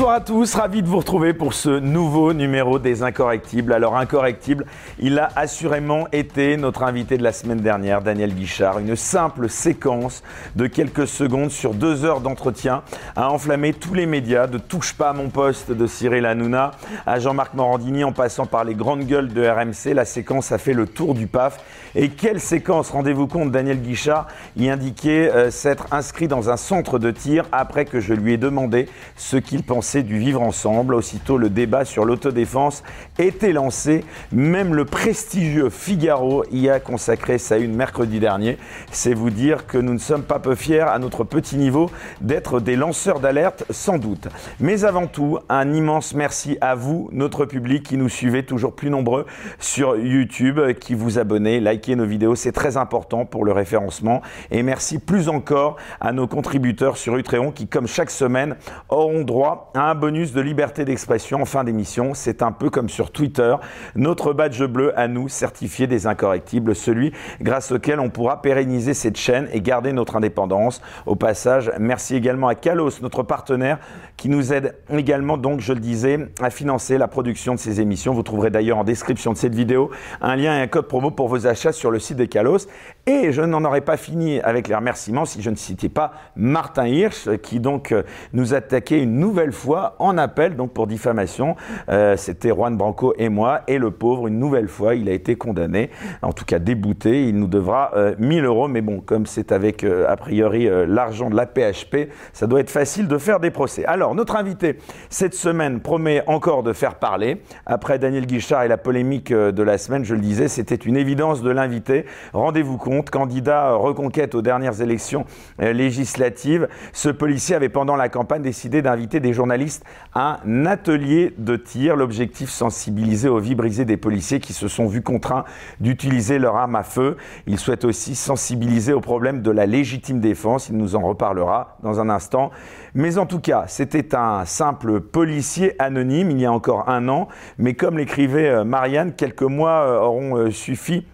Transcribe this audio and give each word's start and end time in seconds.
Bonsoir 0.00 0.16
à 0.16 0.20
tous, 0.22 0.54
ravi 0.54 0.82
de 0.82 0.88
vous 0.88 0.96
retrouver 0.96 1.34
pour 1.34 1.52
ce 1.52 1.68
nouveau 1.68 2.32
numéro 2.32 2.78
des 2.78 3.02
Incorrectibles. 3.02 3.74
Alors 3.74 3.98
Incorrectible, 3.98 4.64
il 4.98 5.18
a 5.18 5.28
assurément 5.36 6.06
été 6.10 6.56
notre 6.56 6.84
invité 6.84 7.18
de 7.18 7.22
la 7.22 7.34
semaine 7.34 7.60
dernière, 7.60 8.00
Daniel 8.00 8.34
Guichard. 8.34 8.78
Une 8.78 8.96
simple 8.96 9.50
séquence 9.50 10.22
de 10.56 10.66
quelques 10.68 11.06
secondes 11.06 11.50
sur 11.50 11.74
deux 11.74 12.06
heures 12.06 12.22
d'entretien 12.22 12.82
a 13.14 13.30
enflammé 13.30 13.74
tous 13.74 13.92
les 13.92 14.06
médias, 14.06 14.46
de 14.46 14.56
Touche 14.56 14.94
pas 14.94 15.10
à 15.10 15.12
mon 15.12 15.28
poste 15.28 15.70
de 15.70 15.86
Cyril 15.86 16.24
Hanouna 16.24 16.70
à 17.04 17.18
Jean-Marc 17.18 17.52
Morandini 17.52 18.02
en 18.02 18.12
passant 18.12 18.46
par 18.46 18.64
les 18.64 18.74
grandes 18.74 19.04
gueules 19.04 19.34
de 19.34 19.46
RMC. 19.46 19.92
La 19.92 20.06
séquence 20.06 20.50
a 20.50 20.56
fait 20.56 20.72
le 20.72 20.86
tour 20.86 21.12
du 21.12 21.26
PAF. 21.26 21.58
Et 21.96 22.08
quelle 22.08 22.38
séquence, 22.38 22.90
rendez-vous 22.90 23.26
compte, 23.26 23.50
Daniel 23.50 23.80
Guichard 23.80 24.28
y 24.56 24.68
indiquait 24.68 25.28
euh, 25.30 25.50
s'être 25.50 25.86
inscrit 25.90 26.28
dans 26.28 26.48
un 26.48 26.56
centre 26.56 27.00
de 27.00 27.10
tir 27.10 27.46
après 27.50 27.84
que 27.84 27.98
je 27.98 28.14
lui 28.14 28.34
ai 28.34 28.36
demandé 28.36 28.88
ce 29.16 29.36
qu'il 29.36 29.64
pensée 29.64 30.04
du 30.04 30.18
vivre 30.18 30.40
ensemble? 30.40 30.94
Aussitôt, 30.94 31.36
le 31.36 31.50
débat 31.50 31.84
sur 31.84 32.04
l'autodéfense 32.04 32.84
était 33.18 33.52
lancé. 33.52 34.04
Même 34.30 34.74
le 34.74 34.84
prestigieux 34.84 35.68
Figaro 35.68 36.44
y 36.52 36.68
a 36.68 36.78
consacré 36.78 37.38
sa 37.38 37.58
une 37.58 37.74
mercredi 37.74 38.20
dernier. 38.20 38.56
C'est 38.92 39.14
vous 39.14 39.30
dire 39.30 39.66
que 39.66 39.78
nous 39.78 39.94
ne 39.94 39.98
sommes 39.98 40.22
pas 40.22 40.38
peu 40.38 40.54
fiers 40.54 40.80
à 40.80 40.98
notre 41.00 41.24
petit 41.24 41.56
niveau 41.56 41.90
d'être 42.20 42.60
des 42.60 42.76
lanceurs 42.76 43.18
d'alerte, 43.18 43.64
sans 43.70 43.98
doute. 43.98 44.28
Mais 44.60 44.84
avant 44.84 45.08
tout, 45.08 45.38
un 45.48 45.72
immense 45.72 46.14
merci 46.14 46.56
à 46.60 46.76
vous, 46.76 47.08
notre 47.12 47.46
public 47.46 47.82
qui 47.82 47.96
nous 47.96 48.08
suivez 48.08 48.44
toujours 48.44 48.74
plus 48.74 48.90
nombreux 48.90 49.26
sur 49.58 49.96
YouTube, 49.96 50.60
qui 50.78 50.94
vous 50.94 51.18
abonnez, 51.18 51.58
likez 51.80 51.96
nos 51.96 52.04
vidéos. 52.04 52.34
C'est 52.34 52.52
très 52.52 52.76
important 52.76 53.24
pour 53.24 53.44
le 53.44 53.52
référencement. 53.52 54.20
Et 54.50 54.62
merci 54.62 54.98
plus 54.98 55.28
encore 55.28 55.76
à 56.00 56.12
nos 56.12 56.26
contributeurs 56.26 56.96
sur 56.96 57.16
Utréon 57.16 57.52
qui, 57.52 57.66
comme 57.66 57.86
chaque 57.86 58.10
semaine, 58.10 58.56
auront 58.88 59.22
droit 59.22 59.72
un 59.74 59.94
bonus 59.94 60.32
de 60.32 60.40
liberté 60.40 60.84
d'expression 60.84 61.40
en 61.40 61.44
fin 61.46 61.64
d'émission. 61.64 62.12
C'est 62.14 62.42
un 62.42 62.52
peu 62.52 62.70
comme 62.70 62.88
sur 62.88 63.10
Twitter, 63.10 63.54
notre 63.94 64.32
badge 64.32 64.62
bleu 64.64 64.98
à 64.98 65.08
nous, 65.08 65.28
certifié 65.28 65.86
des 65.86 66.06
incorrectibles, 66.06 66.74
celui 66.74 67.12
grâce 67.40 67.72
auquel 67.72 67.98
on 67.98 68.10
pourra 68.10 68.42
pérenniser 68.42 68.94
cette 68.94 69.16
chaîne 69.16 69.48
et 69.52 69.60
garder 69.60 69.92
notre 69.92 70.16
indépendance. 70.16 70.82
Au 71.06 71.16
passage, 71.16 71.72
merci 71.78 72.14
également 72.14 72.48
à 72.48 72.54
Kalos, 72.54 73.00
notre 73.00 73.22
partenaire, 73.22 73.78
qui 74.16 74.28
nous 74.28 74.52
aide 74.52 74.76
également, 74.90 75.38
donc, 75.38 75.60
je 75.60 75.72
le 75.72 75.80
disais, 75.80 76.18
à 76.42 76.50
financer 76.50 76.98
la 76.98 77.08
production 77.08 77.54
de 77.54 77.58
ces 77.58 77.80
émissions. 77.80 78.12
Vous 78.12 78.22
trouverez 78.22 78.50
d'ailleurs 78.50 78.78
en 78.78 78.84
description 78.84 79.32
de 79.32 79.38
cette 79.38 79.54
vidéo 79.54 79.90
un 80.20 80.36
lien 80.36 80.58
et 80.58 80.60
un 80.60 80.66
code 80.66 80.86
promo 80.86 81.10
pour 81.10 81.28
vos 81.28 81.46
achats 81.46 81.69
sur 81.72 81.90
le 81.90 81.98
site 81.98 82.16
de 82.16 82.24
Kalos. 82.24 82.66
Et 83.06 83.32
je 83.32 83.42
n'en 83.42 83.64
aurais 83.64 83.80
pas 83.80 83.96
fini 83.96 84.40
avec 84.40 84.68
les 84.68 84.74
remerciements 84.74 85.24
si 85.24 85.42
je 85.42 85.50
ne 85.50 85.56
citais 85.56 85.88
pas 85.88 86.12
Martin 86.36 86.86
Hirsch, 86.86 87.28
qui 87.42 87.60
donc 87.60 87.92
euh, 87.92 88.02
nous 88.32 88.54
attaquait 88.54 89.02
une 89.02 89.18
nouvelle 89.18 89.52
fois 89.52 89.96
en 89.98 90.18
appel, 90.18 90.56
donc 90.56 90.72
pour 90.72 90.86
diffamation. 90.86 91.56
Euh, 91.88 92.16
c'était 92.16 92.50
Juan 92.50 92.76
Branco 92.76 93.14
et 93.18 93.28
moi. 93.28 93.62
Et 93.68 93.78
le 93.78 93.90
pauvre, 93.90 94.26
une 94.26 94.38
nouvelle 94.38 94.68
fois, 94.68 94.94
il 94.94 95.08
a 95.08 95.12
été 95.12 95.36
condamné, 95.36 95.90
en 96.22 96.32
tout 96.32 96.44
cas 96.44 96.58
débouté. 96.58 97.26
Il 97.28 97.36
nous 97.36 97.46
devra 97.46 97.92
1000 98.18 98.44
euh, 98.44 98.46
euros. 98.46 98.68
Mais 98.68 98.80
bon, 98.80 99.00
comme 99.00 99.26
c'est 99.26 99.52
avec, 99.52 99.84
euh, 99.84 100.06
a 100.08 100.16
priori, 100.16 100.68
l'argent 100.86 101.30
de 101.30 101.36
la 101.36 101.46
PHP, 101.46 102.10
ça 102.32 102.46
doit 102.46 102.60
être 102.60 102.70
facile 102.70 103.08
de 103.08 103.18
faire 103.18 103.40
des 103.40 103.50
procès. 103.50 103.84
Alors, 103.84 104.14
notre 104.14 104.36
invité, 104.36 104.78
cette 105.08 105.34
semaine, 105.34 105.80
promet 105.80 106.22
encore 106.26 106.62
de 106.62 106.72
faire 106.72 106.96
parler. 106.96 107.42
Après 107.66 107.98
Daniel 107.98 108.26
Guichard 108.26 108.62
et 108.62 108.68
la 108.68 108.76
polémique 108.76 109.32
de 109.32 109.62
la 109.62 109.78
semaine, 109.78 110.04
je 110.04 110.14
le 110.14 110.20
disais, 110.20 110.48
c'était 110.48 110.74
une 110.74 110.96
évidence 110.96 111.42
de 111.42 111.50
l'invité. 111.60 112.06
Rendez-vous 112.32 112.76
compte, 112.76 113.10
candidat 113.10 113.74
reconquête 113.74 114.34
aux 114.34 114.42
dernières 114.42 114.80
élections 114.80 115.24
législatives, 115.58 116.68
ce 116.92 117.08
policier 117.08 117.54
avait 117.54 117.68
pendant 117.68 117.96
la 117.96 118.08
campagne 118.08 118.42
décidé 118.42 118.82
d'inviter 118.82 119.20
des 119.20 119.32
journalistes 119.32 119.84
un 120.14 120.38
atelier 120.66 121.34
de 121.38 121.56
tir. 121.56 121.96
L'objectif, 121.96 122.50
sensibiliser 122.50 123.28
aux 123.28 123.38
vies 123.38 123.54
brisées 123.54 123.84
des 123.84 123.96
policiers 123.96 124.40
qui 124.40 124.52
se 124.52 124.68
sont 124.68 124.86
vus 124.86 125.02
contraints 125.02 125.44
d'utiliser 125.80 126.38
leur 126.38 126.56
arme 126.56 126.76
à 126.76 126.82
feu. 126.82 127.16
Il 127.46 127.58
souhaite 127.58 127.84
aussi 127.84 128.14
sensibiliser 128.14 128.92
au 128.92 129.00
problème 129.00 129.42
de 129.42 129.50
la 129.50 129.66
légitime 129.66 130.20
défense. 130.20 130.68
Il 130.68 130.76
nous 130.76 130.96
en 130.96 131.02
reparlera 131.02 131.76
dans 131.82 132.00
un 132.00 132.08
instant. 132.08 132.50
Mais 132.94 133.18
en 133.18 133.26
tout 133.26 133.40
cas, 133.40 133.64
c'était 133.66 134.14
un 134.14 134.44
simple 134.44 135.00
policier 135.00 135.74
anonyme 135.80 136.30
il 136.30 136.40
y 136.40 136.46
a 136.46 136.52
encore 136.52 136.88
un 136.88 137.08
an. 137.08 137.28
Mais 137.58 137.74
comme 137.74 137.98
l'écrivait 137.98 138.48
euh, 138.48 138.64
Marianne, 138.64 139.12
quelques 139.12 139.42
mois 139.42 139.86
euh, 139.86 140.00
auront 140.00 140.36
euh, 140.36 140.50
suffi 140.50 141.06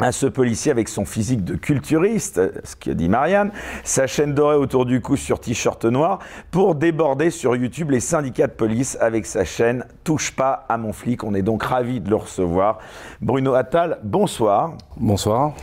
à 0.00 0.12
ce 0.12 0.26
policier 0.26 0.70
avec 0.70 0.88
son 0.88 1.06
physique 1.06 1.42
de 1.44 1.54
culturiste, 1.54 2.40
ce 2.64 2.76
que 2.76 2.90
dit 2.90 3.08
Marianne, 3.08 3.50
sa 3.82 4.06
chaîne 4.06 4.34
dorée 4.34 4.56
autour 4.56 4.84
du 4.84 5.00
cou 5.00 5.16
sur 5.16 5.40
t-shirt 5.40 5.84
noir, 5.86 6.18
pour 6.50 6.74
déborder 6.74 7.30
sur 7.30 7.56
YouTube 7.56 7.90
les 7.90 8.00
syndicats 8.00 8.46
de 8.46 8.52
police 8.52 8.98
avec 9.00 9.24
sa 9.24 9.44
chaîne 9.44 9.84
Touche 10.04 10.32
pas 10.32 10.66
à 10.68 10.76
mon 10.76 10.92
flic. 10.92 11.24
On 11.24 11.34
est 11.34 11.42
donc 11.42 11.62
ravis 11.62 12.00
de 12.00 12.10
le 12.10 12.16
recevoir. 12.16 12.78
Bruno 13.20 13.54
Attal, 13.54 13.98
bonsoir. 14.02 14.74
Bonsoir. 14.98 15.54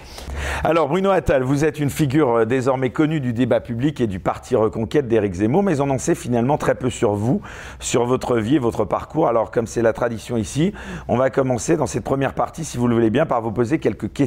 Alors 0.63 0.89
Bruno 0.89 1.11
Attal, 1.11 1.43
vous 1.43 1.63
êtes 1.63 1.79
une 1.79 1.89
figure 1.89 2.29
euh, 2.37 2.45
désormais 2.45 2.89
connue 2.89 3.19
du 3.19 3.33
débat 3.33 3.61
public 3.61 4.01
et 4.01 4.07
du 4.07 4.19
parti 4.19 4.55
Reconquête 4.55 5.07
d'Éric 5.07 5.33
Zemmour, 5.35 5.63
mais 5.63 5.79
on 5.79 5.89
en 5.89 5.97
sait 5.97 6.15
finalement 6.15 6.57
très 6.57 6.75
peu 6.75 6.89
sur 6.89 7.13
vous, 7.13 7.41
sur 7.79 8.05
votre 8.05 8.37
vie 8.37 8.55
et 8.55 8.59
votre 8.59 8.85
parcours. 8.85 9.27
Alors 9.27 9.51
comme 9.51 9.67
c'est 9.67 9.81
la 9.81 9.93
tradition 9.93 10.37
ici, 10.37 10.73
on 11.07 11.17
va 11.17 11.29
commencer 11.29 11.77
dans 11.77 11.87
cette 11.87 12.03
première 12.03 12.33
partie, 12.33 12.65
si 12.65 12.77
vous 12.77 12.87
le 12.87 12.95
voulez 12.95 13.09
bien, 13.09 13.25
par 13.25 13.41
vous 13.41 13.51
poser 13.51 13.79
quelques 13.79 14.11
questions 14.11 14.22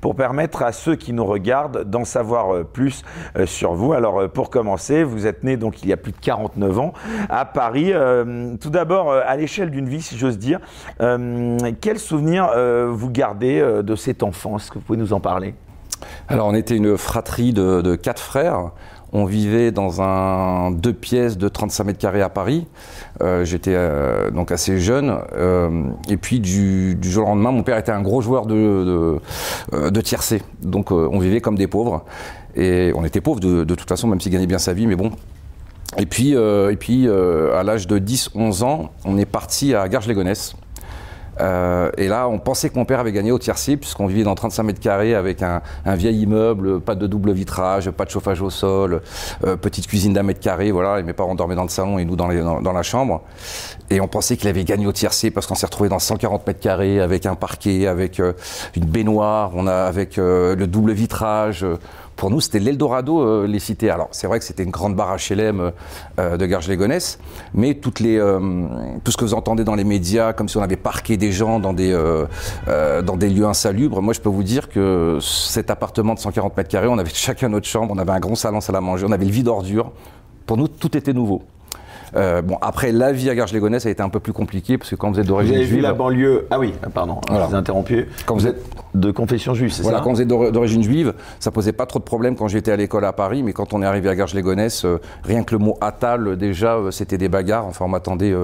pour 0.00 0.14
permettre 0.14 0.62
à 0.62 0.72
ceux 0.72 0.96
qui 0.96 1.12
nous 1.12 1.24
regardent 1.24 1.84
d'en 1.84 2.04
savoir 2.04 2.54
euh, 2.54 2.64
plus 2.64 3.02
euh, 3.36 3.46
sur 3.46 3.74
vous. 3.74 3.92
Alors 3.92 4.20
euh, 4.20 4.28
pour 4.28 4.50
commencer, 4.50 5.04
vous 5.04 5.26
êtes 5.26 5.44
né 5.44 5.56
donc 5.56 5.82
il 5.82 5.88
y 5.88 5.92
a 5.92 5.96
plus 5.96 6.12
de 6.12 6.18
49 6.20 6.78
ans 6.78 6.92
à 7.28 7.44
Paris. 7.44 7.92
tout 8.60 8.70
d'abord, 8.70 9.12
à 9.12 9.36
l'échelle 9.36 9.70
d'une 9.70 9.88
vie, 9.88 10.02
si 10.02 10.16
j'ose 10.16 10.38
dire, 10.38 10.60
quel 11.80 11.98
souvenir 11.98 12.50
vous 12.88 13.10
gardez 13.10 13.60
de 13.82 13.96
cette 13.96 14.22
enfance? 14.22 14.64
Est-ce 14.64 14.70
que 14.70 14.78
vous 14.78 14.84
pouvez 14.84 14.98
nous 14.98 15.12
en 15.12 15.20
parler? 15.20 15.54
Alors, 16.28 16.48
on 16.48 16.54
était 16.54 16.76
une 16.76 16.96
fratrie 16.96 17.52
de 17.52 17.94
quatre 17.94 18.22
frères. 18.22 18.70
On 19.14 19.26
vivait 19.26 19.72
dans 19.72 20.00
un 20.00 20.70
deux 20.70 20.94
pièces 20.94 21.36
de 21.36 21.48
35 21.48 21.84
mètres 21.84 21.98
carrés 21.98 22.22
à 22.22 22.30
Paris. 22.30 22.66
Euh, 23.20 23.44
j'étais 23.44 23.74
euh, 23.74 24.30
donc 24.30 24.50
assez 24.50 24.80
jeune. 24.80 25.18
Euh, 25.34 25.90
et 26.08 26.16
puis 26.16 26.40
du, 26.40 26.96
jour 27.02 27.26
au 27.26 27.28
lendemain, 27.28 27.50
mon 27.50 27.62
père 27.62 27.76
était 27.76 27.92
un 27.92 28.00
gros 28.00 28.22
joueur 28.22 28.46
de, 28.46 29.20
de, 29.72 30.00
tiercé. 30.00 30.40
Donc 30.62 30.92
on 30.92 31.18
vivait 31.18 31.42
comme 31.42 31.56
des 31.56 31.66
pauvres. 31.66 32.04
Et 32.56 32.92
on 32.94 33.04
était 33.04 33.20
pauvres 33.20 33.40
de, 33.40 33.64
toute 33.64 33.88
façon, 33.88 34.08
même 34.08 34.20
s'il 34.20 34.32
gagnait 34.32 34.46
bien 34.46 34.58
sa 34.58 34.72
vie, 34.72 34.86
mais 34.86 34.96
bon. 34.96 35.10
Et 35.98 36.06
puis, 36.06 36.30
et 36.32 36.76
puis 36.78 37.06
à 37.06 37.62
l'âge 37.62 37.86
de 37.86 37.98
10-11 37.98 38.64
ans, 38.64 38.92
on 39.04 39.18
est 39.18 39.26
parti 39.26 39.74
à 39.74 39.88
Garges-les-Gonesse. 39.88 40.54
Euh, 41.40 41.90
et 41.96 42.08
là, 42.08 42.28
on 42.28 42.38
pensait 42.38 42.68
que 42.68 42.78
mon 42.78 42.84
père 42.84 43.00
avait 43.00 43.12
gagné 43.12 43.32
au 43.32 43.38
tiercé, 43.38 43.76
puisqu'on 43.76 44.06
vivait 44.06 44.24
dans 44.24 44.34
35 44.34 44.62
mètres 44.62 44.80
carrés 44.80 45.14
avec 45.14 45.42
un, 45.42 45.62
vieil 45.86 46.22
immeuble, 46.22 46.80
pas 46.80 46.94
de 46.94 47.06
double 47.06 47.32
vitrage, 47.32 47.90
pas 47.90 48.04
de 48.04 48.10
chauffage 48.10 48.42
au 48.42 48.50
sol, 48.50 49.02
euh, 49.44 49.56
petite 49.56 49.86
cuisine 49.86 50.12
d'un 50.12 50.22
mètre 50.22 50.40
carré, 50.40 50.70
voilà. 50.70 51.00
Et 51.00 51.02
mes 51.02 51.12
parents 51.12 51.34
dormaient 51.34 51.54
dans 51.54 51.62
le 51.62 51.68
salon 51.68 51.98
et 51.98 52.04
nous 52.04 52.16
dans, 52.16 52.28
la 52.28 52.82
chambre. 52.82 53.22
Et 53.90 54.00
on 54.00 54.08
pensait 54.08 54.36
qu'il 54.36 54.48
avait 54.48 54.64
gagné 54.64 54.86
au 54.86 54.92
tiercé 54.92 55.30
parce 55.30 55.46
qu'on 55.46 55.54
s'est 55.54 55.66
retrouvé 55.66 55.88
dans 55.88 55.98
140 55.98 56.46
mètres 56.46 56.60
carrés 56.60 57.00
avec 57.00 57.26
un 57.26 57.34
parquet, 57.34 57.86
avec 57.86 58.20
euh, 58.20 58.32
une 58.74 58.84
baignoire, 58.84 59.52
on 59.54 59.66
a 59.66 59.84
avec 59.84 60.16
le 60.16 60.66
double 60.66 60.92
vitrage 60.92 61.66
pour 62.16 62.30
nous, 62.30 62.40
c'était 62.40 62.58
l'Eldorado, 62.58 63.20
euh, 63.20 63.46
les 63.46 63.58
cités. 63.58 63.90
Alors, 63.90 64.08
c'est 64.12 64.26
vrai 64.26 64.38
que 64.38 64.44
c'était 64.44 64.62
une 64.62 64.70
grande 64.70 64.94
barre 64.94 65.16
HLM 65.16 65.72
euh, 66.18 66.36
de 66.36 66.46
Garges-les-Gonesse, 66.46 67.18
mais 67.54 67.74
toutes 67.74 68.00
les, 68.00 68.18
euh, 68.18 68.38
tout 69.02 69.12
ce 69.12 69.16
que 69.16 69.24
vous 69.24 69.34
entendez 69.34 69.64
dans 69.64 69.74
les 69.74 69.84
médias, 69.84 70.32
comme 70.32 70.48
si 70.48 70.56
on 70.56 70.62
avait 70.62 70.76
parqué 70.76 71.16
des 71.16 71.32
gens 71.32 71.58
dans 71.58 71.72
des, 71.72 71.92
dans 72.66 73.16
des 73.16 73.28
lieux 73.28 73.46
insalubres, 73.46 74.02
moi, 74.02 74.14
je 74.14 74.20
peux 74.20 74.28
vous 74.28 74.42
dire 74.42 74.68
que 74.68 75.18
cet 75.20 75.70
appartement 75.70 76.14
de 76.14 76.18
140 76.18 76.56
mètres 76.56 76.68
carrés, 76.68 76.88
on 76.88 76.98
avait 76.98 77.10
chacun 77.14 77.48
notre 77.48 77.66
chambre, 77.66 77.92
on 77.94 77.98
avait 77.98 78.12
un 78.12 78.20
grand 78.20 78.34
salon 78.34 78.60
salle 78.60 78.76
à 78.76 78.80
manger, 78.80 79.06
on 79.08 79.12
avait 79.12 79.24
le 79.24 79.32
vide 79.32 79.48
ordure. 79.48 79.92
Pour 80.46 80.56
nous, 80.56 80.68
tout 80.68 80.96
était 80.96 81.12
nouveau. 81.12 81.42
Euh, 82.14 82.42
bon, 82.42 82.58
après, 82.60 82.92
la 82.92 83.12
vie 83.12 83.30
à 83.30 83.34
Garges-les-Gonesse 83.34 83.86
a 83.86 83.90
été 83.90 84.02
un 84.02 84.08
peu 84.08 84.20
plus 84.20 84.32
compliquée 84.32 84.78
parce 84.78 84.90
que 84.90 84.96
quand 84.96 85.10
vous 85.10 85.20
êtes 85.20 85.26
d'origine 85.26 85.54
juive. 85.54 85.66
Vous 85.66 85.72
avez 85.72 85.76
vu 85.76 85.82
la 85.82 85.94
banlieue. 85.94 86.46
Ah 86.50 86.58
oui, 86.58 86.74
pardon, 86.94 87.20
je 87.28 87.34
vous 87.34 87.52
ai 87.52 87.54
interrompu. 87.54 88.08
Quand 88.26 88.34
vous 88.34 88.46
êtes 88.46 88.62
de 88.94 89.10
confession 89.10 89.54
juive, 89.54 89.72
c'est 89.72 89.82
voilà, 89.82 89.98
ça 89.98 90.04
Quand 90.04 90.12
vous 90.12 90.20
êtes 90.20 90.28
d'origine 90.28 90.82
juive, 90.82 91.14
ça 91.40 91.50
posait 91.50 91.72
pas 91.72 91.86
trop 91.86 91.98
de 91.98 92.04
problèmes 92.04 92.36
quand 92.36 92.48
j'étais 92.48 92.72
à 92.72 92.76
l'école 92.76 93.04
à 93.04 93.12
Paris, 93.12 93.42
mais 93.42 93.52
quand 93.52 93.72
on 93.72 93.82
est 93.82 93.86
arrivé 93.86 94.08
à 94.08 94.14
Garges-les-Gonesse, 94.14 94.84
euh, 94.84 95.00
rien 95.24 95.42
que 95.42 95.54
le 95.54 95.58
mot 95.58 95.78
Atal, 95.80 96.36
déjà, 96.36 96.76
euh, 96.76 96.90
c'était 96.90 97.18
des 97.18 97.28
bagarres. 97.28 97.66
Enfin, 97.66 97.86
on 97.86 97.88
m'attendait, 97.88 98.34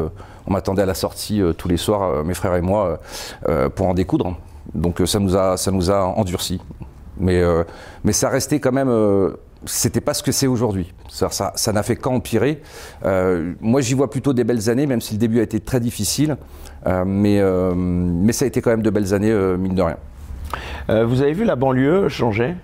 on 0.47 0.53
m'attendait 0.53 0.83
à 0.83 0.87
la 0.87 0.95
sortie 0.95 1.43
tous 1.57 1.69
les 1.69 1.77
soirs, 1.77 2.25
mes 2.25 2.35
frères 2.35 2.55
et 2.55 2.63
moi, 2.63 2.99
pour 3.75 3.87
en 3.87 3.95
découdre. 3.95 4.37
Donc 4.75 5.01
ça 5.05 5.19
nous 5.19 5.37
a, 5.37 5.57
ça 5.57 5.71
nous 5.71 5.91
a 5.91 6.05
endurci. 6.05 6.61
Mais, 7.21 7.43
mais 8.05 8.13
ça 8.13 8.29
restait 8.29 8.61
quand 8.61 8.73
même 8.73 8.91
c'était 9.65 10.01
pas 10.01 10.15
ce 10.15 10.23
que 10.23 10.33
c'est 10.33 10.47
aujourd'hui. 10.47 10.93
Ça, 11.09 11.29
ça, 11.31 11.73
n'a 11.73 11.83
fait 11.83 11.97
qu'empirer. 11.97 12.63
Euh, 13.05 13.55
moi, 13.61 13.81
j'y 13.81 13.95
vois 13.95 14.11
plutôt 14.11 14.33
des 14.33 14.45
belles 14.45 14.71
années, 14.71 14.87
même 14.87 15.01
si 15.01 15.15
le 15.15 15.19
début 15.19 15.41
a 15.41 15.43
été 15.43 15.61
très 15.61 15.81
difficile. 15.81 16.37
Euh, 16.87 17.05
mais, 17.05 17.41
euh, 17.41 17.75
mais 17.75 18.33
ça 18.33 18.45
a 18.45 18.49
été 18.49 18.61
quand 18.61 18.71
même 18.71 18.83
de 18.83 18.91
belles 18.91 19.15
années, 19.15 19.33
mine 19.59 19.75
de 19.75 19.83
rien. 19.83 19.97
vous 21.05 21.23
avez 21.23 21.33
vu 21.33 21.45
la 21.45 21.57
banlieue 21.57 22.09
changer? 22.09 22.55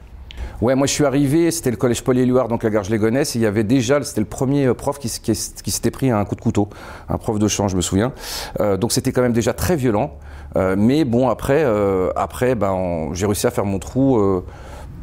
Ouais, 0.61 0.75
moi 0.77 0.87
je 0.87 0.93
suis 0.93 1.05
arrivé, 1.05 1.51
c'était 1.51 1.71
le 1.71 1.77
collège 1.77 2.05
Paul 2.05 2.17
Éluard, 2.17 2.49
donc 2.49 2.65
à 2.65 2.71
Garges-les-Gonesse, 2.71 3.35
et 3.35 3.39
il 3.41 3.43
y 3.43 3.47
avait 3.47 3.65
déjà, 3.65 4.03
c'était 4.03 4.21
le 4.21 4.27
premier 4.27 4.73
prof 4.73 4.99
qui, 4.99 5.09
qui, 5.09 5.33
qui 5.33 5.71
s'était 5.71 5.91
pris 5.91 6.11
un 6.11 6.25
coup 6.25 6.37
de 6.37 6.41
couteau, 6.41 6.69
un 7.09 7.19
prof 7.19 7.39
de 7.39 7.49
chant, 7.49 7.67
je 7.67 7.77
me 7.77 7.81
souviens. 7.81 8.13
Euh, 8.61 8.77
donc 8.77 8.93
c'était 8.93 9.11
quand 9.11 9.23
même 9.23 9.33
déjà 9.33 9.53
très 9.53 9.75
violent. 9.75 10.17
Euh, 10.57 10.77
mais 10.79 11.05
bon, 11.05 11.29
après, 11.29 11.65
euh, 11.65 12.11
après 12.15 12.55
ben, 12.55 13.11
j'ai 13.13 13.27
réussi 13.27 13.47
à 13.47 13.51
faire 13.51 13.65
mon 13.65 13.81
trou. 13.81 14.43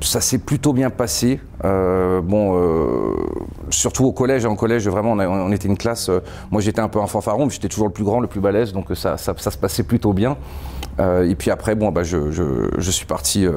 Ça 0.02 0.20
s'est 0.20 0.40
plutôt 0.40 0.74
bien 0.74 0.90
passé. 0.90 1.40
Euh, 1.64 2.22
bon, 2.22 2.58
euh, 2.58 3.16
surtout 3.70 4.06
au 4.06 4.12
collège. 4.12 4.46
En 4.46 4.56
collège, 4.56 4.88
vraiment, 4.88 5.12
on, 5.12 5.52
était 5.52 5.68
une 5.68 5.78
classe. 5.78 6.10
euh, 6.10 6.22
moi, 6.50 6.60
j'étais 6.60 6.82
un 6.82 6.90
peu 6.90 7.00
un 7.00 7.08
fanfaron, 7.08 7.46
mais 7.46 7.52
j'étais 7.52 7.70
toujours 7.70 7.88
le 7.88 7.94
plus 7.94 8.04
grand, 8.04 8.20
le 8.20 8.28
plus 8.28 8.40
balèze, 8.42 8.74
donc 8.74 8.88
ça, 8.96 9.18
ça, 9.18 9.36
se 9.36 9.58
passait 9.58 9.84
plutôt 9.84 10.14
bien. 10.14 10.38
Et 11.00 11.36
puis 11.36 11.50
après, 11.50 11.74
bon, 11.74 11.92
bah, 11.92 12.04
je, 12.04 12.30
je, 12.32 12.70
je 12.78 12.92
suis 12.92 13.06
parti 13.08 13.48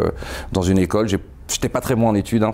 dans 0.53 0.63
une 0.63 0.79
école. 0.79 1.09
J'étais 1.49 1.69
pas 1.69 1.81
très 1.81 1.95
bon 1.95 2.09
en 2.09 2.15
études. 2.15 2.43
hein. 2.43 2.53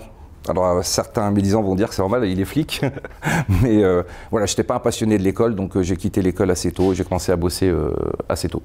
Alors 0.49 0.83
certains 0.83 1.29
médisants 1.29 1.61
vont 1.61 1.75
dire 1.75 1.87
que 1.87 1.93
c'est 1.93 2.01
normal, 2.01 2.25
il 2.25 2.39
est 2.41 2.45
flic, 2.45 2.81
mais 3.61 3.83
voilà, 4.31 4.47
j'étais 4.47 4.63
pas 4.63 4.75
un 4.75 4.79
passionné 4.79 5.19
de 5.19 5.23
l'école, 5.23 5.53
donc 5.55 5.79
j'ai 5.79 5.95
quitté 5.95 6.21
l'école 6.21 6.49
assez 6.51 6.71
tôt. 6.71 6.93
J'ai 6.93 7.03
commencé 7.05 7.31
à 7.31 7.37
bosser 7.37 7.71
assez 8.27 8.49
tôt. 8.49 8.63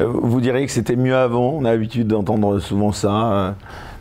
Vous 0.00 0.40
diriez 0.40 0.66
que 0.66 0.72
c'était 0.72 0.96
mieux 0.96 1.16
avant 1.16 1.50
On 1.50 1.64
a 1.64 1.70
l'habitude 1.70 2.08
d'entendre 2.08 2.58
souvent 2.58 2.92
ça. 2.92 3.54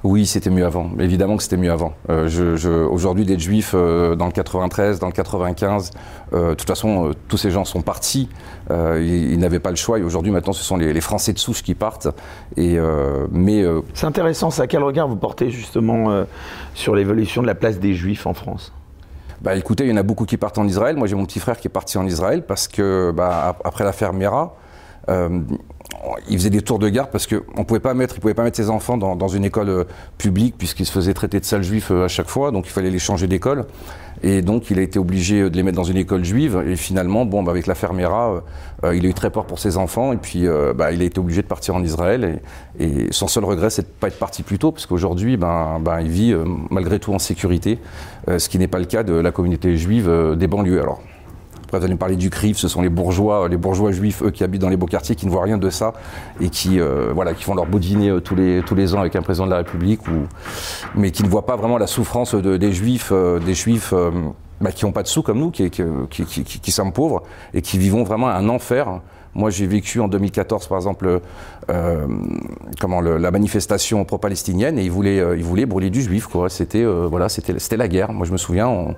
Oui, 0.07 0.27
c'était 0.27 0.51
mieux 0.51 0.65
avant. 0.67 0.91
Évidemment 0.99 1.35
que 1.35 1.41
c'était 1.41 1.57
mieux 1.57 1.71
avant. 1.71 1.93
Euh, 2.11 2.27
je, 2.27 2.55
je- 2.55 2.69
Aujourd'hui, 2.69 3.25
d'être 3.25 3.39
juif 3.39 3.71
euh, 3.73 4.15
dans 4.15 4.27
le 4.27 4.31
93, 4.31 4.99
dans 4.99 5.07
le 5.07 5.11
95, 5.13 5.89
euh, 6.33 6.49
de 6.49 6.53
toute 6.53 6.67
façon, 6.67 7.11
tous 7.27 7.37
ces 7.37 7.49
gens 7.49 7.65
sont 7.65 7.81
partis. 7.81 8.29
Ils 8.69 9.31
ils 9.33 9.39
n'avaient 9.39 9.59
pas 9.59 9.71
le 9.71 9.75
choix. 9.77 9.97
Et 9.97 10.03
aujourd'hui, 10.03 10.31
maintenant, 10.31 10.53
ce 10.53 10.63
sont 10.63 10.77
les, 10.77 10.93
les 10.93 11.01
Français 11.01 11.33
de 11.33 11.39
souche 11.39 11.63
qui 11.63 11.73
partent. 11.73 12.07
Et, 12.55 12.77
mais 13.31 13.63
C'est 13.95 14.05
intéressant 14.05 14.51
ça. 14.51 14.67
Quel 14.67 14.83
regard 14.83 15.07
vous 15.07 15.15
portez 15.15 15.49
justement 15.49 16.23
sur 16.75 16.95
l'évolution 16.95 17.41
de 17.41 17.47
la 17.47 17.55
place 17.55 17.79
des 17.79 17.95
Juifs 17.95 18.27
en 18.27 18.35
France? 18.35 18.73
Bah 19.41 19.55
écoutez, 19.55 19.85
il 19.85 19.89
y 19.89 19.93
en 19.93 19.97
a 19.97 20.03
beaucoup 20.03 20.25
qui 20.25 20.37
partent 20.37 20.57
en 20.59 20.67
Israël. 20.67 20.95
Moi, 20.97 21.07
j'ai 21.07 21.15
mon 21.15 21.25
petit 21.25 21.39
frère 21.39 21.57
qui 21.57 21.67
est 21.67 21.71
parti 21.71 21.97
en 21.97 22.05
Israël 22.05 22.43
parce 22.47 22.67
que, 22.67 23.11
bah, 23.11 23.47
ap- 23.49 23.61
après 23.65 23.83
l'affaire 23.83 24.13
Mera, 24.13 24.55
il 26.29 26.37
faisait 26.37 26.49
des 26.49 26.61
tours 26.61 26.79
de 26.79 26.89
garde 26.89 27.09
parce 27.11 27.27
qu'on 27.27 27.63
pouvait 27.63 27.79
pas 27.79 27.93
mettre, 27.93 28.15
il 28.15 28.19
pouvait 28.19 28.33
pas 28.33 28.43
mettre 28.43 28.57
ses 28.57 28.69
enfants 28.69 28.97
dans, 28.97 29.15
dans 29.15 29.27
une 29.27 29.45
école 29.45 29.69
euh, 29.69 29.83
publique 30.17 30.55
puisqu'il 30.57 30.85
se 30.85 30.91
faisait 30.91 31.13
traiter 31.13 31.39
de 31.39 31.45
sale 31.45 31.63
juif 31.63 31.91
euh, 31.91 32.05
à 32.05 32.07
chaque 32.07 32.29
fois, 32.29 32.51
donc 32.51 32.67
il 32.67 32.71
fallait 32.71 32.89
les 32.89 32.99
changer 32.99 33.27
d'école. 33.27 33.65
Et 34.23 34.41
donc, 34.41 34.71
il 34.71 34.79
a 34.79 34.81
été 34.81 34.97
obligé 34.97 35.41
euh, 35.41 35.49
de 35.49 35.55
les 35.55 35.63
mettre 35.63 35.75
dans 35.75 35.83
une 35.83 35.97
école 35.97 36.23
juive. 36.23 36.63
Et 36.67 36.75
finalement, 36.75 37.25
bon, 37.25 37.43
bah, 37.43 37.51
avec 37.51 37.67
l'affaire 37.67 37.93
Mera, 37.93 38.31
euh, 38.31 38.39
euh, 38.83 38.95
il 38.95 39.05
a 39.05 39.09
eu 39.09 39.13
très 39.13 39.29
peur 39.29 39.45
pour 39.45 39.59
ses 39.59 39.77
enfants. 39.77 40.13
Et 40.13 40.17
puis, 40.17 40.45
bah, 40.75 40.91
il 40.91 41.01
a 41.01 41.05
été 41.05 41.19
obligé 41.19 41.41
de 41.41 41.47
partir 41.47 41.75
en 41.75 41.83
Israël. 41.83 42.41
Et, 42.79 43.07
son 43.11 43.27
seul 43.27 43.45
regret, 43.45 43.69
c'est 43.69 43.83
de 43.83 43.87
ne 43.87 43.99
pas 43.99 44.07
être 44.07 44.19
parti 44.19 44.43
plus 44.43 44.57
tôt, 44.57 44.71
parce 44.71 44.85
qu'aujourd'hui, 44.85 45.37
ben, 45.37 45.79
ben, 45.79 46.01
il 46.01 46.09
vit 46.09 46.35
malgré 46.69 46.99
tout 46.99 47.13
en 47.13 47.19
sécurité, 47.19 47.79
ce 48.27 48.49
qui 48.49 48.57
n'est 48.57 48.67
pas 48.67 48.79
le 48.79 48.85
cas 48.85 49.03
de 49.03 49.13
la 49.13 49.31
communauté 49.31 49.77
juive 49.77 50.35
des 50.37 50.47
banlieues. 50.47 50.81
Alors, 50.81 51.01
après, 51.65 51.79
vous 51.79 51.85
allez 51.85 51.93
me 51.95 51.99
parler 51.99 52.15
du 52.15 52.29
CRIF, 52.29 52.57
ce 52.57 52.67
sont 52.67 52.81
les 52.81 52.89
bourgeois, 52.89 53.49
les 53.49 53.57
bourgeois 53.57 53.91
juifs, 53.91 54.21
eux, 54.21 54.29
qui 54.29 54.43
habitent 54.43 54.61
dans 54.61 54.69
les 54.69 54.77
beaux 54.77 54.85
quartiers, 54.85 55.15
qui 55.15 55.25
ne 55.25 55.31
voient 55.31 55.43
rien 55.43 55.57
de 55.57 55.69
ça 55.71 55.93
et 56.39 56.49
qui, 56.49 56.79
euh, 56.79 57.11
voilà, 57.13 57.33
qui 57.33 57.43
font 57.43 57.55
leur 57.55 57.65
beau 57.65 57.79
euh, 57.79 58.19
tous 58.19 58.35
les, 58.35 58.95
ans 58.95 58.99
avec 58.99 59.15
un 59.15 59.23
président 59.23 59.45
de 59.45 59.51
la 59.51 59.57
République, 59.57 60.01
mais 60.93 61.11
qui 61.11 61.23
ne 61.23 61.27
voient 61.27 61.45
pas 61.45 61.55
vraiment 61.55 61.79
la 61.79 61.87
souffrance 61.87 62.35
de- 62.35 62.57
des 62.57 62.71
juifs, 62.71 63.09
euh, 63.11 63.39
des 63.39 63.55
juifs 63.55 63.93
euh, 63.93 64.11
bah, 64.61 64.71
qui 64.71 64.85
n'ont 64.85 64.91
pas 64.91 65.03
de 65.03 65.07
sous 65.07 65.23
comme 65.23 65.39
nous, 65.39 65.49
qui, 65.51 65.69
qui, 65.69 66.71
sommes 66.71 66.93
pauvres 66.93 67.23
et 67.53 67.61
qui 67.61 67.77
vivons 67.79 68.03
vraiment 68.03 68.27
un 68.27 68.47
enfer. 68.47 69.01
Moi, 69.33 69.49
j'ai 69.49 69.67
vécu 69.67 69.99
en 69.99 70.07
2014, 70.07 70.67
par 70.67 70.77
exemple, 70.77 71.19
euh, 71.69 72.07
comment 72.79 73.01
la 73.01 73.31
manifestation 73.31 74.05
pro-palestinienne 74.05 74.79
et 74.79 74.83
ils 74.83 74.91
voulaient, 74.91 75.19
euh, 75.19 75.35
ils 75.35 75.43
voulaient 75.43 75.65
brûler 75.65 75.89
du 75.89 76.01
juif. 76.01 76.29
C'était, 76.47 76.83
euh, 76.83 77.05
voilà, 77.09 77.27
c'était, 77.27 77.59
c'était 77.59 77.75
la 77.75 77.89
guerre. 77.89 78.13
Moi, 78.13 78.25
je 78.25 78.31
me 78.31 78.37
souviens, 78.37 78.95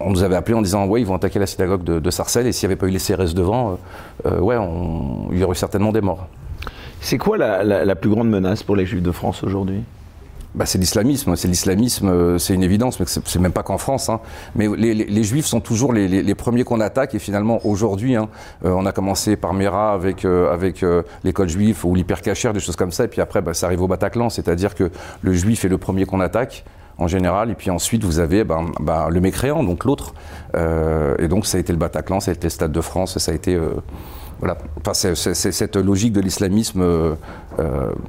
on 0.00 0.10
nous 0.10 0.22
avait 0.22 0.36
appelé 0.36 0.54
en 0.54 0.62
disant 0.62 0.86
ouais 0.86 1.00
ils 1.00 1.06
vont 1.06 1.14
attaquer 1.14 1.38
la 1.38 1.46
synagogue 1.46 1.82
de, 1.84 1.98
de 2.00 2.10
Sarcelles 2.10 2.46
et 2.46 2.52
s'il 2.52 2.68
n'y 2.68 2.72
avait 2.72 2.78
pas 2.80 2.86
eu 2.86 2.90
les 2.90 2.98
CRS 2.98 3.34
devant, 3.34 3.78
euh, 4.26 4.30
euh, 4.32 4.40
ouais 4.40 4.56
on- 4.56 5.28
il 5.32 5.38
y 5.38 5.44
aurait 5.44 5.52
eu 5.52 5.56
certainement 5.56 5.92
des 5.92 6.00
morts. 6.00 6.26
C'est 7.00 7.18
quoi 7.18 7.36
la, 7.38 7.62
la- 7.64 7.84
la 7.84 7.94
plus 7.96 8.10
grande 8.10 8.28
menace 8.28 8.62
pour 8.62 8.76
les 8.76 8.84
Juifs 8.86 9.02
de 9.02 9.12
France 9.12 9.44
aujourd'hui? 9.44 9.82
Bah, 10.54 10.64
c'est 10.66 10.78
l'islamisme, 10.78 11.36
c'est 11.36 11.46
l'islamisme, 11.46 12.08
euh, 12.08 12.38
c'est 12.38 12.54
une 12.54 12.62
évidence, 12.62 12.98
mais 12.98 13.06
c'est 13.06 13.38
même 13.38 13.52
pas 13.52 13.62
qu'en 13.62 13.76
France. 13.78 14.08
hein. 14.08 14.18
Mais 14.56 14.66
les, 14.76 14.94
les- 14.94 15.04
les 15.04 15.22
juifs 15.22 15.44
sont 15.44 15.60
toujours 15.60 15.92
les, 15.92 16.08
les- 16.08 16.22
les 16.22 16.34
premiers 16.34 16.64
qu'on 16.64 16.80
attaque 16.80 17.14
et 17.14 17.18
finalement 17.18 17.60
aujourd'hui, 17.66 18.16
hein, 18.16 18.28
euh, 18.64 18.72
on 18.74 18.86
a 18.86 18.92
commencé 18.92 19.36
par 19.36 19.52
Mera 19.52 19.92
avec, 19.92 20.24
euh, 20.24 20.52
avec 20.52 20.82
euh, 20.82 21.02
l'école 21.22 21.48
juive 21.50 21.84
ou 21.84 21.94
l'hypercachère, 21.94 22.54
des 22.54 22.60
choses 22.60 22.76
comme 22.76 22.92
ça, 22.92 23.04
et 23.04 23.08
puis 23.08 23.20
après 23.20 23.42
bah, 23.42 23.52
ça 23.54 23.66
arrive 23.66 23.82
au 23.82 23.88
Bataclan, 23.88 24.30
c'est-à-dire 24.30 24.74
que 24.74 24.90
le 25.20 25.32
juif 25.34 25.64
est 25.66 25.68
le 25.68 25.78
premier 25.78 26.06
qu'on 26.06 26.18
attaque 26.20 26.64
en 26.98 27.06
général, 27.06 27.50
et 27.50 27.54
puis 27.54 27.70
ensuite 27.70 28.04
vous 28.04 28.18
avez 28.18 28.44
ben, 28.44 28.66
ben, 28.80 29.08
le 29.08 29.20
mécréant, 29.20 29.62
donc 29.62 29.84
l'autre, 29.84 30.14
Euh, 30.56 31.14
et 31.18 31.28
donc 31.28 31.44
ça 31.44 31.58
a 31.58 31.60
été 31.60 31.72
le 31.74 31.78
Bataclan, 31.78 32.20
ça 32.20 32.30
a 32.30 32.34
été 32.34 32.46
le 32.46 32.50
Stade 32.50 32.72
de 32.72 32.80
France, 32.80 33.18
ça 33.18 33.32
a 33.32 33.34
été... 33.34 33.54
euh, 33.54 33.74
voilà, 34.40 34.56
enfin, 34.80 34.94
c'est 34.94 35.34
cette 35.52 35.76
logique 35.76 36.12
de 36.12 36.20
l'islamisme. 36.20 36.80
euh, 36.80 37.14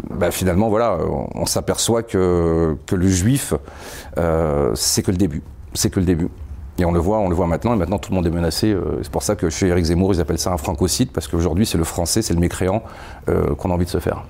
bah, 0.09 0.31
finalement, 0.31 0.69
voilà, 0.69 0.97
on, 1.35 1.45
s'aperçoit 1.45 2.03
que, 2.03 2.77
que 2.85 2.95
le 2.95 3.07
juif, 3.07 3.53
c'est 4.75 5.03
que 5.03 5.11
le 5.11 5.17
début. 5.17 5.41
C'est 5.73 5.89
que 5.89 5.99
le 5.99 6.05
début. 6.05 6.29
Et 6.77 6.85
on 6.85 6.93
le 6.93 6.99
voit, 6.99 7.17
on 7.19 7.29
le 7.29 7.35
voit 7.35 7.47
maintenant, 7.47 7.73
et 7.73 7.77
maintenant 7.77 7.97
tout 7.97 8.11
le 8.11 8.15
monde 8.15 8.27
est 8.27 8.31
menacé. 8.31 8.75
c'est 9.01 9.11
pour 9.11 9.23
ça 9.23 9.35
que 9.35 9.49
chez 9.49 9.67
Éric 9.67 9.85
Zemmour, 9.85 10.13
ils 10.13 10.21
appellent 10.21 10.39
ça 10.39 10.53
un 10.53 10.57
francocide, 10.57 11.11
parce 11.11 11.27
qu'aujourd'hui, 11.27 11.65
c'est 11.65 11.79
le 11.79 11.83
français, 11.83 12.21
c'est 12.21 12.35
le 12.35 12.39
mécréant 12.39 12.83
qu'on 13.25 13.71
a 13.71 13.73
envie 13.73 13.85
de 13.85 13.89
se 13.89 13.99
faire. 13.99 14.23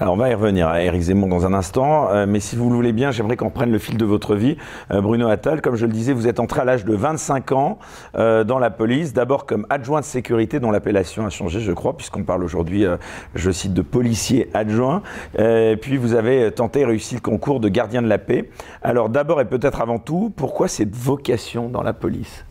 Alors 0.00 0.14
on 0.14 0.16
va 0.16 0.30
y 0.30 0.34
revenir 0.34 0.68
à 0.68 0.82
Éric 0.82 1.02
Zemmour 1.02 1.28
dans 1.28 1.46
un 1.46 1.54
instant, 1.54 2.10
euh, 2.10 2.26
mais 2.26 2.40
si 2.40 2.56
vous 2.56 2.68
le 2.68 2.74
voulez 2.74 2.92
bien, 2.92 3.10
j'aimerais 3.10 3.36
qu'on 3.36 3.50
prenne 3.50 3.70
le 3.70 3.78
fil 3.78 3.96
de 3.96 4.04
votre 4.04 4.34
vie. 4.34 4.56
Euh, 4.90 5.00
Bruno 5.00 5.28
Attal, 5.28 5.60
comme 5.62 5.76
je 5.76 5.86
le 5.86 5.92
disais, 5.92 6.12
vous 6.12 6.28
êtes 6.28 6.40
entré 6.40 6.60
à 6.60 6.64
l'âge 6.64 6.84
de 6.84 6.94
25 6.94 7.52
ans 7.52 7.78
euh, 8.16 8.44
dans 8.44 8.58
la 8.58 8.70
police, 8.70 9.12
d'abord 9.12 9.46
comme 9.46 9.66
adjoint 9.70 10.00
de 10.00 10.04
sécurité 10.04 10.60
dont 10.60 10.70
l'appellation 10.70 11.24
a 11.24 11.30
changé, 11.30 11.60
je 11.60 11.72
crois, 11.72 11.96
puisqu'on 11.96 12.24
parle 12.24 12.44
aujourd'hui, 12.44 12.84
je 13.34 13.50
cite, 13.50 13.74
de 13.74 13.82
policier 13.82 14.50
adjoint. 14.54 15.02
Puis 15.80 15.96
vous 15.96 16.14
avez 16.14 16.50
tenté 16.52 16.80
et 16.80 16.84
réussi 16.84 17.14
le 17.14 17.20
concours 17.20 17.60
de 17.60 17.68
gardien 17.68 18.02
de 18.02 18.08
la 18.08 18.18
paix. 18.18 18.50
Alors 18.82 19.08
d'abord 19.08 19.40
et 19.40 19.44
peut-être 19.44 19.80
avant 19.80 19.98
tout, 19.98 20.32
pourquoi 20.36 20.68
cette 20.68 20.94
vocation 20.94 21.68
dans 21.68 21.82
la 21.82 21.92
police? 21.92 22.44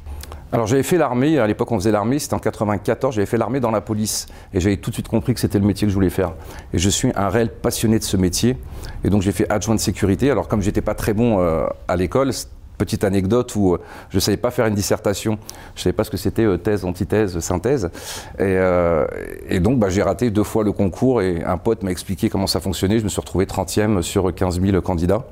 Alors 0.53 0.67
j'avais 0.67 0.84
fait 0.84 0.98
l'armée, 0.98 1.39
à 1.39 1.48
l'époque 1.48 1.72
on 1.72 1.79
faisait 1.79 1.91
l'armée, 1.91 2.20
c'était 2.20 2.34
en 2.34 2.39
94, 2.39 3.15
j'avais 3.15 3.25
fait 3.25 3.38
l'armée 3.38 3.60
dans 3.60 3.72
la 3.72 3.79
police 3.79 4.27
et 4.53 4.60
j'avais 4.60 4.77
tout 4.77 4.89
de 4.89 4.96
suite 4.96 5.08
compris 5.08 5.34
que 5.34 5.39
c'était 5.39 5.60
le 5.60 5.65
métier 5.65 5.88
que 5.88 5.89
je 5.89 5.96
voulais 5.96 6.10
faire. 6.10 6.34
Et 6.74 6.77
je 6.77 6.89
suis 6.89 7.10
un 7.15 7.29
réel 7.29 7.50
passionné 7.50 8.00
de 8.00 8.03
ce 8.03 8.17
métier 8.17 8.58
et 9.03 9.10
donc 9.10 9.22
j'ai 9.22 9.31
fait 9.31 9.50
adjoint 9.50 9.75
de 9.75 9.79
sécurité. 9.79 10.29
Alors 10.29 10.48
comme 10.48 10.62
j'étais 10.62 10.81
pas 10.81 10.93
très 10.93 11.13
bon 11.13 11.39
euh, 11.39 11.65
à 11.88 11.96
l'école, 11.96 12.34
petite 12.81 13.03
anecdote 13.03 13.55
où 13.55 13.75
euh, 13.75 13.79
je 14.10 14.17
savais 14.17 14.38
pas 14.38 14.50
faire 14.50 14.65
une 14.65 14.74
dissertation, 14.74 15.38
je 15.75 15.84
savais 15.84 15.93
pas 15.93 16.03
ce 16.03 16.10
que 16.10 16.17
c'était 16.17 16.46
euh, 16.46 16.58
thèse, 16.58 16.84
antithèse, 16.84 17.39
synthèse 17.39 17.91
et, 18.39 18.41
euh, 18.41 19.05
et 19.48 19.60
donc 19.60 19.77
bah, 19.77 19.89
j'ai 19.89 20.01
raté 20.01 20.31
deux 20.31 20.43
fois 20.43 20.63
le 20.63 20.72
concours 20.72 21.22
et 21.22 21.43
un 21.43 21.58
pote 21.58 21.84
m'a 21.84 21.91
expliqué 21.91 22.29
comment 22.29 22.48
ça 22.48 22.60
fonctionnait, 22.60 22.98
je 22.98 23.03
me 23.03 23.10
suis 23.10 23.22
retrouvé 23.22 23.46
30e 23.46 24.01
sur 24.01 24.34
15 24.34 24.60
000 24.60 24.81
candidats. 24.81 25.24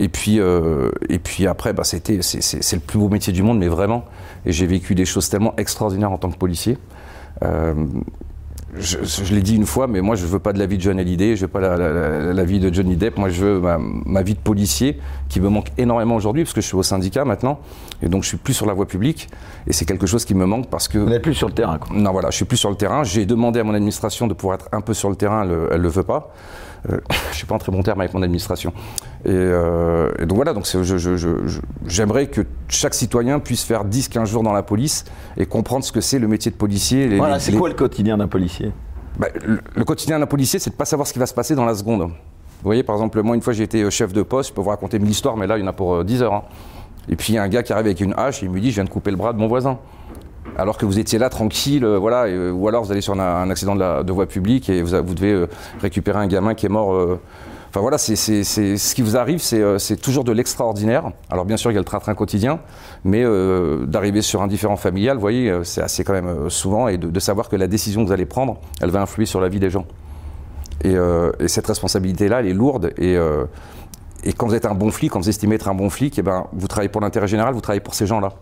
Et 0.00 0.08
puis, 0.08 0.40
euh, 0.40 0.90
et 1.08 1.18
puis 1.18 1.46
après, 1.46 1.72
bah, 1.72 1.84
c'était, 1.84 2.20
c'est, 2.22 2.42
c'est- 2.42 2.62
c'est 2.62 2.76
le 2.76 2.82
plus 2.82 2.98
beau 2.98 3.08
métier 3.08 3.32
du 3.32 3.42
monde, 3.42 3.58
mais 3.58 3.68
vraiment. 3.68 4.04
Et 4.46 4.52
j'ai 4.52 4.66
vécu 4.66 4.94
des 4.94 5.04
choses 5.04 5.28
tellement 5.28 5.54
extraordinaires 5.56 6.10
en 6.12 6.18
tant 6.18 6.30
que 6.30 6.36
policier. 6.38 6.78
Euh, 7.44 7.74
je, 8.76 8.98
je 9.04 9.34
l'ai 9.34 9.40
dit 9.42 9.54
une 9.54 9.66
fois, 9.66 9.86
mais 9.86 10.00
moi 10.00 10.16
je 10.16 10.26
veux 10.26 10.40
pas 10.40 10.52
de 10.52 10.58
la 10.58 10.66
vie 10.66 10.78
de 10.78 10.82
John 10.82 10.98
Hallyday, 10.98 11.36
je 11.36 11.42
veux 11.42 11.48
pas 11.48 11.60
la, 11.60 11.76
la- 11.76 11.92
la- 11.92 12.32
la 12.32 12.44
vie 12.44 12.58
de 12.58 12.74
Johnny 12.74 12.96
Depp, 12.96 13.18
moi 13.18 13.28
je 13.28 13.44
veux 13.44 13.60
ma, 13.60 13.78
ma 13.78 14.22
vie 14.22 14.34
de 14.34 14.38
policier 14.40 14.98
qui 15.28 15.40
me 15.40 15.48
manque 15.48 15.68
énormément 15.78 16.16
aujourd'hui 16.16 16.42
parce 16.42 16.54
que 16.54 16.60
je 16.60 16.66
suis 16.66 16.76
au 16.76 16.82
syndicat 16.82 17.24
maintenant 17.24 17.60
et 18.02 18.08
donc 18.08 18.24
je 18.24 18.28
suis 18.28 18.36
plus 18.36 18.52
sur 18.52 18.66
la 18.66 18.72
voie 18.72 18.86
publique 18.86 19.28
et 19.68 19.72
c'est 19.72 19.84
quelque 19.84 20.06
chose 20.08 20.24
qui 20.24 20.34
me 20.34 20.44
manque 20.44 20.68
parce 20.70 20.88
que 20.88 20.98
Vous 20.98 21.08
n'êtes 21.08 21.22
plus 21.22 21.34
sur 21.34 21.46
le 21.46 21.54
terrain. 21.54 21.78
Quoi. 21.78 21.96
non, 21.96 22.10
voilà, 22.10 22.30
je 22.30 22.36
suis 22.36 22.44
plus 22.46 22.56
sur 22.56 22.68
le 22.70 22.74
terrain. 22.76 23.04
J'ai 23.04 23.26
demandé 23.26 23.60
à 23.60 23.64
mon 23.64 23.74
administration 23.74 24.26
de 24.26 24.34
pouvoir 24.34 24.56
être 24.56 24.68
un 24.72 24.80
peu 24.80 24.92
sur 24.92 25.08
le 25.08 25.14
terrain, 25.14 25.42
elle, 25.44 25.50
le- 25.50 25.68
elle 25.70 25.80
le 25.80 25.88
veut 25.88 26.02
pas. 26.02 26.32
Euh, 26.90 26.98
je 27.30 27.36
suis 27.36 27.46
pas 27.46 27.54
en 27.54 27.58
très 27.58 27.72
bon 27.72 27.82
terme 27.82 28.00
avec 28.00 28.12
mon 28.14 28.22
administration. 28.22 28.72
Et, 29.24 29.30
euh, 29.30 30.12
et 30.18 30.26
donc 30.26 30.36
voilà, 30.36 30.52
donc 30.52 30.66
j'aimerais 31.86 32.26
que 32.26 32.42
chaque 32.68 32.94
citoyen 32.94 33.38
puisse 33.40 33.64
faire 33.64 33.84
10-15 33.84 34.26
jours 34.26 34.42
dans 34.42 34.52
la 34.52 34.62
police 34.62 35.04
et 35.36 35.46
comprendre 35.46 35.84
ce 35.84 35.92
que 35.92 36.00
c'est 36.00 36.18
le 36.18 36.28
métier 36.28 36.50
de 36.50 36.56
policier. 36.56 37.08
les- 37.08 37.16
Voilà, 37.18 37.38
c'est 37.40 37.52
les- 37.52 37.58
quoi 37.58 37.68
le 37.68 37.74
quotidien 37.74 38.18
d'un 38.18 38.28
policier? 38.28 38.72
Bah, 39.18 39.28
le, 39.46 39.60
le 39.74 39.84
quotidien 39.84 40.18
d'un 40.18 40.26
policier, 40.26 40.58
c'est 40.58 40.70
de 40.70 40.74
pas 40.74 40.84
savoir 40.84 41.06
ce 41.06 41.12
qui 41.12 41.18
va 41.18 41.26
se 41.26 41.34
passer 41.34 41.54
dans 41.54 41.64
la 41.64 41.74
seconde. 41.74 42.02
Vous 42.02 42.10
voyez, 42.68 42.82
par 42.82 42.96
exemple, 42.96 43.22
moi, 43.22 43.36
une 43.36 43.42
fois, 43.42 43.52
j'ai 43.52 43.62
été 43.64 43.82
euh, 43.82 43.90
chef 43.90 44.12
de 44.12 44.22
poste, 44.22 44.50
je 44.50 44.54
peux 44.54 44.60
vous 44.62 44.70
raconter 44.70 44.98
mille 44.98 45.10
histoires, 45.10 45.36
mais 45.36 45.46
là, 45.46 45.56
il 45.58 45.60
y 45.60 45.64
en 45.64 45.68
a 45.68 45.72
pour 45.72 45.94
euh, 45.96 46.04
10 46.04 46.22
heures. 46.22 46.32
hein. 46.34 46.42
Et 47.08 47.16
puis, 47.16 47.32
il 47.34 47.36
y 47.36 47.38
a 47.38 47.42
un 47.42 47.48
gars 47.48 47.62
qui 47.62 47.72
arrive 47.72 47.86
avec 47.86 48.00
une 48.00 48.14
hache, 48.16 48.42
et 48.42 48.46
il 48.46 48.50
me 48.50 48.58
dit, 48.60 48.70
je 48.70 48.76
viens 48.76 48.84
de 48.84 48.88
couper 48.90 49.10
le 49.10 49.16
bras 49.16 49.32
de 49.32 49.38
mon 49.38 49.46
voisin. 49.46 49.78
Alors 50.56 50.76
que 50.76 50.86
vous 50.86 50.98
étiez 50.98 51.18
là, 51.18 51.30
tranquille, 51.30 51.84
euh, 51.84 51.98
voilà, 51.98 52.28
et, 52.28 52.32
euh, 52.32 52.52
ou 52.52 52.68
alors 52.68 52.84
vous 52.84 52.92
allez 52.92 53.00
sur 53.00 53.18
un, 53.18 53.50
accident 53.50 53.74
de, 53.74 54.12
voie 54.12 54.26
publique 54.26 54.68
et 54.68 54.82
vous, 54.82 55.14
devez 55.14 55.32
euh, 55.32 55.48
récupérer 55.80 56.18
un 56.18 56.26
gamin 56.26 56.54
qui 56.54 56.66
est 56.66 56.70
mort. 56.70 57.18
Enfin 57.70 57.80
voilà, 57.80 57.98
c'est, 57.98 58.14
ce 58.14 58.94
qui 58.94 59.02
vous 59.02 59.16
arrive, 59.16 59.40
c'est, 59.40 59.96
toujours 60.00 60.22
de 60.22 60.30
l'extraordinaire. 60.30 61.10
Alors 61.28 61.44
bien 61.44 61.56
sûr, 61.56 61.72
il 61.72 61.74
y 61.74 61.76
a 61.76 61.80
le 61.80 61.84
train-train 61.84 62.14
quotidien, 62.14 62.60
mais 63.02 63.24
d'arriver 63.86 64.22
sur 64.22 64.42
un 64.42 64.46
différent 64.46 64.76
familial, 64.76 65.16
vous 65.16 65.20
voyez, 65.20 65.52
c'est 65.64 65.82
assez 65.82 66.04
quand 66.04 66.12
même 66.12 66.48
souvent, 66.50 66.86
et 66.86 66.98
de, 66.98 67.20
savoir 67.20 67.48
que 67.48 67.56
la 67.56 67.66
décision 67.66 68.02
que 68.02 68.06
vous 68.06 68.12
allez 68.12 68.26
prendre, 68.26 68.58
elle 68.80 68.90
va 68.90 69.02
influer 69.02 69.26
sur 69.26 69.40
la 69.40 69.48
vie 69.48 69.58
des 69.58 69.70
gens. 69.70 69.86
Et, 70.84 70.94
et 71.40 71.48
cette 71.48 71.66
responsabilité-là, 71.66 72.40
elle 72.40 72.46
est 72.46 72.54
lourde, 72.54 72.92
et, 72.96 73.18
et 74.22 74.32
quand 74.34 74.46
vous 74.46 74.54
êtes 74.54 74.66
un 74.66 74.74
bon 74.74 74.92
flic, 74.92 75.10
quand 75.10 75.20
vous 75.20 75.28
estimez 75.28 75.56
être 75.56 75.66
un 75.66 75.74
bon 75.74 75.90
flic, 75.90 76.16
eh 76.16 76.22
ben, 76.22 76.46
vous 76.52 76.68
travaillez 76.68 76.88
pour 76.88 77.00
l'intérêt 77.00 77.26
général, 77.26 77.54
vous 77.54 77.60
travaillez 77.60 77.80
pour 77.80 77.96
ces 77.96 78.06
gens-là. 78.06 78.34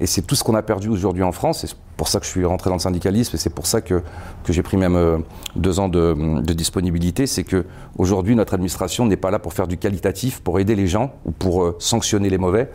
Et 0.00 0.06
c'est 0.06 0.22
tout 0.22 0.34
ce 0.34 0.44
qu'on 0.44 0.54
a 0.54 0.62
perdu 0.62 0.88
aujourd'hui 0.88 1.22
en 1.22 1.32
France. 1.32 1.64
C'est 1.66 1.76
pour 1.96 2.08
ça 2.08 2.20
que 2.20 2.26
je 2.26 2.30
suis 2.30 2.44
rentré 2.44 2.68
dans 2.68 2.76
le 2.76 2.80
syndicalisme 2.80 3.34
et 3.36 3.38
c'est 3.38 3.50
pour 3.50 3.66
ça 3.66 3.80
que, 3.80 4.02
que 4.44 4.52
j'ai 4.52 4.62
pris 4.62 4.76
même 4.76 4.96
euh, 4.96 5.18
deux 5.54 5.80
ans 5.80 5.88
de, 5.88 6.40
disponibilité. 6.52 7.26
C'est 7.26 7.44
que 7.44 7.64
aujourd'hui 7.96 8.36
notre 8.36 8.54
administration 8.54 9.06
n'est 9.06 9.16
pas 9.16 9.30
là 9.30 9.38
pour 9.38 9.54
faire 9.54 9.66
du 9.66 9.78
qualitatif, 9.78 10.40
pour 10.40 10.60
aider 10.60 10.74
les 10.74 10.86
gens 10.86 11.14
ou 11.24 11.30
pour 11.30 11.62
euh, 11.62 11.76
sanctionner 11.78 12.28
les 12.28 12.38
mauvais, 12.38 12.70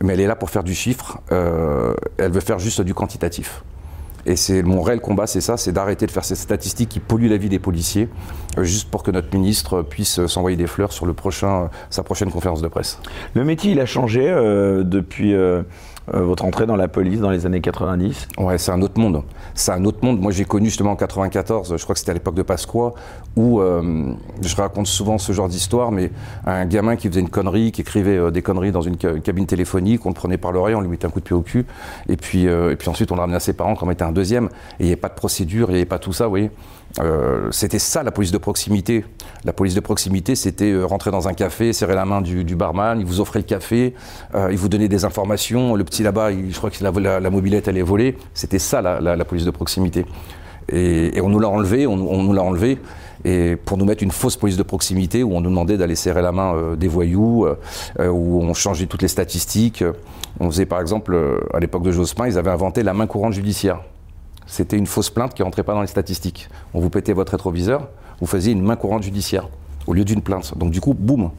mais 0.00 0.14
elle 0.14 0.20
est 0.20 0.26
là 0.26 0.36
pour 0.36 0.48
faire 0.48 0.64
du 0.64 0.74
chiffre. 0.74 1.18
Euh, 1.32 1.94
elle 2.16 2.32
veut 2.32 2.40
faire 2.40 2.58
juste 2.58 2.80
du 2.80 2.94
quantitatif. 2.94 3.62
Et 4.26 4.36
c'est 4.36 4.62
mon 4.62 4.82
réel 4.82 5.00
combat, 5.00 5.26
c'est 5.26 5.40
ça, 5.40 5.56
c'est 5.56 5.72
d'arrêter 5.72 6.06
de 6.06 6.10
faire 6.10 6.24
ces 6.24 6.34
statistiques 6.34 6.90
qui 6.90 7.00
polluent 7.00 7.30
la 7.30 7.38
vie 7.38 7.48
des 7.48 7.58
policiers, 7.58 8.10
juste 8.58 8.90
pour 8.90 9.02
que 9.02 9.10
notre 9.10 9.34
ministre 9.34 9.80
puisse 9.80 10.26
s'envoyer 10.26 10.56
des 10.56 10.66
fleurs 10.66 10.92
sur 10.92 11.06
le 11.06 11.14
prochain, 11.14 11.70
sa 11.88 12.02
prochaine 12.02 12.30
conférence 12.30 12.60
de 12.60 12.68
presse. 12.68 12.98
Le 13.32 13.44
métier, 13.44 13.72
il 13.72 13.80
a 13.80 13.86
changé 13.86 14.24
depuis 14.84 15.34
euh, 16.14 16.22
votre 16.22 16.44
entrée 16.44 16.66
dans 16.66 16.76
la 16.76 16.88
police 16.88 17.20
dans 17.20 17.30
les 17.30 17.46
années 17.46 17.60
90 17.60 18.28
Ouais, 18.38 18.58
c'est 18.58 18.72
un 18.72 18.80
autre 18.82 19.00
monde. 19.00 19.22
C'est 19.54 19.72
un 19.72 19.84
autre 19.84 19.98
monde. 20.02 20.20
Moi, 20.20 20.32
j'ai 20.32 20.44
connu 20.44 20.66
justement 20.66 20.92
en 20.92 20.96
94, 20.96 21.74
je 21.76 21.82
crois 21.82 21.94
que 21.94 21.98
c'était 21.98 22.10
à 22.12 22.14
l'époque 22.14 22.34
de 22.34 22.42
Pasqua, 22.42 22.92
où 23.36 23.60
euh, 23.60 24.12
je 24.40 24.56
raconte 24.56 24.86
souvent 24.86 25.18
ce 25.18 25.32
genre 25.32 25.48
d'histoire, 25.48 25.90
mais 25.92 26.10
un 26.46 26.64
gamin 26.66 26.96
qui 26.96 27.08
faisait 27.08 27.20
une 27.20 27.28
connerie, 27.30 27.72
qui 27.72 27.80
écrivait 27.82 28.16
euh, 28.16 28.30
des 28.30 28.42
conneries 28.42 28.72
dans 28.72 28.82
une, 28.82 28.96
ca- 29.00 29.12
une 29.12 29.22
cabine 29.22 29.46
téléphonique, 29.46 30.04
on 30.06 30.10
le 30.10 30.14
prenait 30.14 30.38
par 30.38 30.52
l'oreille, 30.52 30.74
on 30.74 30.80
lui 30.80 30.88
mettait 30.88 31.06
un 31.06 31.10
coup 31.10 31.20
de 31.20 31.24
pied 31.24 31.36
au 31.36 31.42
cul, 31.42 31.66
et 32.08 32.16
puis, 32.16 32.44
et 32.44 32.76
puis 32.76 32.88
ensuite 32.88 33.10
on 33.12 33.14
le 33.14 33.20
ramenait 33.20 33.36
à 33.36 33.40
ses 33.40 33.52
parents 33.52 33.74
quand 33.74 33.84
on 33.86 33.88
mettait 33.88 34.04
un 34.04 34.12
deuxième, 34.12 34.46
et 34.46 34.50
il 34.80 34.84
n'y 34.86 34.92
avait 34.92 34.96
pas 35.00 35.08
de 35.08 35.14
procédure, 35.14 35.68
il 35.70 35.72
n'y 35.72 35.78
avait 35.78 35.84
pas 35.86 35.98
tout 35.98 36.12
ça, 36.12 36.24
vous 36.24 36.30
voyez. 36.30 36.50
Euh, 37.00 37.48
c'était 37.52 37.78
ça 37.78 38.02
la 38.02 38.10
police 38.10 38.32
de 38.32 38.38
proximité. 38.38 39.04
La 39.44 39.52
police 39.52 39.74
de 39.74 39.80
proximité, 39.80 40.34
c'était 40.34 40.70
euh, 40.70 40.84
rentrer 40.84 41.10
dans 41.10 41.28
un 41.28 41.34
café, 41.34 41.72
serrer 41.72 41.94
la 41.94 42.04
main 42.04 42.20
du, 42.20 42.56
barman, 42.56 42.98
il 42.98 43.06
vous 43.06 43.20
offrait 43.20 43.38
le 43.38 43.44
café, 43.44 43.94
euh, 44.34 44.48
il 44.50 44.58
vous 44.58 44.68
donnait 44.68 44.88
des 44.88 45.04
informations. 45.04 45.74
Le 45.74 45.84
petit 45.84 46.02
là-bas, 46.02 46.30
je 46.32 46.56
crois 46.56 46.70
que 46.70 46.82
la, 46.82 46.90
la, 46.90 47.20
la 47.20 47.30
mobilette, 47.30 47.68
elle 47.68 47.78
est 47.78 47.82
volée. 47.82 48.16
C'était 48.34 48.58
ça 48.58 48.82
la, 48.82 49.24
police 49.24 49.44
de 49.44 49.50
proximité. 49.50 50.06
Et, 50.70 51.20
on 51.22 51.28
nous 51.28 51.38
l'a 51.38 51.48
enlevé, 51.48 51.86
on, 51.86 51.92
on 51.92 52.22
nous 52.22 52.32
l'a 52.32 52.42
enlevé. 52.42 52.78
Et 53.24 53.56
pour 53.56 53.78
nous 53.78 53.84
mettre 53.84 54.04
une 54.04 54.12
fausse 54.12 54.36
police 54.36 54.56
de 54.56 54.62
proximité 54.62 55.24
où 55.24 55.34
on 55.34 55.40
nous 55.40 55.50
demandait 55.50 55.76
d'aller 55.76 55.96
serrer 55.96 56.22
la 56.22 56.30
main 56.30 56.76
des 56.76 56.86
voyous, 56.86 57.48
où 57.98 58.42
on 58.42 58.54
changeait 58.54 58.86
toutes 58.86 59.02
les 59.02 59.08
statistiques. 59.08 59.82
On 60.38 60.48
faisait 60.50 60.66
par 60.66 60.80
exemple, 60.80 61.18
à 61.52 61.58
l'époque 61.58 61.82
de 61.82 61.90
Jospin, 61.90 62.28
ils 62.28 62.38
avaient 62.38 62.50
inventé 62.50 62.84
la 62.84 62.94
main 62.94 63.08
courante 63.08 63.32
judiciaire. 63.32 63.80
C'était 64.48 64.76
une 64.78 64.86
fausse 64.86 65.10
plainte 65.10 65.34
qui 65.34 65.42
rentrait 65.42 65.62
pas 65.62 65.74
dans 65.74 65.82
les 65.82 65.86
statistiques. 65.86 66.48
On 66.74 66.80
vous 66.80 66.88
pétait 66.90 67.12
votre 67.12 67.32
rétroviseur, 67.32 67.86
vous 68.18 68.26
faisiez 68.26 68.52
une 68.52 68.62
main 68.62 68.76
courante 68.76 69.02
judiciaire 69.02 69.46
au 69.86 69.92
lieu 69.92 70.04
d'une 70.04 70.22
plainte. 70.22 70.56
Donc 70.58 70.70
du 70.70 70.80
coup, 70.80 70.94
boum, 70.94 71.30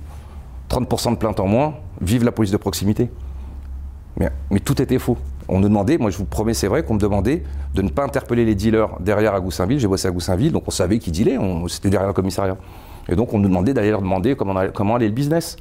30% 0.69 1.11
de 1.11 1.15
plaintes 1.17 1.39
en 1.39 1.47
moins, 1.47 1.73
vive 1.99 2.23
la 2.23 2.31
police 2.31 2.51
de 2.51 2.57
proximité. 2.57 3.09
Mais, 4.51 4.59
tout 4.59 4.81
était 4.81 4.99
faux. 4.99 5.17
On 5.47 5.59
nous 5.59 5.69
demandait, 5.69 5.97
moi 5.97 6.11
je 6.11 6.17
vous 6.17 6.25
promets, 6.25 6.53
c'est 6.53 6.67
vrai 6.67 6.83
qu'on 6.83 6.93
me 6.93 6.99
demandait 6.99 7.43
de 7.73 7.81
ne 7.81 7.89
pas 7.89 8.03
interpeller 8.03 8.45
les 8.45 8.53
dealers 8.53 8.89
derrière 8.99 9.33
à 9.33 9.39
Goussainville. 9.39 9.79
J'ai 9.79 9.87
bossé 9.87 10.07
à 10.07 10.11
Goussainville, 10.11 10.51
donc 10.51 10.63
on 10.67 10.71
savait 10.71 10.99
qui 10.99 11.11
dealait, 11.11 11.37
c'était 11.67 11.89
derrière 11.89 12.07
le 12.07 12.13
commissariat. 12.13 12.57
Et 13.07 13.15
donc 13.15 13.33
on 13.33 13.39
nous 13.39 13.47
demandait 13.49 13.73
d'aller 13.73 13.89
leur 13.89 14.01
demander 14.01 14.35
comment, 14.35 14.55
allait- 14.55 14.71
comment 14.71 14.95
allait 14.95 15.07
le 15.07 15.13
business. 15.13 15.55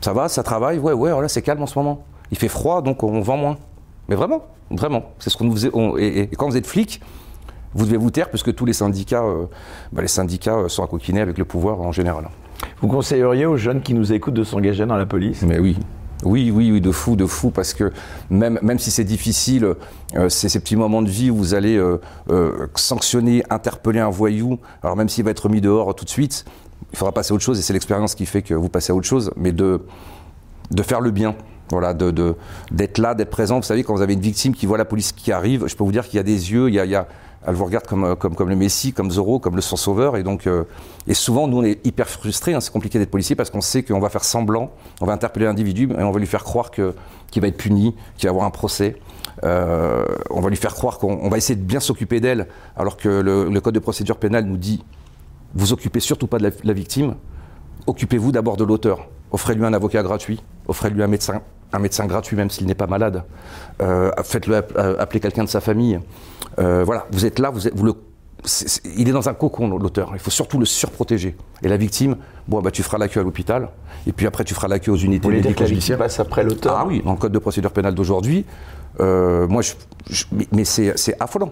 Ça 0.00 0.12
va, 0.14 0.28
ça 0.28 0.42
travaille? 0.42 0.78
Ouais, 0.78 0.92
ouais, 0.94 1.10
là 1.10 1.28
c'est 1.28 1.42
calme 1.42 1.62
en 1.62 1.66
ce 1.66 1.78
moment. 1.78 2.04
Il 2.30 2.38
fait 2.38 2.48
froid, 2.48 2.80
donc 2.80 3.02
on 3.02 3.20
vend 3.20 3.36
moins. 3.36 3.56
Mais 4.08 4.16
vraiment, 4.16 4.44
vraiment. 4.70 5.04
C'est 5.18 5.30
ce 5.30 5.36
qu'on 5.36 5.44
nous 5.44 5.52
faisait. 5.54 5.70
on- 5.72 5.96
et, 5.96 6.28
et 6.32 6.36
quand 6.36 6.48
vous 6.48 6.56
êtes 6.56 6.66
flic, 6.66 7.00
vous 7.74 7.84
devez 7.86 7.96
vous 7.96 8.10
taire 8.10 8.28
puisque 8.30 8.54
tous 8.54 8.64
les 8.64 8.72
syndicats, 8.72 9.24
euh, 9.24 9.46
bah, 9.92 10.02
les 10.02 10.08
syndicats 10.08 10.56
euh, 10.56 10.68
sont 10.68 10.84
à 10.84 10.86
coquiner 10.86 11.20
avec 11.20 11.38
le 11.38 11.44
pouvoir 11.44 11.80
en 11.80 11.92
général. 11.92 12.28
Vous 12.80 12.88
conseilleriez 12.88 13.46
aux 13.46 13.56
jeunes 13.56 13.82
qui 13.82 13.94
nous 13.94 14.12
écoutent 14.12 14.34
de 14.34 14.44
s'engager 14.44 14.86
dans 14.86 14.96
la 14.96 15.06
police? 15.06 15.42
Mais 15.42 15.58
oui. 15.58 15.76
Oui, 16.22 16.50
oui, 16.54 16.70
oui, 16.72 16.80
de 16.80 16.90
fou, 16.92 17.16
de 17.16 17.26
fou, 17.26 17.50
parce 17.50 17.74
que 17.74 17.92
même, 18.30 18.58
même 18.62 18.78
si 18.78 18.90
c'est 18.90 19.04
difficile, 19.04 19.74
euh, 20.16 20.28
c'est 20.30 20.48
ces 20.48 20.60
petits 20.60 20.76
moments 20.76 21.02
de 21.02 21.08
vie 21.10 21.30
où 21.30 21.36
vous 21.36 21.52
allez 21.54 21.76
euh, 21.76 21.98
sanctionner, 22.76 23.42
interpeller 23.50 24.00
un 24.00 24.08
voyou, 24.08 24.58
alors 24.82 24.96
même 24.96 25.08
s'il 25.10 25.24
va 25.24 25.32
être 25.32 25.48
mis 25.50 25.60
dehors 25.60 25.94
tout 25.94 26.04
de 26.06 26.10
suite, 26.10 26.46
il 26.92 26.96
faudra 26.98 27.12
passer 27.12 27.32
à 27.32 27.34
autre 27.34 27.44
chose, 27.44 27.58
et 27.58 27.62
c'est 27.62 27.72
l'expérience 27.74 28.14
qui 28.14 28.24
fait 28.24 28.40
que 28.40 28.54
vous 28.54 28.68
passez 28.70 28.92
à 28.92 28.94
autre 28.94 29.06
chose, 29.06 29.32
mais 29.36 29.52
de, 29.52 29.82
de 30.70 30.82
faire 30.82 31.00
le 31.02 31.10
bien. 31.10 31.34
Voilà, 31.70 31.94
d'être 31.94 32.98
là, 32.98 33.14
d'être 33.14 33.30
présent. 33.30 33.56
Vous 33.56 33.62
savez, 33.62 33.84
quand 33.84 33.94
vous 33.94 34.02
avez 34.02 34.12
une 34.12 34.20
victime 34.20 34.54
qui 34.54 34.66
voit 34.66 34.78
la 34.78 34.84
police 34.84 35.12
qui 35.12 35.32
arrive, 35.32 35.66
je 35.66 35.74
peux 35.74 35.84
vous 35.84 35.92
dire 35.92 36.04
qu'il 36.06 36.18
y 36.18 36.20
a 36.20 36.24
des 36.24 36.52
yeux, 36.52 36.68
il 36.68 36.74
y 36.74 36.80
a, 36.80 36.84
il 36.84 36.90
y 36.90 36.94
a- 36.94 37.08
elle 37.46 37.54
vous 37.54 37.64
regarde 37.64 37.86
comme, 37.86 38.04
euh, 38.04 38.14
comme, 38.14 38.34
comme 38.34 38.48
le 38.48 38.56
Messie, 38.56 38.92
comme 38.92 39.10
Zorro, 39.10 39.38
comme 39.38 39.56
le 39.56 39.60
sang 39.62 39.76
sauveur. 39.76 40.16
Et 40.16 40.22
donc, 40.22 40.46
euh, 40.46 40.64
et 41.06 41.14
souvent, 41.14 41.46
nous, 41.46 41.58
on 41.58 41.64
est 41.64 41.84
hyper 41.86 42.08
frustrés. 42.08 42.54
hein, 42.54 42.60
c'est 42.60 42.72
compliqué 42.72 42.98
d'être 42.98 43.10
policier 43.10 43.36
parce 43.36 43.50
qu'on 43.50 43.60
sait 43.60 43.82
qu'on 43.82 44.00
va 44.00 44.08
faire 44.08 44.24
semblant, 44.24 44.70
on 45.00 45.06
va 45.06 45.12
interpeller 45.12 45.46
l'individu 45.46 45.90
et 45.98 46.02
on 46.02 46.10
va 46.10 46.18
lui 46.20 46.26
faire 46.26 46.44
croire 46.44 46.70
qu'il 46.70 47.42
va 47.42 47.48
être 47.48 47.56
puni, 47.56 47.94
qu'il 48.16 48.28
va 48.28 48.30
avoir 48.30 48.46
un 48.46 48.50
procès. 48.50 48.96
Euh, 49.42 50.04
on 50.30 50.40
va 50.40 50.48
lui 50.48 50.56
faire 50.56 50.74
croire 50.74 50.98
qu'on 50.98 51.18
on 51.20 51.28
va 51.28 51.36
essayer 51.36 51.56
de 51.56 51.64
bien 51.64 51.80
s'occuper 51.80 52.20
d'elle, 52.20 52.46
alors 52.76 52.96
que 52.96 53.08
le, 53.08 53.60
code 53.60 53.74
de 53.74 53.80
procédure 53.80 54.16
pénale 54.16 54.44
nous 54.44 54.56
dit 54.56 54.82
vous 55.54 55.72
occupez 55.72 56.00
surtout 56.00 56.26
pas 56.26 56.38
de 56.38 56.50
la 56.64 56.72
victime, 56.72 57.14
occupez-vous 57.86 58.32
d'abord 58.32 58.56
de 58.56 58.64
l'auteur. 58.64 59.08
Offrez-lui 59.34 59.64
un 59.66 59.72
avocat 59.74 60.04
gratuit, 60.04 60.40
offrez-lui 60.68 61.02
un 61.02 61.08
médecin, 61.08 61.42
un 61.72 61.78
médecin 61.80 62.06
gratuit 62.06 62.36
même 62.36 62.50
s'il 62.50 62.68
n'est 62.68 62.76
pas 62.76 62.86
malade. 62.86 63.24
Euh, 63.82 64.12
Faites-le 64.22 64.62
euh, 64.76 64.94
appeler 65.00 65.18
quelqu'un 65.18 65.42
de 65.42 65.48
sa 65.48 65.60
famille. 65.60 65.98
Euh, 66.60 66.84
voilà, 66.84 67.06
vous 67.10 67.26
êtes 67.26 67.40
là, 67.40 67.50
vous, 67.50 67.66
êtes, 67.66 67.74
vous 67.76 67.84
le, 67.84 67.94
il 68.96 69.08
est 69.08 69.12
dans 69.12 69.28
un 69.28 69.34
cocon 69.34 69.66
l'auteur. 69.76 70.10
Il 70.12 70.20
faut 70.20 70.30
surtout 70.30 70.60
le 70.60 70.66
surprotéger. 70.66 71.34
Et 71.64 71.68
la 71.68 71.76
victime, 71.76 72.14
bon 72.46 72.60
bah 72.62 72.70
tu 72.70 72.84
feras 72.84 72.96
l'accueil 72.96 73.22
à 73.22 73.24
l'hôpital, 73.24 73.70
et 74.06 74.12
puis 74.12 74.24
après 74.28 74.44
tu 74.44 74.54
feras 74.54 74.68
l'accueil 74.68 74.94
aux 74.94 74.98
unités 74.98 75.26
la 75.26 75.34
victime 75.34 75.50
médico-judiciaires. 75.50 75.98
passe 75.98 76.20
après 76.20 76.44
l'auteur? 76.44 76.76
Ah 76.78 76.84
oui, 76.86 77.02
dans 77.04 77.10
le 77.14 77.18
code 77.18 77.32
de 77.32 77.38
procédure 77.40 77.72
pénale 77.72 77.96
d'aujourd'hui, 77.96 78.46
euh, 79.00 79.48
moi, 79.48 79.62
je, 79.62 79.72
je- 80.08 80.26
mais- 80.52 80.64
c'est 80.64 80.94
affolant. 81.18 81.50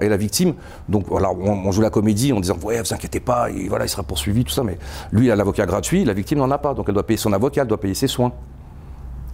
Et 0.00 0.08
la 0.08 0.16
victime, 0.16 0.54
donc 0.88 1.06
voilà, 1.08 1.30
on, 1.30 1.70
joue 1.72 1.82
la 1.82 1.90
comédie 1.90 2.32
en 2.32 2.40
disant 2.40 2.56
Ouais, 2.62 2.80
vous 2.80 2.94
inquiétez 2.94 3.20
pas, 3.20 3.50
il, 3.50 3.68
voilà, 3.68 3.84
il 3.84 3.88
sera 3.88 4.02
poursuivi, 4.02 4.44
tout 4.44 4.52
ça, 4.52 4.62
mais 4.62 4.78
lui, 5.12 5.26
il 5.26 5.30
a 5.30 5.36
l'avocat 5.36 5.66
gratuit, 5.66 6.04
la 6.04 6.14
victime 6.14 6.38
n'en 6.38 6.50
a 6.50 6.58
pas, 6.58 6.74
donc 6.74 6.86
elle 6.88 6.94
doit 6.94 7.06
payer 7.06 7.18
son 7.18 7.32
avocat, 7.32 7.62
elle 7.62 7.68
doit 7.68 7.80
payer 7.80 7.94
ses 7.94 8.08
soins. 8.08 8.32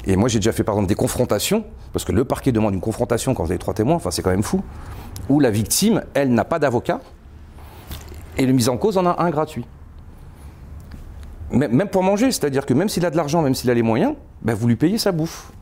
Et 0.06 0.16
moi, 0.16 0.28
j'ai 0.28 0.38
déjà 0.38 0.52
fait 0.52 0.64
par 0.64 0.74
exemple 0.74 0.88
des 0.88 0.94
confrontations, 0.94 1.64
parce 1.92 2.04
que 2.04 2.12
le 2.12 2.24
parquet 2.24 2.52
demande 2.52 2.74
une 2.74 2.80
confrontation 2.80 3.34
quand 3.34 3.44
vous 3.44 3.50
avez 3.50 3.58
trois 3.58 3.74
témoins, 3.74 3.96
enfin, 3.96 4.10
c'est 4.10 4.22
quand 4.22 4.30
même 4.30 4.42
fou, 4.42 4.62
où 5.28 5.40
la 5.40 5.50
victime, 5.50 6.02
elle, 6.14 6.32
n'a 6.32 6.44
pas 6.44 6.58
d'avocat, 6.58 7.00
et 8.36 8.46
le 8.46 8.52
mis 8.52 8.68
en 8.68 8.76
cause 8.76 8.98
en 8.98 9.06
a 9.06 9.22
un 9.22 9.30
gratuit. 9.30 9.64
Même 11.50 11.88
pour 11.88 12.02
manger, 12.02 12.32
c'est-à-dire 12.32 12.66
que 12.66 12.74
même 12.74 12.88
s'il 12.88 13.06
a 13.06 13.10
de 13.10 13.16
l'argent, 13.16 13.40
même 13.40 13.54
s'il 13.54 13.70
a 13.70 13.74
les 13.74 13.82
moyens, 13.82 14.14
ben, 14.42 14.54
vous 14.54 14.66
lui 14.66 14.76
payez 14.76 14.98
sa 14.98 15.12
bouffe. 15.12 15.52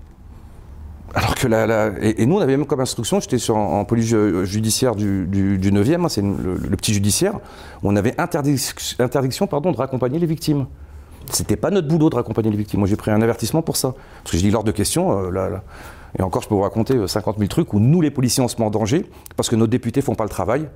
Alors 1.15 1.35
que 1.35 1.47
la, 1.47 1.91
et, 2.01 2.25
nous, 2.27 2.37
on 2.37 2.41
avait 2.41 2.57
même 2.57 2.67
comme 2.67 2.81
instruction, 2.81 3.21
j'étais 3.21 3.39
sur, 3.39 3.57
en, 3.57 3.85
police 3.85 4.07
ju- 4.07 4.47
judiciaire 4.47 4.95
du, 4.95 5.27
du, 5.27 5.59
du 5.59 5.71
9e, 5.73 6.05
hein, 6.05 6.09
c'est 6.09 6.23
le, 6.23 6.77
petit 6.77 6.95
judiciaire, 6.95 7.35
où 7.83 7.91
on 7.91 7.97
avait 7.97 8.13
interdic- 8.13 8.97
interdiction 9.01 9.47
pardon, 9.47 9.73
de 9.73 9.77
raccompagner 9.77 10.19
les 10.19 10.27
victimes. 10.27 10.67
C'était 11.31 11.57
pas 11.57 11.71
notre 11.71 11.87
boulot 11.87 12.09
de 12.11 12.17
raccompagner 12.17 12.51
les 12.51 12.57
victimes. 12.57 12.81
Moi, 12.81 12.89
j'ai 12.89 12.97
pris 12.97 13.11
un 13.11 13.21
avertissement 13.21 13.63
pour 13.63 13.77
ça. 13.77 13.95
Parce 14.23 14.33
que 14.33 14.37
j'ai 14.39 14.43
dit 14.45 14.51
lors 14.51 14.65
de 14.65 14.73
questions, 14.73 15.27
euh, 15.27 15.31
là, 15.31 15.63
et 16.19 16.23
encore, 16.23 16.43
je 16.43 16.49
peux 16.49 16.55
vous 16.55 16.63
raconter 16.63 16.95
euh, 16.95 17.07
50 17.07 17.37
000 17.39 17.49
trucs 17.49 17.73
où 17.75 17.79
nous, 17.81 18.01
les 18.01 18.11
policiers, 18.11 18.43
on 18.43 18.49
se 18.49 18.57
met 18.59 18.65
en 18.65 18.71
danger 18.71 19.07
parce 19.37 19.49
que 19.49 19.57
nos 19.57 19.67
députés 19.67 20.01
font 20.03 20.15
pas 20.15 20.25
le 20.25 20.31
travail. 20.31 20.69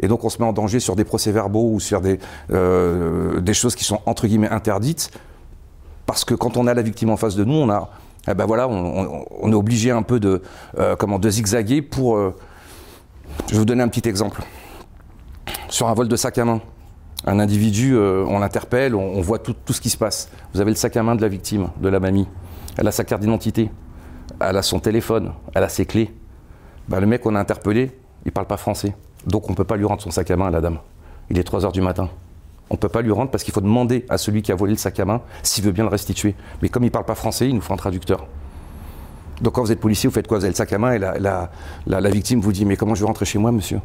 Et 0.00 0.08
donc, 0.08 0.24
on 0.24 0.28
se 0.30 0.38
met 0.40 0.46
en 0.48 0.52
danger 0.52 0.80
sur 0.80 0.96
des 0.96 1.04
procès-verbaux 1.04 1.72
ou 1.74 1.80
sur 1.80 2.00
des, 2.00 2.18
euh, 2.52 3.40
des 3.40 3.54
choses 3.54 3.74
qui 3.74 3.84
sont 3.84 4.00
entre 4.06 4.26
guillemets 4.26 4.48
interdites 4.48 5.10
parce 6.06 6.24
que 6.24 6.34
quand 6.34 6.56
on 6.56 6.66
a 6.66 6.74
la 6.74 6.82
victime 6.82 7.10
en 7.10 7.16
face 7.16 7.36
de 7.36 7.44
nous, 7.44 7.54
on 7.54 7.68
a, 7.70 7.90
eh 8.28 8.34
ben 8.34 8.46
on, 8.48 9.50
est 9.50 9.54
obligé 9.54 9.90
un 9.90 10.02
peu 10.02 10.20
de, 10.20 10.42
euh, 10.78 10.96
de 10.96 11.30
zigzaguer 11.30 11.82
pour. 11.82 12.16
euh, 12.16 12.34
je 13.46 13.52
vais 13.52 13.58
vous 13.58 13.64
donner 13.64 13.82
un 13.82 13.88
petit 13.88 14.08
exemple. 14.08 14.42
Sur 15.68 15.88
un 15.88 15.94
vol 15.94 16.08
de 16.08 16.16
sac 16.16 16.38
à 16.38 16.44
main, 16.44 16.60
un 17.26 17.38
individu, 17.38 17.94
euh, 17.94 18.24
on 18.28 18.38
l'interpelle, 18.38 18.94
on, 18.94 19.20
voit 19.20 19.38
tout, 19.38 19.54
ce 19.70 19.80
qui 19.80 19.90
se 19.90 19.96
passe. 19.96 20.30
Vous 20.52 20.60
avez 20.60 20.70
le 20.70 20.76
sac 20.76 20.96
à 20.96 21.02
main 21.02 21.14
de 21.14 21.22
la 21.22 21.28
victime, 21.28 21.68
de 21.80 21.88
la 21.88 22.00
mamie. 22.00 22.26
Elle 22.76 22.88
a 22.88 22.92
sa 22.92 23.04
carte 23.04 23.22
d'identité, 23.22 23.70
elle 24.40 24.56
a 24.56 24.62
son 24.62 24.80
téléphone, 24.80 25.32
elle 25.54 25.64
a 25.64 25.68
ses 25.68 25.86
clés. 25.86 26.14
Ben, 26.88 27.00
le 27.00 27.06
mec 27.06 27.22
qu'on 27.22 27.34
a 27.34 27.40
interpellé, 27.40 27.92
il 28.24 28.32
parle 28.32 28.46
pas 28.46 28.56
français. 28.56 28.94
Donc 29.26 29.48
on 29.48 29.52
ne 29.52 29.56
peut 29.56 29.64
pas 29.64 29.76
lui 29.76 29.84
rendre 29.84 30.02
son 30.02 30.10
sac 30.10 30.30
à 30.30 30.36
main 30.36 30.46
à 30.46 30.50
la 30.50 30.60
dame. 30.60 30.78
Il 31.30 31.38
est 31.38 31.44
3 31.44 31.64
heures 31.64 31.72
du 31.72 31.82
matin. 31.82 32.08
On 32.70 32.74
ne 32.74 32.78
peut 32.78 32.88
pas 32.88 33.02
lui 33.02 33.10
rendre 33.10 33.30
parce 33.30 33.42
qu'il 33.42 33.52
faut 33.52 33.60
demander 33.60 34.06
à 34.08 34.16
celui 34.16 34.42
qui 34.42 34.52
a 34.52 34.54
volé 34.54 34.72
le 34.72 34.78
sac 34.78 34.98
à 35.00 35.04
main 35.04 35.22
s'il 35.42 35.64
veut 35.64 35.72
bien 35.72 35.84
le 35.84 35.90
restituer. 35.90 36.36
Mais 36.62 36.68
comme 36.68 36.84
il 36.84 36.86
ne 36.86 36.92
parle 36.92 37.04
pas 37.04 37.16
français, 37.16 37.48
il 37.48 37.54
nous 37.54 37.60
faut 37.60 37.74
un 37.74 37.76
traducteur. 37.76 38.26
Donc 39.40 39.54
quand 39.54 39.62
vous 39.62 39.72
êtes 39.72 39.80
policier, 39.80 40.08
vous 40.08 40.14
faites 40.14 40.28
quoi? 40.28 40.38
Vous 40.38 40.44
avez 40.44 40.52
le 40.52 40.56
sac 40.56 40.72
à 40.72 40.78
main 40.78 40.92
et 40.92 40.98
la, 40.98 42.10
victime 42.10 42.40
vous 42.40 42.52
dit 42.52 42.64
Mais 42.64 42.76
comment 42.76 42.94
je 42.94 43.00
vais 43.00 43.06
rentrer 43.06 43.24
chez 43.24 43.38
moi, 43.38 43.50
monsieur? 43.50 43.80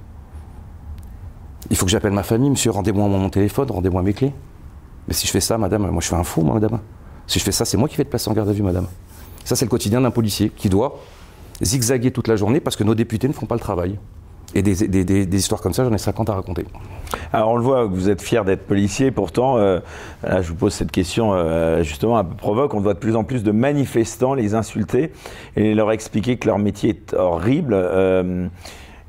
Il 1.71 1.75
faut 1.75 1.85
que 1.85 1.91
j'appelle 1.91 2.13
ma 2.13 2.23
famille, 2.23 2.49
monsieur, 2.51 2.69
rendez-moi 2.69 3.07
mon 3.07 3.29
téléphone, 3.29 3.71
rendez-moi 3.71 4.03
mes 4.03 4.13
clés. 4.13 4.33
Mais 5.07 5.13
si 5.13 5.25
je 5.25 5.31
fais 5.31 5.41
ça, 5.41 5.57
madame, 5.57 5.89
moi 5.89 6.01
je 6.01 6.07
fais 6.07 6.15
un 6.15 6.23
fou, 6.23 6.43
madame. 6.43 6.79
Si 7.25 7.39
je 7.39 7.43
fais 7.43 7.51
ça, 7.51 7.65
c'est 7.65 7.77
moi 7.77 7.89
qui 7.89 7.95
vais 7.97 8.03
être 8.03 8.09
placé 8.09 8.29
en 8.29 8.33
garde 8.33 8.49
à 8.49 8.53
vue, 8.53 8.61
madame. 8.61 8.87
Ça, 9.45 9.55
c'est 9.55 9.65
le 9.65 9.69
quotidien 9.69 10.01
d'un 10.01 10.11
policier 10.11 10.49
qui 10.49 10.69
doit 10.69 10.99
zigzaguer 11.61 12.11
toute 12.11 12.27
la 12.27 12.35
journée 12.35 12.59
parce 12.59 12.75
que 12.75 12.83
nos 12.83 12.95
députés 12.95 13.27
ne 13.27 13.33
font 13.33 13.45
pas 13.45 13.55
le 13.55 13.61
travail. 13.61 13.97
Et 14.53 14.61
des, 14.61 15.37
histoires 15.37 15.61
comme 15.61 15.73
ça, 15.73 15.83
j'en 15.83 15.93
ai 15.93 15.97
50 15.97 16.29
à 16.29 16.35
raconter. 16.35 16.65
Alors 17.33 17.49
on 17.49 17.55
le 17.57 17.63
voit, 17.63 17.85
vous 17.85 18.09
êtes 18.09 18.21
fier 18.21 18.45
d'être 18.45 18.65
policier, 18.65 19.11
pourtant, 19.11 19.57
euh, 19.57 19.79
je 20.23 20.47
vous 20.47 20.55
pose 20.55 20.73
cette 20.73 20.91
question 20.91 21.33
euh, 21.33 21.83
justement 21.83 22.17
un 22.17 22.23
peu 22.23 22.35
provoque, 22.35 22.73
on 22.73 22.79
voit 22.79 22.93
de 22.93 22.99
plus 22.99 23.15
en 23.15 23.23
plus 23.23 23.43
de 23.43 23.51
manifestants 23.51 24.33
les 24.33 24.53
insulter 24.53 25.11
et 25.55 25.73
leur 25.73 25.91
expliquer 25.91 26.37
que 26.37 26.47
leur 26.47 26.59
métier 26.59 26.91
est 26.91 27.13
horrible. 27.13 27.73
Euh, 27.73 28.47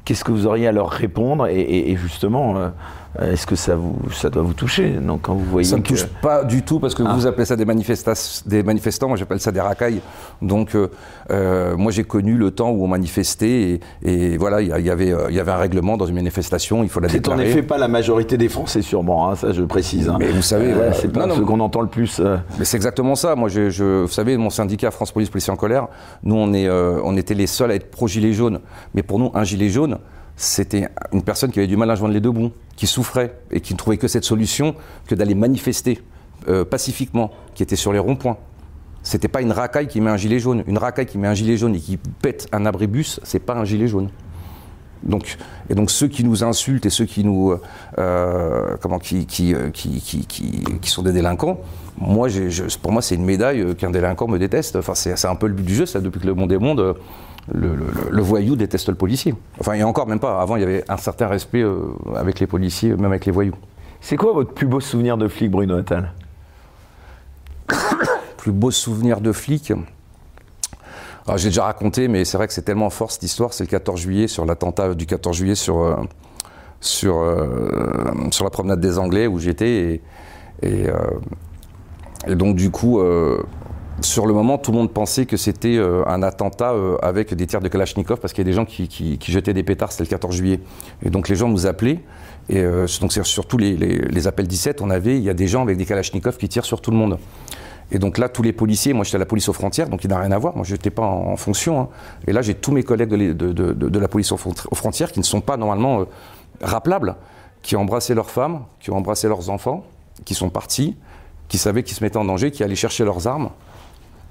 qu'est-ce 0.05 0.25
que 0.25 0.33
vous 0.33 0.47
auriez 0.47 0.69
à 0.69 0.73
leur 0.73 0.90
répondre 0.90 1.47
et, 1.49 1.97
justement, 1.97 2.73
est-ce 3.23 3.46
que 3.46 3.56
ça, 3.56 3.76
vous, 3.76 3.96
ça 4.12 4.30
doit 4.30 4.42
vous 4.42 4.52
toucher 4.52 4.90
non, 5.00 5.18
quand 5.18 5.35
vous 5.35 5.44
voyez 5.44 5.68
Ça 5.68 5.76
ne 5.76 5.80
me 5.80 5.87
touche 5.87 6.04
pas 6.23 6.44
du 6.44 6.62
tout 6.62 6.80
parce 6.80 6.94
que 6.94 7.02
ah. 7.06 7.14
vous 7.14 7.26
appelez 7.26 7.44
ça 7.44 7.56
des, 7.56 7.64
des 7.64 8.62
manifestants, 8.62 9.08
moi 9.08 9.16
j'appelle 9.16 9.40
ça 9.40 9.52
des 9.52 9.61
racailles. 9.61 10.00
Donc 10.42 10.75
euh, 10.75 10.88
euh, 11.30 11.76
moi 11.76 11.92
j'ai 11.92 12.04
connu 12.04 12.37
le 12.37 12.50
temps 12.50 12.70
où 12.70 12.85
on 12.85 12.88
manifestait 12.88 13.80
et, 14.02 14.37
voilà, 14.37 14.61
il 14.61 14.68
y, 14.68 14.90
avait, 14.90 15.08
y 15.30 15.40
avait 15.40 15.52
un 15.52 15.56
règlement 15.56 15.96
dans 15.96 16.06
une 16.06 16.14
manifestation, 16.14 16.82
il 16.82 16.88
faut 16.88 17.00
la 17.00 17.08
déclarer. 17.08 17.42
C'est 17.42 17.49
en 17.49 17.50
effet 17.50 17.62
pas 17.62 17.78
la 17.78 17.88
majorité 17.88 18.37
des 18.37 18.49
Français 18.49 18.82
sûrement, 18.82 19.30
hein, 19.30 19.37
ça 19.37 19.52
je 19.52 19.62
précise. 19.62 20.08
Hein. 20.08 20.16
Mais 20.18 20.28
vous 20.28 20.42
savez, 20.42 20.75
c'est 20.94 21.12
pas 21.12 21.28
ce 21.35 21.40
qu'on 21.40 21.61
entend 21.61 21.80
le 21.80 21.88
plus. 21.88 22.20
Mais 22.58 22.64
c'est 22.64 22.76
exactement 22.76 23.14
ça. 23.14 23.35
Moi, 23.35 23.49
je, 23.49 24.02
vous 24.02 24.08
savez, 24.08 24.37
mon 24.37 24.50
syndicat 24.50 24.90
France 24.90 25.12
Police 25.12 25.30
Policiers 25.30 25.52
en 25.52 25.56
colère, 25.56 25.88
nous 26.23 26.37
on, 26.37 26.52
est, 26.52 26.68
on 26.70 27.16
était 27.16 27.35
les 27.35 27.46
seuls 27.46 27.70
à 27.70 27.75
être 27.75 27.90
pro-gilet 27.90 28.32
jaune. 28.32 28.61
Mais 28.94 29.02
pour 29.02 29.18
nous, 29.18 29.30
un 29.35 29.44
gilet 29.44 29.68
jaune, 29.68 29.99
c'était 30.37 30.88
une 31.12 31.23
personne 31.23 31.50
qui 31.50 31.59
avait 31.59 31.66
du 31.66 31.76
mal 31.76 31.90
à 31.90 31.95
joindre 31.95 32.14
les 32.14 32.21
deux 32.21 32.31
bouts, 32.31 32.52
qui 32.76 32.87
souffrait 32.87 33.38
et 33.50 33.61
qui 33.61 33.73
ne 33.73 33.78
trouvait 33.78 33.97
que 33.97 34.07
cette 34.07 34.25
solution 34.25 34.75
que 35.07 35.14
d'aller 35.14 35.35
manifester 35.35 36.00
euh, 36.49 36.64
pacifiquement, 36.64 37.33
qui 37.55 37.62
était 37.62 37.76
sur 37.76 37.93
les 37.93 37.99
ronds-points. 37.99 38.37
C'était 39.02 39.28
pas 39.28 39.40
une 39.40 39.52
racaille 39.52 39.88
qui 39.88 40.00
met 40.00 40.11
un 40.11 40.16
gilet 40.16 40.38
jaune. 40.38 40.62
Une 40.66 40.78
racaille 40.78 41.07
qui 41.07 41.16
met 41.16 41.28
un 41.28 41.35
gilet 41.35 41.57
jaune 41.57 41.75
et 41.75 41.81
qui 41.81 41.97
pète 41.97 42.49
un 42.52 42.66
abribus, 42.66 43.21
c'est 43.23 43.38
pas 43.38 43.55
un 43.55 43.64
gilet 43.64 43.88
jaune. 43.88 44.11
Donc, 45.06 45.38
et 45.70 45.75
donc 45.75 45.90
ceux 45.90 46.08
qui 46.08 46.25
nous 46.25 46.44
insultent 46.44 46.86
et 46.86 46.90
ceux 46.90 47.04
qui 47.04 47.25
nous, 47.25 47.54
euh, 47.98 48.76
comment, 48.80 48.98
qui, 48.98 49.26
qui, 49.26 49.54
euh, 49.54 49.70
qui, 49.70 50.00
qui, 50.00 50.90
sont 50.90 51.02
des 51.02 51.12
délinquants, 51.12 51.60
moi, 51.98 52.28
pour 52.82 52.92
moi, 52.92 53.02
c'est 53.02 53.14
une 53.14 53.25
médaille 53.25 53.75
qu'un 53.76 53.90
délinquant 53.90 54.28
me 54.28 54.38
déteste. 54.38 54.76
Enfin, 54.76 54.94
c'est 54.94 55.26
un 55.26 55.36
peu 55.36 55.46
le 55.46 55.54
but 55.54 55.64
du 55.64 55.75
jeu, 55.75 55.86
ça, 55.86 56.00
depuis 56.00 56.20
que 56.20 56.26
le 56.26 56.34
monde 56.34 56.52
est 56.52 56.58
monde 56.58 56.96
le, 57.52 58.22
voyou 58.22 58.56
déteste 58.56 58.88
le 58.88 58.94
policier. 58.94 59.34
Enfin, 59.60 59.75
et 59.75 59.82
encore 59.82 60.06
même 60.06 60.20
pas. 60.20 60.40
Avant, 60.40 60.56
il 60.56 60.60
y 60.60 60.64
avait 60.64 60.84
un 60.88 60.96
certain 60.96 61.28
respect 61.28 61.62
euh, 61.62 61.94
avec 62.14 62.40
les 62.40 62.46
policiers, 62.46 62.90
même 62.90 63.04
avec 63.06 63.26
les 63.26 63.32
voyous. 63.32 63.54
C'est 64.00 64.16
quoi 64.16 64.32
votre 64.32 64.52
plus 64.52 64.66
beau 64.66 64.80
souvenir 64.80 65.16
de 65.16 65.28
flic, 65.28 65.50
Bruno 65.50 65.76
Attal? 65.76 66.12
Plus 68.36 68.52
beau 68.52 68.70
souvenir 68.70 69.20
de 69.20 69.32
flic 69.32 69.72
J'ai 71.35 71.49
déjà 71.49 71.64
raconté, 71.64 72.06
mais 72.06 72.25
c'est 72.25 72.37
vrai 72.37 72.47
que 72.47 72.52
c'est 72.52 72.62
tellement 72.62 72.90
fort 72.90 73.11
cette 73.11 73.25
histoire. 73.25 73.52
C'est 73.52 73.64
le 73.64 73.68
14 73.68 74.00
juillet, 74.00 74.28
sur 74.28 74.47
l'attentat 74.47 74.95
du 74.95 75.06
14 75.06 75.37
juillet 75.37 75.54
sur, 75.56 75.80
euh, 75.80 75.97
sur, 76.80 77.19
euh, 77.19 78.08
sur 78.30 78.45
la 78.45 78.50
promenade 78.50 78.80
des 78.80 78.99
Anglais 78.99 79.26
où 79.26 79.39
j'étais. 79.39 80.00
Et, 80.62 80.86
et, 82.26 82.34
donc, 82.34 82.56
du 82.56 82.71
coup 82.71 83.00
sur 84.02 84.26
le 84.26 84.34
moment, 84.34 84.58
tout 84.58 84.73
le 84.73 84.78
monde 84.78 84.93
pensait 84.93 85.26
que 85.26 85.36
c'était 85.36 85.76
euh, 85.76 86.04
un 86.06 86.23
attentat 86.23 86.73
euh, 86.73 86.97
avec 87.02 87.32
des 87.34 87.47
tirs 87.47 87.60
de 87.60 87.69
Kalachnikov 87.69 88.21
parce 88.21 88.32
qu'il 88.32 88.43
y 88.43 88.47
a 88.47 88.50
des 88.50 88.54
gens 88.54 88.67
qui, 88.67 89.19
jetaient 89.26 89.54
des 89.54 89.62
pétards, 89.62 89.93
c'était 89.93 90.04
le 90.04 90.10
14 90.10 90.34
juillet. 90.34 90.60
Et 91.02 91.10
donc 91.10 91.28
les 91.28 91.36
gens 91.36 91.49
nous 91.49 91.67
appelaient. 91.67 92.00
Et 92.49 92.60
euh, 92.60 92.86
donc 93.00 93.12
sur 93.12 93.47
tous 93.47 93.56
les, 93.56 94.26
appels 94.26 94.47
17, 94.47 94.82
on 94.82 94.91
avait, 94.91 95.17
il 95.17 95.23
y 95.23 95.30
a 95.30 95.34
des 95.34 95.49
gens 95.49 95.62
avec 95.62 95.78
des 95.78 95.86
Kalachnikov 95.86 96.36
qui 96.36 96.49
tirent 96.49 96.65
sur 96.65 96.80
tout 96.80 96.91
le 96.91 96.97
monde. 96.97 97.19
Et 97.92 97.99
donc 97.99 98.18
là, 98.18 98.28
tous 98.28 98.42
les 98.42 98.52
policiers, 98.52 98.92
moi 98.92 99.04
j'étais 99.04 99.16
à 99.16 99.20
la 99.20 99.26
police 99.26 99.49
aux 99.49 99.52
frontières, 99.52 99.88
donc 99.88 100.02
il 100.02 100.10
n'a 100.10 100.18
rien 100.18 100.32
à 100.32 100.38
voir, 100.38 100.56
moi 100.56 100.64
je 100.64 100.72
n'étais 100.72 100.90
pas 100.90 101.02
en, 101.02 101.36
fonction. 101.36 101.80
Hein. 101.80 101.88
Et 102.26 102.32
là, 102.32 102.42
j'ai 102.42 102.54
tous 102.54 102.72
mes 102.72 102.82
collègues 102.82 103.10
de, 103.10 103.99
la 103.99 104.08
police 104.08 104.32
aux 104.32 104.36
frontières 104.36 105.12
qui 105.12 105.20
ne 105.20 105.25
sont 105.25 105.40
pas 105.40 105.56
normalement 105.56 106.04
rappelables, 106.60 107.16
qui 107.62 107.76
ont 107.76 107.80
embrassé 107.80 108.14
leurs 108.14 108.30
femmes, 108.30 108.62
qui 108.80 108.90
ont 108.90 108.96
embrassé 108.96 109.28
leurs 109.28 109.50
enfants, 109.50 109.84
qui 110.25 110.34
sont 110.34 110.50
partis, 110.50 110.96
qui 111.49 111.58
savaient 111.58 111.82
qu'ils 111.82 111.96
se 111.96 112.02
mettaient 112.02 112.16
en 112.16 112.25
danger, 112.25 112.50
qui 112.50 112.64
allaient 112.64 112.75
chercher 112.75 113.04
leurs 113.04 113.26
armes 113.26 113.50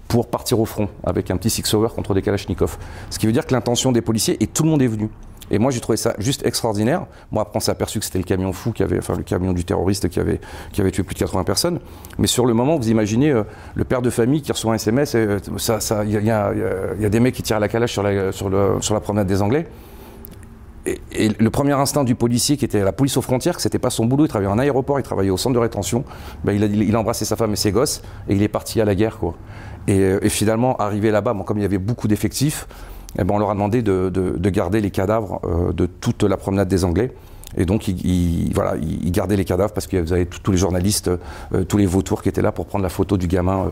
pour 0.07 0.27
partir 0.27 0.59
au 0.59 0.65
front 0.65 0.89
avec 1.03 1.31
un 1.31 1.37
petit 1.37 1.49
six 1.49 1.73
hour 1.73 1.93
contre 1.93 2.13
des 2.13 2.21
Kalachnikov. 2.21 2.77
Ce 3.09 3.19
qui 3.19 3.25
veut 3.25 3.31
dire 3.31 3.45
que 3.45 3.53
l'intention 3.53 3.91
des 3.91 4.01
policiers, 4.01 4.41
et 4.43 4.47
tout 4.47 4.63
le 4.63 4.69
monde 4.69 4.81
est 4.81 4.87
venu. 4.87 5.09
Et 5.51 5.59
moi, 5.59 5.71
j'ai 5.71 5.79
trouvé 5.79 5.97
ça 5.97 6.15
juste 6.17 6.45
extraordinaire. 6.45 7.05
Moi, 7.31 7.41
après, 7.41 7.57
on 7.57 7.59
s'est 7.59 7.71
aperçu 7.71 7.99
que 7.99 8.05
c'était 8.05 8.17
le 8.17 8.23
camion 8.23 8.51
fou 8.53 8.71
qui 8.71 8.83
avait, 8.83 8.97
enfin, 8.97 9.15
le 9.15 9.23
camion 9.23 9.53
du 9.53 9.63
terroriste 9.63 10.09
qui 10.09 10.19
avait, 10.19 10.39
qui 10.71 10.81
avait 10.81 10.91
tué 10.91 11.03
plus 11.03 11.13
de 11.13 11.19
80 11.19 11.43
personnes. 11.43 11.79
Mais 12.17 12.27
sur 12.27 12.45
le 12.45 12.53
moment, 12.53 12.77
vous 12.77 12.89
imaginez 12.89 13.31
euh, 13.31 13.43
le 13.75 13.83
père 13.83 14.01
de 14.01 14.09
famille 14.09 14.41
qui 14.41 14.51
reçoit 14.51 14.71
un 14.71 14.75
SMS, 14.75 15.13
il 15.13 15.19
euh, 15.19 15.39
ça, 15.57 15.79
ça, 15.79 16.03
y, 16.03 16.17
a 16.29 17.09
des 17.09 17.19
mecs 17.19 17.35
qui 17.35 17.43
tirent 17.43 17.59
la 17.59 17.67
calache 17.67 17.93
sur 17.93 18.03
la, 18.03 18.31
sur, 18.31 18.49
la 18.49 18.99
promenade 18.99 19.27
des 19.27 19.41
Anglais. 19.41 19.67
Et, 20.85 21.29
le 21.39 21.49
premier 21.49 21.73
instinct 21.73 22.03
du 22.03 22.15
policier 22.15 22.57
qui 22.57 22.65
était 22.65 22.81
à 22.81 22.85
la 22.85 22.93
police 22.93 23.17
aux 23.17 23.21
frontières, 23.21 23.55
que 23.55 23.61
c'était 23.61 23.79
pas 23.79 23.89
son 23.89 24.05
boulot, 24.05 24.25
il 24.25 24.27
travaillait 24.27 24.51
en 24.51 24.59
aéroport, 24.59 24.99
il 24.99 25.03
travaillait 25.03 25.31
au 25.31 25.37
centre 25.37 25.55
de 25.55 25.59
rétention, 25.59 26.03
ben, 26.43 26.53
il, 26.53 26.95
a, 26.95 26.99
embrassé 26.99 27.25
sa 27.25 27.35
femme 27.35 27.53
et 27.53 27.55
ses 27.55 27.71
gosses 27.71 28.01
et 28.27 28.35
il 28.35 28.43
est 28.43 28.47
parti 28.47 28.81
à 28.81 28.85
la 28.85 28.93
guerre. 28.93 29.17
Quoi. 29.17 29.35
Euh, 29.89 30.19
et, 30.21 30.29
finalement, 30.29 30.75
arrivé 30.77 31.11
là-bas, 31.11 31.35
comme 31.45 31.57
il 31.57 31.61
y 31.61 31.65
avait 31.65 31.77
beaucoup 31.77 32.07
d'effectifs, 32.07 32.67
eh 33.17 33.23
ben, 33.23 33.35
on 33.35 33.39
leur 33.39 33.49
a 33.49 33.53
demandé 33.53 33.81
de, 33.81 34.49
garder 34.49 34.81
les 34.81 34.91
cadavres 34.91 35.41
euh, 35.45 35.73
de 35.73 35.85
toute 35.85 36.23
la 36.23 36.37
promenade 36.37 36.67
des 36.67 36.83
Anglais. 36.83 37.11
Et 37.57 37.65
donc, 37.65 37.87
ils, 37.87 38.51
voilà, 38.53 38.75
ils 38.81 39.11
gardaient 39.11 39.37
les 39.37 39.45
cadavres 39.45 39.73
parce 39.73 39.87
que 39.87 39.97
vous 39.97 40.11
avez 40.11 40.25
tous 40.25 40.51
les 40.51 40.57
journalistes, 40.57 41.09
euh, 41.53 41.63
tous 41.63 41.77
les 41.77 41.85
vautours 41.85 42.21
qui 42.21 42.29
étaient 42.29 42.41
là 42.41 42.51
pour 42.51 42.65
prendre 42.65 42.83
la 42.83 42.89
photo 42.89 43.17
du 43.17 43.27
gamin 43.27 43.71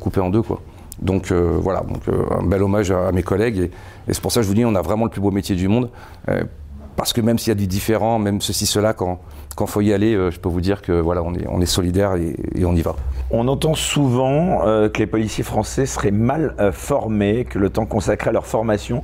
coupé 0.00 0.20
en 0.20 0.30
deux. 0.30 0.42
Quoi. 0.42 0.60
Donc 1.02 1.32
voilà, 1.32 1.80
donc, 1.80 2.02
un 2.30 2.44
bel 2.44 2.62
hommage 2.62 2.90
à, 2.90 3.10
mes 3.12 3.22
collègues. 3.22 3.58
Et, 3.58 3.70
et 4.08 4.14
c'est 4.14 4.20
pour 4.20 4.32
ça 4.32 4.40
que 4.40 4.44
je 4.44 4.48
vous 4.48 4.54
dis, 4.54 4.64
on 4.64 4.74
a 4.74 4.82
vraiment 4.82 5.04
le 5.04 5.10
plus 5.10 5.20
beau 5.20 5.30
métier 5.30 5.56
du 5.56 5.66
monde. 5.66 5.90
parce 6.94 7.12
que 7.12 7.20
même 7.20 7.38
s'il 7.38 7.48
y 7.48 7.52
a 7.52 7.56
du 7.56 7.66
différent, 7.66 8.18
même 8.18 8.40
ceci, 8.40 8.64
cela, 8.64 8.94
quand, 8.94 9.18
quand 9.56 9.64
il 9.64 9.70
faut 9.70 9.80
y 9.80 9.92
aller, 9.92 10.14
euh, 10.14 10.30
je 10.30 10.38
peux 10.38 10.50
vous 10.50 10.60
dire 10.60 10.82
que 10.82 10.92
voilà, 10.92 11.22
on 11.22 11.34
est, 11.34 11.46
on 11.48 11.60
est 11.62 11.66
solidaire 11.66 12.14
et, 12.14 12.36
on 12.64 12.76
y 12.76 12.82
va. 12.82 12.94
On 13.30 13.48
entend 13.48 13.74
souvent 13.74 14.60
euh, 14.66 14.90
que 14.90 14.98
les 14.98 15.06
policiers 15.06 15.42
français 15.42 15.86
seraient 15.86 16.10
mal 16.10 16.54
euh, 16.60 16.72
formés, 16.72 17.46
que 17.46 17.58
le 17.58 17.70
temps 17.70 17.86
consacré 17.86 18.28
à 18.28 18.32
leur 18.32 18.46
formation 18.46 19.02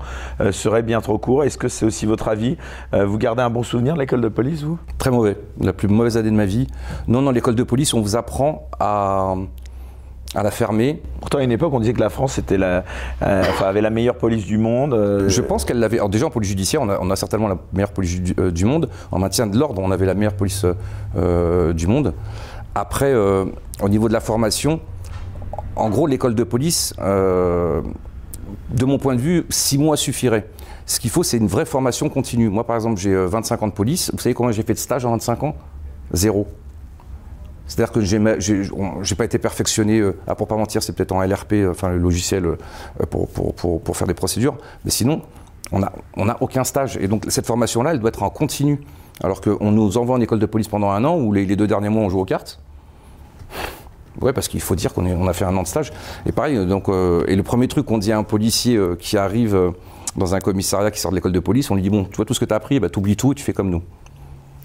serait 0.50 0.82
bien 0.82 1.00
trop 1.00 1.18
court. 1.18 1.44
Est-ce 1.44 1.56
que 1.56 1.68
c'est 1.68 1.86
aussi 1.86 2.04
votre 2.04 2.28
avis? 2.28 2.58
Vous 2.92 3.16
gardez 3.16 3.42
un 3.42 3.50
bon 3.50 3.62
souvenir 3.62 3.94
de 3.94 4.00
l'école 4.00 4.20
de 4.20 4.28
police, 4.28 4.62
vous? 4.62 4.78
Très 4.98 5.10
mauvais. 5.10 5.38
La 5.60 5.72
plus 5.72 5.88
mauvaise 5.88 6.16
année 6.16 6.30
de 6.30 6.36
ma 6.36 6.44
vie. 6.44 6.66
Non, 7.08 7.22
non, 7.22 7.30
l'école 7.30 7.54
de 7.54 7.62
police, 7.62 7.94
on 7.94 8.02
vous 8.02 8.16
apprend 8.16 8.68
à 8.78 9.34
à 10.34 10.42
la 10.42 10.50
fermer. 10.50 11.02
Pourtant, 11.20 11.38
à 11.38 11.42
une 11.42 11.52
époque, 11.52 11.72
on 11.72 11.80
disait 11.80 11.92
que 11.92 12.00
la 12.00 12.10
France 12.10 12.38
était 12.38 12.58
la, 12.58 12.84
euh, 13.22 13.42
avait 13.60 13.80
la 13.80 13.90
meilleure 13.90 14.16
police 14.16 14.44
du 14.44 14.58
monde. 14.58 14.94
Euh. 14.94 15.28
Je 15.28 15.42
pense 15.42 15.64
qu'elle 15.64 15.78
l'avait. 15.78 16.00
Déjà 16.08 16.26
en 16.26 16.30
police 16.30 16.48
judiciaire, 16.48 16.82
on 16.82 17.10
a, 17.10 17.16
certainement 17.16 17.48
la 17.48 17.58
meilleure 17.72 17.92
police 17.92 18.18
euh, 18.38 18.50
du, 18.50 18.64
monde. 18.64 18.88
En 19.10 19.18
maintien 19.18 19.46
de 19.46 19.58
l'ordre, 19.58 19.82
on 19.82 19.90
avait 19.90 20.06
la 20.06 20.14
meilleure 20.14 20.34
police 20.34 20.64
du 21.14 21.86
monde. 21.86 22.14
Après, 22.74 23.14
au 23.14 23.88
niveau 23.88 24.08
de 24.08 24.12
la 24.12 24.20
formation, 24.20 24.80
en 25.76 25.90
gros, 25.90 26.06
l'école 26.06 26.34
de 26.34 26.44
police, 26.44 26.94
de 26.98 28.84
mon 28.84 28.98
point 28.98 29.14
de 29.14 29.20
vue, 29.20 29.44
six 29.50 29.78
mois 29.78 29.96
suffirait. 29.96 30.48
Ce 30.86 30.98
qu'il 30.98 31.10
faut, 31.10 31.22
c'est 31.22 31.36
une 31.36 31.46
vraie 31.46 31.64
formation 31.66 32.08
continue. 32.08 32.48
Moi, 32.48 32.64
par 32.64 32.76
exemple, 32.76 32.98
j'ai 33.00 33.14
25 33.14 33.62
ans 33.62 33.68
de 33.68 33.72
police. 33.72 34.10
Vous 34.12 34.18
savez 34.18 34.34
combien 34.34 34.52
j'ai 34.52 34.62
fait 34.62 34.74
de 34.74 34.78
stage 34.78 35.04
en 35.04 35.10
25 35.10 35.42
ans? 35.44 35.54
Zéro. 36.12 36.46
C'est-à-dire 37.72 37.92
que 37.92 38.02
j'ai 38.02 39.14
pas 39.14 39.24
été 39.24 39.38
perfectionné, 39.38 39.98
euh, 39.98 40.14
à 40.26 40.34
pour 40.34 40.46
pas 40.46 40.56
mentir, 40.56 40.82
c'est 40.82 40.92
peut-être 40.92 41.12
en 41.12 41.22
LRP, 41.22 41.54
euh, 41.54 41.70
enfin 41.70 41.88
le 41.88 41.96
logiciel 41.96 42.44
euh, 42.44 42.56
pour, 43.06 43.96
faire 43.96 44.06
des 44.06 44.12
procédures, 44.12 44.58
mais 44.84 44.90
sinon, 44.90 45.22
on 45.72 45.78
n'a 45.78 46.32
a 46.32 46.36
aucun 46.42 46.64
stage. 46.64 46.98
Et 46.98 47.08
donc 47.08 47.24
cette 47.28 47.46
formation-là, 47.46 47.92
elle 47.92 47.98
doit 47.98 48.10
être 48.10 48.22
en 48.22 48.28
continu. 48.28 48.82
Alors 49.24 49.40
qu'on 49.40 49.70
nous 49.70 49.96
envoie 49.96 50.16
en 50.16 50.20
école 50.20 50.38
de 50.38 50.44
police 50.44 50.68
pendant 50.68 50.90
un 50.90 51.02
an, 51.04 51.16
où 51.16 51.32
les, 51.32 51.46
deux 51.46 51.66
derniers 51.66 51.88
mois 51.88 52.02
on 52.02 52.10
joue 52.10 52.20
aux 52.20 52.26
cartes. 52.26 52.60
Ouais, 54.20 54.34
parce 54.34 54.48
qu'il 54.48 54.60
faut 54.60 54.74
dire 54.74 54.92
qu'on 54.92 55.06
on 55.06 55.26
a 55.26 55.32
fait 55.32 55.46
un 55.46 55.56
an 55.56 55.62
de 55.62 55.66
stage. 55.66 55.92
Et 56.26 56.32
pareil, 56.32 56.66
donc, 56.66 56.88
et 56.88 57.36
le 57.36 57.42
premier 57.42 57.68
truc 57.68 57.86
qu'on 57.86 57.96
dit 57.96 58.12
à 58.12 58.18
un 58.18 58.22
policier 58.22 58.78
qui 58.98 59.16
arrive 59.16 59.72
dans 60.16 60.34
un 60.34 60.40
commissariat 60.40 60.90
qui 60.90 61.00
sort 61.00 61.10
de 61.10 61.16
l'école 61.16 61.32
de 61.32 61.40
police, 61.40 61.70
on 61.70 61.74
lui 61.74 61.82
dit 61.82 61.90
Bon, 61.90 62.04
tu 62.04 62.16
vois 62.16 62.26
tout 62.26 62.34
ce 62.34 62.40
que 62.40 62.44
tu 62.44 62.52
as 62.52 62.56
appris, 62.56 62.80
bah, 62.80 62.90
tu 62.90 62.98
oublies 62.98 63.16
tout 63.16 63.32
tu 63.32 63.42
fais 63.42 63.54
comme 63.54 63.70
nous. 63.70 63.82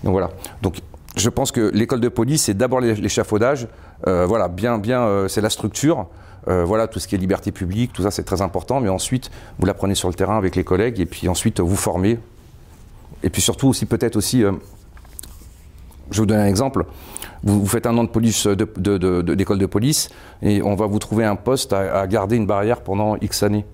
Donc 0.03 0.11
voilà. 0.11 0.31
Donc 0.61 0.81
je 1.17 1.29
pense 1.29 1.51
que 1.51 1.71
l'école 1.73 1.99
de 1.99 2.09
police, 2.09 2.43
c'est 2.43 2.53
d'abord 2.53 2.79
l'échafaudage. 2.79 3.67
Euh, 4.07 4.25
voilà, 4.25 4.47
bien, 4.47 4.77
bien, 4.77 5.01
euh, 5.01 5.27
c'est 5.27 5.41
la 5.41 5.49
structure. 5.49 6.07
Euh, 6.47 6.63
voilà, 6.63 6.87
tout 6.87 6.99
ce 6.99 7.07
qui 7.07 7.15
est 7.15 7.17
liberté 7.17 7.51
publique, 7.51 7.93
tout 7.93 8.03
ça, 8.03 8.11
c'est 8.11 8.23
très 8.23 8.41
important. 8.41 8.79
Mais 8.79 8.89
ensuite, 8.89 9.31
vous 9.59 9.65
l'apprenez 9.65 9.95
sur 9.95 10.07
le 10.07 10.13
terrain 10.13 10.37
avec 10.37 10.55
les 10.55 10.63
collègues, 10.63 10.99
et 10.99 11.05
puis 11.05 11.27
ensuite, 11.27 11.59
vous 11.59 11.75
formez. 11.75 12.19
Et 13.23 13.29
puis 13.29 13.41
surtout 13.41 13.67
aussi, 13.67 13.85
peut-être 13.85 14.15
aussi, 14.15 14.43
je 16.11 16.19
vous 16.19 16.25
donner 16.25 16.43
un 16.43 16.47
exemple. 16.47 16.85
Vous, 17.43 17.65
faites 17.67 17.85
un 17.85 17.97
an 17.97 18.03
de 18.03 18.09
police, 18.09 18.47
d'école 18.47 19.59
de, 19.59 19.65
police, 19.65 20.09
et 20.41 20.61
on 20.61 20.75
va 20.75 20.87
vous 20.87 20.99
trouver 20.99 21.25
un 21.25 21.35
poste 21.35 21.73
à 21.73 22.05
garder 22.07 22.35
une 22.35 22.45
barrière 22.45 22.81
pendant 22.81 23.15
X 23.17 23.43
années. 23.43 23.65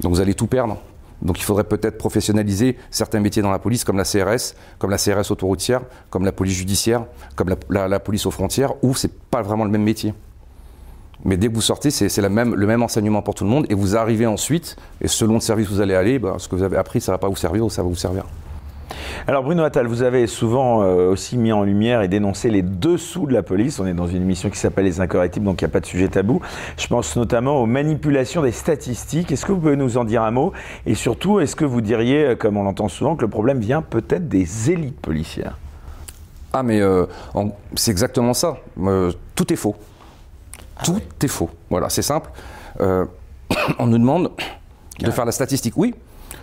Donc 0.00 0.12
vous 0.12 0.20
allez 0.20 0.34
tout 0.34 0.46
perdre. 0.46 0.78
Donc 1.24 1.38
il 1.40 1.42
faudrait 1.42 1.64
peut-être 1.64 1.96
professionnaliser 1.96 2.76
certains 2.90 3.20
métiers 3.20 3.42
dans 3.42 3.50
la 3.50 3.58
police, 3.58 3.82
comme 3.82 3.96
la 3.96 4.04
CRS, 4.04 4.54
comme 4.78 4.90
la 4.90 4.98
CRS 4.98 5.30
autoroutière, 5.30 5.80
comme 6.10 6.24
la 6.24 6.32
police 6.32 6.54
judiciaire, 6.54 7.06
comme 7.34 7.54
la, 7.70 8.00
police 8.00 8.26
aux 8.26 8.30
frontières, 8.30 8.74
où 8.82 8.94
c'est 8.94 9.12
pas 9.12 9.42
vraiment 9.42 9.64
le 9.64 9.70
même 9.70 9.82
métier. 9.82 10.12
Mais 11.24 11.38
dès 11.38 11.48
que 11.48 11.54
vous 11.54 11.62
sortez, 11.62 11.90
c'est 11.90 12.20
le 12.20 12.28
même 12.28 12.82
enseignement 12.82 13.22
pour 13.22 13.34
tout 13.34 13.44
le 13.44 13.50
monde, 13.50 13.66
et 13.70 13.74
vous 13.74 13.96
arrivez 13.96 14.26
ensuite, 14.26 14.76
et 15.00 15.08
selon 15.08 15.34
le 15.34 15.40
service 15.40 15.70
où 15.70 15.74
vous 15.74 15.80
allez 15.80 15.94
aller, 15.94 16.18
ben, 16.18 16.38
ce 16.38 16.48
que 16.48 16.56
vous 16.56 16.62
avez 16.62 16.76
appris, 16.76 17.00
ça 17.00 17.12
ne 17.12 17.14
va 17.14 17.18
pas 17.18 17.28
vous 17.28 17.36
servir 17.36 17.64
ou 17.64 17.70
ça 17.70 17.82
va 17.82 17.88
vous 17.88 17.94
servir. 17.94 18.24
Alors 19.26 19.42
Bruno 19.42 19.62
Attal, 19.62 19.86
vous 19.86 20.02
avez 20.02 20.26
souvent 20.26 20.82
euh, 20.82 21.10
aussi 21.10 21.36
mis 21.36 21.52
en 21.52 21.62
lumière 21.62 22.02
et 22.02 22.08
dénoncé 22.08 22.50
les 22.50 22.62
dessous 22.62 23.26
de 23.26 23.32
la 23.32 23.42
police. 23.42 23.80
On 23.80 23.86
est 23.86 23.94
dans 23.94 24.06
une 24.06 24.22
émission 24.22 24.50
qui 24.50 24.58
s'appelle 24.58 24.84
Les 24.84 25.00
Incorrectibles, 25.00 25.46
donc 25.46 25.60
il 25.62 25.64
n'y 25.64 25.70
a 25.70 25.72
pas 25.72 25.80
de 25.80 25.86
sujet 25.86 26.08
tabou. 26.08 26.40
Je 26.76 26.86
pense 26.86 27.16
notamment 27.16 27.62
aux 27.62 27.66
manipulations 27.66 28.42
des 28.42 28.52
statistiques. 28.52 29.32
Est-ce 29.32 29.46
que 29.46 29.52
vous 29.52 29.60
pouvez 29.60 29.76
nous 29.76 29.96
en 29.96 30.04
dire 30.04 30.22
un 30.22 30.30
mot? 30.30 30.52
Et 30.86 30.94
surtout, 30.94 31.40
est-ce 31.40 31.56
que 31.56 31.64
vous 31.64 31.80
diriez, 31.80 32.24
euh, 32.24 32.34
comme 32.36 32.56
on 32.56 32.62
l'entend 32.62 32.88
souvent, 32.88 33.16
que 33.16 33.22
le 33.22 33.30
problème 33.30 33.60
vient 33.60 33.82
peut-être 33.82 34.28
des 34.28 34.70
élites 34.70 35.00
policières? 35.00 35.58
Ah 36.56 36.62
mais 36.62 36.80
euh, 36.80 37.06
c'est 37.74 37.90
exactement 37.90 38.32
ça. 38.32 38.58
Euh, 38.80 39.10
tout 39.34 39.52
est 39.52 39.56
faux. 39.56 39.74
tout 40.84 41.00
est 41.20 41.28
faux. 41.28 41.50
Voilà, 41.68 41.88
c'est 41.88 42.02
simple. 42.02 42.30
Euh, 42.80 43.04
on 43.80 43.88
nous 43.88 43.98
demande 43.98 44.30
de 45.00 45.10
faire 45.10 45.24
la 45.24 45.32
statistique. 45.32 45.74
Oui, 45.76 45.96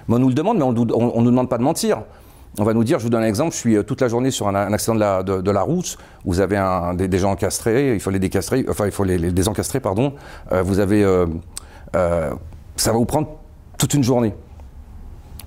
mais 0.10 0.16
on 0.16 0.20
nous 0.20 0.28
le 0.28 0.34
demande, 0.34 0.58
mais 0.58 0.66
on 0.66 0.74
ne 0.74 1.22
nous 1.24 1.32
demande 1.32 1.48
pas 1.48 1.58
de 1.58 1.64
mentir. 1.64 2.04
On 2.60 2.64
va 2.64 2.74
nous 2.74 2.84
dire, 2.84 3.00
je 3.00 3.06
vous 3.06 3.10
donne 3.10 3.24
un 3.24 3.28
exemple, 3.28 3.54
je 3.54 3.60
suis 3.60 3.78
euh, 3.78 3.84
toute 3.84 4.02
la 4.02 4.10
journée 4.10 4.30
sur 4.30 4.48
un, 4.48 4.74
accident 4.74 4.96
de 5.24 5.52
la, 5.52 5.62
route, 5.62 5.98
vous 6.26 6.42
avez 6.42 6.60
des, 6.96 7.18
gens 7.18 7.32
encastrés, 7.32 7.94
il 7.94 8.00
faut 8.02 8.10
les 8.10 8.20
décastrer, 8.20 8.66
enfin 8.68 8.86
il 8.86 8.92
faut 8.92 9.06
les, 9.06 9.32
désencastrer, 9.32 9.80
pardon. 9.80 10.14
Euh, 10.52 10.62
vous 10.62 10.80
avez, 10.80 11.04
euh, 11.04 11.26
ça 12.76 12.92
va 12.92 12.98
vous 12.98 13.06
prendre 13.06 13.30
toute 13.78 13.94
une 13.94 14.04
journée. 14.04 14.34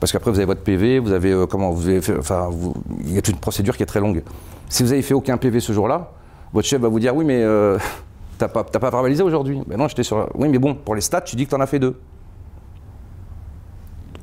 Parce 0.01 0.13
qu'après 0.13 0.31
vous 0.31 0.39
avez 0.39 0.47
votre 0.47 0.63
PV, 0.63 0.99
vous 0.99 1.13
avez 1.13 1.45
comment, 1.49 1.71
vous 1.71 1.91
il 1.91 3.13
y 3.13 3.17
a 3.17 3.23
une 3.29 3.37
procédure 3.37 3.77
qui 3.77 3.83
est 3.83 3.87
très 3.87 4.01
longue. 4.01 4.23
Si 4.69 4.83
vous 4.83 4.93
avez 4.93 5.03
fait 5.03 5.15
aucun 5.15 5.37
PV 5.37 5.61
ce 5.61 5.73
jour-là, 5.73 6.11
votre 6.53 6.67
chef 6.67 6.81
va 6.81 6.89
vous 6.89 7.01
dire, 7.01 7.15
oui 7.15 7.25
mais 7.25 7.43
t'as 8.39 8.49
pas, 8.49 8.65
pas 8.65 8.91
verbalisé 8.91 9.23
aujourd'hui. 9.23 9.61
Ben 9.67 9.79
non, 9.79 9.89
j'étais 9.89 10.03
sur. 10.03 10.29
Oui 10.35 10.49
mais 10.49 10.59
bon, 10.59 10.75
pour 10.75 10.95
les 10.95 11.01
stats, 11.01 11.23
tu 11.23 11.37
dis 11.37 11.45
que 11.47 11.51
t'en 11.51 11.61
as 11.61 11.67
fait 11.67 11.79
deux 11.79 11.99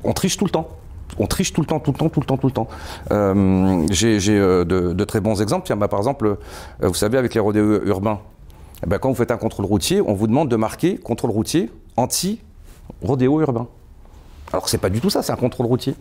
on 0.04 0.12
triche 0.12 0.36
tout 0.36 0.44
le 0.44 0.50
temps. 0.50 0.68
On 1.18 1.26
triche 1.26 1.52
tout 1.52 1.60
le 1.60 1.66
temps, 1.66 1.80
tout 1.80 1.92
le 1.92 1.98
temps, 1.98 2.08
tout 2.08 2.20
le 2.20 2.26
temps, 2.26 2.36
tout 2.36 2.46
le 2.46 2.52
temps. 2.52 2.68
Euh, 3.10 3.86
J'ai 3.90 4.18
euh, 4.30 4.64
de, 4.64 5.04
très 5.04 5.20
bons 5.20 5.40
exemples. 5.42 5.66
Tiens, 5.66 5.76
bah, 5.76 5.88
par 5.88 6.00
exemple, 6.00 6.26
euh, 6.26 6.88
vous 6.88 6.94
savez, 6.94 7.18
avec 7.18 7.34
les 7.34 7.40
rodéos 7.40 7.82
urbains, 7.84 8.20
eh 8.82 8.86
ben, 8.86 8.98
quand 8.98 9.10
vous 9.10 9.14
faites 9.14 9.30
un 9.30 9.36
contrôle 9.36 9.66
routier, 9.66 10.00
on 10.00 10.14
vous 10.14 10.26
demande 10.26 10.48
de 10.48 10.56
marquer 10.56 10.96
contrôle 10.96 11.30
routier 11.30 11.70
anti-rodéo 11.96 13.40
urbain. 13.40 13.68
Alors 14.52 14.68
c'est 14.68 14.78
pas 14.78 14.90
du 14.90 15.00
tout 15.00 15.10
ça, 15.10 15.22
c'est 15.22 15.32
un 15.32 15.36
contrôle 15.36 15.66
routier. 15.66 15.94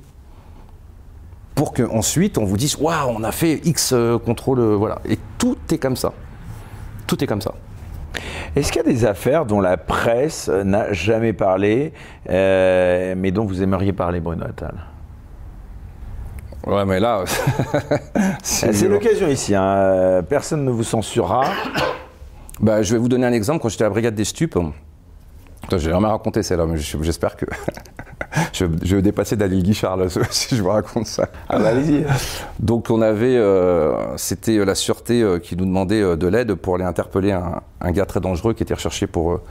Pour 1.55 1.73
qu'ensuite 1.73 2.37
on 2.37 2.45
vous 2.45 2.57
dise, 2.57 2.75
waouh, 2.77 3.09
on 3.09 3.23
a 3.23 3.31
fait 3.31 3.61
X 3.65 3.93
contrôle, 4.25 4.61
voilà. 4.61 4.99
Et 5.07 5.19
tout 5.37 5.57
est 5.71 5.77
comme 5.77 5.95
ça. 5.95 6.13
Tout 7.07 7.23
est 7.23 7.27
comme 7.27 7.41
ça. 7.41 7.53
Est-ce 8.55 8.71
qu'il 8.71 8.81
y 8.81 8.85
a 8.85 8.91
des 8.91 9.05
affaires 9.05 9.45
dont 9.45 9.61
la 9.61 9.77
presse 9.77 10.49
n'a 10.49 10.91
jamais 10.91 11.33
parlé, 11.33 11.93
mais 12.27 13.31
dont 13.31 13.45
vous 13.45 13.61
aimeriez 13.61 13.93
parler, 13.93 14.19
Bruno 14.19 14.45
Attal? 14.45 14.90
Ouais, 16.67 16.85
mais 16.85 16.99
là, 16.99 17.23
C'est 18.43 18.87
l'occasion 18.87 19.27
ici, 19.27 19.55
hein. 19.55 19.63
Euh, 19.63 20.21
personne 20.21 20.63
ne 20.63 20.71
vous 20.71 20.83
censurera. 20.83 21.45
Bah, 22.59 22.83
je 22.83 22.93
vais 22.93 22.99
vous 22.99 23.09
donner 23.09 23.25
un 23.25 23.33
exemple. 23.33 23.61
Quand 23.61 23.69
j'étais 23.69 23.83
à 23.83 23.87
la 23.87 23.91
brigade 23.91 24.15
des 24.15 24.25
stupes, 24.25 24.57
Putain, 25.61 25.77
j'ai 25.77 25.91
jamais 25.91 26.07
raconté 26.07 26.41
celle-là, 26.41 26.65
mais 26.65 26.77
je- 26.77 26.97
j'espère 27.01 27.35
que 27.35 27.45
je, 28.53 28.65
vais 28.65 29.01
dépasser 29.03 29.35
Daniel 29.35 29.61
Guichard 29.61 29.95
là, 29.95 30.05
si 30.31 30.55
je 30.55 30.61
vous 30.61 30.69
raconte 30.69 31.05
ça. 31.05 31.29
Ah 31.49 31.59
bah 31.59 31.69
allez-y. 31.69 32.03
Donc 32.59 32.89
on 32.89 33.01
avait, 33.01 33.37
euh, 33.37 34.17
c'était 34.17 34.57
la 34.65 34.73
sûreté 34.73 35.21
euh, 35.21 35.37
qui 35.37 35.55
nous 35.55 35.65
demandait 35.65 36.01
euh, 36.01 36.15
de 36.15 36.27
l'aide 36.27 36.55
pour 36.55 36.75
aller 36.75 36.83
interpeller 36.83 37.31
un, 37.31 37.61
un 37.79 37.91
gars 37.91 38.05
très 38.07 38.19
dangereux 38.19 38.53
qui 38.53 38.63
était 38.63 38.73
recherché 38.73 39.05
pour, 39.05 39.33
euh, 39.33 39.41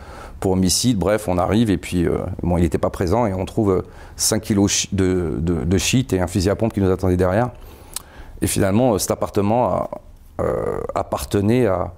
pour 0.40 0.52
homicide. 0.52 0.98
Bref, 0.98 1.28
on 1.28 1.38
arrive 1.38 1.70
et 1.70 1.76
puis 1.78 2.06
euh, 2.06 2.18
bon, 2.42 2.56
il 2.58 2.62
n'était 2.62 2.78
pas 2.78 2.90
présent 2.90 3.26
et 3.26 3.34
on 3.34 3.44
trouve 3.44 3.70
euh, 3.70 3.82
5 4.16 4.40
kilos 4.42 4.70
chi- 4.70 4.88
de, 4.92 5.34
de, 5.38 5.78
shit 5.78 6.12
et 6.12 6.20
un 6.20 6.26
fusil 6.26 6.50
à 6.50 6.56
pompe 6.56 6.72
qui 6.72 6.80
nous 6.80 6.90
attendait 6.90 7.16
derrière. 7.16 7.50
Et 8.42 8.46
finalement, 8.46 8.94
euh, 8.94 8.98
cet 8.98 9.10
appartement 9.10 9.88
euh, 10.40 10.80
appartenait 10.94 11.66
à, 11.66 11.92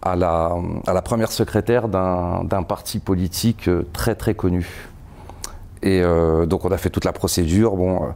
à, 0.00 0.14
la, 0.16 0.52
à 0.86 0.92
la 0.92 1.02
première 1.02 1.32
secrétaire 1.32 1.88
d'un 1.88 2.62
parti 2.66 2.98
politique 3.00 3.68
euh, 3.68 3.82
très 3.92 4.14
très 4.14 4.34
connu. 4.34 4.88
Et 5.82 6.00
euh, 6.02 6.46
donc 6.46 6.64
on 6.64 6.70
a 6.70 6.76
fait 6.78 6.90
toute 6.90 7.04
la 7.04 7.12
procédure. 7.12 7.74
Bon, 7.76 8.04
euh, 8.04 8.06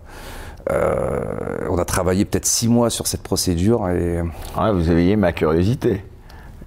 euh, 0.70 1.66
on 1.70 1.78
a 1.78 1.84
travaillé 1.84 2.24
peut-être 2.24 2.46
six 2.46 2.68
mois 2.68 2.90
sur 2.90 3.06
cette 3.06 3.22
procédure 3.22 3.88
et, 3.88 4.20
Ouais, 4.58 4.72
vous 4.72 4.90
éveillez 4.90 5.16
ma 5.16 5.32
curiosité. 5.32 6.04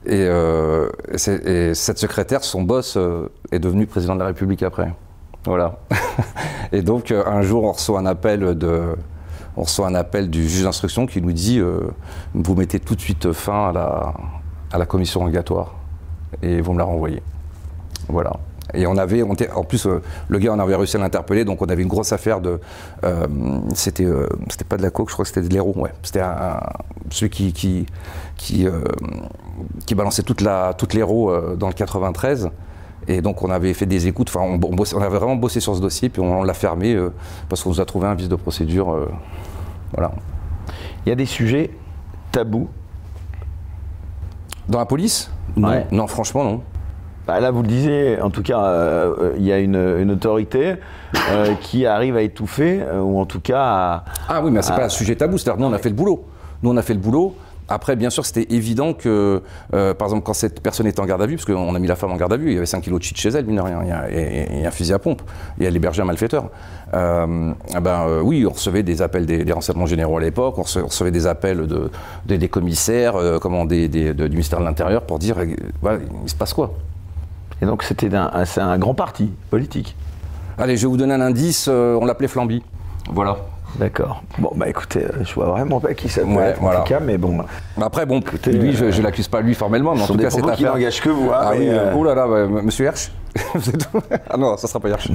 Et, 0.10 0.26
euh, 0.28 0.90
et 1.46 1.76
cette 1.76 2.00
secrétaire, 2.00 2.44
son 2.44 2.64
boss, 2.64 2.98
euh, 2.98 3.30
est 3.52 3.60
devenu 3.60 3.86
président 3.86 4.16
de 4.16 4.20
la 4.20 4.26
République 4.26 4.64
après. 4.64 4.92
Voilà. 5.46 5.78
et 6.72 6.82
donc 6.82 7.12
euh, 7.12 7.24
un 7.28 7.44
jour, 7.44 7.64
on 7.64 7.72
reçoit 7.72 8.00
un 8.00 8.08
appel 8.08 8.58
de, 8.58 8.96
on 9.56 9.64
reçoit 9.64 9.88
un 9.88 9.94
appel 9.94 10.32
du 10.32 10.50
juge 10.50 10.64
d'instruction 10.64 11.06
qui 11.06 11.22
nous 11.22 11.32
dit 11.32 11.62
vous 12.34 12.56
mettez 12.56 12.80
tout 12.80 12.96
de 12.96 13.02
suite 13.02 13.32
fin 13.34 13.70
à 13.70 13.72
la, 13.72 14.14
à 14.72 14.80
la 14.80 14.86
commission 14.88 15.20
rogatoire 15.20 15.76
et 16.42 16.60
vous 16.60 16.74
me 16.74 16.80
la 16.80 16.86
renvoyez. 16.86 17.22
Voilà. 18.08 18.34
Et 18.74 18.86
on 18.88 18.98
avait, 18.98 19.24
on 19.24 19.36
en 19.56 19.64
plus, 19.64 19.86
euh, 19.88 20.02
le 20.28 20.40
gars, 20.40 20.54
on 20.54 20.60
avait 20.60 20.76
réussi 20.76 20.98
à 20.98 21.00
l'interpeller, 21.00 21.46
donc 21.46 21.62
on 21.62 21.66
avait 21.66 21.82
une 21.82 21.88
grosse 21.88 22.12
affaire 22.14 22.40
de. 22.42 22.60
euh, 23.04 23.28
c'était, 23.74 24.06
euh, 24.06 24.28
c'était 24.50 24.66
pas 24.66 24.78
de 24.78 24.84
la 24.84 24.92
coke, 24.92 25.10
je 25.10 25.14
crois 25.14 25.24
que 25.24 25.30
c'était 25.30 25.48
de 25.48 25.52
l'héros, 25.54 25.74
ouais. 25.78 25.92
C'était 26.04 26.22
celui 27.10 27.30
qui, 27.30 27.54
qui, 27.54 27.86
qui, 28.38 28.68
qui 29.86 29.96
balançait 29.96 30.24
toute 30.24 30.42
la, 30.42 30.74
toute 30.78 30.94
l'héros 30.94 31.32
dans 31.56 31.68
le 31.68 31.74
93. 31.74 32.50
Et 33.08 33.22
donc 33.22 33.42
on 33.42 33.50
avait 33.50 33.74
fait 33.74 33.88
des 33.88 34.08
écoutes, 34.08 34.30
enfin 34.30 34.42
on, 34.46 34.54
on 34.54 34.76
bossait- 34.76 34.96
on 34.96 35.02
avait 35.02 35.18
vraiment 35.18 35.36
bossé 35.36 35.60
sur 35.60 35.76
ce 35.76 35.82
dossier, 35.82 36.10
puis 36.10 36.22
on, 36.22 36.44
l'a 36.44 36.54
fermé 36.54 36.96
parce 37.48 37.64
qu'on 37.64 37.70
nous 37.70 37.82
a 37.82 37.86
trouvé 37.86 38.08
un 38.08 38.14
vice 38.14 38.30
de 38.30 38.36
procédure. 38.36 39.08
voilà. 39.96 40.12
Il 41.06 41.10
y 41.10 41.12
a 41.12 41.16
des 41.16 41.26
sujets 41.26 41.72
tabous? 42.32 42.68
Dans 44.68 44.78
la 44.78 44.86
police? 44.86 45.32
Non, 45.56 45.70
non, 45.92 46.06
franchement 46.08 46.44
non. 46.44 46.62
Bah, 47.30 47.40
là, 47.40 47.52
vous 47.52 47.62
le 47.62 47.68
disiez, 47.68 48.20
en 48.20 48.32
tout 48.32 48.42
cas, 48.42 48.60
euh, 48.64 49.14
euh, 49.22 49.34
il 49.38 49.44
y 49.46 49.52
a 49.54 49.60
une, 49.60 49.76
une 50.00 50.10
autorité 50.10 50.78
euh, 51.32 51.54
qui 51.62 51.86
arrive 51.86 52.18
à 52.18 52.24
étouffer, 52.24 52.82
euh, 52.82 53.02
ou 53.02 53.20
en 53.20 53.28
tout 53.28 53.40
cas 53.40 53.62
à... 53.62 54.04
Ah 54.28 54.42
oui, 54.44 54.50
mais 54.50 54.64
c'est 54.64 54.72
Ah. 54.74 54.78
pas 54.78 54.86
un 54.86 54.90
sujet 54.90 55.16
tabou. 55.16 55.38
C'est-à-dire, 55.38 55.62
nous, 55.62 55.68
on 55.72 55.74
a 55.74 55.78
fait 55.78 55.90
le 55.90 55.96
boulot. 55.96 56.26
Nous, 56.64 56.72
on 56.72 56.76
a 56.78 56.82
fait 56.82 56.96
le 56.96 57.00
boulot. 57.00 57.36
Après, 57.68 57.96
bien 57.96 58.10
sûr, 58.10 58.26
c'était 58.26 58.52
évident 58.52 58.94
que, 58.94 59.44
euh, 59.76 59.94
par 59.94 60.08
exemple, 60.08 60.24
quand 60.24 60.34
cette 60.34 60.60
personne 60.60 60.88
était 60.88 61.00
en 61.02 61.06
garde 61.06 61.22
à 61.22 61.28
vue, 61.28 61.36
parce 61.36 61.46
qu'on 61.46 61.76
a 61.76 61.78
mis 61.78 61.86
la 61.88 61.96
femme 61.96 62.12
en 62.12 62.16
garde 62.16 62.34
à 62.34 62.38
vue, 62.38 62.48
il 62.50 62.54
y 62.56 62.58
avait 62.58 62.66
5 62.66 62.82
kilos 62.82 62.98
de 63.00 63.04
shit 63.04 63.16
chez 63.16 63.30
elle, 63.30 63.46
mine 63.46 63.58
de 63.58 63.62
rien, 63.62 63.82
il 64.10 64.62
y 64.62 64.66
a, 64.66 64.68
un 64.68 64.72
fusil 64.72 64.92
à 64.94 64.98
pompe, 64.98 65.22
et 65.60 65.66
elle 65.66 65.76
hébergeait 65.76 66.02
un 66.02 66.06
malfaiteur. 66.06 66.46
Euh, 66.96 67.52
ah 67.76 67.80
ben, 67.80 68.06
euh, 68.08 68.22
oui, 68.24 68.44
on 68.50 68.54
recevait 68.54 68.82
des 68.82 69.04
appels 69.04 69.28
des, 69.28 69.44
des 69.46 69.54
renseignements 69.54 69.86
généraux 69.86 70.18
à 70.18 70.22
l'époque, 70.22 70.58
on 70.58 70.64
rece- 70.64 70.82
on 70.82 70.88
recevait 70.88 71.12
des 71.12 71.28
appels 71.28 71.68
de, 71.68 71.92
de- 72.26 72.36
des 72.38 72.50
commissaires, 72.50 73.14
comment, 73.40 73.66
des, 73.66 73.88
des- 73.88 74.16
de- 74.16 74.26
du 74.26 74.32
ministère 74.38 74.62
de 74.62 74.66
l'Intérieur 74.66 75.04
pour 75.04 75.20
dire, 75.20 75.36
voilà, 75.84 76.00
il 76.24 76.28
se 76.30 76.34
passe 76.34 76.56
quoi? 76.56 76.74
Et 77.62 77.66
donc, 77.66 77.84
c'était 77.84 78.14
un, 78.16 78.30
un- 78.34 78.46
c'est 78.46 78.62
un 78.62 78.78
grand 78.78 78.94
parti 78.94 79.32
politique. 79.50 79.96
Allez, 80.58 80.78
je 80.78 80.84
vais 80.84 80.88
vous 80.88 80.98
donner 80.98 81.14
un 81.14 81.22
indice, 81.22 81.68
euh, 81.70 81.98
on 82.02 82.06
l'appelait 82.06 82.28
Flamby. 82.28 82.64
Voilà. 83.12 83.38
D'accord. 83.78 84.24
Bon, 84.40 84.52
bah 84.56 84.68
écoutez, 84.68 85.06
euh, 85.06 85.24
je 85.24 85.34
vois 85.34 85.46
vraiment 85.48 85.80
pas 85.80 85.94
qui 85.94 86.10
ça 86.10 86.22
peut 86.22 86.28
Ouais, 86.28 86.48
être, 86.50 86.64
en 86.64 86.72
tout 86.76 86.84
cas, 86.84 87.00
mais 87.00 87.18
bon, 87.18 87.40
Après, 87.82 88.06
bon, 88.06 88.20
Écoutez, 88.20 88.52
lui, 88.52 88.74
je, 88.74 88.86
euh, 88.86 88.92
je 88.92 89.02
l'accuse 89.02 89.28
pas 89.28 89.42
lui 89.42 89.54
formellement, 89.54 89.96
mais 89.96 90.02
en 90.02 90.08
tout 90.08 90.18
cas, 90.18 90.30
propos 90.30 90.52
qui 90.52 90.64
n'engagent 90.66 91.02
que 91.02 91.10
vous. 91.10 91.30
hein, 91.32 91.38
Ah 91.40 91.52
oui, 91.58 91.68
euh, 91.70 91.94
oh 91.96 92.04
là 92.04 92.16
là, 92.16 92.26
monsieur 92.28 92.88
êtes- 92.88 93.12
Ah 94.30 94.38
non, 94.38 94.58
ça 94.58 94.68
sera 94.68 94.80
pas 94.80 94.90
Hersch. 94.90 95.10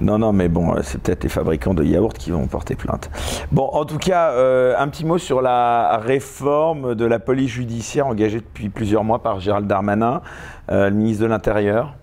Non, 0.00 0.18
non, 0.18 0.32
mais 0.32 0.48
bon, 0.48 0.74
c'est 0.82 1.00
peut-être 1.00 1.22
les 1.22 1.30
fabricants 1.30 1.74
de 1.74 1.84
yaourts 1.84 2.12
qui 2.12 2.30
vont 2.32 2.46
porter 2.48 2.74
plainte. 2.74 3.08
Bon, 3.52 3.68
en 3.72 3.84
tout 3.84 3.98
cas, 3.98 4.30
euh, 4.32 4.74
un 4.78 4.88
petit 4.88 5.06
mot 5.06 5.16
sur 5.16 5.40
la 5.40 5.98
réforme 5.98 6.94
de 6.96 7.06
la 7.06 7.18
police 7.18 7.50
judiciaire 7.50 8.08
engagée 8.08 8.40
depuis 8.40 8.68
plusieurs 8.68 9.04
mois 9.04 9.20
par 9.22 9.40
Gérald 9.40 9.66
Darmanin, 9.66 10.20
le 10.68 10.90
ministre 10.90 11.22
de 11.22 11.28
l'Intérieur? 11.28 11.94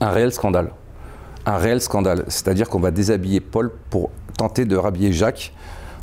Un 0.00 0.10
réel 0.10 0.32
scandale. 0.32 0.70
Un 1.46 1.56
réel 1.58 1.80
scandale. 1.80 2.24
C'est-à-dire 2.28 2.68
qu'on 2.68 2.80
va 2.80 2.90
déshabiller 2.90 3.40
Paul 3.40 3.70
pour 3.90 4.10
tenter 4.40 4.64
de 4.64 4.74
rhabiller 4.74 5.12
Jacques. 5.12 5.52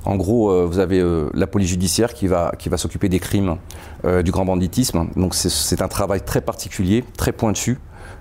En 0.06 0.16
gros, 0.16 0.52
euh, 0.52 0.68
vous 0.70 0.78
avez 0.78 1.00
euh, 1.00 1.30
la 1.34 1.48
police 1.48 1.70
judiciaire 1.70 2.14
qui 2.14 2.28
va, 2.28 2.52
s'occuper 2.78 3.10
des 3.10 3.20
crimes, 3.20 3.58
euh, 4.06 4.22
du 4.22 4.30
grand 4.32 4.46
banditisme. 4.46 5.08
Donc 5.16 5.34
c'est- 5.34 5.82
un 5.82 5.88
travail 5.88 6.22
très 6.22 6.42
particulier, 6.42 7.04
très 7.18 7.32
pointu, 7.32 7.80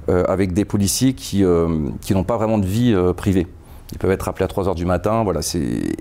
avec 0.09 0.53
des 0.53 0.65
policiers 0.65 1.15
qui, 1.15 1.43
n'ont 1.43 2.25
pas 2.25 2.37
vraiment 2.37 2.59
de 2.59 2.67
vie 2.67 2.95
privée. 3.17 3.49
Ils 3.93 3.99
peuvent 3.99 4.13
être 4.13 4.29
appelés 4.29 4.45
à 4.45 4.49
3 4.49 4.69
heures 4.69 4.77
du 4.77 4.85
matin, 4.85 5.25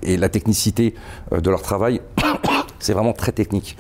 et 0.03 0.17
la 0.17 0.29
technicité 0.29 0.93
de 1.31 1.49
leur 1.49 1.63
travail, 1.63 2.01
c'est 2.79 2.93
vraiment 2.93 3.13
très 3.13 3.31
technique. 3.31 3.77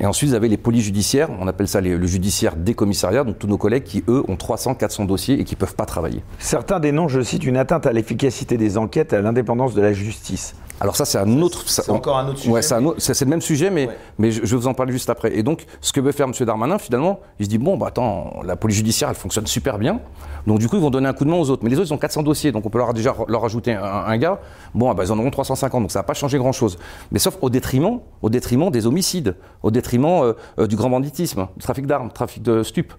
Et 0.00 0.06
ensuite, 0.06 0.30
vous 0.30 0.36
avez 0.36 0.48
les 0.48 0.56
polices 0.56 0.84
judiciaires, 0.84 1.28
on 1.40 1.48
appelle 1.48 1.66
ça 1.66 1.80
le 1.80 2.06
judiciaire 2.06 2.54
des 2.54 2.74
commissariats, 2.74 3.24
donc 3.24 3.38
tous 3.38 3.48
nos 3.48 3.58
collègues 3.58 3.82
qui, 3.82 4.04
eux, 4.06 4.22
ont 4.28 4.36
300, 4.36 4.76
400 4.76 5.06
dossiers 5.06 5.40
et 5.40 5.44
qui 5.44 5.54
ne 5.54 5.58
peuvent 5.58 5.74
pas 5.74 5.86
travailler. 5.86 6.22
Certains 6.38 6.78
dénoncent, 6.78 7.12
je 7.12 7.20
cite, 7.20 7.44
une 7.44 7.56
atteinte 7.56 7.84
à 7.86 7.92
l'efficacité 7.92 8.56
des 8.56 8.78
enquêtes 8.78 9.12
et 9.12 9.16
à 9.16 9.22
l'indépendance 9.22 9.74
de 9.74 9.82
la 9.82 9.92
justice. 9.92 10.54
Alors 10.80 10.96
ça, 10.96 11.04
c'est 11.04 11.18
un 11.18 11.42
autre. 11.42 11.62
C'est 11.66 11.90
encore 11.90 12.18
un 12.18 12.28
autre 12.28 12.38
sujet. 12.38 12.52
Ouais, 12.52 12.62
c'est 12.62 13.24
le 13.24 13.30
même 13.30 13.40
sujet, 13.40 13.70
mais, 13.70 13.88
mais 14.18 14.30
je, 14.30 14.40
vais 14.40 14.56
vous 14.56 14.66
en 14.66 14.74
parler 14.74 14.92
juste 14.92 15.10
après. 15.10 15.36
Et 15.36 15.42
donc, 15.42 15.66
ce 15.80 15.92
que 15.92 16.00
veut 16.00 16.12
faire 16.12 16.26
M. 16.26 16.32
Darmanin, 16.46 16.78
finalement, 16.78 17.20
il 17.38 17.46
se 17.46 17.50
dit 17.50 17.58
bon, 17.58 17.76
bah 17.76 17.88
attends, 17.88 18.40
la 18.44 18.56
police 18.56 18.76
judiciaire, 18.76 19.08
elle 19.08 19.16
fonctionne 19.16 19.46
super 19.46 19.78
bien. 19.78 20.00
Donc 20.46 20.58
du 20.60 20.68
coup, 20.68 20.76
ils 20.76 20.82
vont 20.82 20.90
donner 20.90 21.08
un 21.08 21.12
coup 21.12 21.24
de 21.24 21.30
main 21.30 21.36
aux 21.36 21.50
autres. 21.50 21.64
Mais 21.64 21.70
les 21.70 21.78
autres, 21.78 21.88
ils 21.88 21.94
ont 21.94 21.98
400 21.98 22.22
dossiers, 22.22 22.52
donc 22.52 22.64
on 22.64 22.70
peut 22.70 22.78
leur 22.78 22.94
déjà 22.94 23.14
leur 23.28 23.44
ajouter 23.44 23.74
un, 23.74 24.16
gars. 24.18 24.40
Bon, 24.74 24.90
ah 24.90 24.94
bah, 24.94 25.04
ils 25.04 25.12
en 25.12 25.18
auront 25.18 25.30
350, 25.30 25.82
donc 25.82 25.90
ça 25.90 25.98
va 25.98 26.04
pas 26.04 26.14
changer 26.14 26.38
grand-chose. 26.38 26.78
Mais 27.10 27.18
sauf 27.18 27.36
au 27.42 27.50
détriment, 27.50 28.00
au 28.22 28.30
détriment 28.30 28.70
des 28.70 28.86
homicides, 28.86 29.34
au 29.62 29.70
détriment 29.70 30.22
euh, 30.22 30.32
euh, 30.58 30.66
du 30.66 30.76
grand 30.76 30.90
banditisme, 30.90 31.48
du 31.56 31.62
trafic 31.62 31.86
d'armes, 31.86 32.10
trafic 32.10 32.42
de 32.42 32.62
stupes. 32.62 32.92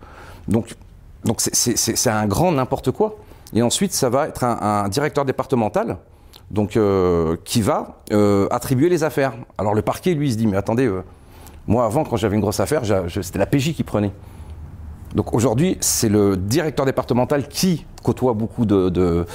Donc, 0.48 0.76
donc 1.24 1.38
c'est 1.42 2.10
un 2.10 2.28
grand 2.28 2.52
n'importe 2.52 2.92
quoi. 2.92 3.16
Et 3.54 3.62
ensuite, 3.62 3.94
ça 3.94 4.10
va 4.10 4.28
être 4.28 4.44
un, 4.44 4.88
directeur 4.90 5.26
départemental 5.26 5.98
donc, 6.52 6.78
euh, 6.78 7.36
qui 7.46 7.62
va 7.62 8.02
euh, 8.12 8.48
attribuer 8.52 8.90
les 8.90 9.04
affaires. 9.04 9.34
Alors 9.58 9.74
le 9.74 9.82
parquet, 9.82 10.14
lui, 10.14 10.32
se 10.32 10.38
dit, 10.38 10.48
mais 10.48 10.58
attendez, 10.58 10.88
euh, 10.88 11.04
moi 11.68 11.86
avant, 11.86 12.04
quand 12.04 12.18
j'avais 12.18 12.36
une 12.36 12.42
grosse 12.42 12.60
affaire, 12.60 12.82
c'était 13.22 13.40
la 13.40 13.46
PJ 13.46 13.74
qui 13.74 13.84
prenait. 13.84 14.12
Donc 15.16 15.34
aujourd'hui, 15.34 15.78
c'est 15.80 16.10
le 16.10 16.38
directeur 16.38 16.86
départemental 16.86 17.48
qui 17.48 17.86
côtoie 18.04 18.34
beaucoup 18.34 18.66
de, 18.66 19.26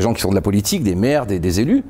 gens 0.00 0.12
qui 0.12 0.22
font 0.22 0.30
de 0.30 0.34
la 0.34 0.40
politique, 0.40 0.82
des 0.82 0.94
maires, 0.94 1.26
des, 1.26 1.60
élus, 1.60 1.84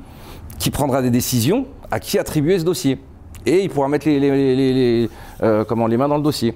qui 0.59 0.69
prendra 0.69 1.01
des 1.01 1.09
décisions 1.09 1.65
à 1.91 1.99
qui 1.99 2.19
attribuer 2.19 2.59
ce 2.59 2.65
dossier. 2.65 2.99
Et 3.45 3.63
il 3.63 3.69
pourra 3.69 3.87
mettre 3.87 4.07
les 4.07 5.09
mains 5.39 6.07
dans 6.07 6.17
le 6.17 6.23
dossier. 6.23 6.53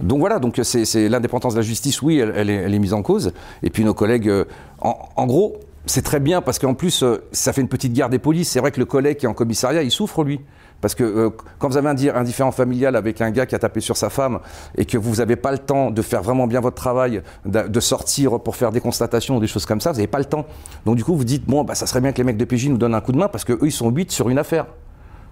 Donc 0.00 0.20
voilà, 0.20 0.38
donc 0.38 0.60
c'est 0.62 1.08
l'indépendance 1.08 1.54
de 1.54 1.58
la 1.58 1.64
justice, 1.64 2.02
oui, 2.02 2.18
elle, 2.18 2.50
est, 2.50 2.78
mise 2.78 2.92
en 2.92 3.02
cause. 3.02 3.32
Et 3.62 3.70
puis 3.70 3.84
nos 3.84 3.94
collègues, 3.94 4.28
euh, 4.28 4.44
en, 4.80 5.26
gros, 5.26 5.56
c'est 5.86 6.02
très 6.02 6.20
bien 6.20 6.42
parce 6.42 6.58
qu'en 6.58 6.74
plus, 6.74 7.02
euh, 7.02 7.22
ça 7.32 7.52
fait 7.52 7.60
une 7.60 7.68
petite 7.68 7.92
guerre 7.92 8.08
des 8.08 8.18
polices. 8.18 8.50
C'est 8.50 8.60
vrai 8.60 8.72
que 8.72 8.80
le 8.80 8.86
collègue 8.86 9.16
qui 9.16 9.26
est 9.26 9.28
en 9.28 9.34
commissariat, 9.34 9.82
il 9.82 9.90
souffre 9.90 10.22
lui. 10.22 10.40
Parce 10.82 10.94
que 10.94 11.04
euh, 11.04 11.30
quand 11.58 11.68
vous 11.68 11.78
avez 11.78 11.88
un, 11.88 12.24
différent 12.24 12.52
familial 12.52 12.96
avec 12.96 13.22
un 13.22 13.30
gars 13.30 13.46
qui 13.46 13.54
a 13.54 13.58
tapé 13.58 13.80
sur 13.80 13.96
sa 13.96 14.10
femme 14.10 14.40
et 14.76 14.84
que 14.84 14.98
vous 14.98 15.16
n'avez 15.16 15.36
pas 15.36 15.50
le 15.50 15.58
temps 15.58 15.90
de 15.90 16.02
faire 16.02 16.22
vraiment 16.22 16.46
bien 16.46 16.60
votre 16.60 16.76
travail, 16.76 17.22
de, 17.46 17.80
sortir 17.80 18.38
pour 18.40 18.56
faire 18.56 18.72
des 18.72 18.80
constatations 18.80 19.36
ou 19.36 19.40
des 19.40 19.46
choses 19.46 19.64
comme 19.64 19.80
ça, 19.80 19.92
vous 19.92 19.96
n'avez 19.96 20.06
pas 20.06 20.18
le 20.18 20.26
temps. 20.26 20.44
Donc 20.84 20.96
du 20.96 21.04
coup, 21.04 21.16
vous 21.16 21.24
dites, 21.24 21.46
bon, 21.46 21.64
bah, 21.64 21.74
ça 21.74 21.86
serait 21.86 22.02
bien 22.02 22.12
que 22.12 22.18
les 22.18 22.24
mecs 22.24 22.36
de 22.36 22.44
PJ 22.44 22.68
nous 22.68 22.76
donnent 22.76 22.94
un 22.94 23.00
coup 23.00 23.12
de 23.12 23.18
main 23.18 23.28
parce 23.28 23.44
qu'eux, 23.44 23.58
ils 23.62 23.72
sont 23.72 23.90
8 23.90 24.12
sur 24.12 24.28
une 24.28 24.38
affaire. 24.38 24.66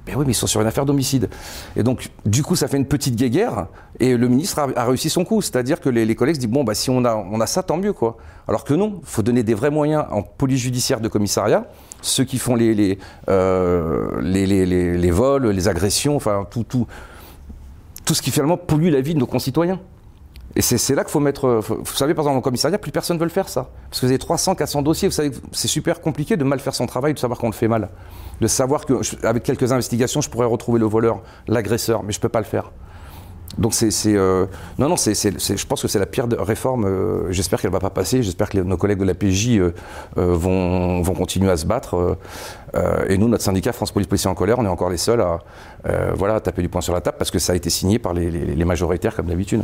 Ben 0.07 0.17
oui, 0.17 0.25
mais 0.27 0.33
ils 0.33 0.37
sont 0.37 0.47
sur 0.47 0.61
une 0.61 0.67
affaire 0.67 0.85
d'homicide. 0.85 1.31
Et 1.77 1.83
donc, 1.83 2.11
du 2.27 2.43
coup, 2.43 2.57
ça 2.57 2.69
fait 2.69 2.77
une 2.77 2.87
petite 2.87 3.17
guéguerre, 3.17 3.69
et 4.01 4.17
le 4.17 4.29
ministre 4.29 4.59
a, 4.59 4.85
réussi 4.85 5.09
son 5.09 5.25
coup. 5.25 5.41
C'est-à-dire 5.41 5.81
que 5.81 5.89
les, 5.89 6.15
collègues 6.15 6.37
se 6.37 6.41
disent, 6.41 6.51
bon, 6.51 6.63
bah, 6.63 6.75
si 6.75 6.91
on 6.91 7.05
a, 7.05 7.47
ça, 7.47 7.63
tant 7.63 7.79
mieux, 7.79 7.95
quoi. 7.95 8.19
Alors 8.47 8.65
que 8.65 8.75
non, 8.75 9.01
il 9.01 9.09
faut 9.09 9.23
donner 9.23 9.43
des 9.43 9.55
vrais 9.55 9.71
moyens 9.71 10.05
en 10.11 10.23
police 10.23 10.61
judiciaire 10.61 11.01
de 11.01 11.09
commissariat, 11.09 11.67
ceux 12.03 12.25
qui 12.25 12.39
font 12.39 12.59
euh, 12.59 14.21
les 14.21 15.11
vols, 15.11 15.49
les 15.49 15.69
agressions, 15.69 16.17
enfin, 16.17 16.47
tout, 16.51 16.65
tout, 16.65 16.87
tout 18.05 18.15
ce 18.15 18.21
qui 18.21 18.31
finalement 18.31 18.59
pollue 18.59 18.91
la 18.91 19.01
vie 19.01 19.15
de 19.15 19.19
nos 19.19 19.27
concitoyens. 19.27 19.81
Et 20.57 20.63
c'est 20.63 20.95
là 20.95 21.03
qu'il 21.03 21.11
faut 21.11 21.21
mettre. 21.21 21.61
Vous 21.61 21.85
savez, 21.95 22.15
par 22.15 22.25
exemple, 22.25 22.39
en 22.39 22.43
commissariat, 22.43 22.79
plus 22.79 22.93
personne 22.93 23.17
ne 23.17 23.21
veut 23.21 23.27
le 23.27 23.33
faire, 23.33 23.49
ça. 23.49 23.71
Parce 23.91 24.01
que 24.01 24.07
vous 24.07 24.13
avez 24.13 24.19
300, 24.19 24.55
400 24.55 24.83
dossiers. 24.83 25.09
Vous 25.09 25.15
savez, 25.15 25.33
c'est 25.51 25.69
super 25.69 26.01
compliqué 26.01 26.37
de 26.37 26.45
mal 26.45 26.61
faire 26.61 26.75
son 26.75 26.87
travail, 26.87 27.13
de 27.13 27.19
savoir 27.19 27.41
qu'on 27.41 27.49
le 27.49 27.55
fait 27.55 27.69
mal. 27.69 27.89
De 28.41 28.47
savoir 28.47 28.87
qu'avec 28.87 29.43
quelques 29.43 29.73
investigations, 29.73 30.21
je 30.21 30.31
pourrais 30.31 30.47
retrouver 30.47 30.79
le 30.79 30.87
voleur, 30.87 31.23
l'agresseur, 31.49 32.05
mais 32.05 32.13
je 32.13 32.19
ne 32.19 32.23
peux 32.23 32.29
pas 32.29 32.41
le 32.41 32.47
faire. 32.47 32.71
Donc 33.59 33.73
c'est, 33.75 33.91
euh, 34.07 34.47
non, 34.79 34.89
non, 34.89 34.97
je 34.97 35.67
pense 35.67 35.83
que 35.83 35.89
c'est 35.89 35.99
la 35.99 36.07
pire 36.07 36.27
réforme. 36.39 36.85
Euh, 36.87 37.31
j'espère 37.31 37.61
qu'elle 37.61 37.71
ne 37.71 37.75
va 37.75 37.81
pas 37.81 37.91
passer. 37.91 38.23
J'espère 38.23 38.49
que 38.49 38.59
nos 38.59 38.77
collègues 38.77 38.99
de 38.99 39.05
la 39.05 39.15
PJ 39.15 39.59
euh, 39.59 39.73
vont, 40.17 41.03
vont, 41.03 41.15
continuer 41.15 41.51
à 41.51 41.57
se 41.57 41.67
battre. 41.67 42.19
Et 43.09 43.19
nous, 43.19 43.29
notre 43.29 43.45
syndicat 43.45 43.73
France 43.73 43.93
Police 43.93 44.09
Policiers 44.09 44.31
en 44.31 44.35
colère, 44.35 44.59
on 44.59 44.65
est 44.65 44.69
encore 44.69 44.91
les 44.91 44.97
seuls 44.97 45.21
à, 45.21 45.39
voilà, 46.15 46.41
taper 46.41 46.63
du 46.63 46.69
poing 46.69 46.81
sur 46.81 46.93
la 46.93 47.01
table 47.01 47.17
parce 47.19 47.31
que 47.31 47.39
ça 47.39 47.53
a 47.53 47.57
été 47.57 47.71
signé 47.71 47.99
par 47.99 48.15
les, 48.15 48.65
majoritaires 48.65 49.15
comme 49.15 49.27
d'habitude. 49.27 49.63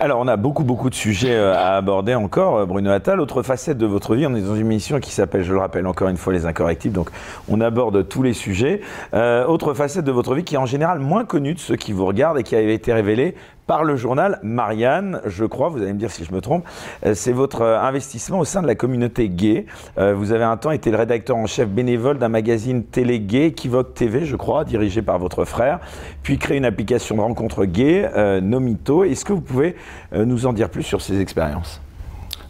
Alors, 0.00 0.20
on 0.20 0.28
a 0.28 0.36
beaucoup, 0.36 0.64
beaucoup 0.64 0.90
de 0.90 0.94
sujets 0.94 1.36
à 1.36 1.76
aborder 1.76 2.14
encore, 2.14 2.66
Bruno 2.66 2.90
Attal. 2.90 3.20
Autre 3.20 3.42
facette 3.42 3.78
de 3.78 3.86
votre 3.86 4.14
vie, 4.14 4.26
on 4.26 4.34
est 4.34 4.40
dans 4.40 4.54
une 4.54 4.62
émission 4.62 5.00
qui 5.00 5.10
s'appelle, 5.10 5.42
je 5.42 5.52
le 5.52 5.58
rappelle 5.58 5.86
encore 5.86 6.08
une 6.08 6.16
fois, 6.16 6.32
Les 6.32 6.46
Incorrectibles. 6.46 6.94
Donc, 6.94 7.10
on 7.48 7.60
aborde 7.60 8.08
tous 8.08 8.22
les 8.22 8.32
sujets. 8.32 8.80
autre 9.12 9.74
facette 9.74 10.04
de 10.04 10.12
votre 10.12 10.34
vie 10.34 10.44
qui 10.44 10.54
est 10.54 10.58
en 10.58 10.66
général 10.66 10.98
moins 10.98 11.24
connue 11.24 11.54
de 11.54 11.58
ceux 11.58 11.76
qui 11.76 11.92
vous 11.92 12.06
regardent 12.06 12.38
et 12.38 12.42
qui 12.42 12.56
avait 12.56 12.74
été 12.74 12.92
révélé 12.92 13.34
par 13.66 13.84
le 13.84 13.96
journal 13.96 14.38
Marianne, 14.42 15.20
je 15.24 15.44
crois, 15.44 15.68
vous 15.68 15.80
allez 15.82 15.92
me 15.92 15.98
dire 15.98 16.10
si 16.10 16.24
je 16.24 16.32
me 16.32 16.40
trompe, 16.40 16.64
euh, 17.06 17.14
c'est 17.14 17.32
votre 17.32 17.62
euh, 17.62 17.80
investissement 17.80 18.38
au 18.38 18.44
sein 18.44 18.62
de 18.62 18.66
la 18.66 18.74
communauté 18.74 19.28
gay. 19.28 19.66
Euh, 19.98 20.14
vous 20.14 20.32
avez 20.32 20.44
un 20.44 20.56
temps 20.56 20.72
été 20.72 20.90
le 20.90 20.96
rédacteur 20.96 21.36
en 21.36 21.46
chef 21.46 21.68
bénévole 21.68 22.18
d'un 22.18 22.28
magazine 22.28 22.84
télé 22.84 23.20
gay, 23.20 23.48
Equivoque 23.48 23.94
TV, 23.94 24.24
je 24.24 24.36
crois, 24.36 24.64
dirigé 24.64 25.02
par 25.02 25.18
votre 25.18 25.44
frère, 25.44 25.80
puis 26.22 26.38
créé 26.38 26.58
une 26.58 26.64
application 26.64 27.16
de 27.16 27.20
rencontre 27.20 27.64
gay, 27.64 28.10
Nomito. 28.40 29.04
Est-ce 29.04 29.24
que 29.24 29.32
vous 29.32 29.40
pouvez 29.40 29.76
nous 30.12 30.46
en 30.46 30.52
dire 30.52 30.68
plus 30.68 30.82
sur 30.82 31.00
ces 31.00 31.20
expériences? 31.20 31.80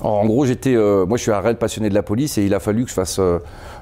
En 0.00 0.26
gros, 0.26 0.44
j'étais, 0.44 0.74
moi, 0.74 1.16
je 1.16 1.22
suis 1.22 1.30
un 1.30 1.40
réel 1.40 1.56
passionné 1.56 1.88
de 1.88 1.94
la 1.94 2.02
police 2.02 2.38
et 2.38 2.44
il 2.44 2.54
a 2.54 2.60
fallu 2.60 2.84
que 2.84 2.90
je 2.90 2.94
fasse 2.94 3.20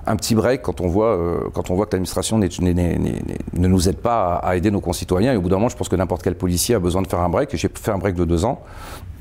un 0.06 0.16
petit 0.16 0.34
break 0.34 0.62
quand 0.62 0.80
on 0.80 0.88
voit, 0.88 1.16
euh, 1.16 1.40
quand 1.52 1.70
on 1.70 1.74
voit 1.74 1.86
que 1.86 1.92
l'administration 1.92 2.38
ne 2.38 3.66
nous 3.66 3.88
aide 3.88 3.98
pas 3.98 4.36
à, 4.36 4.56
aider 4.56 4.70
nos 4.70 4.80
concitoyens. 4.80 5.32
Et 5.32 5.36
au 5.36 5.40
bout 5.40 5.48
d'un 5.48 5.56
moment, 5.56 5.68
je 5.68 5.76
pense 5.76 5.88
que 5.88 5.96
n'importe 5.96 6.22
quel 6.22 6.36
policier 6.36 6.74
a 6.74 6.78
besoin 6.78 7.02
de 7.02 7.06
faire 7.06 7.20
un 7.20 7.28
break. 7.28 7.54
J'ai 7.56 7.70
fait 7.72 7.90
un 7.90 7.98
break 7.98 8.16
de 8.16 8.24
deux 8.24 8.44
ans. 8.44 8.60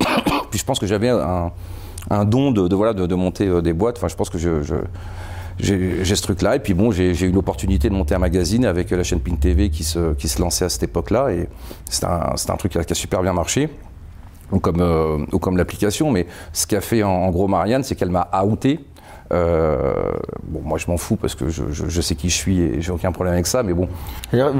Puis 0.50 0.58
je 0.58 0.64
pense 0.64 0.78
que 0.78 0.86
j'avais 0.86 1.08
un, 1.08 2.24
don 2.24 2.50
de, 2.50 2.74
voilà, 2.74 2.94
de, 2.94 3.14
monter 3.14 3.46
euh, 3.46 3.60
des 3.60 3.72
boîtes. 3.72 3.98
Enfin, 3.98 4.08
je 4.08 4.16
pense 4.16 4.30
que 4.30 4.38
j'ai 4.38 6.04
ce 6.04 6.22
truc-là. 6.22 6.56
Et 6.56 6.60
puis 6.60 6.74
bon, 6.74 6.90
j'ai 6.90 7.12
eu 7.20 7.32
l'opportunité 7.32 7.88
de 7.88 7.94
monter 7.94 8.14
un 8.14 8.18
magazine 8.18 8.64
avec 8.64 8.90
la 8.90 9.02
chaîne 9.02 9.20
Pink 9.20 9.40
TV 9.40 9.70
qui 9.70 9.84
se, 9.84 10.14
qui 10.14 10.28
se 10.28 10.40
lançait 10.40 10.64
à 10.64 10.68
cette 10.68 10.84
époque-là. 10.84 11.30
Et 11.30 11.48
c'est 11.88 12.04
un, 12.04 12.34
un, 12.48 12.56
truc 12.56 12.72
qui 12.72 12.78
a, 12.78 12.94
super 12.94 13.22
bien 13.22 13.32
marché. 13.32 13.68
Ou 14.50 14.58
comme, 14.58 14.80
euh, 14.80 15.18
ou 15.30 15.38
comme 15.38 15.56
l'application. 15.56 16.10
Mais 16.10 16.26
ce 16.52 16.66
qu'a 16.66 16.80
fait 16.80 17.04
en, 17.04 17.10
en, 17.10 17.30
gros 17.30 17.46
Marianne, 17.46 17.84
c'est 17.84 17.94
qu'elle 17.94 18.10
m'a 18.10 18.28
outé 18.44 18.80
euh, 19.32 19.92
bon, 20.42 20.60
moi, 20.64 20.78
je 20.78 20.86
m'en 20.88 20.96
fous 20.96 21.16
parce 21.16 21.34
que 21.34 21.48
je, 21.48 21.62
je, 21.70 22.00
sais 22.00 22.14
qui 22.14 22.30
je 22.30 22.34
suis 22.34 22.60
et 22.60 22.80
j'ai 22.80 22.90
aucun 22.90 23.12
problème 23.12 23.34
avec 23.34 23.46
ça, 23.46 23.62
mais 23.62 23.72
bon. 23.72 23.88
Euh, 24.34 24.52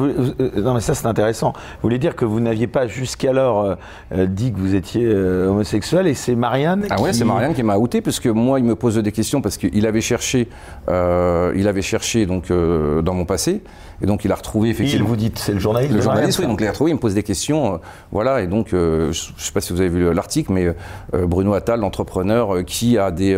non, 0.57 0.75
mais 0.75 0.81
ça, 0.81 0.95
c'est 0.95 1.07
intéressant. 1.07 1.53
Vous 1.53 1.83
voulez 1.83 1.99
dire 1.99 2.15
que 2.15 2.25
vous 2.25 2.41
n'aviez 2.41 2.67
pas 2.67 2.87
jusqu'alors 2.87 3.77
euh, 4.13 4.27
dit 4.27 4.53
que 4.53 4.59
vous 4.59 4.75
étiez 4.75 5.13
homosexuel 5.13 6.07
et 6.07 6.15
c'est 6.15 6.35
Marianne 6.35 6.87
Ah 6.91 7.01
ouais, 7.01 7.13
c'est 7.13 7.25
Marianne 7.25 7.55
qui 7.55 7.63
m'a 7.63 7.77
outé 7.79 8.01
parce 8.01 8.21
que 8.21 8.29
moi, 8.29 8.59
il 8.61 8.65
me 8.65 8.77
pose 8.77 8.97
des 8.99 9.13
questions 9.13 9.41
parce 9.41 9.57
qu'il 9.57 9.87
avait 9.87 10.01
cherché, 10.01 10.49
il 10.89 11.69
avait 11.69 11.83
cherché 11.83 12.27
donc 12.27 12.53
dans 12.53 13.15
mon 13.15 13.25
passé 13.25 13.63
et 14.03 14.07
donc 14.07 14.25
il 14.25 14.33
a 14.33 14.35
retrouvé 14.35 14.71
effectivement. 14.71 15.05
Il 15.05 15.09
vous 15.09 15.17
dites, 15.17 15.39
c'est 15.39 15.53
le 15.53 15.59
journaliste. 15.59 15.95
Le 15.95 16.01
journaliste, 16.01 16.39
oui. 16.39 16.47
Donc 16.47 16.61
il 16.61 16.67
a 16.67 16.71
retrouvé, 16.71 16.91
il 16.91 16.95
me 16.95 17.01
pose 17.01 17.15
des 17.15 17.23
questions, 17.23 17.81
voilà. 18.13 18.41
Et 18.43 18.47
donc, 18.47 18.69
je 18.71 19.09
ne 19.09 19.13
sais 19.13 19.53
pas 19.53 19.61
si 19.61 19.73
vous 19.73 19.81
avez 19.81 19.91
vu 19.91 20.13
l'article, 20.13 20.53
mais 20.53 20.75
Bruno 21.13 21.55
Attal, 21.55 21.81
l'entrepreneur, 21.81 22.65
qui 22.65 22.99
a 22.99 23.11
des, 23.11 23.37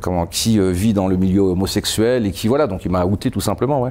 comment, 0.00 0.26
qui 0.26 0.58
euh, 0.58 0.70
vit 0.70 0.92
dans 0.92 1.08
le 1.08 1.16
milieu 1.16 1.40
homosexuel 1.40 2.26
et 2.26 2.32
qui, 2.32 2.48
voilà, 2.48 2.66
donc 2.66 2.84
il 2.84 2.90
m'a 2.90 3.04
outé 3.04 3.30
tout 3.30 3.40
simplement, 3.40 3.82
ouais. 3.82 3.90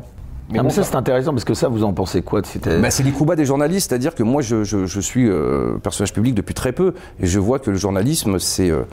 Mais, 0.50 0.60
ah, 0.60 0.70
ça 0.70 0.84
c'est 0.84 0.96
intéressant 0.96 1.34
parce 1.34 1.43
que 1.43 1.54
ça 1.54 1.67
vous 1.67 1.84
en 1.84 1.91
pensez 1.91 2.22
quoi 2.22 2.41
bah, 2.41 2.89
C'est 2.89 3.04
les 3.04 3.36
des 3.36 3.46
journalistes, 3.46 3.89
c'est-à-dire 3.89 4.15
que 4.15 4.24
moi 4.24 4.41
je, 4.41 4.63
je, 4.63 5.00
suis 5.02 5.28
euh, 5.28 5.78
personnage 5.84 6.13
public 6.13 6.34
depuis 6.36 6.54
très 6.54 6.72
peu 6.72 6.93
et 7.20 7.28
je 7.28 7.38
vois 7.38 7.60
que 7.60 7.70
le 7.70 7.76
journalisme 7.76 8.39
c'est 8.39 8.72
euh, 8.72 8.84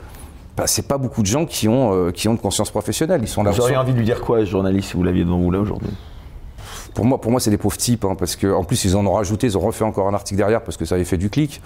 bah, 0.57 0.67
c'est 0.67 0.85
pas 0.85 0.97
beaucoup 0.97 1.21
de 1.21 1.27
gens 1.27 1.45
qui 1.45 1.69
ont 1.69 2.11
qui 2.11 2.27
ont 2.27 2.33
de 2.33 2.41
conscience 2.41 2.71
professionnelle. 2.71 3.21
Ils 3.23 3.29
sont 3.29 3.41
là. 3.41 3.51
Vous 3.51 3.61
auriez 3.61 3.77
envie 3.77 3.93
de 3.93 3.97
lui 3.97 4.03
dire 4.03 4.19
quoi, 4.19 4.41
ce 4.41 4.49
journaliste, 4.49 4.89
si 4.89 4.97
vous 4.97 5.03
l'aviez 5.03 5.23
devant 5.23 5.37
vous 5.37 5.49
là 5.49 5.59
aujourd'hui? 5.59 5.91
Pour 6.95 7.05
moi, 7.05 7.19
pour 7.19 7.29
moi, 7.29 7.39
c'est 7.41 7.51
des 7.51 7.57
pauvres 7.57 7.77
types, 7.77 8.05
hein, 8.05 8.15
parce 8.17 8.35
qu'en 8.37 8.63
plus, 8.63 8.85
ils 8.85 8.95
en 8.95 9.05
ont 9.05 9.13
rajouté, 9.13 9.47
ils 9.47 9.57
ont 9.57 9.61
refait 9.61 9.83
encore 9.83 10.07
un 10.07 10.13
article 10.13 10.37
derrière 10.37 10.63
parce 10.63 10.77
que 10.77 10.85
ça 10.85 10.95
avait 10.95 11.03
fait 11.03 11.17
du 11.17 11.29
clic. 11.29 11.61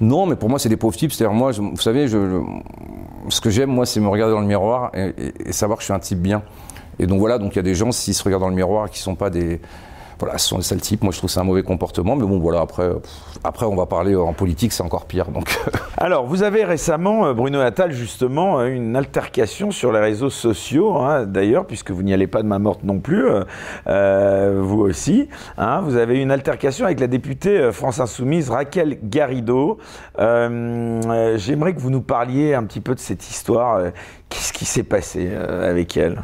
Non, 0.00 0.26
mais 0.26 0.34
pour 0.34 0.50
moi, 0.50 0.58
c'est 0.58 0.68
des 0.68 0.76
pauvres 0.76 0.96
types. 0.96 1.12
C'est-à-dire, 1.12 1.34
moi, 1.34 1.52
vous 1.52 1.76
savez, 1.76 2.08
ce 2.08 3.40
que 3.40 3.50
j'aime, 3.50 3.70
moi, 3.70 3.86
c'est 3.86 4.00
me 4.00 4.08
regarder 4.08 4.34
dans 4.34 4.40
le 4.40 4.46
miroir 4.46 4.90
et, 4.92 5.52
savoir 5.52 5.78
que 5.78 5.82
je 5.82 5.86
suis 5.86 5.94
un 5.94 6.00
type 6.00 6.18
bien. 6.18 6.42
Et 6.98 7.06
donc 7.06 7.20
voilà, 7.20 7.38
donc 7.38 7.52
il 7.54 7.56
y 7.56 7.60
a 7.60 7.62
des 7.62 7.76
gens, 7.76 7.92
s'ils 7.92 8.14
se 8.14 8.22
regardent 8.24 8.42
dans 8.42 8.48
le 8.48 8.56
miroir, 8.56 8.90
qui 8.90 8.98
ne 8.98 9.04
sont 9.04 9.14
pas 9.14 9.30
des, 9.30 9.60
voilà, 10.18 10.38
ce 10.38 10.48
sont 10.48 10.58
des 10.58 10.64
sales 10.64 10.80
types. 10.80 11.02
Moi, 11.02 11.12
je 11.12 11.18
trouve 11.18 11.30
c'est 11.30 11.40
un 11.40 11.44
mauvais 11.44 11.62
comportement. 11.62 12.16
Mais 12.16 12.26
bon, 12.26 12.38
voilà, 12.38 12.60
après, 12.60 12.88
après 13.42 13.66
on 13.66 13.76
va 13.76 13.86
parler 13.86 14.14
en 14.14 14.32
politique, 14.32 14.72
c'est 14.72 14.82
encore 14.82 15.06
pire. 15.06 15.26
Donc. 15.28 15.58
Alors, 15.98 16.26
vous 16.26 16.42
avez 16.42 16.64
récemment, 16.64 17.26
euh, 17.26 17.34
Bruno 17.34 17.60
Attal, 17.60 17.92
justement, 17.92 18.60
euh, 18.60 18.66
une 18.66 18.96
altercation 18.96 19.70
sur 19.70 19.92
les 19.92 20.00
réseaux 20.00 20.30
sociaux, 20.30 20.96
hein, 20.96 21.24
d'ailleurs, 21.24 21.66
puisque 21.66 21.90
vous 21.90 22.02
n'y 22.02 22.12
allez 22.12 22.26
pas 22.26 22.42
de 22.42 22.48
ma 22.48 22.58
morte 22.58 22.84
non 22.84 22.98
plus, 22.98 23.26
euh, 23.86 24.60
vous 24.62 24.80
aussi. 24.80 25.28
Hein. 25.56 25.80
vous 25.82 25.96
avez 25.96 26.18
eu 26.18 26.22
une 26.22 26.30
altercation 26.30 26.84
avec 26.84 27.00
la 27.00 27.06
députée 27.06 27.70
France 27.72 28.00
Insoumise, 28.00 28.50
Raquel 28.50 28.98
Garrido. 29.02 29.78
J'aimerais 30.18 31.74
que 31.74 31.80
vous 31.80 31.90
nous 31.90 32.02
parliez 32.02 32.54
un 32.54 32.64
petit 32.64 32.80
peu 32.80 32.94
de 32.94 33.00
cette 33.00 33.28
histoire. 33.28 33.80
Qu'est-ce 34.28 34.52
qui 34.52 34.64
s'est 34.64 34.82
passé 34.82 35.30
avec 35.34 35.96
elle? 35.96 36.20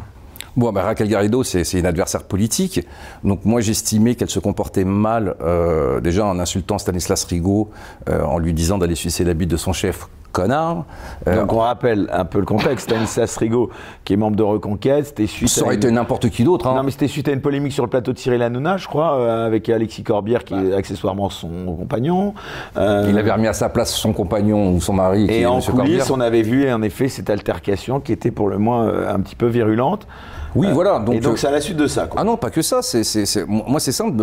Bon, 0.56 0.72
bah, 0.72 0.82
Raquel 0.82 1.08
Garrido, 1.08 1.42
c'est 1.44 1.72
une 1.72 1.86
adversaire 1.86 2.24
politique. 2.24 2.86
Donc 3.24 3.44
moi, 3.44 3.60
j'estimais 3.60 4.14
qu'elle 4.14 4.30
se 4.30 4.40
comportait 4.40 4.84
mal, 4.84 5.36
euh, 5.40 6.00
déjà 6.00 6.26
en 6.26 6.38
insultant 6.38 6.78
Stanislas 6.78 7.24
Rigaud, 7.24 7.70
euh, 8.08 8.22
en 8.22 8.38
lui 8.38 8.52
disant 8.52 8.78
d'aller 8.78 8.94
sucer 8.96 9.24
la 9.24 9.34
bite 9.34 9.50
de 9.50 9.56
son 9.56 9.72
chef 9.72 10.08
connard. 10.32 10.84
Euh, 11.26 11.40
Donc 11.40 11.52
on 11.52 11.58
rappelle 11.58 12.08
un 12.12 12.24
peu 12.24 12.38
le 12.38 12.46
contexte. 12.46 12.88
Stanislas 12.90 13.36
Rigaud, 13.36 13.70
qui 14.04 14.14
est 14.14 14.16
membre 14.16 14.36
de 14.36 14.42
Reconquête, 14.42 15.06
c'était 15.06 15.26
suite. 15.26 15.48
Ça 15.48 15.64
aurait 15.64 15.76
été 15.76 15.90
n'importe 15.90 16.28
qui 16.30 16.44
d'autre. 16.44 16.66
Hein. 16.66 16.74
Non, 16.74 16.82
mais 16.82 16.90
c'était 16.90 17.08
suite 17.08 17.28
à 17.28 17.32
une 17.32 17.40
polémique 17.40 17.72
sur 17.72 17.84
le 17.84 17.90
plateau 17.90 18.12
de 18.12 18.18
Cyril 18.18 18.42
Hanouna, 18.42 18.76
je 18.76 18.88
crois, 18.88 19.18
euh, 19.18 19.46
avec 19.46 19.68
Alexis 19.68 20.02
Corbière, 20.02 20.44
qui 20.44 20.54
est 20.54 20.74
accessoirement 20.74 21.30
son 21.30 21.48
compagnon. 21.78 22.34
Euh, 22.76 23.06
Il 23.08 23.18
avait 23.18 23.32
remis 23.32 23.46
à 23.48 23.52
sa 23.52 23.68
place 23.68 23.94
son 23.94 24.12
compagnon 24.12 24.72
ou 24.72 24.80
son 24.80 24.94
mari. 24.94 25.26
Et 25.30 25.46
en 25.46 25.60
coulisses, 25.60 26.10
on 26.10 26.20
avait 26.20 26.42
vu 26.42 26.70
en 26.70 26.82
effet 26.82 27.08
cette 27.08 27.30
altercation 27.30 28.00
qui 28.00 28.12
était 28.12 28.30
pour 28.30 28.48
le 28.48 28.58
moins 28.58 28.88
un 29.08 29.20
petit 29.20 29.36
peu 29.36 29.46
virulente. 29.46 30.06
Oui, 30.54 30.68
voilà. 30.72 30.98
Donc, 30.98 31.14
et 31.14 31.20
donc 31.20 31.38
c'est 31.38 31.46
à 31.46 31.50
la 31.50 31.60
suite 31.60 31.76
de 31.76 31.86
ça. 31.86 32.06
Quoi. 32.06 32.20
Ah 32.20 32.24
non, 32.24 32.36
pas 32.36 32.50
que 32.50 32.62
ça. 32.62 32.80
C'est, 32.82 33.04
moi, 33.46 33.80
c'est 33.80 33.92
simple. 33.92 34.22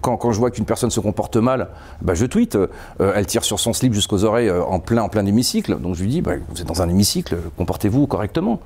quand, 0.00 0.16
quand, 0.16 0.32
je 0.32 0.38
vois 0.38 0.50
qu'une 0.50 0.64
personne 0.64 0.90
se 0.90 1.00
comporte 1.00 1.36
mal, 1.36 1.68
bah, 2.00 2.14
je 2.14 2.26
tweete. 2.26 2.58
elle 2.98 3.26
tire 3.26 3.44
sur 3.44 3.60
son 3.60 3.72
slip 3.72 3.92
jusqu'aux 3.92 4.24
oreilles 4.24 4.50
en 4.50 4.78
plein, 4.78 5.02
en 5.02 5.08
plein 5.08 5.24
hémicycle. 5.24 5.78
Donc 5.78 5.94
je 5.94 6.02
lui 6.02 6.08
dis, 6.08 6.22
bah, 6.22 6.32
vous 6.48 6.60
êtes 6.60 6.66
dans 6.66 6.82
un 6.82 6.88
hémicycle, 6.88 7.36
comportez-vous 7.56 8.06
correctement 8.06 8.60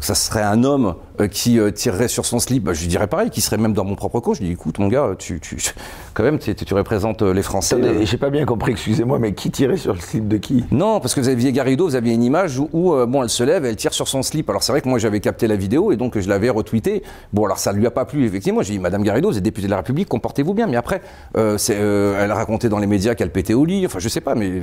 ça 0.00 0.14
serait 0.14 0.42
un 0.42 0.64
homme 0.64 0.94
euh, 1.20 1.28
qui 1.28 1.58
euh, 1.58 1.70
tirerait 1.70 2.08
sur 2.08 2.26
son 2.26 2.38
slip, 2.38 2.64
bah, 2.64 2.74
je 2.74 2.82
lui 2.82 2.88
dirais 2.88 3.06
pareil, 3.06 3.30
qui 3.30 3.40
serait 3.40 3.56
même 3.56 3.72
dans 3.72 3.84
mon 3.84 3.94
propre 3.94 4.20
coach. 4.20 4.36
Je 4.36 4.42
lui 4.42 4.48
dis, 4.48 4.52
écoute, 4.52 4.78
mon 4.78 4.88
gars, 4.88 5.14
tu, 5.18 5.40
tu 5.40 5.56
quand 6.14 6.22
même, 6.22 6.38
tu, 6.38 6.54
tu, 6.54 6.74
représentes 6.74 7.22
euh, 7.22 7.32
les 7.32 7.42
Français. 7.42 7.76
J'ai 8.04 8.18
pas 8.18 8.30
bien 8.30 8.44
compris, 8.44 8.72
excusez-moi, 8.72 9.18
mais 9.18 9.32
qui 9.32 9.50
tirait 9.50 9.78
sur 9.78 9.94
le 9.94 10.00
slip 10.00 10.28
de 10.28 10.36
qui? 10.36 10.64
Non, 10.70 11.00
parce 11.00 11.14
que 11.14 11.20
vous 11.20 11.28
aviez 11.28 11.52
Garrido, 11.52 11.86
vous 11.86 11.94
aviez 11.94 12.12
une 12.12 12.22
image 12.22 12.58
où, 12.58 12.94
bon, 13.06 13.22
elle 13.22 13.28
se 13.30 13.42
lève, 13.42 13.64
elle 13.64 13.76
tire 13.76 13.94
sur 13.94 14.08
son 14.08 14.22
slip. 14.22 14.48
Alors 14.50 14.62
c'est 14.62 14.72
vrai 14.72 14.80
que 14.80 14.88
moi 14.88 14.98
j'avais 14.98 15.20
capté 15.20 15.46
la 15.46 15.56
vidéo 15.56 15.90
et 15.90 15.96
donc 15.96 16.18
je 16.18 16.28
l'avais 16.28 16.50
retweeté. 16.50 17.02
Bon, 17.32 17.44
alors 17.44 17.58
ça 17.58 17.72
lui 17.72 17.86
a 17.86 17.90
pas 17.90 18.04
plu, 18.04 18.26
effectivement. 18.26 18.62
J'ai 18.62 18.74
dit, 18.74 18.78
Madame 18.78 19.02
Garrido, 19.02 19.30
vous 19.30 19.38
êtes 19.38 19.42
députée 19.42 19.66
de 19.66 19.70
la 19.70 19.78
République, 19.78 20.08
comportez-vous 20.08 20.54
bien. 20.54 20.66
Mais 20.66 20.76
après, 20.76 21.00
elle 21.34 22.30
a 22.30 22.34
raconté 22.34 22.68
dans 22.68 22.78
les 22.78 22.86
médias 22.86 23.14
qu'elle 23.14 23.32
pétait 23.32 23.54
au 23.54 23.64
lit. 23.64 23.86
Enfin, 23.86 23.98
je 23.98 24.08
sais 24.08 24.20
pas, 24.20 24.34
mais 24.34 24.62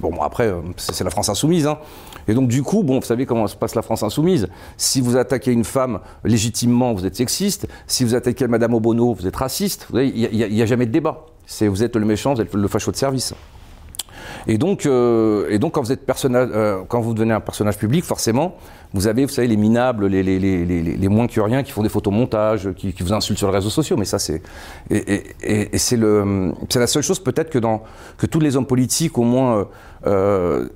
bon, 0.00 0.20
après, 0.22 0.52
c'est 0.76 1.04
la 1.04 1.10
France 1.10 1.28
insoumise. 1.28 1.66
Hein. 1.66 1.78
Et 2.28 2.34
donc 2.34 2.48
du 2.48 2.62
coup, 2.62 2.82
bon, 2.82 3.00
vous 3.00 3.06
savez 3.06 3.26
comment 3.26 3.46
se 3.46 3.56
passe 3.56 3.74
la 3.74 3.82
France 3.82 4.02
insoumise. 4.02 4.48
Si 4.76 5.00
vous 5.00 5.16
attaquez 5.16 5.52
une 5.52 5.64
femme 5.64 6.00
légitimement, 6.24 6.92
vous 6.92 7.06
êtes 7.06 7.16
sexiste. 7.16 7.66
Si 7.86 8.04
vous 8.04 8.14
attaquez 8.14 8.46
Madame 8.46 8.74
Obono, 8.74 9.14
vous 9.14 9.26
êtes 9.26 9.36
raciste. 9.36 9.88
Il 9.94 10.28
n'y 10.30 10.62
a, 10.62 10.66
jamais 10.66 10.86
de 10.86 10.92
débat. 10.92 11.26
Vous 11.60 11.82
êtes 11.82 11.96
le 11.96 12.06
méchant, 12.06 12.34
vous 12.34 12.40
êtes 12.40 12.54
le 12.54 12.68
facho 12.68 12.90
de 12.90 12.96
service. 12.96 13.34
Et 14.46 14.58
donc, 14.58 14.86
euh, 14.86 15.48
euh, 15.50 16.82
quand 16.88 17.00
vous 17.00 17.14
devenez 17.14 17.32
un 17.32 17.40
personnage 17.40 17.78
public, 17.78 18.04
forcément, 18.04 18.56
vous 18.92 19.06
avez, 19.06 19.24
vous 19.24 19.32
savez, 19.32 19.48
les 19.48 19.56
minables, 19.56 20.06
les, 20.06 21.08
moins 21.08 21.26
que 21.26 21.40
rien, 21.40 21.62
qui 21.62 21.72
font 21.72 21.82
des 21.82 21.88
photomontages, 21.88 22.70
qui, 22.76 22.92
qui 22.92 23.02
vous 23.02 23.12
insultent 23.12 23.38
sur 23.38 23.48
les 23.48 23.54
réseaux 23.54 23.70
sociaux. 23.70 23.96
Mais 23.96 24.04
ça, 24.04 24.18
c'est 24.18 24.42
et, 24.90 25.78
c'est 25.78 25.96
la 25.96 26.86
seule 26.86 27.02
chose 27.02 27.20
peut-être 27.20 27.50
que 27.50 27.58
que 28.18 28.26
tous 28.26 28.40
les 28.40 28.56
hommes 28.56 28.66
politiques, 28.66 29.18
au 29.18 29.24
moins. 29.24 29.66
Euh, 30.06 30.68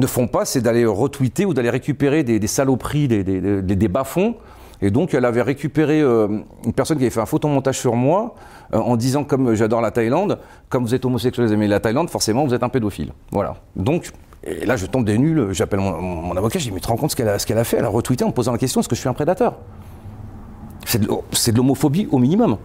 ne 0.00 0.06
font 0.06 0.26
pas, 0.26 0.44
c'est 0.44 0.60
d'aller 0.60 0.84
retweeter 0.84 1.46
ou 1.46 1.54
d'aller 1.54 1.70
récupérer 1.70 2.24
des, 2.24 2.38
des 2.38 2.46
saloperies, 2.46 3.08
des, 3.08 3.22
des, 3.22 3.62
des, 3.62 3.88
bas-fonds. 3.88 4.34
Et 4.82 4.90
donc, 4.90 5.14
elle 5.14 5.24
avait 5.24 5.42
récupéré 5.42 6.00
euh, 6.00 6.42
une 6.64 6.72
personne 6.72 6.98
qui 6.98 7.04
avait 7.04 7.10
fait 7.10 7.20
un 7.20 7.26
photomontage 7.26 7.78
sur 7.78 7.94
moi 7.94 8.34
euh, 8.74 8.78
en 8.78 8.96
disant, 8.96 9.24
comme 9.24 9.54
j'adore 9.54 9.80
la 9.80 9.90
Thaïlande, 9.90 10.38
comme 10.68 10.84
vous 10.84 10.94
êtes 10.94 11.04
homosexuel 11.04 11.48
et 11.48 11.52
aimez 11.52 11.68
la 11.68 11.80
Thaïlande, 11.80 12.10
forcément, 12.10 12.44
vous 12.44 12.54
êtes 12.54 12.62
un 12.62 12.68
pédophile. 12.68 13.12
Voilà. 13.30 13.54
Donc, 13.76 14.10
et 14.42 14.66
là, 14.66 14.76
je 14.76 14.86
tombe 14.86 15.04
des 15.04 15.16
nuls, 15.16 15.48
j'appelle 15.52 15.80
mon, 15.80 16.36
avocat, 16.36 16.58
je 16.58 16.64
dis, 16.64 16.70
mais 16.70 16.80
tu 16.80 16.86
te 16.86 16.88
rends 16.88 16.96
compte 16.96 17.12
ce 17.12 17.16
qu'elle 17.16 17.28
a, 17.28 17.38
ce 17.38 17.46
fait? 17.46 17.76
Elle 17.78 17.84
a 17.84 17.88
retweeté 17.88 18.24
en 18.24 18.30
posant 18.30 18.52
la 18.52 18.58
question, 18.58 18.80
est-ce 18.80 18.88
que 18.88 18.96
je 18.96 19.00
suis 19.00 19.08
un 19.08 19.14
prédateur? 19.14 19.54
C'est 20.84 21.00
de, 21.00 21.56
l'homophobie 21.56 22.08
au 22.10 22.18
minimum. 22.18 22.58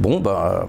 Bon, 0.00 0.20
bah 0.20 0.66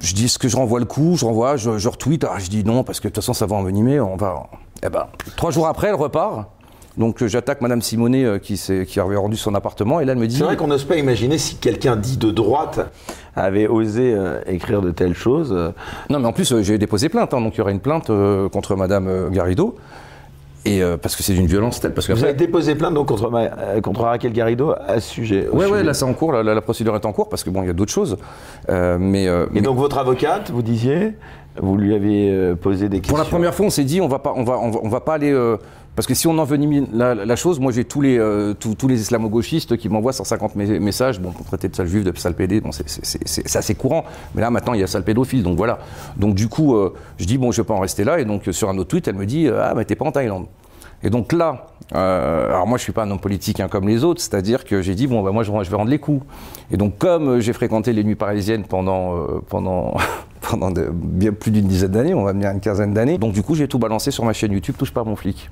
je 0.00 0.14
dis 0.14 0.26
est-ce 0.26 0.38
que 0.38 0.48
je 0.48 0.56
renvoie 0.56 0.78
le 0.78 0.86
coup, 0.86 1.16
je 1.16 1.24
renvoie, 1.24 1.56
je, 1.56 1.78
je 1.78 1.88
retweet, 1.88 2.24
ah, 2.24 2.38
je 2.38 2.48
dis 2.48 2.64
non 2.64 2.84
parce 2.84 3.00
que 3.00 3.08
de 3.08 3.12
toute 3.12 3.22
façon 3.22 3.32
ça 3.32 3.46
va 3.46 3.56
envenimer, 3.56 4.00
on 4.00 4.16
va. 4.16 4.48
Eh 4.84 4.88
ben, 4.88 5.06
trois 5.36 5.50
jours 5.50 5.66
après, 5.66 5.88
elle 5.88 5.94
repart. 5.94 6.46
Donc 6.98 7.22
euh, 7.22 7.28
j'attaque 7.28 7.60
Madame 7.60 7.80
Simonet 7.80 8.24
euh, 8.24 8.38
qui, 8.38 8.60
qui 8.86 9.00
avait 9.00 9.16
rendu 9.16 9.36
son 9.36 9.54
appartement 9.54 10.00
et 10.00 10.04
là 10.04 10.12
elle 10.12 10.18
me 10.18 10.26
dit. 10.26 10.36
C'est 10.36 10.44
vrai 10.44 10.56
qu'on 10.56 10.66
n'ose 10.66 10.84
pas 10.84 10.96
imaginer 10.96 11.38
si 11.38 11.56
quelqu'un 11.56 11.96
dit 11.96 12.16
de 12.18 12.30
droite 12.30 12.80
avait 13.36 13.68
osé 13.68 14.12
euh, 14.12 14.40
écrire 14.46 14.82
de 14.82 14.90
telles 14.90 15.14
choses. 15.14 15.56
Non 16.10 16.18
mais 16.18 16.26
en 16.26 16.32
plus 16.32 16.60
j'ai 16.60 16.76
déposé 16.76 17.08
plainte, 17.08 17.32
hein, 17.32 17.40
donc 17.40 17.54
il 17.54 17.58
y 17.58 17.60
aurait 17.60 17.72
une 17.72 17.80
plainte 17.80 18.10
contre 18.52 18.74
Madame 18.74 19.30
Garrido. 19.30 19.76
Et 20.64 20.82
parce 21.00 21.16
que 21.16 21.22
c'est 21.22 21.32
d'une 21.32 21.46
violence 21.46 21.80
telle. 21.80 21.94
Parce 21.94 22.06
que 22.06 22.12
Vous 22.12 22.24
avez 22.24 22.34
déposé 22.34 22.74
plainte 22.74 22.92
donc 22.92 23.06
contre, 23.06 23.30
contre 23.80 24.02
Raquel 24.02 24.32
Garrido 24.32 24.74
à 24.86 25.00
ce 25.00 25.08
sujet 25.08 25.48
Oui, 25.50 25.64
ouais, 25.64 25.82
là 25.82 25.94
c'est 25.94 26.04
en 26.04 26.12
cours, 26.12 26.32
la, 26.32 26.60
procédure 26.60 26.94
est 26.94 27.06
en 27.06 27.12
cours 27.12 27.28
parce 27.28 27.44
que 27.44 27.48
bon, 27.48 27.62
il 27.62 27.68
y 27.68 27.70
a 27.70 27.74
d'autres 27.74 27.92
choses. 27.92 28.18
mais, 28.68 29.28
et 29.54 29.60
donc 29.60 29.78
votre 29.78 29.98
avocate, 29.98 30.50
vous 30.50 30.62
disiez, 30.62 31.14
vous 31.60 31.76
lui 31.76 31.94
avez 31.94 32.54
posé 32.56 32.88
des 32.88 32.98
questions. 32.98 33.14
Pour 33.14 33.22
la 33.22 33.28
première 33.28 33.54
fois, 33.54 33.66
on 33.66 33.70
s'est 33.70 33.84
dit, 33.84 34.00
on 34.00 34.08
va 34.08 34.18
pas, 34.18 34.32
on 34.36 34.44
va, 34.44 34.58
on 34.58 34.88
va, 34.88 35.00
pas 35.00 35.14
aller. 35.14 35.32
Parce 35.98 36.06
que 36.06 36.14
si 36.14 36.28
on 36.28 36.38
envenime 36.38 36.86
la, 36.92 37.12
la 37.12 37.34
chose, 37.34 37.58
moi 37.58 37.72
j'ai 37.72 37.84
tous 37.84 38.00
les, 38.00 38.20
euh, 38.20 38.54
tous, 38.54 38.86
les 38.86 39.00
islamo-gauchistes 39.00 39.76
qui 39.76 39.88
m'envoient 39.88 40.12
150 40.12 40.54
messages, 40.54 41.18
bon, 41.18 41.32
pour 41.32 41.44
traiter 41.44 41.68
de 41.68 41.74
sale 41.74 41.88
juif, 41.88 42.04
de 42.04 42.16
sale 42.16 42.34
pédé, 42.34 42.60
bon, 42.60 42.70
c'est 42.70 43.56
assez 43.56 43.74
courant. 43.74 44.04
Mais 44.36 44.40
là 44.40 44.48
maintenant 44.48 44.74
il 44.74 44.80
y 44.80 44.84
a 44.84 44.86
sale 44.86 45.02
pédophile, 45.02 45.42
donc 45.42 45.56
voilà. 45.56 45.80
Donc 46.16 46.36
du 46.36 46.46
coup, 46.46 46.76
euh, 46.76 46.94
je 47.16 47.24
dis, 47.24 47.36
bon, 47.36 47.50
je 47.50 47.62
vais 47.62 47.66
pas 47.66 47.74
en 47.74 47.80
rester 47.80 48.04
là. 48.04 48.20
Et 48.20 48.24
donc 48.24 48.44
sur 48.52 48.68
un 48.68 48.78
autre 48.78 48.90
tweet, 48.90 49.08
elle 49.08 49.16
me 49.16 49.26
dit, 49.26 49.48
ah, 49.48 49.74
mais 49.74 49.84
t'es 49.84 49.96
pas 49.96 50.04
en 50.04 50.12
Thaïlande. 50.12 50.46
Et 51.02 51.10
donc 51.10 51.32
là, 51.32 51.66
euh, 51.96 52.46
alors 52.46 52.68
moi 52.68 52.78
je 52.78 52.84
suis 52.84 52.92
pas 52.92 53.02
un 53.02 53.10
homme 53.10 53.18
politique 53.18 53.58
hein, 53.58 53.66
comme 53.68 53.88
les 53.88 54.04
autres, 54.04 54.20
c'est-à-dire 54.20 54.64
que 54.64 54.82
j'ai 54.82 54.94
dit 54.94 55.06
bon 55.08 55.22
bah 55.22 55.32
moi 55.32 55.42
je, 55.42 55.50
vais 55.50 55.76
rendre 55.76 55.90
les 55.90 55.98
coups. 55.98 56.24
Et 56.70 56.76
donc 56.76 56.98
comme 56.98 57.40
j'ai 57.40 57.52
fréquenté 57.52 57.92
les 57.92 58.04
nuits 58.04 58.16
parisiennes 58.16 58.64
pendant 58.64 59.16
pendant 59.48 59.96
pendant 60.48 60.70
bien 60.92 61.32
plus 61.32 61.50
d'une 61.50 61.66
dizaine 61.66 61.90
d'années, 61.90 62.14
on 62.14 62.24
va 62.24 62.32
dire 62.32 62.50
une 62.50 62.60
quinzaine 62.60 62.94
d'années, 62.94 63.18
donc 63.18 63.32
du 63.32 63.42
coup 63.42 63.54
j'ai 63.54 63.68
tout 63.68 63.78
balancé 63.78 64.10
sur 64.10 64.24
ma 64.24 64.32
chaîne 64.32 64.52
YouTube 64.52 64.76
Touche 64.78 64.92
pas 64.92 65.04
mon 65.04 65.16
flic. 65.16 65.50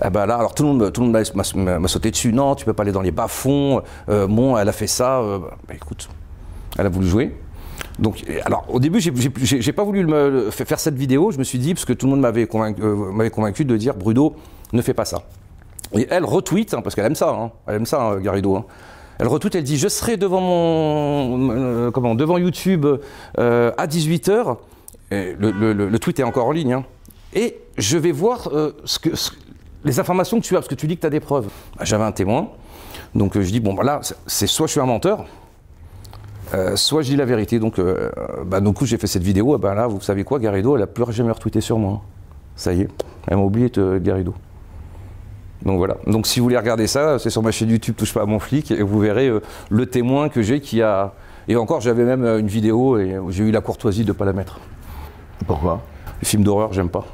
Ah 0.00 0.10
bah 0.10 0.26
là, 0.26 0.36
alors 0.36 0.54
tout 0.54 0.64
le 0.64 0.70
monde, 0.70 0.92
tout 0.92 1.00
le 1.00 1.08
monde 1.08 1.80
m'a 1.80 1.88
sauté 1.88 2.10
dessus. 2.10 2.32
Non, 2.32 2.56
tu 2.56 2.64
peux 2.64 2.72
pas 2.72 2.82
aller 2.82 2.90
dans 2.90 3.02
les 3.02 3.12
bas-fonds. 3.12 3.82
Euh, 4.08 4.26
bon, 4.26 4.56
elle 4.56 4.68
a 4.68 4.72
fait 4.72 4.88
ça. 4.88 5.20
Euh, 5.20 5.38
bah, 5.38 5.74
écoute, 5.74 6.08
elle 6.76 6.86
a 6.86 6.88
voulu 6.88 7.06
jouer. 7.06 7.36
Donc, 8.00 8.24
alors 8.44 8.64
au 8.68 8.80
début, 8.80 9.00
j'ai 9.00 9.72
pas 9.72 9.84
voulu 9.84 10.04
faire 10.50 10.80
cette 10.80 10.96
vidéo. 10.96 11.30
Je 11.30 11.38
me 11.38 11.44
suis 11.44 11.58
dit 11.60 11.74
parce 11.74 11.84
que 11.84 11.92
tout 11.92 12.06
le 12.06 12.10
monde 12.10 12.20
m'avait 12.20 12.46
convaincu, 12.46 12.82
euh, 12.82 13.30
convaincu, 13.30 13.64
de 13.64 13.76
dire 13.76 13.94
Bruno, 13.94 14.34
ne 14.72 14.82
fais 14.82 14.94
pas 14.94 15.04
ça. 15.04 15.22
Et 15.94 16.08
elle 16.10 16.24
retweet 16.24 16.74
hein, 16.74 16.80
parce 16.82 16.96
qu'elle 16.96 17.04
aime 17.04 17.14
ça. 17.14 17.30
Hein, 17.30 17.52
elle 17.68 17.76
aime 17.76 17.86
ça, 17.86 18.02
hein, 18.02 18.16
Garrido. 18.18 18.66
Elle 19.22 19.28
retweet, 19.28 19.54
elle 19.54 19.64
dit 19.64 19.78
Je 19.78 19.88
serai 19.88 20.16
devant 20.16 20.40
mon 20.40 21.90
comment 21.92 22.14
devant 22.14 22.38
YouTube 22.38 22.86
à 23.36 23.86
18 23.86 24.28
h 24.28 24.56
le, 25.10 25.72
le, 25.72 25.98
tweet 25.98 26.20
est 26.20 26.24
encore 26.24 26.46
en 26.46 26.52
ligne. 26.52 26.82
Et 27.34 27.56
je 27.78 27.96
vais 27.96 28.12
voir 28.12 28.50
que, 29.02 29.10
les 29.84 30.00
informations 30.00 30.40
que 30.40 30.44
tu 30.44 30.54
as, 30.54 30.58
parce 30.58 30.68
que 30.68 30.74
tu 30.74 30.86
dis 30.86 30.96
que 30.96 31.00
tu 31.00 31.06
as 31.06 31.10
des 31.10 31.20
preuves. 31.20 31.48
Bah, 31.76 31.84
j'avais 31.84 32.04
un 32.04 32.12
témoin, 32.12 32.48
donc 33.14 33.36
euh, 33.36 33.42
je 33.42 33.50
dis, 33.50 33.60
bon, 33.60 33.74
bah 33.74 33.82
là, 33.82 34.00
c'est 34.26 34.46
soit 34.46 34.66
je 34.66 34.72
suis 34.72 34.80
un 34.80 34.86
menteur, 34.86 35.24
euh, 36.54 36.76
soit 36.76 37.02
je 37.02 37.10
dis 37.10 37.16
la 37.16 37.24
vérité. 37.24 37.58
Donc, 37.58 37.78
euh, 37.78 38.10
bah, 38.46 38.60
coup, 38.60 38.86
j'ai 38.86 38.98
fait 38.98 39.06
cette 39.06 39.22
vidéo. 39.22 39.58
Bah, 39.58 39.74
là, 39.74 39.86
vous 39.86 40.00
savez 40.00 40.24
quoi, 40.24 40.38
Garrido, 40.38 40.76
elle 40.76 40.82
a 40.82 40.86
plus 40.86 41.04
jamais 41.12 41.30
retweeté 41.30 41.60
sur 41.60 41.78
moi. 41.78 42.02
Ça 42.56 42.72
y 42.72 42.82
est, 42.82 42.88
elle 43.26 43.36
m'a 43.36 43.42
oublié 43.42 43.68
de 43.70 43.98
Garrido. 43.98 44.34
Donc 45.64 45.78
voilà. 45.78 45.96
Donc 46.06 46.26
si 46.26 46.40
vous 46.40 46.44
voulez 46.44 46.56
regarder 46.56 46.86
ça, 46.86 47.18
c'est 47.18 47.30
sur 47.30 47.42
ma 47.42 47.50
chaîne 47.50 47.70
YouTube 47.70 47.94
Touche 47.96 48.12
pas 48.12 48.22
à 48.22 48.26
mon 48.26 48.38
flic 48.38 48.70
et 48.70 48.82
vous 48.82 48.98
verrez 48.98 49.30
le 49.70 49.86
témoin 49.86 50.28
que 50.28 50.42
j'ai 50.42 50.60
qui 50.60 50.82
a. 50.82 51.12
Et 51.48 51.56
encore, 51.56 51.80
j'avais 51.80 52.04
même 52.04 52.24
une 52.24 52.46
vidéo 52.46 52.98
et 52.98 53.16
j'ai 53.30 53.44
eu 53.44 53.50
la 53.50 53.60
courtoisie 53.60 54.04
de 54.04 54.08
ne 54.08 54.12
pas 54.12 54.24
la 54.24 54.32
mettre. 54.32 54.60
Pourquoi? 55.46 55.82
Les 56.20 56.26
films 56.26 56.44
d'horreur, 56.44 56.72
j'aime 56.72 56.88
pas. 56.88 57.04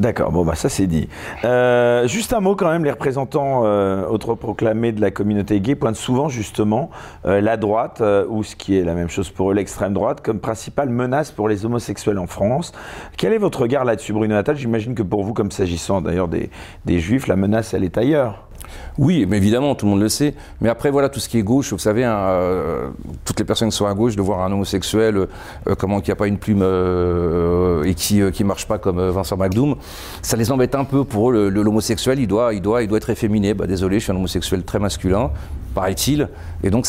D'accord, 0.00 0.32
bon 0.32 0.46
bah 0.46 0.54
ça 0.54 0.70
c'est 0.70 0.86
dit. 0.86 1.10
Euh, 1.44 2.08
juste 2.08 2.32
un 2.32 2.40
mot 2.40 2.56
quand 2.56 2.70
même, 2.70 2.86
les 2.86 2.90
représentants 2.90 3.66
euh, 3.66 4.06
autoproclamés 4.06 4.92
de 4.92 5.00
la 5.02 5.10
communauté 5.10 5.60
gay 5.60 5.74
pointent 5.74 5.94
souvent 5.94 6.30
justement 6.30 6.88
euh, 7.26 7.42
la 7.42 7.58
droite, 7.58 8.00
euh, 8.00 8.24
ou 8.26 8.42
ce 8.42 8.56
qui 8.56 8.78
est 8.78 8.82
la 8.82 8.94
même 8.94 9.10
chose 9.10 9.28
pour 9.28 9.50
eux, 9.50 9.54
l'extrême 9.54 9.92
droite, 9.92 10.22
comme 10.22 10.40
principale 10.40 10.88
menace 10.88 11.32
pour 11.32 11.50
les 11.50 11.66
homosexuels 11.66 12.18
en 12.18 12.26
France. 12.26 12.72
Quel 13.18 13.34
est 13.34 13.38
votre 13.38 13.60
regard 13.60 13.84
là-dessus, 13.84 14.14
Bruno 14.14 14.34
Natal 14.34 14.56
J'imagine 14.56 14.94
que 14.94 15.02
pour 15.02 15.22
vous, 15.22 15.34
comme 15.34 15.50
s'agissant 15.50 16.00
d'ailleurs 16.00 16.28
des, 16.28 16.48
des 16.86 16.98
juifs, 16.98 17.26
la 17.26 17.36
menace 17.36 17.74
elle 17.74 17.84
est 17.84 17.98
ailleurs. 17.98 18.49
Oui, 18.98 19.26
mais 19.28 19.36
évidemment, 19.36 19.74
tout 19.74 19.86
le 19.86 19.90
monde 19.90 20.00
le 20.00 20.08
sait. 20.08 20.34
Mais 20.60 20.68
après, 20.68 20.90
voilà, 20.90 21.08
tout 21.08 21.20
ce 21.20 21.28
qui 21.28 21.38
est 21.38 21.42
gauche, 21.42 21.72
vous 21.72 21.78
savez, 21.78 22.04
hein, 22.04 22.16
euh, 22.16 22.88
toutes 23.24 23.38
les 23.38 23.44
personnes 23.44 23.70
qui 23.70 23.76
sont 23.76 23.86
à 23.86 23.94
gauche, 23.94 24.16
de 24.16 24.22
voir 24.22 24.40
un 24.40 24.52
homosexuel, 24.52 25.16
euh, 25.16 25.74
comment 25.78 26.00
qui 26.00 26.10
n'a 26.10 26.16
pas 26.16 26.26
une 26.26 26.38
plume 26.38 26.62
euh, 26.62 27.84
et 27.84 27.94
qui 27.94 28.20
ne 28.20 28.44
marche 28.44 28.66
pas 28.66 28.78
comme 28.78 29.00
Vincent 29.10 29.36
McDoom, 29.36 29.76
ça 30.22 30.36
les 30.36 30.52
embête 30.52 30.74
un 30.74 30.84
peu. 30.84 31.04
Pour 31.04 31.30
eux, 31.30 31.48
l'homosexuel, 31.48 32.18
il 32.18 32.26
doit, 32.26 32.54
il, 32.54 32.60
doit, 32.60 32.82
il 32.82 32.88
doit 32.88 32.98
être 32.98 33.10
efféminé. 33.10 33.54
Bah, 33.54 33.66
désolé, 33.66 33.98
je 33.98 34.04
suis 34.04 34.12
un 34.12 34.16
homosexuel 34.16 34.64
très 34.64 34.78
masculin, 34.78 35.30
paraît-il. 35.74 36.28
Et 36.62 36.70
donc, 36.70 36.86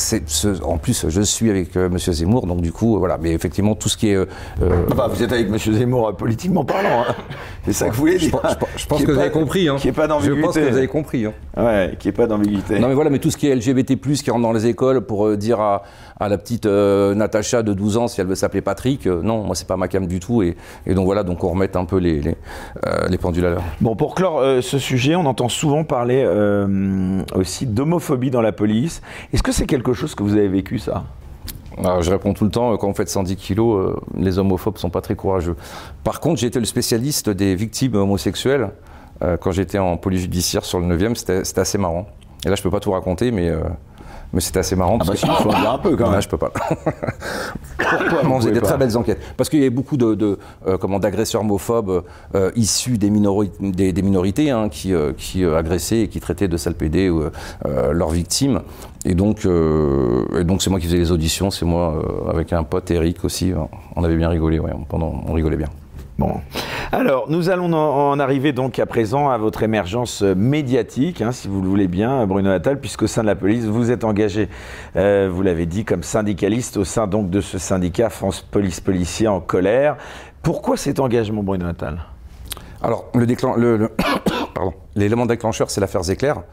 en 0.64 0.78
plus, 0.78 1.06
je 1.08 1.22
suis 1.22 1.50
avec 1.50 1.76
M. 1.76 1.98
Zemmour, 1.98 2.48
donc 2.48 2.62
du 2.62 2.72
coup, 2.72 2.98
voilà. 3.00 3.18
Mais 3.22 3.32
effectivement, 3.32 3.76
tout 3.76 3.90
ce 3.90 3.98
qui 3.98 4.10
est. 4.10 4.18
vous 4.58 5.24
êtes 5.24 5.32
avec 5.32 5.48
M. 5.48 5.58
Zemmour 5.58 6.16
politiquement 6.16 6.66
parlant. 6.66 7.06
Hein. 7.08 7.16
C'est 7.66 7.74
ça 7.74 7.90
que 7.90 7.94
vous 7.94 8.02
voulez 8.02 8.18
dire. 8.18 8.32
Je, 8.76 8.86
pense 8.86 9.04
que 9.04 9.12
vous 9.12 9.20
avez 9.20 9.32
compris. 9.32 9.70
Hein. 9.70 9.76
Qui 9.78 9.88
est 9.88 9.92
pas 9.92 10.08
je 10.22 10.32
pense 10.34 10.56
que 10.56 10.70
vous 10.70 10.78
avez 10.78 10.88
compris. 10.88 11.26
Hein. 11.26 11.34
Ouais, 11.56 11.96
qui 12.00 12.10
est 12.10 12.14
pas 12.14 12.28
d'ambiguïté. 12.28 12.80
Non, 12.80 12.88
mais 12.88 12.94
voilà, 12.94 13.10
mais 13.10 13.20
tout 13.20 13.32
ce 13.32 13.38
qui 13.38 13.48
est 13.48 13.56
LGBT+, 13.56 13.98
qui 13.98 14.32
rentre 14.32 14.44
dans 14.44 14.54
les 14.54 14.66
écoles 14.66 15.02
pour 15.02 15.28
euh, 15.28 15.38
dire 15.38 15.60
à, 15.60 15.84
à 16.22 16.30
la 16.30 16.38
petite 16.38 16.68
euh, 16.68 17.16
Natacha 17.16 17.64
de 17.64 17.74
12 17.74 17.98
ans 17.98 18.08
si 18.08 18.22
elle 18.22 18.28
veut 18.28 18.36
s'appeler 18.36 18.62
Patrick. 18.62 19.08
Euh, 19.08 19.22
non, 19.24 19.44
moi 19.44 19.56
c'est 19.56 19.68
pas 19.68 19.76
ma 19.76 19.88
cam 19.88 20.06
du 20.06 20.20
tout. 20.20 20.44
Et, 20.44 20.56
donc 20.86 21.06
voilà, 21.06 21.24
donc 21.24 21.44
on 21.44 21.50
remet 21.50 21.76
un 21.76 21.86
peu 21.86 21.98
les, 21.98 22.22
les, 22.22 22.36
les 23.10 23.18
pendules 23.18 23.46
à 23.46 23.50
l'heure. 23.50 23.64
Bon, 23.82 23.96
pour 23.96 24.14
clore 24.14 24.62
ce 24.62 24.78
sujet, 24.78 25.16
on 25.16 25.26
entend 25.26 25.50
souvent 25.50 25.84
parler 25.84 26.24
aussi 27.34 27.66
d'homophobie 27.66 28.30
dans 28.30 28.42
la 28.42 28.52
police. 28.52 29.02
Est-ce 29.34 29.42
que 29.42 29.52
c'est 29.52 29.66
quelque 29.66 29.94
chose 29.94 30.14
que 30.14 30.22
vous 30.22 30.34
avez 30.34 30.48
vécu 30.48 30.78
ça? 30.78 31.04
Alors, 31.78 32.04
je 32.04 32.12
réponds 32.12 32.34
tout 32.34 32.44
le 32.44 32.52
temps, 32.52 32.78
quand 32.78 32.88
vous 32.88 32.94
faites 32.96 33.10
110 33.10 33.36
kilos, 33.38 33.96
les 34.16 34.38
homophobes 34.38 34.78
sont 34.78 34.90
pas 34.90 35.02
très 35.02 35.16
courageux. 35.16 35.56
Par 36.04 36.20
contre, 36.20 36.44
été 36.44 36.60
le 36.60 36.66
spécialiste 36.66 37.30
des 37.30 37.56
victimes 37.56 37.96
homosexuelles 37.96 38.70
quand 39.40 39.52
j'étais 39.52 39.80
en 39.80 39.98
police 39.98 40.22
judiciaire 40.22 40.66
sur 40.66 40.80
le 40.80 40.96
9e, 40.96 41.16
c'était 41.16 41.60
assez 41.60 41.78
marrant. 41.78 42.08
Et 42.46 42.50
là, 42.50 42.56
je 42.56 42.62
peux 42.62 42.72
pas 42.72 42.80
tout 42.80 42.92
raconter, 42.92 43.32
mais 43.32 43.52
mais 44.34 44.42
c'était 44.42 44.60
assez 44.60 44.76
marrant. 44.76 44.98
Parce 44.98 45.10
ah 45.10 45.28
bah 45.28 45.34
que... 45.34 45.38
si, 45.38 45.44
faut 45.44 45.50
en 45.50 45.60
dire 45.60 45.72
un 45.72 45.78
peu 45.78 45.96
quand 45.96 46.06
même. 46.06 46.14
Là, 46.14 46.20
je 46.22 46.30
peux 46.30 46.38
pas. 46.38 46.52
Pourquoi 47.78 48.22
On 48.26 48.40
faisait 48.40 48.52
des 48.52 48.62
très 48.62 48.78
belles 48.78 48.98
enquêtes? 48.98 49.20
Parce 49.36 49.50
qu'il 49.50 49.60
y 49.60 49.64
avait 49.64 49.70
beaucoup 49.70 49.98
de, 49.98 50.16
de 50.16 50.40
euh, 50.68 50.78
comment 50.78 51.00
d'agresseurs 51.00 51.42
homophobes 51.42 52.04
euh, 52.36 52.52
issus 52.56 52.98
des, 52.98 53.12
des, 53.60 53.94
des 53.94 54.02
minorités 54.02 54.52
hein, 54.52 54.70
qui, 54.70 54.94
euh, 54.94 55.14
qui 55.18 55.44
agressaient 55.46 56.02
et 56.02 56.08
qui 56.08 56.20
traitaient 56.20 56.48
de 56.48 56.58
PD 56.72 57.12
leurs 57.66 58.10
victimes. 58.10 58.62
Et 59.04 59.16
donc, 59.16 59.46
et 59.46 60.44
donc 60.44 60.62
c'est 60.62 60.70
moi 60.70 60.80
qui 60.80 60.86
faisais 60.86 60.98
les 60.98 61.12
auditions. 61.12 61.52
C'est 61.52 61.66
moi 61.66 62.02
avec 62.30 62.54
un 62.54 62.64
pote 62.64 62.90
Eric 62.92 63.26
aussi. 63.26 63.52
On 63.96 64.04
avait 64.04 64.16
bien 64.16 64.30
rigolé. 64.30 64.60
Ouais, 64.60 64.72
pendant, 64.88 65.24
on 65.28 65.34
rigolait 65.34 65.58
bien. 65.58 65.70
Bon. 66.22 66.40
Alors, 66.92 67.32
nous 67.32 67.50
allons 67.50 67.74
en 67.74 68.20
arriver 68.20 68.54
donc 68.54 68.78
à 68.78 68.86
présent 68.86 69.32
à 69.32 69.40
votre 69.40 69.64
émergence 69.64 70.22
médiatique, 70.22 71.20
hein, 71.24 71.32
si 71.32 71.48
vous 71.48 71.64
le 71.64 71.68
voulez 71.68 71.88
bien, 71.88 72.28
Bruno 72.28 72.52
Attal, 72.52 72.80
puisqu'au 72.80 73.08
sein 73.08 73.24
de 73.24 73.28
la 73.28 73.34
police, 73.34 73.66
vous 73.66 73.90
êtes 73.90 74.04
engagé, 74.04 74.48
euh, 74.98 75.32
vous 75.34 75.42
l'avez 75.42 75.66
dit, 75.66 75.84
comme 75.84 76.04
syndicaliste 76.04 76.78
au 76.78 76.84
sein 76.84 77.08
donc 77.08 77.32
de 77.32 77.42
ce 77.42 77.58
syndicat 77.58 78.12
France 78.12 78.42
Police 78.42 78.82
Policier 78.82 79.28
en 79.28 79.40
colère. 79.40 79.98
Pourquoi 80.44 80.78
cet 80.78 81.00
engagement, 81.00 81.42
Bruno 81.42 81.66
Attal? 81.66 81.98
Alors, 82.84 83.10
le 83.16 83.26
l'élément 84.96 85.26
déclencheur, 85.26 85.72
c'est 85.72 85.82
l'affaire 85.82 86.04
Zéclair. 86.04 86.44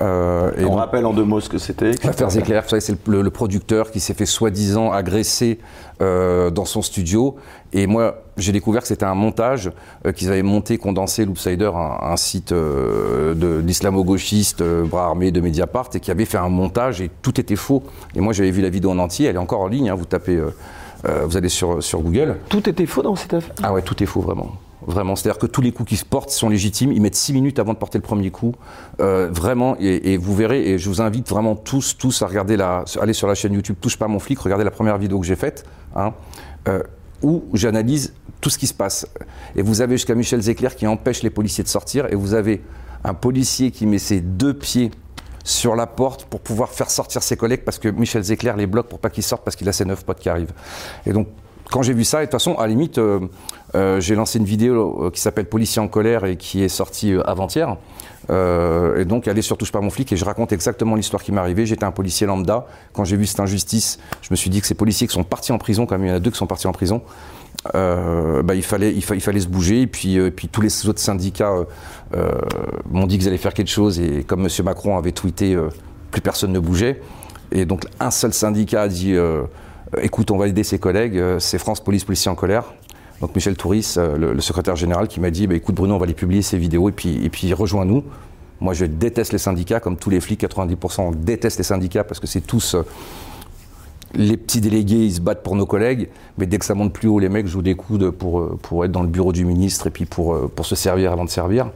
Euh, 0.00 0.52
On 0.68 0.74
rappelle 0.74 1.06
en 1.06 1.12
deux 1.12 1.24
mots 1.24 1.40
ce 1.40 1.48
que 1.48 1.58
c'était. 1.58 1.92
L'affaire 2.04 2.30
Zéclair, 2.30 2.64
c'est 2.66 3.08
le, 3.08 3.30
producteur 3.30 3.90
qui 3.90 4.00
s'est 4.00 4.14
fait 4.14 4.26
soi-disant 4.26 4.92
agresser 4.92 5.58
euh, 6.00 6.50
dans 6.50 6.64
son 6.64 6.82
studio. 6.82 7.36
Et 7.72 7.86
moi, 7.86 8.22
j'ai 8.36 8.52
découvert 8.52 8.82
que 8.82 8.88
c'était 8.88 9.04
un 9.04 9.14
montage 9.14 9.70
euh, 10.04 10.12
qu'ils 10.12 10.28
avaient 10.28 10.42
monté, 10.42 10.78
condensé, 10.78 11.24
Loopsider, 11.24 11.70
un, 11.74 12.10
un 12.10 12.16
site 12.16 12.52
de 12.52 13.60
d'islamo-gauchiste, 13.62 14.62
bras 14.62 15.06
armé 15.06 15.30
de 15.30 15.40
Mediapart, 15.40 15.88
et 15.94 16.00
qui 16.00 16.10
avait 16.10 16.24
fait 16.24 16.38
un 16.38 16.48
montage 16.48 17.00
et 17.00 17.10
tout 17.22 17.40
était 17.40 17.56
faux. 17.56 17.82
Et 18.14 18.20
moi, 18.20 18.32
j'avais 18.32 18.50
vu 18.50 18.62
la 18.62 18.70
vidéo 18.70 18.90
en 18.90 18.98
entier, 18.98 19.26
elle 19.26 19.36
est 19.36 19.38
encore 19.40 19.60
en 19.60 19.68
ligne, 19.68 19.90
hein, 19.90 19.94
vous 19.94 20.04
tapez, 20.04 20.40
vous 21.04 21.36
allez 21.36 21.48
sur, 21.48 21.82
sur 21.82 22.00
Google. 22.00 22.36
Tout 22.48 22.68
était 22.68 22.86
faux 22.86 23.02
dans 23.02 23.16
cette 23.16 23.34
affaire? 23.34 23.54
Ah 23.62 23.72
ouais, 23.72 23.82
tout 23.82 24.02
est 24.02 24.06
faux, 24.06 24.20
vraiment. 24.20 24.52
Vraiment, 24.86 25.16
c'est-à-dire 25.16 25.38
que 25.38 25.46
tous 25.46 25.60
les 25.60 25.72
coups 25.72 25.88
qui 25.88 25.96
se 25.96 26.04
portent 26.04 26.30
sont 26.30 26.48
légitimes. 26.48 26.92
Ils 26.92 27.02
mettent 27.02 27.16
six 27.16 27.32
minutes 27.32 27.58
avant 27.58 27.72
de 27.72 27.78
porter 27.78 27.98
le 27.98 28.02
premier 28.02 28.30
coup. 28.30 28.54
Euh, 29.00 29.28
vraiment, 29.32 29.76
et, 29.80 30.16
vous 30.16 30.34
verrez, 30.34 30.70
et 30.70 30.78
je 30.78 30.88
vous 30.88 31.00
invite 31.00 31.28
vraiment 31.28 31.56
tous, 31.56 31.96
tous 31.98 32.22
à 32.22 32.26
regarder 32.26 32.56
la, 32.56 32.84
aller 33.00 33.12
sur 33.12 33.26
la 33.26 33.34
chaîne 33.34 33.52
YouTube 33.52 33.76
Touche 33.80 33.96
pas 33.96 34.06
mon 34.06 34.18
flic, 34.18 34.38
regardez 34.38 34.64
la 34.64 34.70
première 34.70 34.96
vidéo 34.98 35.18
que 35.18 35.26
j'ai 35.26 35.36
faite, 35.36 35.64
hein, 35.96 36.14
euh, 36.68 36.82
où 37.22 37.44
j'analyse 37.52 38.14
tout 38.40 38.50
ce 38.50 38.58
qui 38.58 38.68
se 38.68 38.74
passe. 38.74 39.08
Et 39.56 39.62
vous 39.62 39.80
avez 39.80 39.96
jusqu'à 39.96 40.14
Michel 40.14 40.40
Zecler 40.40 40.68
qui 40.76 40.86
empêche 40.86 41.22
les 41.22 41.30
policiers 41.30 41.64
de 41.64 41.68
sortir, 41.68 42.06
et 42.12 42.14
vous 42.14 42.34
avez 42.34 42.62
un 43.02 43.14
policier 43.14 43.72
qui 43.72 43.86
met 43.86 43.98
ses 43.98 44.20
deux 44.20 44.54
pieds 44.54 44.90
sur 45.42 45.76
la 45.76 45.86
porte 45.86 46.24
pour 46.24 46.40
pouvoir 46.40 46.70
faire 46.70 46.90
sortir 46.90 47.22
ses 47.22 47.36
collègues 47.36 47.62
parce 47.64 47.78
que 47.78 47.88
Michel 47.88 48.22
Zecler 48.22 48.52
les 48.56 48.66
bloque 48.66 48.88
pour 48.88 48.98
pas 48.98 49.10
qu'ils 49.10 49.22
sortent 49.22 49.44
parce 49.44 49.54
qu'il 49.54 49.68
a 49.68 49.72
ses 49.72 49.84
neuf 49.84 50.04
potes 50.04 50.18
qui 50.18 50.28
arrivent. 50.28 50.52
Et 51.06 51.12
donc 51.12 51.28
quand 51.70 51.82
j'ai 51.82 51.94
vu 51.94 52.04
ça, 52.04 52.22
et 52.22 52.26
de 52.26 52.30
toute 52.30 52.32
façon, 52.32 52.54
à 52.54 52.62
la 52.62 52.68
limite, 52.68 52.98
euh, 52.98 53.20
euh, 53.74 54.00
j'ai 54.00 54.14
lancé 54.14 54.38
une 54.38 54.44
vidéo 54.44 55.06
euh, 55.06 55.10
qui 55.10 55.20
s'appelle 55.20 55.46
Policier 55.46 55.82
en 55.82 55.88
colère 55.88 56.24
et 56.24 56.36
qui 56.36 56.62
est 56.62 56.68
sortie 56.68 57.14
avant-hier. 57.24 57.76
et 58.30 59.04
donc, 59.04 59.26
elle 59.26 59.38
est 59.38 59.42
sur 59.42 59.56
Touche 59.56 59.72
pas 59.72 59.80
mon 59.80 59.90
flic 59.90 60.12
et 60.12 60.16
je 60.16 60.24
raconte 60.24 60.52
exactement 60.52 60.94
l'histoire 60.94 61.22
qui 61.22 61.32
m'est 61.32 61.40
arrivée. 61.40 61.66
J'étais 61.66 61.84
un 61.84 61.92
policier 61.92 62.26
lambda. 62.26 62.66
Quand 62.92 63.04
j'ai 63.04 63.16
vu 63.16 63.26
cette 63.26 63.40
injustice, 63.40 63.98
je 64.22 64.28
me 64.30 64.36
suis 64.36 64.50
dit 64.50 64.60
que 64.60 64.66
ces 64.66 64.74
policiers 64.74 65.06
qui 65.06 65.14
sont 65.14 65.24
partis 65.24 65.52
en 65.52 65.58
prison, 65.58 65.86
comme 65.86 66.04
il 66.04 66.08
y 66.08 66.12
en 66.12 66.16
a 66.16 66.20
deux 66.20 66.30
qui 66.30 66.38
sont 66.38 66.46
partis 66.46 66.66
en 66.66 66.72
prison, 66.72 67.02
bah, 67.72 68.54
il, 68.54 68.62
fallait, 68.62 68.92
il, 68.92 69.02
fallait 69.02 69.40
se 69.40 69.48
bouger. 69.48 69.82
Et 69.82 69.86
puis, 69.86 70.18
puis 70.30 70.48
tous 70.48 70.60
les 70.60 70.88
autres 70.88 71.00
syndicats 71.00 71.52
m'ont 72.90 73.06
dit 73.06 73.18
qu'ils 73.18 73.28
allaient 73.28 73.38
faire 73.38 73.54
quelque 73.54 73.70
chose. 73.70 73.98
Et 74.00 74.24
comme 74.24 74.44
M. 74.44 74.64
Macron 74.64 74.98
avait 74.98 75.12
tweeté, 75.12 75.56
plus 76.10 76.20
personne 76.20 76.52
ne 76.52 76.60
bougeait. 76.60 77.00
Et 77.52 77.64
donc, 77.64 77.86
un 78.00 78.10
seul 78.10 78.32
syndicat 78.32 78.82
a 78.82 78.88
dit 78.88 79.16
écoute, 80.02 80.30
on 80.30 80.36
va 80.36 80.48
aider 80.48 80.64
ses 80.64 80.78
collègues, 80.78 81.18
euh, 81.18 81.38
c'est 81.38 81.58
France 81.58 81.80
Police 81.80 82.04
Policier 82.04 82.30
en 82.30 82.34
colère. 82.34 82.64
Donc 83.20 83.34
Michel 83.34 83.56
Touris, 83.56 83.94
euh, 83.96 84.34
le, 84.34 84.40
secrétaire 84.40 84.76
général, 84.76 85.08
qui 85.08 85.20
m'a 85.20 85.30
dit, 85.30 85.46
bah, 85.46 85.54
écoute 85.54 85.74
Bruno, 85.74 85.94
on 85.94 85.98
va 85.98 86.06
les 86.06 86.14
publier 86.14 86.42
ces 86.42 86.58
vidéos 86.58 86.88
et 86.88 86.92
puis, 86.92 87.54
rejoins-nous. 87.54 88.04
Moi, 88.60 88.72
je 88.72 88.86
déteste 88.86 89.32
les 89.32 89.38
syndicats, 89.38 89.80
comme 89.80 89.96
tous 89.96 90.10
les 90.10 90.20
flics, 90.20 90.40
90% 90.40 91.14
détestent 91.14 91.58
les 91.58 91.64
syndicats 91.64 92.04
parce 92.04 92.20
que 92.20 92.26
c'est 92.26 92.40
tous 92.40 92.74
les 94.14 94.36
petits 94.38 94.62
délégués, 94.62 95.04
ils 95.04 95.14
se 95.14 95.20
battent 95.20 95.42
pour 95.42 95.56
nos 95.56 95.66
collègues, 95.66 96.08
mais 96.38 96.46
dès 96.46 96.58
que 96.58 96.64
ça 96.64 96.74
monte 96.74 96.92
plus 96.92 97.08
haut, 97.08 97.18
les 97.18 97.28
mecs 97.28 97.46
jouent 97.46 97.60
des 97.60 97.74
coudes 97.74 98.10
pour, 98.10 98.84
être 98.84 98.92
dans 98.92 99.02
le 99.02 99.08
bureau 99.08 99.32
du 99.32 99.44
ministre 99.44 99.88
et 99.88 99.90
puis 99.90 100.06
pour, 100.06 100.38
se 100.62 100.74
servir 100.74 101.12
avant 101.12 101.26
de 101.26 101.30
servir. 101.30 101.70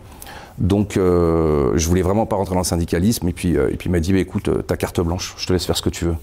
Donc, 0.56 0.92
je 0.94 1.86
voulais 1.86 2.00
vraiment 2.00 2.24
pas 2.24 2.36
rentrer 2.36 2.54
dans 2.54 2.61
le 2.61 2.64
syndicalisme. 2.64 3.28
Et 3.28 3.32
puis, 3.32 3.56
puis 3.78 3.88
il 3.88 3.92
m'a 3.92 4.00
dit, 4.00 4.14
bah, 4.14 4.20
écoute, 4.20 4.66
ta 4.66 4.78
carte 4.78 5.00
blanche, 5.02 5.34
je 5.36 5.46
te 5.46 5.52
laisse 5.52 5.66
faire 5.66 5.76
ce 5.76 5.82
que 5.82 5.90
tu 5.90 6.06
veux. 6.06 6.16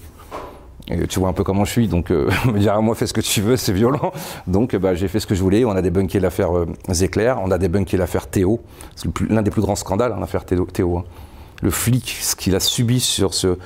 Et 0.90 1.06
tu 1.06 1.20
vois 1.20 1.28
un 1.28 1.32
peu 1.32 1.44
comment 1.44 1.64
je 1.64 1.72
suis, 1.72 1.88
donc 1.88 2.10
euh, 2.10 2.30
me 2.46 2.58
dire 2.58 2.74
à 2.74 2.80
moi 2.80 2.94
fais 2.94 3.06
ce 3.06 3.12
que 3.12 3.20
tu 3.20 3.40
veux, 3.40 3.56
c'est 3.56 3.72
violent. 3.72 4.12
Donc 4.46 4.74
bah, 4.76 4.94
j'ai 4.94 5.08
fait 5.08 5.20
ce 5.20 5.26
que 5.26 5.34
je 5.34 5.42
voulais. 5.42 5.64
On 5.64 5.72
a 5.72 5.82
débunké 5.82 6.18
l'affaire 6.18 6.56
euh, 6.56 6.66
Zéclair, 6.90 7.38
on 7.42 7.50
a 7.50 7.58
débunké 7.58 7.96
l'affaire 7.96 8.26
Théo. 8.26 8.60
C'est 8.96 9.08
l'un 9.28 9.42
des 9.42 9.50
plus 9.50 9.62
grands 9.62 9.76
scandales, 9.76 10.12
hein, 10.12 10.20
l'affaire 10.20 10.44
Théo. 10.44 10.98
Hein. 10.98 11.04
Le 11.60 11.70
flic, 11.70 12.16
ce 12.20 12.36
qu'il 12.36 12.54
a 12.54 12.60
subi 12.60 13.00
sur 13.00 13.34
ce, 13.34 13.48
euh, 13.48 13.56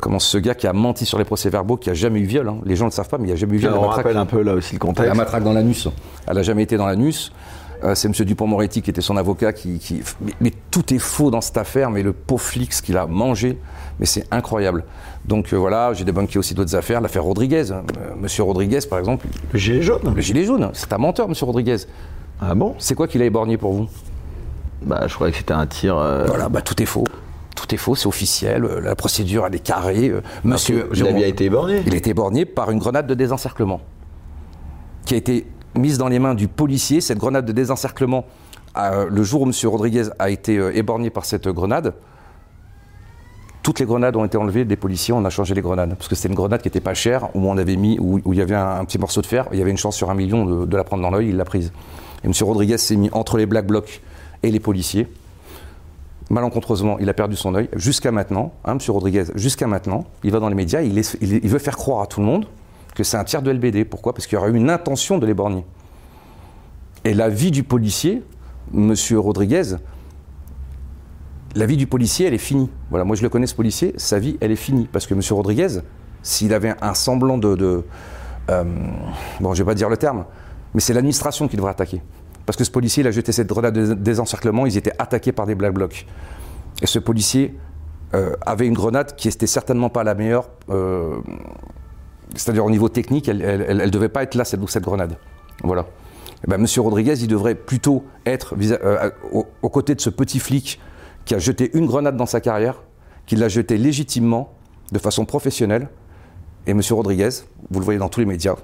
comment 0.00 0.20
ce 0.20 0.38
gars 0.38 0.54
qui 0.54 0.68
a 0.68 0.72
menti 0.72 1.04
sur 1.04 1.18
les 1.18 1.24
procès-verbaux, 1.24 1.76
qui 1.76 1.90
a 1.90 1.94
jamais 1.94 2.20
eu 2.20 2.24
viol. 2.24 2.48
Hein. 2.48 2.58
Les 2.64 2.76
gens 2.76 2.84
ne 2.84 2.90
le 2.90 2.94
savent 2.94 3.08
pas, 3.08 3.18
mais 3.18 3.24
il 3.24 3.28
n'y 3.28 3.32
a 3.32 3.36
jamais 3.36 3.56
eu 3.56 3.58
viol. 3.58 3.74
on 3.74 3.88
rappelle 3.88 4.16
un 4.16 4.26
peu 4.26 4.40
là 4.42 4.54
aussi 4.54 4.74
le 4.74 4.78
contexte. 4.78 5.08
La 5.08 5.14
matraque 5.14 5.42
dans 5.42 5.52
l'anus. 5.52 5.88
Elle 6.26 6.36
n'a 6.36 6.42
jamais 6.42 6.62
été 6.62 6.76
dans 6.76 6.86
l'anus. 6.86 7.32
Euh, 7.82 7.94
c'est 7.94 8.08
M. 8.08 8.26
Dupont-Moretti 8.26 8.82
qui 8.82 8.90
était 8.90 9.00
son 9.00 9.16
avocat 9.16 9.52
qui. 9.52 9.78
qui... 9.78 10.02
Mais, 10.40 10.52
tout 10.70 10.94
est 10.94 10.98
faux 10.98 11.30
dans 11.30 11.40
cette 11.40 11.56
affaire, 11.56 11.90
mais 11.90 12.02
le 12.02 12.12
pauvre 12.12 12.42
flic, 12.42 12.72
ce 12.72 12.82
qu'il 12.82 12.96
a 12.96 13.06
mangé, 13.06 13.58
mais 13.98 14.06
c'est 14.06 14.24
incroyable. 14.30 14.84
Donc 15.26 15.52
euh, 15.52 15.56
voilà, 15.56 15.92
j'ai 15.92 16.04
débunké 16.04 16.38
aussi 16.38 16.54
d'autres 16.54 16.74
affaires. 16.74 17.00
L'affaire 17.00 17.24
Rodriguez. 17.24 17.70
Hein. 17.70 17.82
Euh, 17.98 18.14
Monsieur 18.16 18.42
Rodriguez, 18.42 18.80
par 18.88 18.98
exemple. 18.98 19.26
Le 19.52 19.58
gilet 19.58 19.82
jaune 19.82 20.12
Le 20.14 20.20
gilet 20.20 20.44
jaune. 20.44 20.70
C'est 20.72 20.92
un 20.92 20.98
menteur, 20.98 21.28
Monsieur 21.28 21.46
Rodriguez. 21.46 21.78
Ah 22.40 22.54
bon? 22.54 22.74
C'est 22.78 22.94
quoi 22.94 23.06
qu'il 23.06 23.22
a 23.22 23.24
éborgné 23.24 23.56
pour 23.56 23.72
vous? 23.72 23.88
Bah, 24.82 25.06
je 25.06 25.14
croyais 25.14 25.32
que 25.32 25.38
c'était 25.38 25.52
un 25.52 25.66
tir. 25.66 25.94
Voilà, 26.26 26.48
bah 26.48 26.62
tout 26.62 26.80
est 26.82 26.86
faux 26.86 27.04
tout 27.56 27.74
est 27.74 27.78
faux, 27.78 27.94
c'est 27.94 28.06
officiel, 28.06 28.62
la 28.62 28.96
procédure 28.96 29.44
elle 29.46 29.54
est 29.54 29.58
carrée. 29.58 30.10
Monsieur, 30.44 30.88
il 30.94 31.06
a 31.06 31.12
bien 31.12 31.26
été 31.26 31.44
éborgné. 31.44 31.82
Il 31.86 31.92
a 31.92 31.96
été 31.98 32.08
éborgné 32.08 32.46
par 32.46 32.70
une 32.70 32.78
grenade 32.78 33.06
de 33.06 33.12
désencerclement 33.12 33.82
qui 35.04 35.14
a 35.14 35.16
été 35.16 35.46
mise 35.74 35.98
dans 35.98 36.08
les 36.08 36.18
mains 36.18 36.34
du 36.34 36.48
policier. 36.48 37.00
Cette 37.00 37.18
grenade 37.18 37.44
de 37.44 37.52
désencerclement, 37.52 38.24
euh, 38.76 39.08
le 39.10 39.22
jour 39.24 39.42
où 39.42 39.46
M. 39.46 39.52
Rodriguez 39.64 40.04
a 40.18 40.30
été 40.30 40.56
euh, 40.56 40.76
éborgné 40.76 41.10
par 41.10 41.24
cette 41.24 41.48
grenade, 41.48 41.94
toutes 43.62 43.78
les 43.78 43.86
grenades 43.86 44.16
ont 44.16 44.24
été 44.24 44.38
enlevées 44.38 44.64
des 44.64 44.76
policiers, 44.76 45.12
on 45.12 45.24
a 45.24 45.30
changé 45.30 45.54
les 45.54 45.60
grenades. 45.60 45.94
Parce 45.94 46.08
que 46.08 46.14
c'était 46.14 46.28
une 46.28 46.34
grenade 46.34 46.62
qui 46.62 46.68
n'était 46.68 46.80
pas 46.80 46.94
chère, 46.94 47.28
où 47.34 47.46
on 47.46 47.58
avait 47.58 47.76
mis, 47.76 47.98
où, 47.98 48.20
il 48.32 48.38
y 48.38 48.42
avait 48.42 48.54
un, 48.54 48.84
petit 48.84 48.98
morceau 48.98 49.20
de 49.20 49.26
fer, 49.26 49.46
il 49.52 49.58
y 49.58 49.62
avait 49.62 49.70
une 49.70 49.76
chance 49.76 49.96
sur 49.96 50.10
un 50.10 50.14
million 50.14 50.64
de, 50.64 50.76
la 50.76 50.84
prendre 50.84 51.02
dans 51.02 51.10
l'œil, 51.10 51.28
il 51.28 51.36
l'a 51.36 51.44
prise. 51.44 51.72
Et 52.24 52.26
M. 52.26 52.32
Rodriguez 52.40 52.78
s'est 52.78 52.96
mis 52.96 53.10
entre 53.12 53.36
les 53.36 53.46
Black 53.46 53.66
Blocs 53.66 54.00
et 54.42 54.50
les 54.50 54.60
policiers. 54.60 55.08
Malencontreusement, 56.30 56.98
il 57.00 57.08
a 57.08 57.14
perdu 57.14 57.36
son 57.36 57.54
œil. 57.54 57.68
Jusqu'à 57.74 58.12
maintenant, 58.12 58.52
hein, 58.64 58.72
M. 58.72 58.78
Rodriguez, 58.88 59.24
jusqu'à 59.34 59.66
maintenant, 59.66 60.04
il 60.22 60.30
va 60.30 60.38
dans 60.38 60.48
les 60.48 60.54
médias, 60.54 60.80
il, 60.80 60.94
veut 61.48 61.58
faire 61.58 61.76
croire 61.76 62.02
à 62.02 62.06
tout 62.06 62.20
le 62.20 62.26
monde 62.26 62.46
que 62.94 63.04
c'est 63.04 63.16
un 63.16 63.24
tiers 63.24 63.42
de 63.42 63.50
LBD. 63.50 63.84
Pourquoi? 63.84 64.14
Parce 64.14 64.26
qu'il 64.26 64.36
y 64.36 64.38
aurait 64.38 64.50
eu 64.50 64.56
une 64.56 64.70
intention 64.70 65.18
de 65.18 65.26
l'éborgner. 65.26 65.64
Et 67.04 67.14
la 67.14 67.28
vie 67.28 67.50
du 67.50 67.62
policier, 67.62 68.22
monsieur 68.72 69.18
Rodriguez, 69.18 69.76
la 71.54 71.66
vie 71.66 71.76
du 71.76 71.86
policier, 71.86 72.26
elle 72.26 72.34
est 72.34 72.38
finie. 72.38 72.70
Voilà, 72.90 73.04
moi 73.04 73.16
je 73.16 73.22
le 73.22 73.28
connais 73.28 73.46
ce 73.46 73.54
policier, 73.54 73.92
sa 73.96 74.18
vie, 74.18 74.36
elle 74.40 74.52
est 74.52 74.56
finie. 74.56 74.88
Parce 74.90 75.06
que 75.06 75.14
monsieur 75.14 75.34
Rodriguez, 75.34 75.80
s'il 76.22 76.54
avait 76.54 76.74
un 76.80 76.94
semblant 76.94 77.38
de. 77.38 77.84
Euh, 78.50 78.64
bon, 79.40 79.54
je 79.54 79.62
vais 79.62 79.66
pas 79.66 79.74
dire 79.74 79.88
le 79.88 79.96
terme, 79.96 80.24
mais 80.74 80.80
c'est 80.80 80.92
l'administration 80.92 81.48
qui 81.48 81.56
devrait 81.56 81.72
attaquer. 81.72 82.02
Parce 82.46 82.56
que 82.56 82.64
ce 82.64 82.70
policier, 82.70 83.02
il 83.02 83.06
a 83.06 83.10
jeté 83.10 83.32
cette 83.32 83.48
grenade 83.48 83.74
de 83.74 83.94
désencerclement, 83.94 84.66
ils 84.66 84.76
étaient 84.76 84.94
attaqués 84.98 85.32
par 85.32 85.46
des 85.46 85.54
black 85.54 85.72
blocs. 85.72 86.06
Et 86.82 86.86
ce 86.86 86.98
policier 86.98 87.54
euh, 88.14 88.34
avait 88.44 88.66
une 88.66 88.74
grenade 88.74 89.14
qui 89.14 89.28
n'était 89.28 89.46
certainement 89.46 89.88
pas 89.88 90.04
la 90.04 90.14
meilleure. 90.14 90.48
Euh, 90.68 91.18
c'est-à-dire 92.34 92.64
au 92.64 92.70
niveau 92.70 92.88
technique, 92.88 93.28
elle 93.28 93.38
ne 93.76 93.88
devait 93.88 94.08
pas 94.08 94.22
être 94.22 94.34
là, 94.34 94.44
cette, 94.44 94.82
grenade. 94.82 95.16
Voilà. 95.62 95.82
Et 95.82 96.44
eh 96.44 96.50
ben, 96.50 96.58
Monsieur 96.58 96.80
Rodriguez, 96.80 97.14
il 97.20 97.28
devrait 97.28 97.54
plutôt 97.54 98.04
être 98.24 98.54
euh, 98.60 99.10
aux 99.62 99.68
côtés 99.68 99.94
de 99.94 100.00
ce 100.00 100.10
petit 100.10 100.38
flic 100.38 100.80
qui 101.24 101.34
a 101.34 101.38
jeté 101.38 101.70
une 101.74 101.86
grenade 101.86 102.16
dans 102.16 102.26
sa 102.26 102.40
carrière, 102.40 102.82
qui 103.26 103.36
l'a 103.36 103.48
jetée 103.48 103.78
légitimement, 103.78 104.52
de 104.92 104.98
façon 104.98 105.24
professionnelle, 105.24 105.88
Et 106.66 106.72
M. 106.72 106.80
Rodriguez, 106.90 107.30
vous 107.70 107.78
le 107.80 107.84
voyez 107.84 107.98
dans 108.00 108.08
tous 108.08 108.20
les 108.20 108.26
médias, 108.26 108.56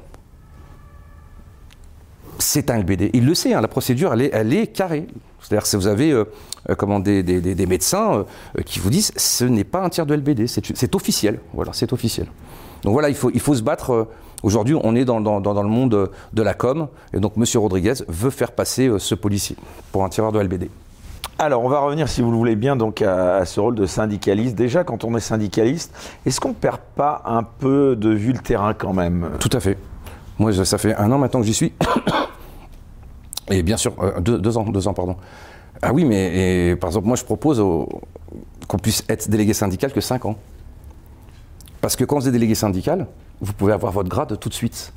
c'est 2.38 2.70
un 2.70 2.78
LBD. 2.78 3.10
Il 3.14 3.24
le 3.24 3.34
sait, 3.34 3.54
hein, 3.54 3.60
la 3.60 3.68
procédure, 3.68 4.12
elle 4.12 4.22
est, 4.22 4.30
elle 4.32 4.52
est 4.52 4.66
carrée. 4.66 5.06
C'est-à-dire 5.40 5.68
que 5.68 5.76
vous 5.76 5.86
avez 5.86 6.10
euh, 6.12 6.24
euh, 6.68 6.74
comment, 6.74 7.00
des, 7.00 7.22
des- 7.22 7.66
médecins 7.66 8.24
euh, 8.58 8.62
qui 8.64 8.78
vous 8.78 8.90
disent 8.90 9.12
ce 9.16 9.44
n'est 9.44 9.64
pas 9.64 9.82
un 9.82 9.88
tiers 9.88 10.04
de 10.06 10.14
LBD, 10.14 10.46
c'est 10.46 10.94
officiel. 10.94 11.40
Voilà, 11.54 11.72
c'est 11.72 11.92
officiel. 11.92 12.26
Donc 12.82 12.92
voilà, 12.92 13.08
il 13.08 13.14
faut, 13.14 13.30
il 13.32 13.40
faut 13.40 13.54
se 13.54 13.62
battre. 13.62 14.08
Aujourd'hui, 14.42 14.76
on 14.82 14.94
est 14.94 15.04
dans, 15.06 15.20
dans- 15.20 15.40
dans- 15.40 15.62
le 15.62 15.68
monde 15.68 16.10
de 16.32 16.42
la 16.42 16.52
com, 16.54 16.88
et 17.14 17.20
donc 17.20 17.32
M. 17.36 17.44
Rodriguez 17.54 17.94
veut 18.08 18.30
faire 18.30 18.52
passer 18.52 18.90
ce 18.98 19.14
policier 19.14 19.56
pour 19.92 20.04
un 20.04 20.08
tireur 20.10 20.30
de 20.32 20.38
LBD. 20.40 20.68
Alors, 21.38 21.62
on 21.62 21.68
va 21.68 21.80
revenir, 21.80 22.08
si 22.08 22.22
vous 22.22 22.30
le 22.30 22.36
voulez 22.38 22.56
bien, 22.56 22.76
donc 22.76 23.02
à, 23.02 23.44
ce 23.44 23.60
rôle 23.60 23.74
de 23.74 23.84
syndicaliste. 23.84 24.54
Déjà, 24.54 24.84
quand 24.84 25.04
on 25.04 25.14
est 25.16 25.20
syndicaliste, 25.20 25.94
est-ce 26.24 26.40
qu'on 26.40 26.50
ne 26.50 26.54
perd 26.54 26.78
pas 26.94 27.22
un 27.26 27.42
peu 27.42 27.94
de 27.94 28.08
vue 28.08 28.32
le 28.32 28.38
terrain 28.38 28.72
quand 28.72 28.94
même? 28.94 29.32
Tout 29.38 29.50
à 29.52 29.60
fait. 29.60 29.76
Moi, 30.38 30.52
ça 30.64 30.78
fait 30.78 30.94
un 30.94 31.12
an 31.12 31.18
maintenant 31.18 31.40
que 31.40 31.46
j'y 31.46 31.52
suis. 31.52 31.74
Et 33.50 33.62
bien 33.62 33.76
sûr, 33.76 33.94
euh, 34.02 34.18
deux, 34.20 34.56
ans, 34.56 34.64
deux 34.64 34.88
ans, 34.88 34.94
pardon. 34.94 35.16
Ah 35.82 35.92
oui, 35.92 36.06
mais 36.06 36.74
par 36.80 36.88
exemple, 36.88 37.06
moi, 37.06 37.16
je 37.16 37.24
propose 37.24 37.62
qu'on 38.66 38.78
puisse 38.78 39.04
être 39.06 39.28
délégué 39.28 39.52
syndical 39.52 39.92
que 39.92 40.00
5 40.00 40.24
ans. 40.24 40.36
Parce 41.82 41.96
que 41.96 42.04
quand 42.04 42.18
vous 42.18 42.26
êtes 42.26 42.32
délégué 42.32 42.54
syndical, 42.54 43.06
vous 43.42 43.52
pouvez 43.52 43.74
avoir 43.74 43.92
votre 43.92 44.08
grade 44.08 44.40
tout 44.40 44.48
de 44.48 44.54
suite. 44.54 44.90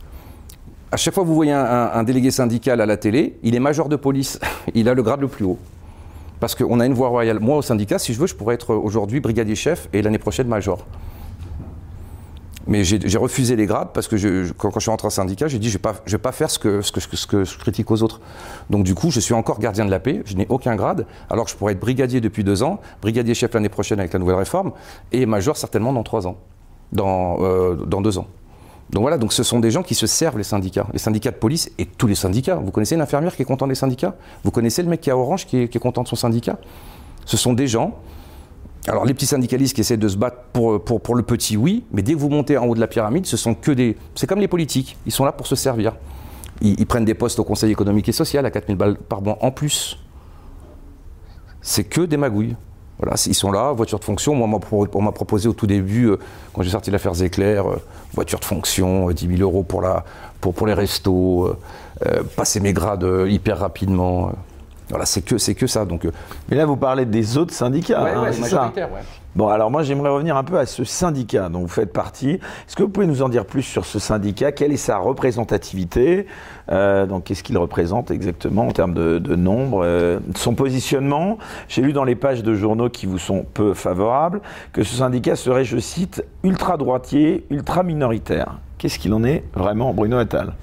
À 0.89 0.95
chaque 0.95 1.13
fois 1.13 1.23
que 1.23 1.27
vous 1.27 1.35
voyez 1.35 1.51
un 1.51 2.01
délégué 2.03 2.31
syndical 2.31 2.79
à 2.79 2.85
la 2.85 2.95
télé, 2.95 3.37
il 3.43 3.55
est 3.55 3.59
major 3.59 3.89
de 3.89 3.97
police. 3.97 4.39
Il 4.73 4.87
a 4.87 4.93
le 4.93 5.03
grade 5.03 5.19
le 5.19 5.27
plus 5.27 5.45
haut. 5.45 5.59
Parce 6.39 6.55
qu'on 6.55 6.79
a 6.79 6.85
une 6.85 6.93
voie 6.93 7.09
royale. 7.09 7.39
Moi, 7.39 7.57
au 7.57 7.61
syndicat, 7.61 7.99
si 7.99 8.13
je 8.13 8.19
veux, 8.19 8.27
je 8.27 8.35
pourrais 8.35 8.55
être 8.55 8.73
aujourd'hui 8.73 9.19
brigadier 9.19 9.55
chef 9.55 9.89
et 9.93 10.01
l'année 10.01 10.19
prochaine 10.19 10.47
major. 10.47 10.85
Mais 12.67 12.83
j'ai 12.83 13.17
refusé 13.17 13.55
les 13.55 13.65
grades 13.65 13.89
parce 13.93 14.07
que 14.07 14.51
quand, 14.53 14.69
je 14.75 14.79
suis 14.79 14.91
rentré 14.91 15.07
en 15.07 15.09
syndicat, 15.09 15.47
j'ai 15.47 15.57
dit 15.57 15.69
je 15.71 15.79
ne 15.79 16.11
vais, 16.11 16.17
pas- 16.19 16.31
faire 16.31 16.51
ce 16.51 16.59
que, 16.59 16.81
je 16.81 17.57
critique 17.57 17.89
aux 17.89 18.03
autres. 18.03 18.21
Donc 18.69 18.83
du 18.83 18.93
coup, 18.93 19.09
je 19.09 19.19
suis 19.19 19.33
encore 19.33 19.59
gardien 19.59 19.85
de 19.85 19.89
la 19.89 19.99
paix, 19.99 20.21
je 20.25 20.35
n'ai 20.35 20.45
aucun 20.49 20.75
grade, 20.75 21.07
alors 21.31 21.45
que 21.45 21.51
je 21.51 21.55
pourrais 21.55 21.73
être 21.73 21.79
brigadier 21.79 22.21
depuis 22.21 22.43
deux 22.43 22.61
ans, 22.61 22.79
brigadier 23.01 23.33
chef 23.33 23.55
l'année 23.55 23.69
prochaine 23.69 23.99
avec 23.99 24.13
la 24.13 24.19
nouvelle 24.19 24.35
réforme, 24.35 24.71
et 25.11 25.25
major 25.25 25.57
certainement 25.57 25.93
dans 25.93 26.03
trois 26.03 26.27
ans, 26.27 26.37
dans, 26.91 27.37
euh, 27.41 27.75
dans 27.87 28.01
deux 28.01 28.19
ans. 28.19 28.27
Donc 28.91 29.01
voilà, 29.01 29.17
donc 29.17 29.33
ce 29.33 29.43
sont 29.43 29.59
des 29.59 29.69
gens 29.69 29.83
qui 29.83 29.93
se 29.93 30.07
servent 30.07 30.37
les 30.37 30.43
syndicats, 30.43 30.87
les 30.91 30.99
syndicats 30.99 31.31
de 31.31 31.35
police 31.35 31.71
et 31.77 31.85
tous 31.85 32.07
les 32.07 32.15
syndicats. 32.15 32.55
Vous 32.55 32.71
connaissez 32.71 32.95
une 32.95 33.01
infirmière 33.01 33.35
qui 33.35 33.43
est 33.43 33.45
content 33.45 33.67
des 33.67 33.75
syndicats? 33.75 34.15
Vous 34.43 34.51
connaissez 34.51 34.81
le 34.81 34.89
mec 34.89 35.01
qui 35.01 35.11
à 35.11 35.17
Orange 35.17 35.45
qui 35.45 35.57
est, 35.57 35.79
content 35.79 36.01
de 36.01 36.07
son 36.07 36.15
syndicat? 36.15 36.57
Ce 37.25 37.37
sont 37.37 37.53
des 37.53 37.67
gens 37.67 37.99
alors 38.87 39.05
les 39.05 39.13
petits 39.13 39.27
syndicalistes 39.27 39.75
qui 39.75 39.81
essaient 39.81 39.97
de 39.97 40.07
se 40.07 40.17
battre 40.17 40.37
pour, 40.53 41.15
le 41.15 41.21
petit, 41.21 41.57
oui, 41.57 41.83
mais 41.91 42.01
dès 42.01 42.13
que 42.13 42.17
vous 42.17 42.29
montez 42.29 42.57
en 42.57 42.65
haut 42.65 42.73
de 42.73 42.79
la 42.79 42.87
pyramide, 42.87 43.25
ce 43.25 43.35
sont 43.35 43.53
que 43.53 43.71
des... 43.71 43.97
C'est 44.15 44.25
comme 44.25 44.39
les 44.39 44.47
politiques, 44.47 44.97
ils 45.05 45.11
sont 45.11 45.25
là 45.25 45.33
pour 45.33 45.45
se 45.47 45.55
servir. 45.55 45.95
Ils, 46.61 46.79
ils 46.79 46.87
prennent 46.87 47.05
des 47.05 47.13
postes 47.13 47.37
au 47.39 47.43
Conseil 47.43 47.71
économique 47.71 48.07
et 48.07 48.13
social 48.13 48.45
à 48.45 48.51
4000 48.51 48.77
balles 48.77 48.97
par 48.97 49.21
mois 49.21 49.37
en 49.41 49.51
plus. 49.51 49.99
C'est 51.61 51.83
que 51.83 52.01
des 52.01 52.17
magouilles. 52.17 52.55
Voilà, 52.99 53.15
ils 53.25 53.33
sont 53.33 53.51
là, 53.51 53.71
voiture 53.71 53.97
de 53.99 54.03
fonction. 54.03 54.35
Moi, 54.35 54.59
on 54.93 55.01
m'a 55.01 55.11
proposé 55.11 55.47
au 55.47 55.53
tout 55.53 55.67
début, 55.67 56.07
euh, 56.07 56.17
quand 56.53 56.61
j'ai 56.63 56.71
sorti 56.71 56.91
l'affaire 56.91 57.13
Zéclair, 57.13 57.65
euh, 57.69 57.77
voiture 58.13 58.39
de 58.39 58.45
fonction, 58.45 59.09
euh, 59.09 59.13
10 59.13 59.37
000 59.37 59.41
euros 59.41 59.63
pour, 59.63 59.81
la, 59.81 60.03
pour, 60.41 60.53
pour 60.53 60.67
les 60.67 60.73
restos, 60.73 61.47
euh, 61.47 61.57
euh, 62.05 62.23
passer 62.35 62.59
mes 62.59 62.73
grades 62.73 63.03
euh, 63.05 63.29
hyper 63.29 63.59
rapidement. 63.59 64.27
euh. 64.27 64.31
Voilà, 64.89 65.05
c'est 65.05 65.21
que, 65.21 65.37
c'est 65.37 65.53
que 65.55 65.67
ça. 65.67 65.85
Donc, 65.85 66.03
euh, 66.03 66.11
Mais 66.49 66.57
là, 66.57 66.65
vous 66.65 66.75
parlez 66.75 67.05
des 67.05 67.37
autres 67.37 67.53
syndicats, 67.53 68.03
ouais, 68.03 68.11
hein, 68.11 68.23
ouais, 68.23 68.33
c'est 68.33 68.43
c'est 68.43 68.49
ça 68.49 68.71
ouais. 68.75 68.83
Bon, 69.35 69.47
alors 69.47 69.69
moi, 69.69 69.83
j'aimerais 69.83 70.09
revenir 70.09 70.35
un 70.35 70.43
peu 70.43 70.57
à 70.57 70.65
ce 70.65 70.83
syndicat 70.83 71.49
dont 71.49 71.59
vous 71.59 71.67
faites 71.67 71.93
partie. 71.93 72.31
Est-ce 72.31 72.75
que 72.75 72.81
vous 72.81 72.89
pouvez 72.89 73.05
nous 73.05 73.21
en 73.21 73.29
dire 73.29 73.45
plus 73.45 73.61
sur 73.61 73.85
ce 73.85 73.99
syndicat? 73.99 74.51
Quelle 74.51 74.71
est 74.71 74.77
sa 74.77 74.97
représentativité? 74.97 76.25
Euh, 76.71 77.05
Donc, 77.05 77.25
qu'est-ce 77.25 77.43
qu'il 77.43 77.57
représente 77.57 78.09
exactement 78.09 78.67
en 78.67 78.71
termes 78.71 78.95
de, 78.95 79.35
nombre 79.35 79.81
euh, 79.83 80.19
Son 80.35 80.55
positionnement? 80.55 81.37
J'ai 81.67 81.83
lu 81.83 81.93
dans 81.93 82.05
les 82.05 82.15
pages 82.15 82.41
de 82.41 82.55
journaux 82.55 82.89
qui 82.89 83.05
vous 83.05 83.19
sont 83.19 83.45
peu 83.53 83.75
favorables 83.75 84.41
que 84.73 84.83
ce 84.83 84.95
syndicat 84.95 85.35
serait, 85.35 85.63
je 85.63 85.77
cite, 85.77 86.25
ultra-droitier, 86.43 87.45
ultra-minoritaire. 87.51 88.57
Qu'est-ce 88.79 88.97
qu'il 88.97 89.13
en 89.13 89.23
est 89.23 89.43
vraiment, 89.53 89.93
Bruno 89.93 90.17
Attal? 90.17 90.53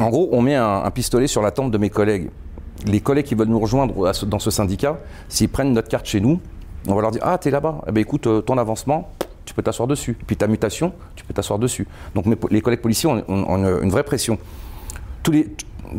En 0.00 0.10
gros, 0.10 0.28
on 0.32 0.42
met 0.42 0.56
un, 0.56 0.90
pistolet 0.90 1.28
sur 1.28 1.40
la 1.40 1.52
tempe 1.52 1.70
de 1.70 1.78
mes 1.78 1.90
collègues. 1.90 2.30
Les 2.86 3.00
collègues 3.00 3.26
qui 3.26 3.34
veulent 3.34 3.48
nous 3.48 3.60
rejoindre 3.60 4.12
dans 4.26 4.38
ce 4.38 4.50
syndicat, 4.50 4.98
s'ils 5.28 5.48
prennent 5.48 5.72
notre 5.72 5.88
carte 5.88 6.06
chez 6.06 6.20
nous, 6.20 6.40
on 6.88 6.94
va 6.94 7.02
leur 7.02 7.10
dire 7.10 7.22
Ah, 7.24 7.38
t'es 7.38 7.50
là-bas. 7.50 7.82
Eh 7.86 7.92
ben, 7.92 8.00
écoute, 8.00 8.26
euh, 8.26 8.40
ton 8.40 8.58
avancement, 8.58 9.10
tu 9.44 9.54
peux 9.54 9.62
t'asseoir 9.62 9.86
dessus. 9.86 10.16
Puis 10.26 10.36
ta 10.36 10.46
mutation, 10.46 10.92
tu 11.14 11.24
peux 11.24 11.34
t'asseoir 11.34 11.58
dessus. 11.58 11.86
Donc 12.14 12.26
mes 12.26 12.36
les 12.50 12.60
collègues 12.60 12.80
policiers 12.80 13.08
ont, 13.08 13.22
une, 13.28 13.90
vraie 13.90 14.04
pression. 14.04 14.38
Tous 15.22 15.32
les, 15.32 15.48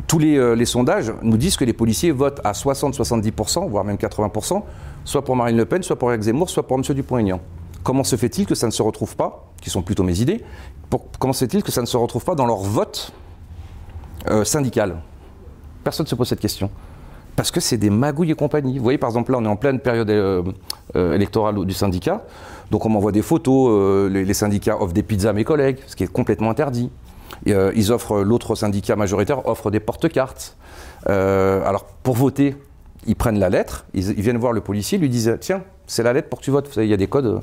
tous 0.08 0.20
euh, 0.22 0.56
les 0.56 0.66
sondages 0.66 1.12
nous 1.22 1.38
disent 1.38 1.58
que 1.58 1.66
les 1.66 1.74
policiers 1.74 2.12
votent 2.12 2.42
à 2.44 2.52
60-70%, 2.52 3.70
voire 3.70 3.84
même 3.84 3.96
80%, 3.96 4.62
soit 5.04 5.24
pour 5.24 5.36
Marine 5.36 5.58
Le 5.58 5.66
Pen, 5.66 5.82
soit 5.84 5.98
pour 5.98 6.12
Eric 6.12 6.24
Zemmour, 6.24 6.50
soit 6.50 6.68
pour 6.68 6.78
M. 6.78 6.84
Dupont-Aignan. 6.84 7.40
Comment 7.84 8.04
se 8.04 8.16
fait-il 8.16 8.46
que 8.46 8.56
ça 8.56 8.68
ne 8.68 8.72
se 8.72 8.82
retrouve 8.82 9.16
pas, 9.16 9.52
qui 9.62 9.70
sont 9.70 9.82
plutôt 9.82 10.04
mes 10.04 10.20
idées, 10.22 10.44
comment 11.20 11.34
se 11.34 11.46
fait-il 11.46 11.64
que 11.64 11.72
ça 11.72 11.82
ne 11.82 11.86
se 11.86 11.96
retrouve 11.96 12.24
pas 12.24 12.36
dans 12.36 12.46
leur 12.46 12.58
vote 12.58 13.14
euh, 14.30 14.44
syndical? 14.44 14.98
Personne 15.84 16.06
ne 16.06 16.10
se 16.10 16.16
pose 16.16 16.28
cette 16.28 16.42
question. 16.42 16.70
Parce 17.38 17.52
que 17.52 17.60
c'est 17.60 17.78
des 17.78 17.92
magouilles 17.92 18.32
et 18.32 18.36
compagnie. 18.36 18.80
Vous 18.80 18.84
voyez, 18.84 18.98
par 18.98 19.10
exemple, 19.10 19.32
là, 19.32 19.38
on 19.40 19.46
est 19.46 19.48
en 19.48 19.56
pleine 19.56 19.80
période 19.80 20.10
euh, 20.10 20.42
euh, 20.96 21.14
électorale 21.14 21.64
du 21.66 21.74
syndicat. 21.74 22.26
Donc, 22.72 22.84
on 22.88 22.90
m'envoie 22.90 23.12
des 23.12 23.22
photos. 23.22 23.70
euh, 23.70 24.10
les, 24.10 24.34
syndicats 24.34 24.82
offrent 24.82 24.92
des 24.92 25.04
pizzas 25.04 25.30
à 25.30 25.34
mes 25.34 25.44
collègues, 25.44 25.78
ce 25.86 25.96
qui 25.96 26.04
est 26.04 26.12
complètement 26.12 26.50
interdit. 26.50 26.90
Ils 27.46 27.92
offrent, 27.92 28.24
l'autre 28.24 28.56
syndicat 28.56 28.96
majoritaire 28.96 29.48
offre 29.48 29.70
des 29.70 29.80
porte-cartes. 29.80 30.58
Alors, 31.06 31.86
pour 32.02 32.16
voter, 32.16 32.56
ils 33.06 33.16
prennent 33.16 33.40
la 33.40 33.50
lettre, 33.50 33.86
ils, 33.94 34.10
ils 34.10 34.22
viennent 34.22 34.40
voir 34.40 34.52
le 34.52 34.62
policier, 34.62 34.98
ils 34.98 35.02
lui 35.02 35.10
disent 35.10 35.38
Tiens, 35.40 35.62
c'est 35.86 36.02
la 36.02 36.14
lettre 36.14 36.30
pour 36.30 36.40
que 36.40 36.44
tu 36.44 36.50
votes. 36.50 36.68
Vous 36.68 36.74
savez, 36.74 36.88
il 36.88 36.90
y 36.90 36.96
a 36.96 36.98
des 36.98 37.08
codes. 37.08 37.42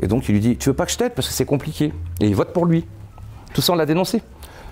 Et 0.00 0.06
donc, 0.06 0.30
il 0.30 0.32
lui 0.32 0.40
dit 0.40 0.56
Tu 0.56 0.70
veux 0.70 0.74
pas 0.74 0.86
que 0.86 0.92
je 0.92 0.96
t'aide 0.96 1.12
Parce 1.12 1.28
que 1.28 1.34
c'est 1.34 1.44
compliqué. 1.44 1.92
Et 2.22 2.26
il 2.26 2.34
vote 2.34 2.54
pour 2.54 2.64
lui. 2.64 2.86
Tout 3.52 3.60
ça, 3.60 3.74
on 3.74 3.76
l'a 3.76 3.84
dénoncé. 3.84 4.22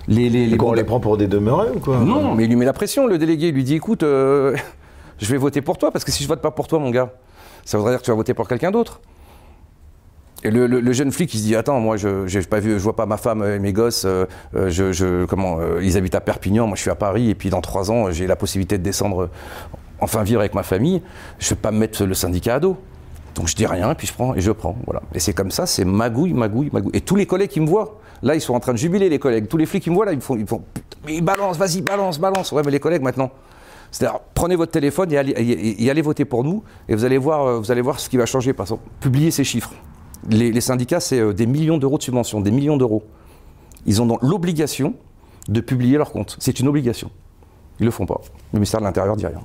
Les, 0.09 0.29
les, 0.31 0.47
les 0.47 0.57
Quoi, 0.57 0.71
on 0.71 0.73
les 0.73 0.85
prend 0.85 1.01
pour 1.01 1.17
des 1.19 1.27
demeurés 1.27 1.71
ou 1.75 1.81
quoi? 1.81 1.99
Non, 1.99 2.35
mais 2.35 2.45
il 2.45 2.49
lui 2.49 2.57
met 2.57 2.65
la 2.65 2.73
pression, 2.73 3.07
le 3.07 3.19
délégué. 3.19 3.49
Il 3.49 3.55
lui 3.55 3.65
dit 3.65 3.75
écoute, 3.75 4.03
euh, 4.03 4.57
je 5.19 5.27
vais 5.27 5.37
voter 5.37 5.61
pour 5.61 5.77
toi, 5.79 5.91
parce 5.91 6.05
que 6.05 6.11
si 6.11 6.23
je 6.23 6.29
vote 6.29 6.41
pas 6.41 6.51
pour 6.51 6.67
toi, 6.67 6.79
mon 6.79 6.91
gars, 6.91 7.13
ça 7.65 7.77
voudrait 7.79 7.93
dire 7.93 8.01
que 8.01 8.05
tu 8.07 8.11
vas 8.11 8.17
voter 8.17 8.33
pour 8.35 8.49
quelqu'un 8.49 8.71
d'autre. 8.71 9.01
Et 10.45 10.51
le, 10.51 10.67
le- 10.69 10.81
le 10.81 10.93
jeune 10.93 11.11
flic, 11.11 11.35
il 11.35 11.39
se 11.39 11.43
dit 11.43 11.57
attends, 11.57 11.81
moi, 11.81 11.97
je 11.97 12.27
j'ai 12.29 12.41
pas 12.43 12.61
vu, 12.61 12.75
je 12.75 12.79
vois 12.79 12.95
pas 12.95 13.07
ma 13.07 13.17
femme 13.17 13.43
et 13.45 13.59
mes 13.59 13.73
gosses. 13.73 14.05
euh, 14.07 14.25
euh, 14.55 14.71
je, 14.71 14.93
je- 14.93 15.25
comment, 15.25 15.59
euh, 15.61 15.81
ils 15.83 15.97
habitent 15.97 16.15
à 16.15 16.21
Perpignan, 16.21 16.67
moi, 16.69 16.77
je 16.77 16.83
suis 16.83 16.91
à 16.91 16.95
Paris, 16.95 17.29
et 17.29 17.35
puis 17.35 17.51
dans 17.51 17.61
trois 17.61 17.91
ans, 17.91 18.11
j'ai 18.13 18.27
la 18.29 18.37
possibilité 18.37 18.79
de 18.79 18.83
descendre, 18.85 19.29
enfin 20.01 20.23
vivre 20.23 20.41
avec 20.41 20.55
ma 20.55 20.63
famille. 20.63 21.03
Je 21.41 21.51
vais 21.51 21.57
pas 21.57 21.73
me 21.73 21.79
mettre 21.79 22.05
le 22.05 22.15
syndicat 22.15 22.55
à 22.55 22.61
dos. 22.61 22.77
Donc 23.35 23.49
je 23.49 23.57
dis 23.57 23.67
rien, 23.67 23.91
et 23.91 23.95
puis 23.97 24.07
je 24.07 24.13
prends, 24.15 24.35
et 24.37 24.41
je 24.41 24.53
prends. 24.53 24.77
Voilà. 24.87 25.03
Et 25.13 25.19
c'est 25.19 25.33
comme 25.33 25.51
ça, 25.51 25.67
c'est 25.67 25.85
magouille, 25.85 26.33
magouille, 26.35 26.71
magouille. 26.73 26.93
Et 26.95 27.01
tous 27.01 27.17
les 27.17 27.27
collègues 27.27 27.51
qui 27.51 27.61
me 27.61 27.67
voient, 27.67 27.99
là, 28.23 28.35
ils 28.35 28.41
sont 28.41 28.55
en 28.55 28.61
train 28.61 28.73
de 28.73 28.79
jubiler, 28.79 29.09
les 29.09 29.19
collègues. 29.19 29.49
Tous 29.49 29.57
les 29.57 29.67
flics 29.67 29.83
qui 29.83 29.91
me 29.91 29.95
voient, 29.95 30.07
là, 30.07 30.13
ils 30.13 30.21
font, 30.21 30.37
ils 30.37 30.47
font 30.47 30.63
Putain, 30.75 31.23
balance, 31.23 31.57
vas-y, 31.57 31.83
balance, 31.83 32.19
balance. 32.19 32.53
Ouais, 32.53 32.63
mais 32.65 32.71
les 32.71 32.81
collègues 32.81 33.03
maintenant. 33.03 33.31
C'est-à-dire, 33.91 34.21
prenez 34.35 34.57
votre 34.57 34.73
téléphone 34.73 35.11
et 35.13 35.17
allez, 35.91 36.03
voter 36.03 36.25
pour 36.25 36.45
nous, 36.45 36.63
et 36.89 36.95
vous 36.95 37.05
allez 37.05 37.19
voir, 37.19 37.47
euh, 37.47 37.59
vous 37.59 37.71
allez 37.71 37.81
voir 37.81 38.01
ce 38.01 38.09
qui 38.09 38.17
va 38.17 38.27
changer. 38.27 38.53
Par 38.53 38.65
exemple, 38.67 38.83
publiez 39.01 39.31
ces 39.31 39.45
chiffres. 39.45 39.73
Les, 40.29 40.53
les 40.53 40.61
syndicats, 40.61 41.01
c'est 41.01 41.21
euh, 41.21 41.33
des 41.33 41.47
millions 41.47 41.79
d'euros 41.79 41.97
de 41.97 42.03
subventions, 42.03 42.41
des 42.41 42.51
millions 42.51 42.77
d'euros. 42.77 43.03
Ils 43.87 44.03
ont 44.03 44.19
l'obligation 44.21 44.95
de 45.49 45.61
publier 45.61 45.97
leurs 45.97 46.13
comptes. 46.13 46.37
C'est 46.39 46.61
une 46.61 46.69
obligation. 46.69 47.11
Ils 47.81 47.85
le 47.85 47.91
font 47.91 48.07
pas. 48.07 48.21
Le 48.53 48.59
ministère 48.59 48.81
de 48.81 48.87
l'Intérieur 48.87 49.17
dit 49.17 49.27
rien. 49.27 49.41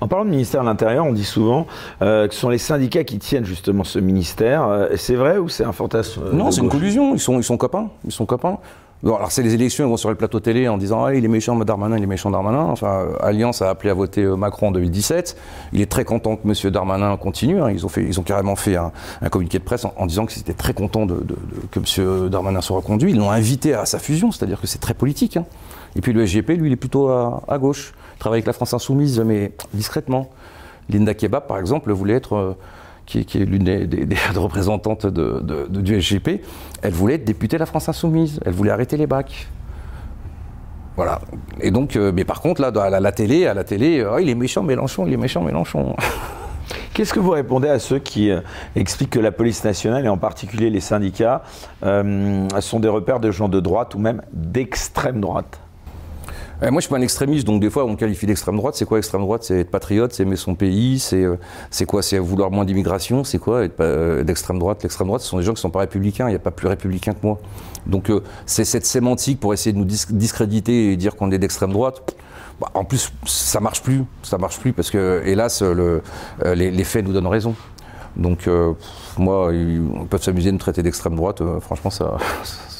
En 0.00 0.08
parlant 0.08 0.24
de 0.24 0.30
ministère 0.30 0.60
de 0.60 0.66
l'Intérieur, 0.66 1.04
on 1.06 1.12
dit 1.12 1.24
souvent 1.24 1.66
euh, 2.00 2.28
que 2.28 2.34
ce 2.34 2.40
sont 2.40 2.48
les 2.48 2.58
syndicats 2.58 3.04
qui 3.04 3.18
tiennent 3.18 3.44
justement 3.44 3.84
ce 3.84 3.98
ministère. 3.98 4.68
Euh, 4.68 4.88
c'est 4.96 5.14
vrai 5.14 5.38
ou 5.38 5.48
c'est 5.48 5.64
un 5.64 5.72
fantasme 5.72 6.22
euh, 6.26 6.32
Non, 6.32 6.50
c'est 6.50 6.60
une 6.60 6.68
collusion. 6.68 7.14
Ils 7.14 7.20
sont, 7.20 7.38
ils 7.38 7.44
sont 7.44 7.56
copains. 7.56 7.88
Ils 8.04 8.12
sont 8.12 8.26
copains. 8.26 8.58
Bon, 9.02 9.16
alors 9.16 9.32
c'est 9.32 9.42
les 9.42 9.54
élections, 9.54 9.84
ils 9.84 9.88
vont 9.88 9.96
sur 9.96 10.10
le 10.10 10.14
plateau 10.14 10.38
télé 10.38 10.68
en 10.68 10.78
disant 10.78 11.04
ah, 11.04 11.12
il 11.12 11.24
est 11.24 11.28
méchant 11.28 11.56
Darmanin, 11.56 11.96
il 11.96 12.04
est 12.04 12.06
méchant 12.06 12.30
Darmanin. 12.30 12.60
Enfin, 12.60 13.00
euh, 13.00 13.16
Alliance 13.20 13.60
a 13.60 13.68
appelé 13.68 13.90
à 13.90 13.94
voter 13.94 14.22
euh, 14.22 14.36
Macron 14.36 14.68
en 14.68 14.70
2017. 14.70 15.36
Il 15.72 15.80
est 15.80 15.90
très 15.90 16.04
content 16.04 16.36
que 16.36 16.46
M. 16.46 16.70
Darmanin 16.70 17.16
continue. 17.16 17.60
hein. 17.60 17.70
Ils, 17.72 17.84
ont 17.84 17.88
fait, 17.88 18.04
ils 18.04 18.20
ont 18.20 18.22
carrément 18.22 18.54
fait 18.54 18.76
un, 18.76 18.92
un 19.20 19.28
communiqué 19.28 19.58
de 19.58 19.64
presse 19.64 19.84
en, 19.84 20.06
disant 20.06 20.24
qu'ils 20.26 20.40
étaient 20.42 20.52
très 20.54 20.72
contents 20.72 21.08
que 21.08 21.80
M. 21.80 22.28
Darmanin 22.28 22.60
soit 22.60 22.76
reconduit. 22.76 23.10
Ils 23.10 23.18
l'ont 23.18 23.32
invité 23.32 23.74
à 23.74 23.86
sa 23.86 23.98
fusion, 23.98 24.30
c'est-à-dire 24.30 24.60
que 24.60 24.68
c'est 24.68 24.78
très 24.78 24.94
politique. 24.94 25.36
hein. 25.36 25.46
Et 25.96 26.00
puis 26.00 26.12
le 26.12 26.24
SGP, 26.24 26.50
lui, 26.50 26.68
il 26.68 26.72
est 26.72 26.76
plutôt 26.76 27.08
à, 27.08 27.58
gauche. 27.58 27.94
Il 28.14 28.18
travaille 28.20 28.38
avec 28.38 28.46
la 28.46 28.52
France 28.52 28.72
Insoumise, 28.72 29.18
mais 29.20 29.52
discrètement. 29.74 30.30
Linda 30.88 31.14
Kebab, 31.14 31.46
par 31.48 31.58
exemple, 31.58 31.90
voulait 31.92 32.14
être, 32.14 32.36
euh, 32.36 32.56
qui, 33.06 33.18
est- 33.20 33.34
l'une 33.36 33.64
des, 33.64 34.06
représentantes 34.34 35.06
du 35.06 36.00
SGP, 36.00 36.42
elle 36.82 36.92
voulait 36.92 37.14
être 37.14 37.24
députée 37.24 37.56
de 37.56 37.60
la 37.60 37.66
France 37.66 37.88
Insoumise. 37.88 38.40
Elle 38.44 38.52
voulait 38.52 38.70
arrêter 38.70 38.96
les 38.96 39.06
bacs. 39.06 39.48
Voilà. 40.96 41.20
Et 41.60 41.70
donc, 41.70 41.96
euh, 41.96 42.12
mais 42.14 42.24
par 42.24 42.40
contre, 42.40 42.60
là, 42.60 42.68
à 42.68 43.00
la, 43.00 43.12
télé, 43.12 43.46
à 43.46 43.54
la 43.54 43.64
télé, 43.64 44.00
euh, 44.00 44.12
Ah, 44.14 44.20
il 44.20 44.28
est 44.28 44.34
méchant 44.34 44.62
Mélenchon, 44.62 45.06
il 45.06 45.12
est 45.14 45.16
méchant 45.18 45.42
Mélenchon. 45.42 45.96
Qu'est-ce 46.94 47.14
que 47.14 47.20
vous 47.20 47.30
répondez 47.30 47.68
à 47.68 47.78
ceux 47.78 47.98
qui 47.98 48.30
euh, 48.30 48.40
expliquent 48.76 49.10
que 49.10 49.18
la 49.18 49.32
police 49.32 49.64
nationale, 49.64 50.04
et 50.04 50.08
en 50.08 50.18
particulier 50.18 50.68
les 50.68 50.80
syndicats, 50.80 51.42
sont 51.82 52.80
des 52.80 52.88
repères 52.88 53.20
de 53.20 53.30
gens 53.30 53.48
de 53.48 53.60
droite 53.60 53.94
ou 53.94 53.98
même 53.98 54.20
d'extrême 54.32 55.20
droite? 55.20 55.60
Eh, 56.64 56.70
moi, 56.70 56.80
je 56.80 56.86
suis 56.86 56.90
pas 56.90 56.98
un 56.98 57.02
extrémiste, 57.02 57.46
donc 57.46 57.60
des 57.60 57.70
fois, 57.70 57.84
on 57.84 57.90
me 57.90 57.96
qualifie 57.96 58.26
d'extrême 58.26 58.56
droite. 58.56 58.76
C'est 58.76 58.84
quoi 58.84 58.98
extrême 58.98 59.22
droite? 59.22 59.42
C'est 59.42 59.60
être 59.60 59.70
patriote, 59.70 60.12
c'est 60.12 60.22
aimer 60.22 60.36
son 60.36 60.54
pays, 60.54 60.98
c'est 61.00 61.22
euh, 61.22 61.36
c'est 61.70 61.86
quoi? 61.86 62.02
C'est 62.02 62.18
vouloir 62.18 62.50
moins 62.50 62.64
d'immigration, 62.64 63.24
c'est 63.24 63.38
quoi 63.38 63.66
euh, 63.80 64.22
d'extrême 64.22 64.58
droite? 64.58 64.82
L'extrême 64.82 65.08
droite, 65.08 65.22
ce 65.22 65.28
sont 65.28 65.38
des 65.38 65.42
gens 65.42 65.54
qui 65.54 65.60
sont 65.60 65.70
pas 65.70 65.80
républicains. 65.80 66.28
Il 66.28 66.30
n'y 66.30 66.36
a 66.36 66.40
pas 66.40 66.52
plus 66.52 66.68
républicain 66.68 67.12
que 67.14 67.26
moi. 67.26 67.40
Donc, 67.86 68.10
euh, 68.10 68.20
c'est 68.46 68.64
cette 68.64 68.86
sémantique 68.86 69.40
pour 69.40 69.52
essayer 69.52 69.72
de 69.72 69.78
nous 69.78 69.84
discréditer 69.84 70.92
et 70.92 70.96
dire 70.96 71.16
qu'on 71.16 71.32
est 71.32 71.38
d'extrême 71.38 71.72
droite. 71.72 72.14
Bah, 72.60 72.68
en 72.74 72.84
plus, 72.84 73.12
ça 73.26 73.58
marche 73.58 73.82
plus. 73.82 74.04
Ça 74.22 74.38
marche 74.38 74.60
plus 74.60 74.72
parce 74.72 74.90
que, 74.90 75.22
hélas, 75.24 75.62
le, 75.62 76.02
les, 76.54 76.84
faits 76.84 77.04
nous 77.04 77.12
donnent 77.12 77.26
raison. 77.26 77.56
Donc, 78.16 78.48
moi, 79.18 79.50
ils 79.52 79.82
peuvent 80.08 80.22
s'amuser 80.22 80.50
de 80.50 80.54
me 80.54 80.60
traiter 80.60 80.82
d'extrême 80.82 81.16
droite. 81.16 81.42
franchement, 81.60 81.90
ça, 81.90 82.18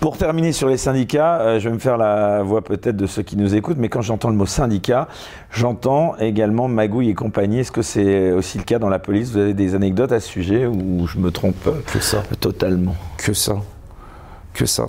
pour 0.00 0.16
terminer 0.18 0.52
sur 0.52 0.68
les 0.68 0.76
syndicats, 0.76 1.40
euh, 1.40 1.60
je 1.60 1.68
vais 1.68 1.74
me 1.74 1.80
faire 1.80 1.96
la 1.96 2.42
voix 2.42 2.62
peut-être 2.62 2.96
de 2.96 3.06
ceux 3.06 3.22
qui 3.22 3.36
nous 3.36 3.54
écoutent, 3.54 3.78
mais 3.78 3.88
quand 3.88 4.02
j'entends 4.02 4.30
le 4.30 4.36
mot 4.36 4.46
syndicat, 4.46 5.08
j'entends 5.50 6.16
également 6.18 6.68
magouille 6.68 7.10
et 7.10 7.14
compagnie. 7.14 7.60
Est-ce 7.60 7.72
que 7.72 7.82
c'est 7.82 8.32
aussi 8.32 8.58
le 8.58 8.64
cas 8.64 8.78
dans 8.78 8.88
la 8.88 8.98
police? 8.98 9.30
Vous 9.30 9.38
avez 9.38 9.54
des 9.54 9.74
anecdotes 9.74 10.12
à 10.12 10.20
ce 10.20 10.28
sujet 10.28 10.66
ou 10.66 11.06
je 11.06 11.18
me 11.18 11.30
trompe 11.30 11.68
Que 11.92 12.00
ça. 12.00 12.22
Totalement? 12.40 12.94
Que 13.16 13.32
ça. 13.32 13.56
Que 14.52 14.66
ça. 14.66 14.86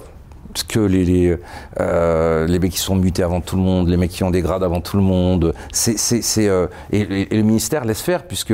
Parce 0.53 0.63
que 0.63 0.79
les, 0.79 1.05
les, 1.05 1.37
euh, 1.79 2.47
les, 2.47 2.59
mecs 2.59 2.71
qui 2.71 2.79
sont 2.79 2.95
mutés 2.95 3.23
avant 3.23 3.41
tout 3.41 3.55
le 3.55 3.61
monde, 3.61 3.89
les 3.89 3.97
mecs 3.97 4.11
qui 4.11 4.23
ont 4.23 4.31
des 4.31 4.41
grades 4.41 4.63
avant 4.63 4.81
tout 4.81 4.97
le 4.97 5.03
monde, 5.03 5.53
c'est, 5.71 5.97
euh, 6.39 6.67
et, 6.91 7.05
le 7.05 7.41
ministère 7.43 7.85
laisse 7.85 8.01
faire, 8.01 8.23
puisque, 8.23 8.53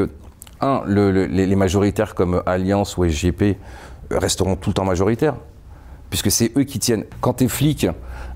un, 0.60 0.84
les 0.86 1.56
majoritaires 1.56 2.14
comme 2.14 2.44
Alliance 2.46 2.98
ou 2.98 3.06
SGP 3.06 3.58
resteront 4.12 4.56
tout 4.56 4.70
le 4.70 4.74
temps 4.74 4.86
majoritaires 4.86 5.36
puisque 6.14 6.30
c'est 6.30 6.52
eux 6.56 6.64
qui 6.64 6.78
tiennent. 6.78 7.06
Quand 7.22 7.34
tu 7.34 7.46
es 7.46 7.48
flic, 7.48 7.88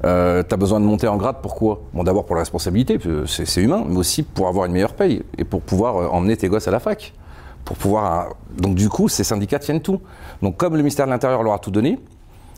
euh, 0.03 0.41
tu 0.41 0.51
as 0.51 0.57
besoin 0.57 0.80
de 0.80 0.86
monter 0.86 1.07
en 1.07 1.15
grade, 1.15 1.36
pourquoi 1.43 1.84
Bon, 1.93 2.03
d'abord 2.03 2.25
pour 2.25 2.36
la 2.36 2.41
responsabilité, 2.41 2.97
c'est 3.28 3.61
humain, 3.61 3.84
mais 3.88 3.97
aussi 3.97 4.23
pour 4.23 4.47
avoir 4.47 4.65
une 4.65 4.71
meilleure 4.71 4.95
paye 4.95 5.21
et 5.38 5.43
pour 5.43 5.61
pouvoir 5.61 5.97
euh, 5.97 6.07
emmener 6.07 6.36
tes 6.36 6.49
gosses 6.49 6.67
à 6.67 6.71
la 6.71 6.80
fac. 6.80 7.13
Pour 7.65 7.78
pouvoir, 7.78 8.30
euh, 8.30 8.34
donc 8.59 8.73
du 8.73 8.89
coup, 8.89 9.09
ces 9.09 9.23
syndicats 9.23 9.59
tiennent 9.59 9.82
tout. 9.82 10.01
Donc 10.41 10.57
comme 10.57 10.73
le 10.73 10.80
ministère 10.80 11.05
de 11.05 11.11
l'Intérieur 11.11 11.43
leur 11.43 11.53
a 11.53 11.59
tout 11.59 11.69
donné, 11.69 11.99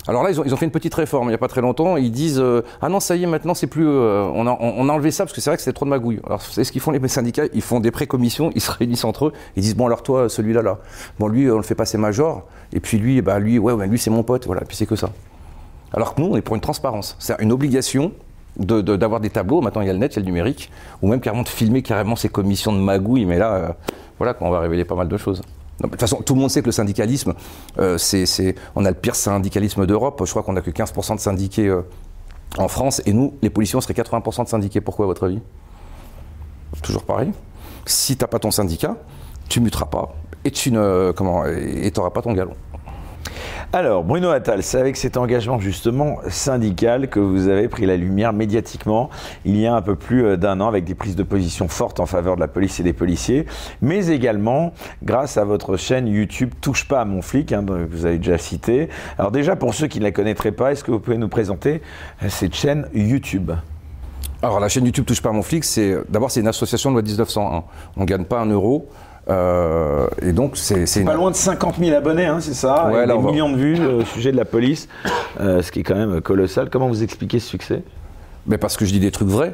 alors 0.10 0.24
là, 0.24 0.32
ils 0.32 0.40
ont, 0.40 0.58
fait 0.58 0.66
une 0.66 0.72
petite 0.72 0.96
réforme 0.96 1.28
il 1.28 1.30
n'y 1.30 1.36
a 1.36 1.40
pas 1.40 1.48
très 1.48 1.62
longtemps. 1.62 1.96
Ils 1.96 2.12
disent 2.12 2.44
Ah 2.82 2.90
non, 2.90 3.00
ça 3.00 3.16
y 3.16 3.24
est, 3.24 3.28
maintenant, 3.28 3.54
c'est 3.54 3.68
plus. 3.68 3.88
on, 3.88 4.48
a, 4.48 4.94
enlevé 4.94 5.12
ça 5.12 5.24
parce 5.24 5.34
que 5.34 5.42
c'est 5.42 5.50
vrai 5.50 5.58
que 5.58 5.62
c'était 5.62 5.76
trop 5.76 5.86
de 5.86 5.92
magouille. 5.92 6.20
Alors, 6.26 6.42
c'est 6.42 6.64
ce 6.64 6.72
qu'ils 6.72 6.82
font 6.82 6.92
les 6.92 7.08
syndicats? 7.08 7.46
Ils 7.54 7.62
font 7.62 7.80
des 7.80 7.92
pré-commissions, 7.92 8.52
ils 8.56 8.62
se 8.62 8.72
réunissent 8.72 9.06
entre 9.06 9.28
eux. 9.28 9.34
Ils 9.56 9.62
disent 9.62 9.76
Bon, 9.76 9.86
alors 9.86 10.04
toi, 10.04 10.28
celui-là, 10.28 10.62
là. 10.62 10.80
Bon, 11.20 11.28
lui, 11.28 11.50
on 11.52 11.58
le 11.58 11.64
fait 11.64 11.76
passer 11.76 11.98
major. 11.98 12.48
Et 12.74 12.80
puis 12.80 12.98
lui, 12.98 13.22
bah, 13.22 13.40
lui, 13.40 13.60
ouais, 13.60 13.74
ouais 13.74 13.88
lui, 13.88 14.00
c'est 14.00 14.10
mon 14.10 14.24
pote. 14.24 14.46
Voilà, 14.48 14.62
puis 14.62 14.76
c'est 14.76 14.86
que 14.86 14.96
ça. 14.96 15.10
Alors 15.94 16.16
que 16.16 16.22
nous, 16.22 16.28
on 16.28 16.36
est 16.36 16.42
pour 16.42 16.56
une 16.56 16.62
transparence. 16.62 17.16
C'est 17.20 17.36
une 17.40 17.52
obligation 17.52 18.12
d'avoir 18.58 19.20
des 19.20 19.30
tableaux. 19.30 19.62
Maintenant, 19.62 19.82
il 19.82 19.88
y 19.88 19.90
a 19.90 19.94
le 19.94 20.00
net, 20.00 20.14
il 20.14 20.18
y 20.18 20.20
a 20.20 20.22
le 20.22 20.26
numérique, 20.26 20.72
ou 21.02 21.08
même 21.08 21.22
carrément 21.22 21.44
de 21.44 21.50
filmer 21.50 21.82
carrément 21.82 22.16
ces 22.16 22.30
commissions 22.30 22.74
de 22.74 22.80
magouille. 22.80 23.26
Mais 23.26 23.38
là, 23.38 23.54
euh, 23.54 23.70
voilà, 24.18 24.36
on 24.42 24.50
va 24.50 24.60
révéler 24.60 24.86
pas 24.86 24.96
mal 24.96 25.08
de 25.08 25.18
choses. 25.18 25.42
De 25.82 25.88
toute 25.88 26.00
façon, 26.00 26.22
tout 26.22 26.34
le 26.34 26.42
monde 26.42 26.50
sait 26.50 26.62
que 26.62 26.68
le 26.68 26.72
syndicalisme, 26.72 27.34
euh, 27.78 27.98
c'est, 27.98 28.56
on 28.76 28.86
a 28.86 28.90
le 28.90 28.96
pire 28.96 29.16
syndicalisme 29.16 29.86
d'Europe. 29.86 30.22
Je 30.26 30.30
crois 30.30 30.44
qu'on 30.44 30.54
n'a 30.54 30.62
que 30.62 30.72
15% 30.72 31.16
de 31.16 31.20
syndiqués 31.20 31.68
euh, 31.68 31.82
en 32.58 32.68
France. 32.68 33.02
Et 33.06 33.14
nous, 33.14 33.36
les 33.42 33.50
policiers, 33.50 33.78
on 33.78 33.82
serait 33.82 33.94
80% 33.94 34.44
de 34.44 34.50
syndiqués. 34.50 34.82
Pourquoi, 34.82 35.06
à 35.06 35.08
votre 35.08 35.26
avis? 35.26 35.40
Toujours 36.82 37.04
pareil. 37.04 37.32
Si 37.86 38.18
tu 38.18 38.24
n'as 38.24 38.28
pas 38.28 38.40
ton 38.40 38.52
syndicat, 38.52 38.98
tu 39.48 39.62
muteras 39.62 39.86
pas 39.86 40.14
et 40.46 40.52
tu 40.52 40.72
n'auras 40.72 42.10
pas 42.12 42.22
ton 42.22 42.34
galon. 42.34 42.54
Alors, 43.72 44.04
Bruno 44.04 44.32
Attal, 44.32 44.64
c'est 44.64 44.80
avec 44.80 44.98
cet 44.98 45.16
engagement 45.16 45.60
justement 45.60 46.18
syndical 46.28 47.08
que 47.08 47.20
vous 47.20 47.50
avez 47.50 47.68
pris 47.68 47.86
la 47.86 47.98
lumière 47.98 48.34
médiatiquement 48.34 49.12
il 49.46 49.60
y 49.60 49.68
a 49.68 49.76
un 49.76 49.84
peu 49.84 49.96
plus 49.96 50.26
euh, 50.26 50.38
d'un 50.38 50.60
an 50.60 50.68
avec 50.68 50.86
des 50.86 50.96
prises 50.96 51.16
de 51.16 51.22
position 51.22 51.68
fortes 51.68 52.00
en 52.00 52.08
faveur 52.08 52.34
de 52.34 52.40
la 52.40 52.48
police 52.48 52.80
et 52.80 52.84
des 52.84 52.94
policiers, 52.94 53.46
mais 53.84 54.08
également 54.08 54.74
grâce 55.04 55.38
à 55.38 55.46
votre 55.46 55.78
chaîne 55.78 56.08
YouTube 56.08 56.52
Touche 56.62 56.88
pas 56.88 57.02
à 57.02 57.06
mon 57.06 57.22
flic, 57.22 57.52
hein, 57.52 57.64
que 57.64 57.86
vous 57.92 58.08
avez 58.08 58.18
déjà 58.18 58.40
cité. 58.40 58.90
Alors 59.20 59.30
déjà, 59.30 59.56
pour 59.56 59.76
ceux 59.76 59.86
qui 59.86 60.00
ne 60.00 60.06
la 60.06 60.12
connaîtraient 60.12 60.52
pas, 60.52 60.72
est-ce 60.72 60.84
que 60.84 60.90
vous 60.90 61.00
pouvez 61.00 61.20
nous 61.20 61.30
présenter 61.30 61.84
euh, 62.24 62.30
cette 62.30 62.56
chaîne 62.56 62.88
YouTube? 62.96 63.52
Alors 64.42 64.60
la 64.60 64.70
chaîne 64.70 64.86
YouTube 64.86 65.06
Touche 65.06 65.22
pas 65.22 65.30
à 65.30 65.34
mon 65.34 65.44
flic, 65.44 65.64
c'est 65.64 65.96
d'abord 66.10 66.32
c'est 66.32 66.40
une 66.40 66.48
association 66.48 66.90
de 66.90 66.96
loi 66.96 67.04
1901. 67.04 67.64
On 67.98 68.02
ne 68.02 68.06
gagne 68.06 68.26
pas 68.26 68.40
un 68.40 68.48
euro. 68.48 68.90
Euh, 69.30 70.08
et 70.22 70.32
donc 70.32 70.58
c'est 70.58 71.04
pas 71.04 71.14
loin 71.14 71.30
de 71.30 71.36
50 71.36 71.76
000 71.80 71.96
abonnés, 71.96 72.26
hein, 72.26 72.40
c'est 72.40 72.56
ça, 72.56 72.90
ouais, 72.90 73.06
des 73.06 73.18
millions 73.18 73.52
de 73.52 73.58
vues 73.58 73.86
au 73.86 74.04
sujet 74.04 74.32
de 74.32 74.38
la 74.38 74.46
police, 74.46 74.88
euh, 75.40 75.62
ce 75.62 75.72
qui 75.72 75.82
est 75.82 75.84
quand 75.84 75.96
même 75.96 76.20
colossal. 76.22 76.70
Comment 76.70 76.88
vous 76.88 77.04
expliquez 77.04 77.40
ce 77.40 77.48
succès? 77.48 77.84
Mais 78.48 78.58
parce 78.58 78.76
que 78.76 78.86
je 78.86 78.92
dis 78.92 79.00
des 79.00 79.12
trucs 79.12 79.28
vrais 79.28 79.54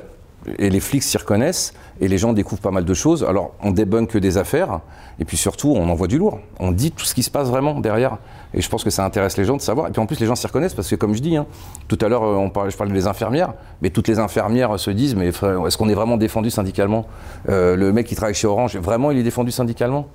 et 0.59 0.69
les 0.69 0.79
flics 0.79 1.03
s'y 1.03 1.17
reconnaissent 1.17 1.73
et 1.99 2.07
les 2.07 2.17
gens 2.17 2.31
découvrent 2.31 2.61
pas 2.61 2.71
mal 2.71 2.85
de 2.85 2.93
choses. 2.93 3.25
Alors 3.27 3.53
on 3.61 3.71
débunk 3.71 4.15
des 4.15 4.37
affaires 4.37 4.79
et 5.19 5.25
puis 5.25 5.37
surtout 5.37 5.73
on 5.75 5.89
envoie 5.89 6.07
du 6.07 6.17
lourd. 6.17 6.39
On 6.59 6.71
dit 6.71 6.91
tout 6.91 7.05
ce 7.05 7.13
qui 7.13 7.23
se 7.23 7.31
passe 7.31 7.49
vraiment 7.49 7.79
derrière. 7.79 8.17
Et 8.55 8.61
je 8.61 8.69
pense 8.69 8.83
que 8.83 8.89
ça 8.89 9.05
intéresse 9.05 9.37
les 9.37 9.43
gens 9.43 9.57
de 9.57 9.61
savoir. 9.61 9.87
Et 9.87 9.91
puis 9.91 10.01
en 10.01 10.05
plus 10.05 10.19
les 10.19 10.25
gens 10.25 10.35
s'y 10.35 10.47
reconnaissent 10.47 10.73
parce 10.73 10.89
que 10.89 10.95
comme 10.95 11.13
je 11.13 11.21
dis, 11.21 11.35
hein, 11.35 11.45
tout 11.87 11.97
à 12.01 12.07
l'heure 12.07 12.23
euh, 12.23 12.69
je 12.69 12.77
parlais 12.77 12.93
des 12.93 13.05
infirmières, 13.05 13.53
mais 13.81 13.89
toutes 13.89 14.07
les 14.07 14.17
infirmières 14.17 14.79
se 14.79 14.89
disent 14.91 15.15
mais 15.15 15.27
est-ce 15.27 15.77
qu'on 15.77 15.89
est 15.89 15.93
vraiment 15.93 16.17
défendu 16.17 16.49
syndicalement? 16.49 17.05
Euh, 17.49 17.75
Le 17.75 17.91
mec 17.91 18.07
qui 18.07 18.15
travaille 18.15 18.33
chez 18.33 18.47
Orange, 18.47 18.77
vraiment 18.77 19.11
il 19.11 19.17
est 19.17 19.23
défendu 19.23 19.51
syndicalement? 19.51 20.07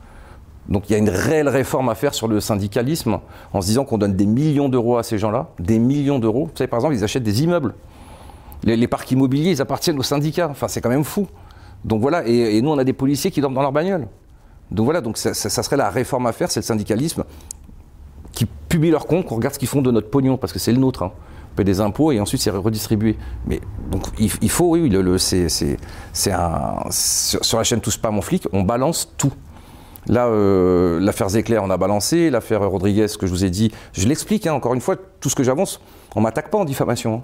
Donc 0.69 0.89
il 0.89 0.93
y 0.93 0.97
a 0.97 0.99
une 0.99 1.09
réelle 1.09 1.49
réforme 1.49 1.89
à 1.89 1.95
faire 1.95 2.15
sur 2.15 2.29
le 2.29 2.41
syndicalisme 2.41 3.19
en 3.53 3.61
se 3.61 3.67
disant 3.67 3.85
qu'on 3.85 3.99
donne 3.99 4.15
des 4.15 4.27
millions 4.27 4.69
d'euros 4.69 4.97
à 4.97 5.03
ces 5.03 5.19
gens-là, 5.19 5.49
des 5.59 5.79
millions 5.79 6.19
d'euros. 6.19 6.47
Vous 6.47 6.57
savez, 6.57 6.69
par 6.69 6.79
exemple, 6.79 6.95
ils 6.95 7.05
achètent 7.05 7.25
des 7.25 7.43
immeubles. 7.43 7.75
Les, 8.63 8.87
parcs 8.87 9.11
immobiliers, 9.11 9.51
ils 9.51 9.63
appartiennent 9.63 9.99
aux 9.99 10.05
syndicats. 10.05 10.49
Enfin, 10.51 10.69
c'est 10.69 10.81
quand 10.81 10.91
même 10.91 11.05
fou. 11.05 11.27
Donc 11.85 12.03
voilà, 12.03 12.27
et, 12.27 12.61
nous, 12.61 12.71
on 12.71 12.79
a 12.79 12.85
des 12.85 12.93
policiers 12.93 13.31
qui 13.31 13.41
dorment 13.41 13.55
dans 13.55 13.63
leur 13.63 13.73
bagnole. 13.73 14.07
Donc 14.71 14.85
voilà, 14.85 15.01
donc 15.01 15.17
ça, 15.17 15.35
serait 15.35 15.77
la 15.77 15.91
réforme 15.91 16.27
à 16.27 16.33
faire, 16.33 16.51
c'est 16.51 16.61
le 16.61 16.65
syndicalisme 16.65 17.25
qui 18.33 18.47
publie 18.47 18.91
leurs 18.91 19.07
comptes, 19.07 19.27
qu'on 19.27 19.37
regarde 19.37 19.55
ce 19.55 19.59
qu'ils 19.59 19.69
font 19.69 19.83
de 19.83 19.91
notre 19.91 20.11
pognon, 20.11 20.37
parce 20.37 20.53
que 20.53 20.59
c'est 20.59 20.73
le 20.73 20.79
nôtre. 20.79 21.03
Hein. 21.03 21.13
On 21.53 21.57
paie 21.57 21.65
des 21.65 21.81
impôts 21.81 22.13
et 22.13 22.21
ensuite 22.21 22.41
c'est 22.41 22.51
redistribué. 22.51 23.17
Mais 23.47 23.61
donc 23.91 24.05
il, 24.19 24.51
faut, 24.51 24.71
oui, 24.71 24.89
le, 24.89 25.19
c'est, 25.19 25.49
un. 26.33 26.85
Sur, 26.91 27.59
la 27.59 27.65
chaîne 27.65 27.81
Tous 27.81 27.97
pas 27.97 28.11
mon 28.11 28.23
flic, 28.23 28.47
on 28.53 28.63
balance 28.63 29.13
tout. 29.17 29.33
Là, 30.07 30.27
euh, 30.27 30.99
l'affaire 31.01 31.29
Zéclair, 31.29 31.63
on 31.63 31.71
a 31.71 31.77
balancé. 31.77 32.31
L'affaire 32.31 32.69
Rodriguez, 32.69 33.07
que 33.19 33.27
je 33.27 33.33
vous 33.33 33.45
ai 33.45 33.51
dit, 33.51 33.71
je 33.93 34.07
l'explique, 34.09 34.47
hein, 34.47 34.55
encore 34.55 34.75
une 34.75 34.81
fois, 34.81 34.97
tout 35.21 35.29
ce 35.29 35.35
que 35.35 35.43
j'avance, 35.43 35.81
on 36.15 36.21
m'attaque 36.21 36.51
pas 36.51 36.59
en 36.59 36.65
diffamation. 36.65 37.17
Hein. 37.17 37.23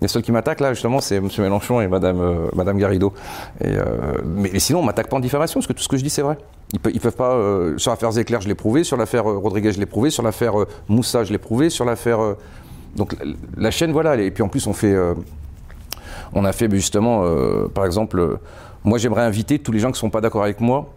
Les 0.00 0.08
seuls 0.08 0.22
qui 0.22 0.32
m'attaquent 0.32 0.60
là, 0.60 0.72
justement, 0.72 1.00
c'est 1.00 1.16
M. 1.16 1.28
Mélenchon 1.38 1.80
et 1.80 1.86
Mme, 1.86 2.20
euh, 2.20 2.72
Garrido. 2.74 3.12
Et, 3.60 3.68
euh, 3.68 4.18
mais, 4.24 4.58
sinon, 4.58 4.80
on 4.80 4.82
m'attaque 4.82 5.08
pas 5.08 5.16
en 5.16 5.20
diffamation, 5.20 5.60
parce 5.60 5.66
que 5.66 5.74
tout 5.74 5.82
ce 5.82 5.88
que 5.88 5.96
je 5.96 6.02
dis, 6.02 6.10
c'est 6.10 6.22
vrai. 6.22 6.38
Ils, 6.72 6.94
ne 6.94 6.98
peuvent 7.00 7.16
pas. 7.16 7.32
Euh, 7.32 7.76
sur 7.78 7.90
l'affaire 7.90 8.12
Zéclair, 8.12 8.40
je 8.40 8.48
l'ai 8.48 8.54
prouvé. 8.54 8.84
Sur 8.84 8.96
l'affaire 8.96 9.24
Rodriguez, 9.24 9.72
je 9.72 9.80
l'ai 9.80 9.86
prouvé. 9.86 10.10
Sur 10.10 10.22
l'affaire 10.22 10.54
Moussa, 10.88 11.24
je 11.24 11.32
l'ai 11.32 11.38
prouvé. 11.38 11.70
Sur 11.70 11.84
l'affaire. 11.84 12.18
donc 12.96 13.14
la, 13.56 13.70
chaîne, 13.70 13.92
voilà. 13.92 14.16
Et 14.16 14.30
puis 14.30 14.42
en 14.42 14.48
plus, 14.48 14.66
on 14.66 14.72
fait. 14.72 14.96
on 16.32 16.44
a 16.44 16.52
fait 16.52 16.70
justement, 16.70 17.24
par 17.74 17.84
exemple, 17.84 18.38
moi 18.84 18.98
j'aimerais 18.98 19.22
inviter 19.22 19.58
tous 19.58 19.72
les 19.72 19.78
gens 19.78 19.88
qui 19.88 19.94
ne 19.94 19.98
sont 19.98 20.10
pas 20.10 20.20
d'accord 20.20 20.42
avec 20.42 20.60
moi 20.60 20.92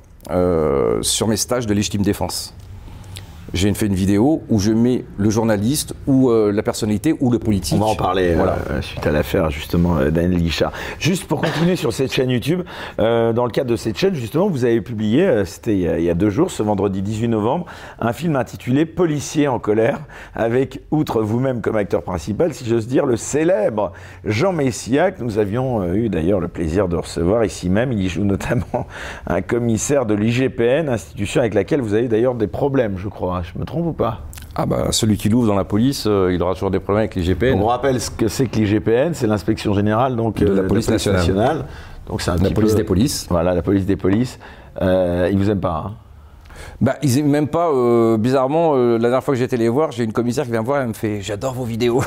sur 1.02 1.28
mes 1.28 1.38
stages 1.38 1.68
de 1.68 1.74
légitime 1.74 2.04
défense 2.04 2.54
j'ai 3.54 3.74
fait 3.74 3.86
une 3.86 3.96
vidéo 3.96 4.42
où 4.50 4.60
je 4.60 4.72
mets 4.72 5.06
le 5.18 5.30
journaliste 5.30 5.94
ou 6.08 6.30
euh, 6.30 6.52
la 6.52 6.64
personnalité 6.64 7.16
ou 7.20 7.32
le 7.32 7.40
politique. 7.40 7.78
On 7.78 7.86
va 7.86 7.92
en 7.92 7.96
parler 7.96 8.32
euh, 8.32 8.36
voilà. 8.36 8.58
suite 8.82 9.06
à 9.06 9.12
l'affaire 9.12 9.50
justement 9.50 9.98
euh, 9.98 10.10
Daniel 10.10 10.42
Guichard. 10.42 10.72
Juste 11.00 11.26
pour 11.26 11.42
continuer 11.42 11.76
sur 11.76 11.94
cette 11.94 12.12
chaîne 12.12 12.30
YouTube, 12.30 12.62
dans 12.98 13.46
le 13.46 13.52
cadre 13.52 13.70
de 13.70 13.76
cette 13.76 13.98
chaîne 13.98 14.16
justement, 14.16 14.48
vous 14.48 14.66
avez 14.66 14.82
publié, 14.82 15.46
c'était 15.46 15.78
il, 15.78 16.04
y 16.04 16.10
a 16.10 16.14
deux 16.14 16.30
jours, 16.30 16.52
ce 16.52 16.64
vendredi 16.64 17.02
18 17.02 17.28
novembre, 17.28 17.66
un 18.00 18.14
film 18.14 18.36
intitulé 18.36 18.86
Policier 18.86 19.48
en 19.48 19.60
colère, 19.60 20.00
avec, 20.34 20.82
outre 20.92 21.22
vous-même 21.22 21.62
comme 21.62 21.76
acteur 21.76 22.04
principal, 22.04 22.54
si 22.54 22.66
j'ose 22.66 22.88
dire, 22.88 23.06
le 23.06 23.18
célèbre 23.18 23.92
Jean 24.24 24.54
Messiac. 24.54 25.20
Nous 25.20 25.38
avions 25.38 25.94
eu 25.94 26.10
d'ailleurs 26.10 26.40
le 26.40 26.48
plaisir 26.48 26.88
de 26.88 26.96
recevoir 26.96 27.44
ici 27.46 27.70
même. 27.70 27.92
Il 27.92 28.02
y 28.02 28.10
joue 28.10 28.24
notamment 28.24 28.88
un 29.28 29.42
commissaire 29.42 30.06
de 30.06 30.14
l'IGPN, 30.14 30.90
institution 30.90 31.42
avec 31.42 31.54
laquelle 31.54 31.82
vous 31.82 31.94
avez 31.94 32.08
d'ailleurs 32.08 32.36
des 32.36 32.48
problèmes, 32.48 32.98
je 32.98 33.08
crois. 33.08 33.35
Je 33.42 33.60
me 33.60 33.66
trompe 33.66 33.88
ou 33.88 33.94
pas 33.94 34.22
ah 34.58 34.66
bah 34.66 34.88
celui 34.92 35.18
qui 35.18 35.28
l'ouvre 35.28 35.48
dans 35.48 35.56
la 35.56 35.66
police, 35.66 36.06
euh, 36.08 36.34
il 36.34 36.42
aura 36.42 36.54
toujours 36.54 36.72
des 36.72 36.80
problèmes 36.80 37.02
avec 37.02 37.16
l'IGPN. 37.16 37.60
On 37.60 37.66
rappelle 37.66 38.00
ce 38.00 38.10
que 38.10 38.30
c'est 38.30 38.48
que 38.48 38.58
l'IGPN, 38.58 39.14
c'est 39.14 39.28
l'inspection 39.28 39.74
générale 39.74 40.16
donc 40.16 40.38
de 40.38 40.46
la 40.46 40.62
euh, 40.62 40.68
police, 40.68 40.90
nationale. 40.90 41.66
Donc 42.08 42.22
c'est 42.22 42.32
la 42.42 42.50
police 42.52 42.76
des 42.76 42.86
polices. 42.86 43.28
Voilà, 43.30 43.54
la 43.54 43.62
police 43.62 43.86
des 43.86 43.98
polices. 43.98 44.40
Euh, 44.82 45.30
ils 45.30 45.38
vous 45.38 45.50
aiment 45.50 45.60
pas. 45.60 45.84
Hein 45.88 45.94
bah, 46.80 46.96
ils 47.02 47.18
aiment 47.20 47.30
même 47.30 47.48
pas. 47.50 47.70
Euh, 47.70 48.18
bizarrement, 48.18 48.76
la 48.76 48.98
dernière 48.98 49.24
fois 49.24 49.34
que 49.34 49.40
j'étais 49.40 49.58
les 49.58 49.68
voir, 49.68 49.92
j'ai 49.92 50.06
une 50.06 50.14
commissaire 50.14 50.46
qui 50.46 50.52
vient 50.52 50.62
me 50.62 50.66
voir 50.66 50.82
et 50.82 50.86
me 50.86 50.94
fait 50.94 51.22
J'adore 51.22 51.54
vos 51.54 51.66
vidéos. 51.66 52.02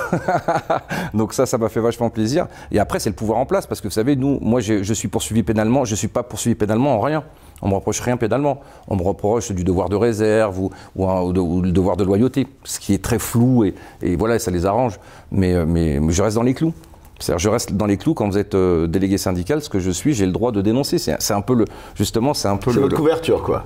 Donc, 1.15 1.35
ça, 1.35 1.45
ça 1.45 1.59
m'a 1.59 1.69
fait 1.69 1.81
vachement 1.81 2.09
plaisir. 2.09 2.47
Et 2.73 2.79
après, 2.79 2.99
c'est 2.99 3.11
le 3.11 3.17
pouvoir 3.17 3.39
en 3.41 3.47
place 3.47 3.67
parce 3.67 3.83
que 3.83 3.89
vous 3.89 3.95
savez, 3.95 4.17
nous, 4.17 4.39
moi, 4.41 4.61
je 4.61 4.95
suis 4.95 5.09
poursuivi 5.09 5.43
pénalement. 5.43 5.85
Je 5.85 5.93
ne 5.93 5.97
suis 5.97 6.09
pas 6.09 6.23
poursuivi 6.23 6.55
pénalement 6.55 6.95
en 6.95 7.01
rien. 7.01 7.25
On 7.63 7.69
me 7.69 7.75
reproche 7.75 8.01
rien 8.01 8.17
pénalement. 8.17 8.61
On 8.89 8.97
me 8.97 9.03
reproche 9.03 9.53
du 9.53 9.65
devoir 9.65 9.89
de 9.89 9.97
réserve 9.97 10.59
ou, 10.61 10.71
le 10.97 11.71
devoir 11.71 11.97
de 11.97 12.05
loyauté, 12.05 12.47
ce 12.65 12.81
qui 12.81 12.95
est 12.95 13.03
très 13.03 13.19
flou 13.19 13.65
et, 13.65 14.17
voilà, 14.17 14.39
ça 14.39 14.51
les 14.51 14.67
arrange. 14.67 14.99
Mais, 15.31 15.65
mais, 15.67 16.01
je 16.09 16.23
reste 16.23 16.37
dans 16.37 16.43
les 16.43 16.55
clous. 16.55 16.73
C'est-à-dire, 17.19 17.41
je 17.41 17.49
reste 17.49 17.73
dans 17.73 17.87
les 17.87 17.97
clous 17.97 18.15
quand 18.15 18.29
vous 18.29 18.39
êtes 18.39 18.55
euh, 18.55 18.87
délégué 18.87 19.19
syndical, 19.19 19.61
ce 19.61 19.69
que 19.69 19.81
je 19.81 19.91
suis, 19.91 20.15
j'ai 20.15 20.25
le 20.25 20.31
droit 20.31 20.53
de 20.53 20.63
dénoncer. 20.63 20.99
C'est 20.99 21.35
un 21.35 21.41
peu 21.41 21.55
le, 21.55 21.65
justement, 21.97 22.33
c'est 22.33 22.47
un 22.47 22.57
peu 22.57 22.73
le. 22.73 22.83
votre 22.83 22.97
couverture, 22.97 23.43
quoi. 23.43 23.65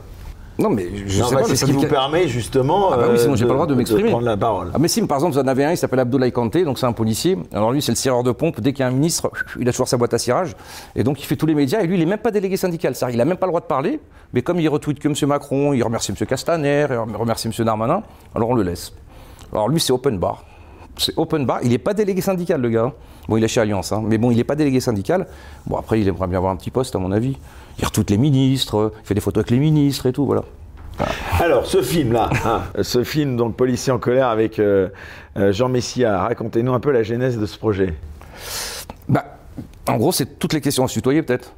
Non, 0.59 0.71
mais 0.71 0.87
je 1.07 1.23
sais 1.23 1.35
pas. 1.35 1.45
C'est 1.45 1.57
ce 1.57 1.65
qui 1.65 1.73
vous 1.73 1.87
permet 1.87 2.29
justement. 2.29 2.93
Ah 2.93 2.97
bah 2.97 3.07
oui, 3.11 3.19
sinon 3.19 3.37
j'ai 3.37 3.45
pas 3.45 3.51
le 3.51 3.57
droit 3.57 3.67
de 3.67 3.75
m'exprimer. 3.75 4.11
prendre 4.11 4.27
la 4.27 4.37
parole. 4.37 4.71
Ah 4.75 4.79
mais 4.79 4.89
si, 4.89 5.01
par 5.03 5.19
exemple, 5.19 5.35
vous 5.35 5.41
en 5.41 5.47
avez 5.47 5.65
un, 5.65 5.71
il 5.73 5.77
s'appelle 5.77 6.01
Abdoulaye 6.01 6.33
Kanté, 6.33 6.65
donc 6.65 6.79
c'est 6.79 6.87
un 6.87 6.93
policier. 6.93 7.39
Alors 7.53 7.73
lui, 7.73 7.81
c'est 7.81 7.93
le 7.93 7.97
cireur 7.97 8.23
de 8.23 8.33
pompe. 8.33 8.61
Dès 8.61 8.73
qu'il 8.73 8.81
y 8.81 8.83
a 8.83 8.89
un 8.89 8.93
ministre, 8.93 9.31
il 9.59 9.69
a 9.69 9.73
toujours 9.73 9.89
sa 9.89 9.97
boîte 9.97 10.15
à 10.15 10.19
cirage. 10.19 10.55
Et 10.95 11.05
donc 11.05 11.21
il 11.23 11.27
fait 11.27 11.37
tous 11.37 11.47
les 11.47 11.55
médias. 11.55 11.81
Et 11.81 11.87
lui, 11.87 11.97
il 11.97 12.03
est 12.03 12.07
même 12.07 12.19
pas 12.19 12.31
délégué 12.31 12.57
syndical. 12.57 12.95
Il 13.13 13.21
a 13.21 13.25
même 13.25 13.37
pas 13.37 13.47
le 13.47 13.51
droit 13.51 13.61
de 13.61 13.67
parler. 13.67 14.01
Mais 14.35 14.43
comme 14.43 14.61
il 14.61 14.69
retweet 14.69 14.99
que 14.99 15.09
M. 15.09 15.15
Macron, 15.29 15.73
il 15.73 15.83
remercie 15.83 16.13
M. 16.13 16.27
Castaner, 16.27 16.87
il 16.91 17.17
remercie 17.17 17.49
M. 17.49 17.65
Darmanin, 17.65 18.03
alors 18.35 18.51
on 18.51 18.55
le 18.55 18.63
laisse. 18.63 18.93
Alors 19.53 19.69
lui, 19.69 19.81
c'est 19.81 19.93
open 19.93 20.19
bar. 20.19 20.45
C'est 20.97 21.17
open 21.17 21.45
bar. 21.45 21.61
Il 21.63 21.71
n'est 21.71 21.79
pas 21.79 21.95
délégué 21.95 22.21
syndical, 22.21 22.61
le 22.61 22.69
gars. 22.71 22.93
Bon, 23.29 23.37
il 23.37 23.45
est 23.45 23.49
chez 23.49 23.61
Alliance, 23.61 23.93
hein. 23.93 24.03
mais 24.05 24.19
bon, 24.19 24.31
il 24.31 24.37
n'est 24.37 24.45
pas 24.45 24.57
délégué 24.57 24.81
syndical. 24.81 25.27
Bon, 25.67 25.77
après, 25.77 26.01
il 26.01 26.09
aimerait 26.09 26.27
bien 26.27 26.39
avoir 26.39 26.53
un 26.53 26.57
petit 26.57 26.71
poste, 26.71 26.97
à 26.97 26.99
mon 26.99 27.13
avis. 27.13 27.37
Il 27.79 27.85
retweet 27.85 28.11
les 28.11 28.18
ministres, 28.18 28.93
il 29.03 29.07
fait 29.07 29.14
des 29.14 29.20
photos 29.20 29.43
avec 29.43 29.51
les 29.51 29.59
ministres 29.59 30.07
et 30.07 30.12
tout, 30.12 30.27
voilà. 30.27 30.43
Alors, 31.41 31.66
ce 31.66 31.83
film-là, 31.83 32.31
hein, 32.45 32.62
ce 32.83 33.05
film, 33.05 33.37
donc 33.37 33.57
Policier 33.57 33.93
en 33.93 33.99
colère 33.99 34.29
avec 34.29 34.59
euh, 34.59 34.89
euh, 35.37 35.53
Jean 35.53 35.68
Messia, 35.68 36.20
racontez-nous 36.20 36.73
un 36.73 36.81
peu 36.81 36.91
la 36.91 37.03
genèse 37.03 37.39
de 37.39 37.47
ce 37.47 37.59
projet. 37.59 37.95
Bah, 39.09 39.25
en 39.89 39.97
gros, 39.97 40.12
c'est 40.12 40.39
toutes 40.39 40.53
les 40.53 40.61
questions 40.61 40.85
à 40.85 40.89
se 40.89 40.95
tutoyer, 40.95 41.23
peut-être 41.23 41.53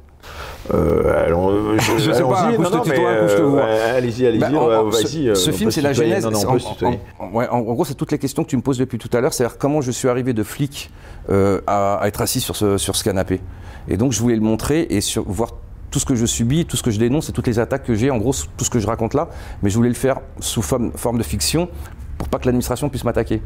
euh, 0.73 1.23
alors, 1.23 1.51
je, 1.77 1.97
je 1.99 2.11
sais 2.11 2.23
pas, 2.23 2.45
un 2.45 2.53
coup 2.53 2.63
je 2.63 2.69
te 2.69 2.83
tutoie, 2.83 3.11
un 3.11 3.21
coup 3.21 3.27
je 3.29 3.35
te 3.35 3.41
vois. 3.43 3.63
allez-y, 3.63 4.25
allez-y, 4.25 4.39
bah, 4.39 4.49
ce, 4.91 5.35
ce 5.35 5.51
film, 5.51 5.69
c'est 5.69 5.81
la 5.81 5.93
genèse. 5.93 6.25
Non, 6.25 6.31
non, 6.31 6.97
en, 7.19 7.45
en, 7.51 7.61
gros, 7.61 7.85
c'est 7.85 7.93
toutes 7.93 8.11
les 8.11 8.17
questions 8.17 8.43
que 8.43 8.49
tu 8.49 8.57
me 8.57 8.63
poses 8.63 8.79
depuis 8.79 8.97
tout 8.97 9.15
à 9.15 9.21
l'heure. 9.21 9.31
C'est-à-dire 9.31 9.59
comment 9.59 9.81
je 9.81 9.91
suis 9.91 10.09
arrivé 10.09 10.33
de 10.33 10.41
flic 10.41 10.89
à, 11.29 11.97
à, 11.97 12.07
être 12.07 12.21
assis 12.21 12.41
sur 12.41 12.55
ce, 12.55 12.79
sur 12.79 12.95
ce 12.95 13.03
canapé. 13.03 13.41
Et 13.87 13.97
donc, 13.97 14.13
je 14.13 14.19
voulais 14.19 14.33
le 14.33 14.41
montrer 14.41 14.87
et 14.89 15.01
sur, 15.01 15.23
voir 15.27 15.51
tout 15.95 15.99
ce 15.99 16.05
que 16.05 16.15
je 16.15 16.25
subis, 16.25 16.65
tout 16.65 16.75
ce 16.75 16.83
que 16.83 16.91
je 16.91 16.99
dénonce 16.99 17.29
et 17.29 17.31
toutes 17.31 17.47
les 17.47 17.57
attaques 17.57 17.85
que 17.85 17.95
j'ai, 17.95 18.11
en 18.11 18.17
gros, 18.17 18.33
tout 18.57 18.65
ce 18.65 18.69
que 18.69 18.79
je 18.79 18.85
raconte 18.85 19.13
là. 19.13 19.29
Mais 19.63 19.69
je 19.69 19.77
voulais 19.77 19.87
le 19.87 19.95
faire 19.95 20.19
sous 20.41 20.61
forme, 20.61 20.91
de 21.17 21.23
fiction 21.23 21.69
pour 22.17 22.27
pas 22.27 22.37
que 22.37 22.47
l'administration 22.47 22.89
puisse 22.89 23.05
m'attaquer. 23.05 23.41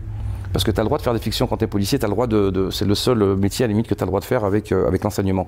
Parce 0.51 0.65
que 0.65 0.71
tu 0.71 0.79
as 0.79 0.83
le 0.83 0.87
droit 0.87 0.97
de 0.97 1.03
faire 1.03 1.13
des 1.13 1.19
fictions 1.19 1.45
quand 1.45 1.57
tu 1.57 1.65
es 1.65 1.67
policier, 1.67 1.99
c'est 2.01 2.85
le 2.87 2.95
seul 2.95 3.35
métier 3.35 3.65
à 3.65 3.67
limite 3.67 3.85
que 3.85 3.93
tu 3.93 4.01
as 4.01 4.05
le 4.05 4.09
droit 4.09 4.19
de 4.19 4.25
faire 4.25 4.45
euh, 4.45 4.87
avec 4.87 5.03
l'enseignement. 5.03 5.45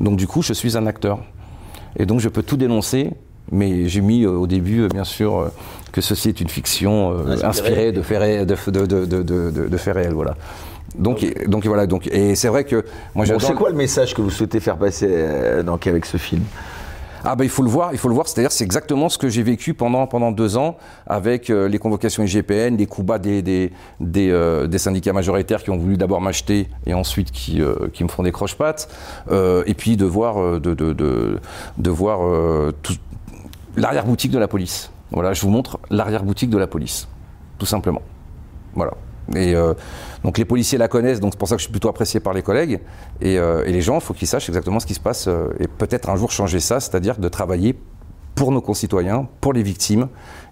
Donc 0.00 0.16
du 0.16 0.26
coup, 0.26 0.42
je 0.42 0.52
suis 0.52 0.76
un 0.76 0.86
acteur. 0.86 1.20
Et 1.96 2.04
donc 2.04 2.18
je 2.18 2.28
peux 2.28 2.42
tout 2.42 2.56
dénoncer, 2.56 3.12
mais 3.50 3.88
j'ai 3.88 4.00
mis 4.00 4.24
euh, 4.24 4.30
au 4.30 4.46
début, 4.46 4.82
euh, 4.82 4.88
bien 4.88 5.04
sûr, 5.04 5.50
que 5.92 6.00
ceci 6.00 6.28
est 6.28 6.40
une 6.40 6.48
fiction 6.48 7.16
inspirée 7.42 7.92
de 7.92 8.02
faits 8.02 8.20
de, 8.72 9.04
de, 9.04 9.90
réels. 9.90 10.14
Voilà. 10.14 10.36
Donc, 10.98 11.24
donc 11.46 11.66
voilà, 11.66 11.86
donc, 11.86 12.08
et 12.08 12.34
c'est 12.34 12.48
vrai 12.48 12.64
que 12.64 12.84
moi 13.14 13.24
bon, 13.26 13.38
C'est 13.38 13.54
quoi 13.54 13.70
le 13.70 13.76
message 13.76 14.14
que 14.14 14.22
vous 14.22 14.30
souhaitez 14.30 14.60
faire 14.60 14.76
passer 14.76 15.06
euh, 15.08 15.62
donc, 15.62 15.86
avec 15.86 16.04
ce 16.04 16.16
film? 16.16 16.42
Ah 17.22 17.36
ben 17.36 17.44
il 17.44 17.50
faut 17.50 17.62
le 17.62 17.68
voir, 17.68 17.90
il 17.92 17.98
faut 17.98 18.08
le 18.08 18.14
voir. 18.14 18.26
C'est-à-dire 18.26 18.50
c'est 18.50 18.64
exactement 18.64 19.10
ce 19.10 19.18
que 19.18 19.28
j'ai 19.28 19.42
vécu 19.42 19.74
pendant 19.74 20.06
pendant 20.06 20.32
deux 20.32 20.56
ans 20.56 20.78
avec 21.06 21.50
euh, 21.50 21.68
les 21.68 21.78
convocations 21.78 22.24
IGPN, 22.24 22.78
les 22.78 22.86
coups 22.86 23.06
bas 23.06 23.18
des 23.18 23.42
des, 23.42 23.72
des, 24.00 24.30
euh, 24.30 24.66
des 24.66 24.78
syndicats 24.78 25.12
majoritaires 25.12 25.62
qui 25.62 25.68
ont 25.68 25.76
voulu 25.76 25.98
d'abord 25.98 26.22
m'acheter 26.22 26.68
et 26.86 26.94
ensuite 26.94 27.30
qui 27.30 27.60
qui 27.92 28.04
me 28.04 28.08
font 28.08 28.22
des 28.22 28.32
croche-pattes, 28.32 28.88
et 29.30 29.74
puis 29.74 29.98
de 29.98 30.06
voir 30.06 30.60
de 30.60 30.72
de, 30.72 30.94
de, 30.94 31.38
de 31.76 31.90
voir 31.90 32.20
l'arrière 32.22 33.09
boutique 34.04 34.30
de 34.30 34.38
la 34.38 34.48
police. 34.48 34.90
Voilà, 35.10 35.32
je 35.32 35.42
vous 35.42 35.50
montre 35.50 35.78
l'arrière 35.90 36.22
boutique 36.22 36.50
de 36.50 36.58
la 36.58 36.66
police, 36.66 37.08
tout 37.58 37.66
simplement. 37.66 38.02
Voilà. 38.74 38.92
Et 39.34 39.54
euh, 39.54 39.74
donc 40.24 40.38
les 40.38 40.44
policiers 40.44 40.78
la 40.78 40.88
connaissent, 40.88 41.20
donc 41.20 41.32
c'est 41.32 41.38
pour 41.38 41.48
ça 41.48 41.54
que 41.54 41.60
je 41.60 41.64
suis 41.64 41.72
plutôt 41.72 41.88
apprécié 41.88 42.20
par 42.20 42.32
les 42.32 42.42
collègues. 42.42 42.80
Et, 43.20 43.38
euh, 43.38 43.64
les 43.64 43.80
gens, 43.80 43.96
il 43.96 44.00
faut 44.00 44.14
qu'ils 44.14 44.28
sachent 44.28 44.48
exactement 44.48 44.80
ce 44.80 44.86
qui 44.86 44.94
se 44.94 45.00
passe 45.00 45.26
euh, 45.28 45.48
et 45.60 45.68
peut-être 45.68 46.08
un 46.08 46.16
jour 46.16 46.30
changer 46.30 46.60
ça, 46.60 46.80
c'est-à-dire 46.80 47.18
de 47.18 47.28
travailler 47.28 47.78
pour 48.34 48.52
nos 48.52 48.60
concitoyens, 48.60 49.28
pour 49.40 49.52
les 49.52 49.62
victimes, 49.62 50.08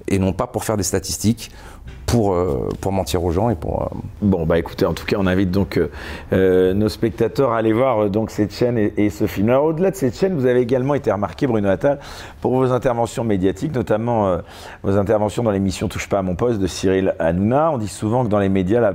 et 0.09 0.19
non 0.19 0.33
pas 0.33 0.47
pour 0.47 0.65
faire 0.65 0.77
des 0.77 0.83
statistiques, 0.83 1.51
pour, 2.07 2.35
pour 2.81 2.93
mentir 2.93 3.23
aux 3.23 3.31
gens 3.31 3.51
et 3.51 3.55
pour. 3.55 3.91
Bon, 4.23 4.47
bah 4.47 4.59
écoutez, 4.59 4.87
en 4.87 4.95
tout 4.95 5.05
cas, 5.05 5.17
on 5.19 5.27
invite 5.27 5.51
donc 5.51 5.79
nos 6.33 6.89
spectateurs 6.89 7.53
à 7.53 7.59
aller 7.59 7.73
voir 7.73 8.09
donc 8.09 8.31
cette 8.31 8.55
chaîne 8.55 8.79
et, 8.79 9.11
ce 9.11 9.27
film. 9.27 9.51
Alors, 9.51 9.65
au-delà 9.65 9.91
de 9.91 9.97
cette 9.97 10.17
chaîne, 10.17 10.35
vous 10.35 10.47
avez 10.47 10.61
également 10.61 10.95
été 10.95 11.13
remarqué, 11.13 11.47
Bruno 11.47 11.69
Attal, 11.69 11.99
pour 12.41 12.57
vos 12.57 12.73
interventions 12.73 13.25
médiatiques, 13.25 13.75
notamment 13.75 14.39
vos 14.83 14.97
interventions 14.97 15.43
dans 15.43 15.51
l'émission 15.51 15.89
Touche 15.89 16.09
pas 16.09 16.21
à 16.21 16.23
mon 16.23 16.35
poste 16.35 16.61
de 16.61 16.67
Cyril 16.67 17.15
Hanouna. 17.19 17.73
On 17.73 17.79
dit 17.79 17.89
souvent 17.89 18.25
que 18.25 18.31
dans 18.31 18.39
les 18.39 18.49
médias, 18.49 18.81
la 18.81 18.95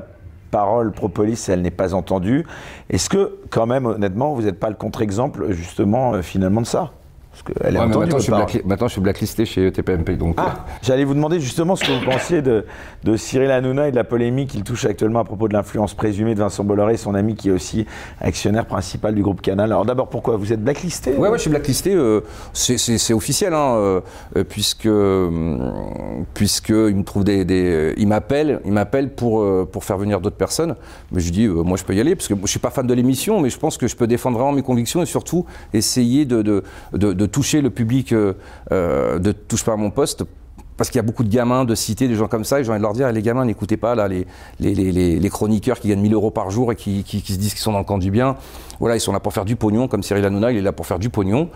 parole 0.49 0.91
pro-police, 0.91 1.49
elle 1.49 1.61
n'est 1.61 1.71
pas 1.71 1.93
entendue. 1.93 2.45
Est-ce 2.89 3.09
que, 3.09 3.37
quand 3.49 3.67
même, 3.67 3.85
honnêtement, 3.85 4.33
vous 4.33 4.43
n'êtes 4.43 4.59
pas 4.59 4.69
le 4.69 4.75
contre-exemple, 4.75 5.51
justement, 5.51 6.21
finalement, 6.21 6.61
de 6.61 6.67
ça? 6.67 6.91
Parce 7.33 7.57
qu'elle 7.57 7.75
est 7.75 8.63
maintenant, 8.63 8.87
je 8.87 8.91
suis 8.91 9.01
blacklisté 9.01 9.45
chez 9.45 9.71
TPMP. 9.71 10.11
Donc, 10.17 10.35
ah, 10.37 10.45
euh. 10.45 10.71
J'allais 10.83 11.03
vous 11.03 11.15
demander 11.15 11.39
justement 11.39 11.75
ce 11.75 11.83
que 11.83 11.91
vous 11.91 12.05
pensiez 12.05 12.43
de, 12.43 12.63
de, 13.03 13.17
Cyril 13.17 13.49
Hanouna 13.49 13.87
et 13.87 13.91
de 13.91 13.95
la 13.95 14.03
polémique 14.03 14.51
qu'il 14.51 14.63
touche 14.63 14.85
actuellement 14.85 15.19
à 15.19 15.23
propos 15.23 15.47
de 15.47 15.53
l'influence 15.53 15.95
présumée 15.95 16.35
de 16.35 16.39
Vincent 16.39 16.63
Bolloré, 16.63 16.95
son 16.95 17.15
ami 17.15 17.33
qui 17.33 17.49
est 17.49 17.51
aussi 17.51 17.87
actionnaire 18.21 18.67
principal 18.67 19.15
du 19.15 19.23
groupe 19.23 19.41
Canal. 19.41 19.71
Alors 19.71 19.83
d'abord, 19.83 20.09
pourquoi 20.09 20.37
Vous 20.37 20.53
êtes 20.53 20.63
blacklisté 20.63 21.15
Oui, 21.17 21.27
ouais, 21.27 21.37
je 21.37 21.41
suis 21.41 21.49
blacklisté. 21.49 21.95
Euh, 21.95 22.21
c'est 22.53 23.13
officiel, 23.13 23.55
hein, 23.55 23.77
euh, 23.77 24.01
puisque, 24.47 24.89
puisque 26.35 26.69
il 26.69 26.95
me 26.95 27.03
trouve 27.03 27.23
des, 27.23 27.45
des 27.45 27.95
il 27.97 28.07
m'appelle, 28.07 28.59
il 28.63 28.73
m'appelle 28.73 29.09
pour, 29.09 29.43
pour 29.71 29.83
faire 29.83 29.97
venir 29.97 30.21
d'autres 30.21 30.35
personnes. 30.35 30.75
Mais 31.11 31.19
je 31.19 31.31
dis, 31.31 31.47
moi 31.47 31.77
je 31.77 31.83
peux 31.83 31.95
y 31.95 31.99
aller, 31.99 32.15
parce 32.15 32.27
que 32.27 32.35
je 32.39 32.47
suis 32.47 32.59
pas 32.59 32.69
fan 32.69 32.85
de 32.85 32.93
l'émission, 32.93 33.41
mais 33.41 33.49
je 33.49 33.57
pense 33.57 33.79
que 33.79 33.87
je 33.87 33.95
peux 33.95 34.05
défendre 34.05 34.37
vraiment 34.37 34.53
mes 34.53 34.61
convictions 34.61 35.01
et 35.01 35.07
surtout 35.07 35.47
essayer 35.73 36.25
de, 36.25 36.43
de, 36.43 36.63
de 36.93 37.22
de 37.22 37.22
toucher 37.25 37.61
le 37.61 37.69
public 37.69 38.13
euh, 38.13 38.33
euh, 38.71 39.19
de 39.19 39.31
Touche 39.31 39.63
pas 39.63 39.73
à 39.73 39.77
mon 39.77 39.91
poste 39.91 40.23
parce 40.77 40.89
qu'il 40.89 40.97
y 40.97 40.99
a 40.99 41.03
beaucoup 41.03 41.23
de 41.23 41.29
gamins 41.29 41.65
de 41.65 41.75
citer 41.75 42.07
des 42.07 42.15
gens 42.15 42.27
comme 42.27 42.43
ça, 42.43 42.59
et 42.59 42.63
j'ai 42.63 42.71
envie 42.71 42.79
de 42.79 42.83
leur 42.83 42.93
dire, 42.93 43.11
les 43.11 43.21
gamins, 43.21 43.45
n'écoutez 43.45 43.77
pas 43.77 43.93
là, 43.93 44.07
les, 44.07 44.25
les, 44.59 44.73
les, 44.73 45.19
les, 45.19 45.29
chroniqueurs 45.29 45.79
qui 45.79 45.87
gagnent 45.87 46.01
1000 46.01 46.13
euros 46.13 46.31
par 46.31 46.49
jour 46.49 46.71
et 46.71 46.75
qui, 46.75 47.03
qui, 47.03 47.19
se 47.19 47.37
disent 47.37 47.53
qu'ils 47.53 47.61
sont 47.61 47.71
dans 47.71 47.79
le 47.79 47.83
camp 47.85 47.99
du 47.99 48.09
bien. 48.09 48.37
Voilà, 48.79 48.95
ils 48.95 48.99
sont 48.99 49.13
là 49.13 49.19
pour 49.19 49.33
faire 49.33 49.45
du 49.45 49.55
pognon, 49.55 49.87
comme 49.87 50.01
Cyril 50.01 50.25
Hanouna, 50.25 50.51
il 50.51 50.57
est 50.57 50.61
là 50.61 50.71
pour 50.71 50.87
faire 50.87 50.99
du 50.99 51.09
pognon. 51.09 51.49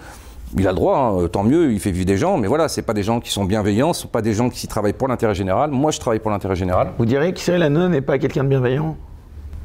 Il 0.58 0.68
a 0.68 0.72
le 0.72 0.76
droit, 0.76 0.98
hein, 0.98 1.28
tant 1.28 1.44
mieux, 1.44 1.74
il 1.74 1.80
fait 1.80 1.92
vivre 1.92 2.06
des 2.06 2.16
gens, 2.16 2.38
mais 2.38 2.48
voilà, 2.48 2.68
c'est 2.68 2.84
pas 2.84 2.94
des 2.94 3.04
gens 3.04 3.20
qui 3.20 3.32
sont 3.32 3.44
bienveillants, 3.44 3.92
ce 3.94 4.04
sont 4.04 4.08
pas 4.08 4.22
des 4.22 4.34
gens 4.34 4.50
qui 4.50 4.68
travaillent 4.68 4.94
pour 4.94 5.08
l'intérêt 5.08 5.36
général. 5.36 5.72
Moi, 5.72 5.92
je 5.92 6.00
travaille 6.00 6.20
pour 6.20 6.32
l'intérêt 6.32 6.56
général. 6.56 6.92
Vous 6.98 7.06
diriez 7.06 7.34
que 7.34 7.40
Cyril 7.40 7.64
Hanouna 7.64 7.90
n'est 7.90 8.02
pas 8.02 8.18
quelqu'un 8.20 8.44
de 8.44 8.50
bienveillant? 8.50 8.96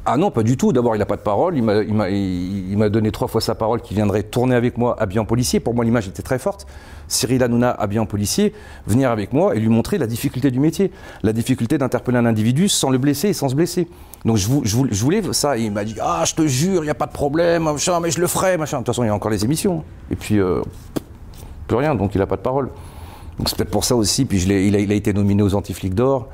Ah 0.05 0.17
non, 0.17 0.31
pas 0.31 0.43
du 0.43 0.57
tout. 0.57 0.73
D'abord, 0.73 0.95
il 0.95 0.99
n'a 0.99 1.05
pas 1.05 1.15
de 1.15 1.21
parole. 1.21 1.55
Il 1.57 1.63
m'a 1.63 2.89
donné 2.89 3.11
trois 3.11 3.27
fois 3.27 3.39
sa 3.39 3.55
parole 3.55 3.81
qu'il 3.81 3.95
viendrait 3.95 4.23
tourner 4.23 4.55
avec 4.55 4.77
moi 4.77 4.95
habillé 4.99 5.19
en 5.19 5.25
policier. 5.25 5.61
Pour 5.61 5.73
moi, 5.73 5.85
l'image 5.85 6.07
était 6.07 6.23
très 6.23 6.39
forte. 6.39 6.67
Cyril 7.07 7.43
Hanouna 7.43 7.71
habillé 7.71 7.99
en 7.99 8.05
policier, 8.05 8.53
venir 8.87 9.11
avec 9.11 9.33
moi 9.33 9.55
et 9.55 9.59
lui 9.59 9.67
montrer 9.67 9.97
la 9.97 10.07
difficulté 10.07 10.51
du 10.51 10.59
métier, 10.59 10.91
la 11.21 11.31
difficulté 11.31 11.77
d'interpeller 11.77 12.17
un 12.17 12.25
individu 12.25 12.69
sans 12.69 12.89
le 12.89 12.97
blesser 12.97 13.29
et 13.29 13.33
sans 13.33 13.49
se 13.49 13.55
blesser. 13.55 13.87
Donc 14.25 14.37
je, 14.37 14.47
voulais 14.47 15.21
ça. 15.31 15.57
Et 15.57 15.63
il 15.63 15.71
m'a 15.71 15.85
dit 15.85 15.95
Ah, 16.01 16.23
je 16.25 16.33
te 16.33 16.47
jure, 16.47 16.81
il 16.83 16.85
n'y 16.85 16.89
a 16.89 16.95
pas 16.95 17.07
de 17.07 17.13
problème, 17.13 17.63
machin, 17.63 17.99
mais 17.99 18.11
je 18.11 18.19
le 18.19 18.27
ferai, 18.27 18.57
machin. 18.57 18.77
De 18.77 18.81
toute 18.83 18.87
façon, 18.87 19.03
il 19.03 19.07
y 19.07 19.09
a 19.09 19.15
encore 19.15 19.31
les 19.31 19.45
émissions. 19.45 19.83
Et 20.11 20.15
puis, 20.15 20.39
euh, 20.39 20.61
plus 21.67 21.77
rien, 21.77 21.95
donc 21.95 22.15
il 22.15 22.17
n'a 22.17 22.27
pas 22.27 22.37
de 22.37 22.41
parole. 22.41 22.69
Donc 23.37 23.49
c'est 23.49 23.57
peut-être 23.57 23.71
pour 23.71 23.83
ça 23.83 23.95
aussi. 23.95 24.25
Puis 24.25 24.39
je 24.39 24.47
il, 24.47 24.75
a, 24.75 24.79
il, 24.79 24.91
a, 24.91 24.95
été 24.95 25.13
nominé 25.13 25.43
aux 25.43 25.55
Antiflics 25.55 25.95
d'or. 25.95 26.27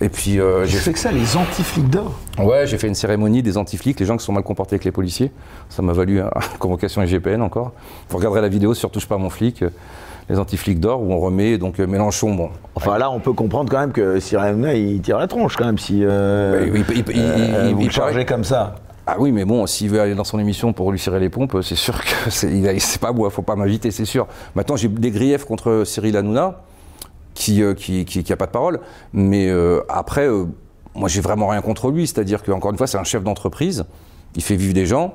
Et 0.00 0.08
puis 0.08 0.40
euh, 0.40 0.64
j'ai 0.66 0.78
fait 0.78 0.92
que 0.92 0.98
ça, 0.98 1.12
les 1.12 1.36
Antiflics 1.36 1.88
d'or? 1.88 2.12
Ouais, 2.38 2.66
j'ai 2.66 2.78
fait 2.78 2.88
une 2.88 2.94
cérémonie 2.94 3.42
des 3.42 3.56
Antiflics, 3.56 3.98
les 4.00 4.06
gens 4.06 4.16
qui 4.16 4.24
sont 4.24 4.32
mal 4.32 4.42
comportés 4.42 4.74
avec 4.74 4.84
les 4.84 4.92
policiers. 4.92 5.32
Ça 5.68 5.82
m'a 5.82 5.92
valu 5.92 6.20
une 6.20 6.30
convocation 6.58 7.02
IGPN 7.02 7.42
encore. 7.42 7.72
Vous 8.08 8.16
regarderez 8.16 8.42
la 8.42 8.48
vidéo 8.48 8.74
sur 8.74 8.90
Touche 8.90 9.06
pas 9.06 9.18
mon 9.18 9.30
flic. 9.30 9.62
Euh, 9.62 9.70
les 10.28 10.38
antiflics 10.38 10.80
d'or 10.80 11.02
où 11.02 11.12
on 11.12 11.20
remet 11.20 11.58
donc 11.58 11.78
euh, 11.78 11.86
Mélenchon. 11.86 12.34
Bon. 12.34 12.50
Enfin 12.74 12.98
là, 12.98 13.10
on 13.10 13.20
peut 13.20 13.32
comprendre 13.32 13.70
quand 13.70 13.78
même 13.78 13.92
que 13.92 14.18
Cyril 14.18 14.46
Hanouna 14.46 14.74
il 14.74 15.00
tire 15.00 15.18
la 15.18 15.26
tronche 15.26 15.56
quand 15.56 15.66
même 15.66 15.78
si 15.78 16.00
euh, 16.02 16.68
il, 16.74 16.84
il, 16.96 17.04
il, 17.68 17.74
vous 17.74 18.24
comme 18.26 18.44
ça. 18.44 18.74
Ah 19.08 19.16
oui, 19.20 19.30
mais 19.30 19.44
bon, 19.44 19.66
s'il 19.66 19.88
veut 19.90 20.00
aller 20.00 20.16
dans 20.16 20.24
son 20.24 20.40
émission 20.40 20.72
pour 20.72 20.90
lui 20.90 20.98
cirer 20.98 21.20
les 21.20 21.28
pompes, 21.28 21.56
c'est 21.62 21.76
sûr 21.76 22.00
que 22.00 22.30
c'est 22.30 23.00
pas 23.00 23.12
moi, 23.12 23.30
faut 23.30 23.42
pas 23.42 23.54
m'inviter, 23.54 23.92
c'est 23.92 24.04
sûr. 24.04 24.26
Maintenant, 24.56 24.76
j'ai 24.76 24.88
des 24.88 25.12
griefs 25.12 25.44
contre 25.44 25.84
Cyril 25.84 26.16
Hanouna, 26.16 26.62
qui, 27.34 27.62
euh, 27.62 27.74
qui, 27.74 28.04
qui, 28.04 28.32
a 28.32 28.36
pas 28.36 28.46
de 28.46 28.50
parole, 28.50 28.80
mais 29.12 29.48
euh, 29.48 29.80
après, 29.88 30.26
euh, 30.26 30.46
moi, 30.94 31.08
j'ai 31.08 31.20
vraiment 31.20 31.48
rien 31.48 31.60
contre 31.60 31.90
lui. 31.90 32.06
C'est-à-dire 32.08 32.42
qu'encore 32.42 32.72
une 32.72 32.78
fois, 32.78 32.88
c'est 32.88 32.98
un 32.98 33.04
chef 33.04 33.22
d'entreprise, 33.22 33.84
il 34.34 34.42
fait 34.42 34.56
vivre 34.56 34.74
des 34.74 34.86
gens, 34.86 35.14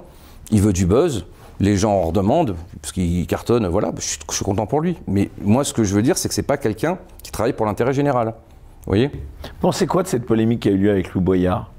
il 0.51 0.61
veut 0.61 0.71
du 0.71 0.85
buzz, 0.85 1.25
les 1.59 1.75
gens 1.75 1.91
en 1.91 2.01
redemandent, 2.03 2.55
parce 2.81 2.93
qu'il 2.93 3.27
cartonne, 3.27 3.67
voilà, 3.67 3.91
je 3.97 4.01
suis, 4.01 4.19
je 4.29 4.35
suis, 4.35 4.45
content 4.45 4.67
pour 4.67 4.79
lui. 4.79 4.97
Mais 5.07 5.29
moi, 5.41 5.65
ce 5.65 5.73
que 5.73 5.83
je 5.83 5.93
veux 5.93 6.01
dire, 6.01 6.17
c'est 6.17 6.29
que 6.29 6.33
c'est 6.33 6.43
pas 6.43 6.57
quelqu'un 6.57 6.97
qui 7.23 7.31
travaille 7.31 7.53
pour 7.53 7.65
l'intérêt 7.65 7.91
général. 7.91 8.27
Vous 8.27 8.91
voyez? 8.91 9.11
Pensez 9.59 9.85
quoi 9.85 10.01
de 10.01 10.07
cette 10.07 10.25
polémique 10.25 10.61
qui 10.61 10.69
a 10.69 10.71
eu 10.71 10.77
lieu 10.77 10.91
avec 10.91 11.13
Lou 11.13 11.21
Boyard? 11.21 11.69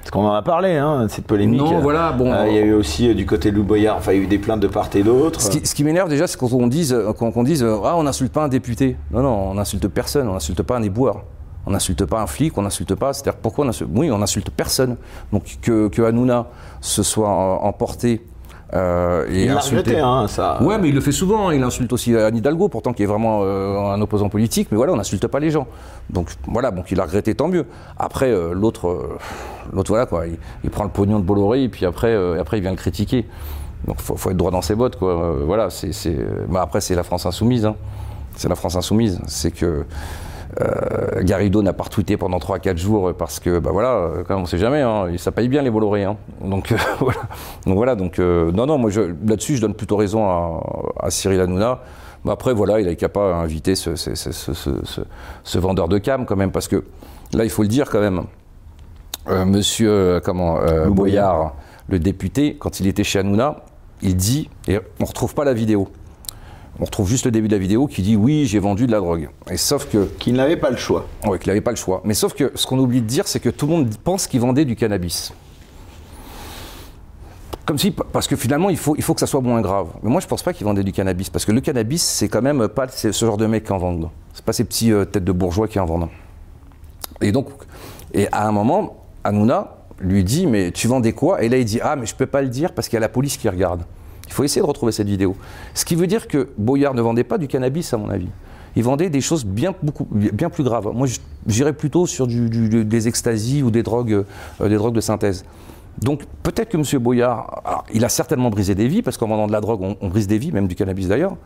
Parce 0.00 0.10
qu'on 0.10 0.26
en 0.26 0.32
a 0.32 0.42
parlé, 0.42 0.76
hein, 0.76 1.06
cette 1.08 1.26
polémique. 1.26 1.60
Non, 1.60 1.80
voilà, 1.80 2.12
bon. 2.12 2.32
Euh, 2.32 2.46
il 2.48 2.54
y 2.54 2.58
a 2.58 2.62
eu 2.62 2.72
aussi 2.72 3.08
euh, 3.08 3.14
du 3.14 3.26
côté 3.26 3.50
de 3.50 3.56
Lou 3.56 3.64
Boyard, 3.64 3.96
enfin, 3.98 4.12
il 4.12 4.18
y 4.18 4.20
a 4.20 4.24
eu 4.24 4.26
des 4.26 4.38
plaintes 4.38 4.60
de 4.60 4.66
part 4.66 4.88
et 4.94 5.02
d'autre. 5.02 5.40
Ce 5.40 5.74
qui, 5.74 5.84
m'énerve 5.84 6.08
déjà, 6.08 6.26
c'est 6.26 6.38
quand 6.38 6.52
on 6.52 6.66
dise, 6.66 6.96
quand 7.18 7.36
on 7.36 7.42
dise 7.42 7.64
Ah, 7.84 7.96
on 7.96 8.02
n'insulte 8.02 8.32
pas 8.32 8.44
un 8.44 8.48
député. 8.48 8.96
Non, 9.10 9.22
non, 9.22 9.50
on 9.50 9.54
n'insulte 9.54 9.88
personne, 9.88 10.28
on 10.28 10.34
n'insulte 10.34 10.62
pas 10.62 10.76
un 10.76 10.82
éboueur. 10.82 11.24
On 11.66 11.72
n'insulte 11.72 12.06
pas 12.06 12.22
un 12.22 12.26
flic, 12.26 12.56
on 12.56 12.62
n'insulte 12.62 12.94
pas. 12.94 13.12
C'est-à-dire, 13.12 13.38
pourquoi 13.40 13.66
on 13.66 13.68
insulte 13.68 13.90
Oui, 13.94 14.10
on 14.10 14.18
n'insulte 14.18 14.50
personne. 14.50 14.96
Donc, 15.32 15.58
que, 15.60 15.88
que 15.88 16.02
Hanouna 16.02 16.46
se 16.80 17.02
soit 17.02 17.28
emporté 17.28 18.22
euh, 18.72 19.26
et 19.28 19.44
il 19.44 19.52
l'a 19.52 19.60
regretté, 19.60 19.98
hein, 19.98 20.26
ça. 20.28 20.62
Ouais, 20.62 20.78
mais 20.78 20.88
il 20.88 20.94
le 20.94 21.00
fait 21.00 21.12
souvent. 21.12 21.50
Il 21.50 21.62
insulte 21.62 21.92
aussi 21.92 22.14
Anne 22.16 22.36
Hidalgo, 22.36 22.68
pourtant 22.68 22.92
qui 22.92 23.02
est 23.02 23.06
vraiment 23.06 23.40
euh, 23.42 23.92
un 23.92 24.00
opposant 24.00 24.28
politique. 24.28 24.68
Mais 24.70 24.76
voilà, 24.76 24.92
on 24.92 24.96
n'insulte 24.96 25.26
pas 25.26 25.40
les 25.40 25.50
gens. 25.50 25.66
Donc 26.08 26.30
voilà, 26.46 26.70
donc 26.70 26.90
il 26.90 27.00
a 27.00 27.04
regretté, 27.04 27.34
tant 27.34 27.48
mieux. 27.48 27.66
Après, 27.98 28.30
euh, 28.30 28.52
l'autre, 28.52 29.18
l'autre 29.72 29.90
voilà 29.90 30.06
quoi, 30.06 30.24
il, 30.64 30.70
prend 30.70 30.84
le 30.84 30.90
pognon 30.90 31.18
de 31.18 31.24
Bolloré 31.24 31.64
et 31.64 31.68
puis 31.68 31.84
après, 31.84 32.14
après 32.38 32.58
il 32.58 32.60
vient 32.60 32.70
le 32.70 32.76
critiquer. 32.76 33.26
Donc 33.86 34.00
faut, 34.00 34.16
faut 34.16 34.30
être 34.30 34.36
droit 34.36 34.50
dans 34.50 34.62
ses 34.62 34.74
bottes, 34.74 34.96
quoi. 34.96 35.36
voilà, 35.44 35.70
c'est, 35.70 35.92
c'est... 35.92 36.16
Bah, 36.48 36.60
après 36.62 36.80
c'est 36.80 36.94
la 36.94 37.02
France 37.02 37.26
insoumise. 37.26 37.66
Hein. 37.66 37.76
C'est 38.36 38.48
la 38.48 38.56
France 38.56 38.76
insoumise. 38.76 39.20
C'est 39.26 39.50
que 39.50 39.84
euh, 40.60 41.22
Garrido 41.22 41.62
n'a 41.62 41.72
pas 41.72 41.84
retweeté 41.84 42.16
pendant 42.16 42.38
3-4 42.38 42.76
jours 42.76 43.12
parce 43.16 43.40
que, 43.40 43.58
bah 43.58 43.70
voilà, 43.72 44.10
quand 44.26 44.34
même, 44.34 44.42
on 44.42 44.46
sait 44.46 44.58
jamais, 44.58 44.80
hein, 44.80 45.06
ça 45.16 45.32
paye 45.32 45.48
bien 45.48 45.62
les 45.62 45.70
Bolloré. 45.70 46.04
Hein. 46.04 46.16
Donc, 46.42 46.72
euh, 46.72 46.76
voilà. 47.00 47.20
Donc 47.66 47.76
voilà, 47.76 47.94
donc 47.94 48.18
euh, 48.18 48.50
non, 48.52 48.66
non, 48.66 48.78
moi 48.78 48.90
là-dessus, 49.26 49.56
je 49.56 49.60
donne 49.60 49.74
plutôt 49.74 49.96
raison 49.96 50.28
à, 50.28 51.10
Cyril 51.10 51.40
Hanouna. 51.40 51.80
Mais 52.24 52.32
après, 52.32 52.52
voilà, 52.52 52.80
il 52.80 52.96
capable 52.96 53.32
d'inviter 53.32 53.74
ce, 53.74 53.96
ce, 53.96 54.14
ce, 54.14 55.58
vendeur 55.58 55.88
de 55.88 55.98
cam 55.98 56.26
quand 56.26 56.36
même, 56.36 56.52
parce 56.52 56.68
que 56.68 56.84
là, 57.32 57.44
il 57.44 57.50
faut 57.50 57.62
le 57.62 57.68
dire 57.68 57.88
quand 57.88 58.00
même. 58.00 58.24
monsieur, 59.46 60.20
comment, 60.22 60.58
Boyard, 60.88 61.54
le 61.88 61.98
député, 61.98 62.56
quand 62.58 62.80
il 62.80 62.86
était 62.86 63.04
chez 63.04 63.20
Hanouna, 63.20 63.56
il 64.02 64.16
dit, 64.16 64.50
et 64.68 64.78
on 64.98 65.04
ne 65.04 65.08
retrouve 65.08 65.34
pas 65.34 65.44
la 65.44 65.54
vidéo, 65.54 65.88
on 66.80 66.84
retrouve 66.84 67.08
juste 67.08 67.26
le 67.26 67.30
début 67.30 67.48
de 67.48 67.54
la 67.54 67.58
vidéo 67.58 67.86
qui 67.86 68.02
dit 68.02 68.16
oui, 68.16 68.46
j'ai 68.46 68.58
vendu 68.58 68.86
de 68.86 68.92
la 68.92 69.00
drogue. 69.00 69.28
Et 69.50 69.56
sauf 69.56 69.86
que. 69.86 70.06
Qu'il 70.18 70.34
n'avait 70.34 70.56
pas 70.56 70.70
le 70.70 70.76
choix. 70.76 71.06
Oui, 71.26 71.38
qu'il 71.38 71.48
n'avait 71.48 71.60
pas 71.60 71.72
le 71.72 71.76
choix. 71.76 72.00
Mais 72.04 72.14
sauf 72.14 72.32
que 72.32 72.52
ce 72.54 72.66
qu'on 72.66 72.78
oublie 72.78 73.02
de 73.02 73.06
dire, 73.06 73.28
c'est 73.28 73.40
que 73.40 73.50
tout 73.50 73.66
le 73.66 73.72
monde 73.72 73.94
pense 74.02 74.26
qu'il 74.26 74.40
vendait 74.40 74.64
du 74.64 74.76
cannabis. 74.76 75.32
Comme 77.66 77.78
si, 77.78 77.90
parce 77.90 78.26
que 78.26 78.34
finalement, 78.34 78.70
il 78.70 78.78
faut, 78.78 78.96
il 78.96 79.02
faut 79.02 79.14
que 79.14 79.20
ça 79.20 79.26
soit 79.26 79.42
moins 79.42 79.60
grave. 79.60 79.88
Mais 80.02 80.10
moi, 80.10 80.20
je 80.20 80.26
pense 80.26 80.42
pas 80.42 80.52
qu'il 80.52 80.64
vendait 80.64 80.82
du 80.82 80.92
cannabis, 80.92 81.30
parce 81.30 81.44
que 81.44 81.52
le 81.52 81.60
cannabis, 81.60 82.02
c'est 82.02 82.28
quand 82.28 82.42
même 82.42 82.66
pas 82.66 82.88
ce 82.88 83.12
genre 83.12 83.36
de 83.36 83.46
mec 83.46 83.64
qui 83.64 83.72
en 83.72 83.78
vendent. 83.78 84.08
C'est 84.32 84.44
pas 84.44 84.52
ces 84.52 84.64
petits 84.64 84.90
euh, 84.90 85.04
têtes 85.04 85.22
de 85.24 85.32
bourgeois 85.32 85.68
qui 85.68 85.78
en 85.78 85.84
vendent. 85.84 86.08
Et 87.20 87.30
donc, 87.30 87.48
et 88.12 88.26
à 88.32 88.48
un 88.48 88.52
moment, 88.52 89.04
Hanouna 89.22 89.76
lui 90.00 90.24
dit, 90.24 90.46
mais 90.46 90.72
tu 90.72 90.88
vendais 90.88 91.12
quoi? 91.12 91.42
Et 91.42 91.48
là, 91.48 91.58
il 91.58 91.64
dit, 91.64 91.78
ah, 91.82 91.94
mais 91.94 92.06
je 92.06 92.14
peux 92.14 92.26
pas 92.26 92.40
le 92.42 92.48
dire 92.48 92.72
parce 92.72 92.88
qu'il 92.88 92.94
y 92.94 92.96
a 92.96 93.00
la 93.00 93.10
police 93.10 93.36
qui 93.36 93.48
regarde. 93.48 93.84
Il 94.30 94.32
faut 94.32 94.44
essayer 94.44 94.62
de 94.62 94.66
retrouver 94.66 94.92
cette 94.92 95.08
vidéo. 95.08 95.36
Ce 95.74 95.84
qui 95.84 95.96
veut 95.96 96.06
dire 96.06 96.28
que 96.28 96.50
Boyard 96.56 96.94
ne 96.94 97.02
vendait 97.02 97.24
pas 97.24 97.36
du 97.36 97.48
cannabis, 97.48 97.92
à 97.92 97.96
mon 97.96 98.08
avis. 98.08 98.28
Il 98.76 98.84
vendait 98.84 99.10
des 99.10 99.20
choses 99.20 99.44
bien, 99.44 99.74
beaucoup, 99.82 100.06
bien 100.10 100.48
plus 100.48 100.62
graves. 100.62 100.88
Moi, 100.94 101.08
j'irais 101.48 101.72
plutôt 101.72 102.06
sur 102.06 102.28
des 102.28 103.08
extasies 103.08 103.64
ou 103.64 103.72
des 103.72 103.82
drogues, 103.82 104.24
euh, 104.60 104.68
des 104.68 104.76
drogues 104.76 104.94
de 104.94 105.00
synthèse. 105.00 105.44
Donc 105.98 106.22
peut-être 106.44 106.68
que 106.68 106.76
M. 106.76 107.02
Boyard, 107.02 107.84
il 107.92 108.04
a 108.04 108.08
certainement 108.08 108.50
brisé 108.50 108.76
des 108.76 108.86
vies, 108.86 109.02
parce 109.02 109.16
qu'en 109.18 109.26
vendant 109.26 109.48
de 109.48 109.52
la 109.52 109.60
drogue, 109.60 109.96
on, 110.00 110.08
brise 110.08 110.28
des 110.28 110.38
vies, 110.38 110.52
même 110.52 110.68
du 110.68 110.76
cannabis 110.76 111.08
d'ailleurs. 111.08 111.36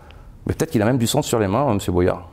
Mais 0.47 0.53
peut-être 0.53 0.71
qu'il 0.71 0.83
a 0.83 0.85
même 0.85 0.99
du 0.99 1.07
sang 1.07 1.23
sur 1.23 1.39
les 1.39 1.49
mains, 1.49 1.67
hein, 1.67 1.79
M. 1.79 1.93
Boyard. 1.93 2.29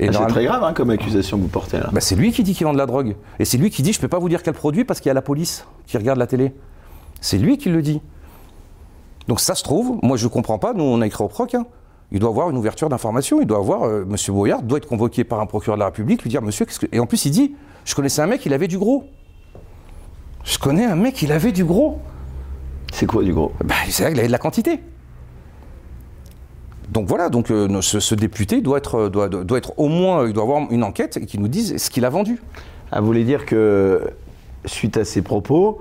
Ah, 0.00 0.12
c'est 0.12 0.26
très 0.28 0.44
grave 0.44 0.62
hein, 0.62 0.72
comme 0.72 0.90
accusation 0.90 1.36
que 1.36 1.42
vous 1.42 1.48
portez 1.48 1.78
là. 1.78 1.90
Bah, 1.92 2.00
c'est 2.00 2.14
lui 2.14 2.32
qui 2.32 2.42
dit 2.42 2.54
qu'il 2.54 2.64
vend 2.64 2.72
de 2.72 2.78
la 2.78 2.86
drogue. 2.86 3.16
Et 3.38 3.44
c'est 3.44 3.58
lui 3.58 3.68
qui 3.68 3.82
dit 3.82 3.92
je 3.92 3.98
ne 3.98 4.02
peux 4.02 4.08
pas 4.08 4.18
vous 4.18 4.28
dire 4.28 4.42
quel 4.42 4.54
produit 4.54 4.84
parce 4.84 5.00
qu'il 5.00 5.08
y 5.08 5.10
a 5.10 5.14
la 5.14 5.20
police 5.20 5.66
qui 5.86 5.98
regarde 5.98 6.18
la 6.18 6.26
télé. 6.26 6.54
C'est 7.20 7.36
lui 7.36 7.58
qui 7.58 7.68
le 7.68 7.82
dit. 7.82 8.00
Donc 9.28 9.40
ça 9.40 9.54
se 9.54 9.62
trouve, 9.62 9.98
moi 10.02 10.16
je 10.16 10.24
ne 10.24 10.30
comprends 10.30 10.58
pas, 10.58 10.72
nous 10.72 10.84
on 10.84 11.00
a 11.00 11.06
écrit 11.06 11.22
au 11.22 11.28
proc, 11.28 11.54
hein. 11.54 11.66
il 12.10 12.18
doit 12.18 12.30
avoir 12.30 12.50
une 12.50 12.56
ouverture 12.56 12.88
d'information, 12.88 13.40
il 13.40 13.46
doit 13.46 13.58
avoir, 13.58 13.84
euh, 13.84 14.04
M. 14.08 14.16
Boyard 14.28 14.62
doit 14.62 14.78
être 14.78 14.88
convoqué 14.88 15.24
par 15.24 15.40
un 15.40 15.46
procureur 15.46 15.76
de 15.76 15.80
la 15.80 15.86
République, 15.86 16.22
lui 16.22 16.30
dire, 16.30 16.42
monsieur, 16.42 16.64
qu'est-ce 16.64 16.80
que... 16.80 16.86
Et 16.92 16.98
en 16.98 17.06
plus 17.06 17.24
il 17.26 17.30
dit, 17.30 17.54
je 17.84 17.94
connaissais 17.94 18.22
un 18.22 18.26
mec, 18.26 18.44
il 18.46 18.52
avait 18.52 18.68
du 18.68 18.78
gros. 18.78 19.04
Je 20.44 20.58
connais 20.58 20.84
un 20.84 20.96
mec, 20.96 21.22
il 21.22 21.32
avait 21.32 21.52
du 21.52 21.64
gros. 21.64 22.00
C'est 22.92 23.06
quoi 23.06 23.22
du 23.22 23.32
gros? 23.32 23.52
Bah, 23.64 23.74
C'est 23.88 24.02
vrai 24.02 24.12
qu'il 24.12 24.20
avait 24.20 24.28
de 24.28 24.32
la 24.32 24.38
quantité. 24.38 24.80
Donc 26.90 27.06
voilà, 27.06 27.28
donc 27.28 27.50
euh, 27.50 27.80
ce, 27.82 28.14
député 28.16 28.60
doit 28.60 28.78
être, 28.78 29.08
doit, 29.08 29.28
doit, 29.28 29.58
être 29.58 29.78
au 29.78 29.86
moins, 29.88 30.26
il 30.26 30.32
doit 30.32 30.42
avoir 30.42 30.72
une 30.72 30.82
enquête 30.82 31.24
qui 31.24 31.38
nous 31.38 31.46
dise 31.46 31.76
ce 31.76 31.88
qu'il 31.88 32.04
a 32.04 32.10
vendu. 32.10 32.42
Ah, 32.90 33.00
vous 33.00 33.06
voulez 33.06 33.22
dire 33.22 33.46
que 33.46 34.10
suite 34.64 34.96
à 34.96 35.04
ces 35.04 35.22
propos, 35.22 35.80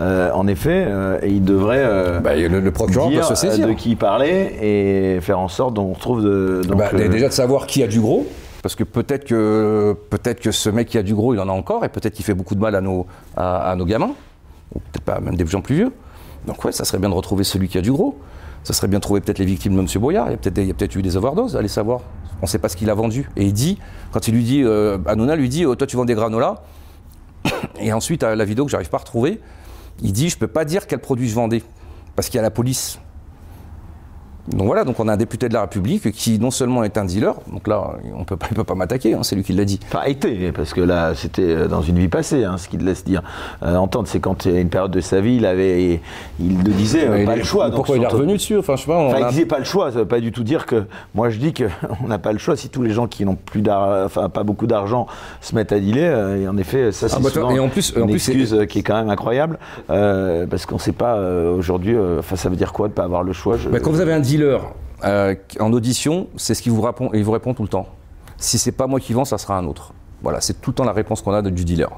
euh, 0.00 0.30
en 0.32 0.46
effet, 0.46 0.84
euh, 0.86 1.18
il 1.26 1.42
devrait 1.42 1.82
euh, 1.82 2.20
bah, 2.20 2.36
le, 2.36 2.70
procureur 2.70 3.08
dire 3.08 3.24
se 3.24 3.34
saisir. 3.34 3.66
de 3.66 3.72
qui 3.72 3.96
parlait 3.96 4.54
et 4.62 5.20
faire 5.20 5.40
en 5.40 5.48
sorte 5.48 5.74
qu'on 5.74 5.92
retrouve 5.92 6.22
de, 6.22 6.62
bah, 6.68 6.90
déjà 6.92 7.28
de 7.28 7.32
savoir 7.32 7.66
qui 7.66 7.82
a 7.82 7.88
du 7.88 8.00
gros. 8.00 8.26
Parce 8.62 8.74
que 8.74 8.84
peut-être 8.84 9.24
que, 9.24 9.96
peut 10.10 10.18
que 10.34 10.50
ce 10.50 10.68
mec 10.68 10.88
qui 10.88 10.98
a 10.98 11.02
du 11.02 11.14
gros, 11.14 11.34
il 11.34 11.40
en 11.40 11.48
a 11.48 11.52
encore, 11.52 11.84
et 11.84 11.88
peut-être 11.88 12.14
qu'il 12.14 12.24
fait 12.24 12.34
beaucoup 12.34 12.54
de 12.54 12.60
mal 12.60 12.74
à 12.74 12.80
nos, 12.80 13.06
à, 13.36 13.74
nos 13.76 13.84
gamins, 13.84 14.14
ou 14.74 14.80
peut-être 14.80 15.04
pas 15.04 15.20
même 15.20 15.36
des 15.36 15.46
gens 15.46 15.60
plus 15.60 15.76
vieux. 15.76 15.92
Donc 16.46 16.64
ouais, 16.64 16.72
ça 16.72 16.84
serait 16.84 16.98
bien 16.98 17.08
de 17.08 17.14
retrouver 17.14 17.44
celui 17.44 17.68
qui 17.68 17.78
a 17.78 17.80
du 17.80 17.92
gros. 17.92 18.18
Ça 18.64 18.72
serait 18.72 18.88
bien 18.88 18.98
de 18.98 19.02
trouver 19.02 19.20
peut-être 19.20 19.38
les 19.38 19.44
victimes 19.44 19.74
de 19.74 19.80
M. 19.80 19.86
Boyard. 20.00 20.26
Il 20.28 20.32
y 20.32 20.34
a 20.34 20.36
peut-être 20.74 20.92
peut 20.92 20.98
eu 20.98 21.02
des 21.02 21.16
overdoses, 21.16 21.56
allez 21.56 21.68
savoir. 21.68 22.00
On 22.40 22.42
ne 22.42 22.48
sait 22.48 22.58
pas 22.58 22.68
ce 22.68 22.76
qu'il 22.76 22.90
a 22.90 22.94
vendu. 22.94 23.30
Et 23.36 23.44
il 23.44 23.52
dit, 23.52 23.78
quand 24.12 24.26
il 24.28 24.34
lui 24.34 24.42
dit, 24.42 24.62
euh, 24.62 24.98
Hanouna 25.06 25.36
lui 25.36 25.48
dit, 25.48 25.64
oh, 25.64 25.74
toi 25.74 25.86
tu 25.86 25.96
vends 25.96 26.04
des 26.04 26.14
granolas. 26.14 26.62
Et 27.80 27.92
ensuite, 27.92 28.22
la 28.22 28.44
vidéo 28.44 28.64
que 28.64 28.70
j'arrive 28.70 28.90
pas 28.90 28.98
à 28.98 29.00
retrouver, 29.00 29.40
il 30.02 30.12
dit 30.12 30.28
je 30.28 30.36
ne 30.36 30.40
peux 30.40 30.48
pas 30.48 30.64
dire 30.64 30.86
quel 30.86 31.00
produit 31.00 31.28
je 31.28 31.34
vendais, 31.34 31.62
parce 32.16 32.28
qu'il 32.28 32.36
y 32.36 32.40
a 32.40 32.42
la 32.42 32.50
police. 32.50 32.98
Donc 34.52 34.66
voilà, 34.66 34.84
donc 34.84 34.98
on 34.98 35.08
a 35.08 35.12
un 35.12 35.16
député 35.16 35.48
de 35.48 35.54
la 35.54 35.62
République 35.62 36.10
qui 36.12 36.38
non 36.38 36.50
seulement 36.50 36.82
est 36.82 36.96
un 36.96 37.04
dealer, 37.04 37.34
donc 37.52 37.68
là 37.68 37.96
on 38.16 38.24
peut 38.24 38.36
pas, 38.36 38.46
il 38.50 38.54
ne 38.54 38.56
peut 38.56 38.64
pas 38.64 38.74
m'attaquer, 38.74 39.12
hein, 39.12 39.20
c'est 39.22 39.36
lui 39.36 39.42
qui 39.42 39.52
l'a 39.52 39.64
dit. 39.64 39.78
Enfin 39.88 40.04
été, 40.04 40.52
parce 40.52 40.72
que 40.72 40.80
là 40.80 41.12
c'était 41.14 41.42
euh, 41.42 41.68
dans 41.68 41.82
une 41.82 41.98
vie 41.98 42.08
passée, 42.08 42.44
hein, 42.44 42.56
ce 42.56 42.68
qu'il 42.68 42.82
laisse 42.82 43.04
dire. 43.04 43.22
Euh, 43.62 43.76
entendre, 43.76 44.08
c'est 44.08 44.20
quand 44.20 44.46
il 44.46 44.54
y 44.54 44.56
a 44.56 44.60
une 44.60 44.70
période 44.70 44.90
de 44.90 45.00
sa 45.00 45.20
vie, 45.20 45.36
il 45.36 45.44
avait, 45.44 46.00
il 46.40 46.62
le 46.64 46.72
disait, 46.72 47.06
euh, 47.06 47.26
pas 47.26 47.36
le 47.36 47.44
choix. 47.44 47.70
Pourquoi 47.70 47.98
il 47.98 48.02
est 48.02 48.06
revenu 48.06 48.34
dessus 48.34 48.56
Enfin 48.56 48.76
je 48.76 48.82
sais 48.82 48.86
pas. 48.86 48.98
enfin, 48.98 49.18
il 49.20 49.26
disait 49.28 49.46
pas 49.46 49.58
le 49.58 49.64
choix, 49.64 49.92
ça 49.92 49.98
veut 49.98 50.06
pas 50.06 50.20
du 50.20 50.32
tout 50.32 50.44
dire 50.44 50.64
que. 50.64 50.84
Moi 51.14 51.28
je 51.28 51.38
dis 51.38 51.52
qu'on 51.52 52.06
n'a 52.08 52.18
pas 52.18 52.32
le 52.32 52.38
choix 52.38 52.56
si 52.56 52.70
tous 52.70 52.82
les 52.82 52.90
gens 52.90 53.06
qui 53.06 53.26
n'ont 53.26 53.36
plus 53.36 53.62
enfin 53.68 54.30
pas 54.30 54.44
beaucoup 54.44 54.66
d'argent 54.66 55.06
se 55.42 55.54
mettent 55.54 55.72
à 55.72 55.78
dealer. 55.78 56.36
et 56.36 56.48
en 56.48 56.56
effet, 56.56 56.90
ça 56.92 57.08
c'est 57.08 57.16
ah, 57.16 57.20
bah, 57.22 57.54
et 57.54 57.58
en 57.58 57.68
plus, 57.68 57.92
une 57.94 58.02
en 58.02 58.06
plus, 58.06 58.14
excuse 58.14 58.56
qui 58.68 58.78
est 58.78 58.82
quand 58.82 58.96
même 58.96 59.10
incroyable, 59.10 59.58
parce 59.88 60.64
qu'on 60.64 60.76
ne 60.76 60.80
sait 60.80 60.92
pas 60.92 61.20
aujourd'hui. 61.50 61.96
Enfin 62.18 62.36
ça 62.36 62.48
veut 62.48 62.56
dire 62.56 62.72
quoi 62.72 62.88
de 62.88 62.94
pas 62.94 63.04
avoir 63.04 63.22
le 63.22 63.34
choix. 63.34 63.56
Bah, 63.70 63.80
quand 63.80 63.90
vous 63.90 64.00
avez 64.00 64.12
un 64.12 64.20
dealer 64.20 64.37
euh, 65.04 65.34
en 65.60 65.72
audition, 65.72 66.28
c'est 66.36 66.54
ce 66.54 66.62
qu'il 66.62 66.72
vous 66.72 66.82
répond, 66.82 67.10
il 67.14 67.24
vous 67.24 67.32
répond 67.32 67.54
tout 67.54 67.62
le 67.62 67.68
temps. 67.68 67.88
Si 68.36 68.58
c'est 68.58 68.72
pas 68.72 68.86
moi 68.86 69.00
qui 69.00 69.12
vends, 69.12 69.24
ça 69.24 69.38
sera 69.38 69.56
un 69.58 69.66
autre. 69.66 69.92
Voilà, 70.22 70.40
c'est 70.40 70.60
tout 70.60 70.70
le 70.70 70.74
temps 70.74 70.84
la 70.84 70.92
réponse 70.92 71.22
qu'on 71.22 71.32
a 71.32 71.42
du 71.42 71.64
dealer. 71.64 71.90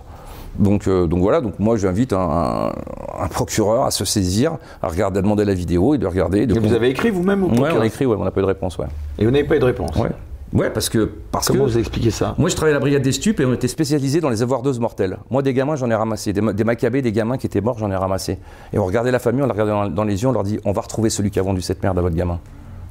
Donc, 0.59 0.88
euh, 0.88 1.07
donc 1.07 1.20
voilà, 1.20 1.41
donc 1.41 1.59
moi 1.59 1.76
j'invite 1.76 2.12
un, 2.12 2.72
un, 3.18 3.28
procureur 3.28 3.84
à 3.84 3.91
se 3.91 4.05
saisir, 4.05 4.59
à 4.82 4.88
regarder, 4.88 5.20
à 5.20 5.22
demander 5.22 5.45
la 5.45 5.55
vidéo 5.55 5.95
et 5.95 5.99
de 5.99 6.07
regarder. 6.07 6.47
De 6.47 6.59
vous 6.59 6.72
avez 6.72 6.91
écrit 6.91 7.11
vous-même 7.11 7.45
Oui, 7.45 7.68
on 7.72 7.80
a 7.80 7.86
écrit, 7.86 8.05
ouais, 8.05 8.16
on 8.18 8.24
n'a 8.24 8.30
pas 8.30 8.41
eu 8.41 8.43
de 8.43 8.49
réponse, 8.49 8.76
ouais. 8.78 8.86
Et 9.18 9.24
vous 9.24 9.30
n'avez 9.30 9.45
pas 9.45 9.57
eu 9.57 9.61
de 9.61 9.64
réponse 9.64 9.95
Ouais. 9.97 10.11
Ouais, 10.53 10.70
parce 10.70 10.88
que. 10.88 11.11
Parce 11.30 11.46
Comment 11.46 11.64
que, 11.64 11.70
vous 11.70 11.78
expliquez 11.78 12.11
ça? 12.11 12.34
Moi, 12.36 12.48
je 12.48 12.57
travaillais 12.57 12.74
à 12.74 12.78
la 12.78 12.80
brigade 12.80 13.03
des 13.03 13.12
stupes 13.12 13.38
et 13.38 13.44
on 13.44 13.53
était 13.53 13.68
spécialisés 13.68 14.20
dans 14.20 14.30
les 14.30 14.42
overdoses 14.42 14.80
mortelles. 14.80 15.18
Moi, 15.30 15.42
des 15.42 15.55
gamins, 15.55 15.76
j'en 15.76 15.88
ai 15.90 15.94
ramassé. 15.94 16.32
Des, 16.32 16.40
des 16.40 16.64
macabées, 16.64 17.03
des 17.03 17.12
gamins 17.12 17.38
qui 17.38 17.46
étaient 17.46 17.61
morts, 17.61 17.78
j'en 17.78 17.90
ai 17.90 17.96
ramassé. 17.96 18.38
Et 18.72 18.78
on 18.78 18.84
regardait 18.84 19.12
la 19.12 19.20
famille, 19.20 19.42
on 19.42 19.46
la 19.46 19.53
regardait 19.53 19.94
dans, 19.94 20.05
les 20.05 20.22
yeux, 20.22 20.28
on 20.28 20.32
leur 20.32 20.42
dit 20.42 20.59
on 20.64 20.72
va 20.72 20.80
retrouver 20.80 21.09
celui 21.09 21.30
qui 21.30 21.38
a 21.38 21.42
vendu 21.42 21.61
cette 21.61 21.82
merde 21.82 21.98
à 21.98 22.03
votre 22.03 22.16
gamin. 22.16 22.40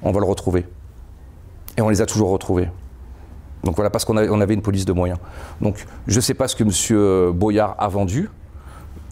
On 0.03 0.11
va 0.11 0.19
le 0.19 0.25
retrouver. 0.25 0.65
Et 1.77 1.81
on 1.81 1.89
les 1.89 2.01
a 2.01 2.05
toujours 2.05 2.29
retrouvés. 2.29 2.69
Donc 3.65 3.75
voilà, 3.75 3.89
parce 3.89 4.05
qu'on 4.05 4.15
avait, 4.15 4.53
une 4.53 4.61
police 4.61 4.85
de 4.85 4.93
moyens. 4.93 5.19
Donc 5.59 5.85
je 6.07 6.15
ne 6.15 6.21
sais 6.21 6.33
pas 6.33 6.47
ce 6.47 6.55
que 6.55 6.63
M. 6.63 7.33
Boyard 7.33 7.75
a 7.77 7.89
vendu, 7.89 8.29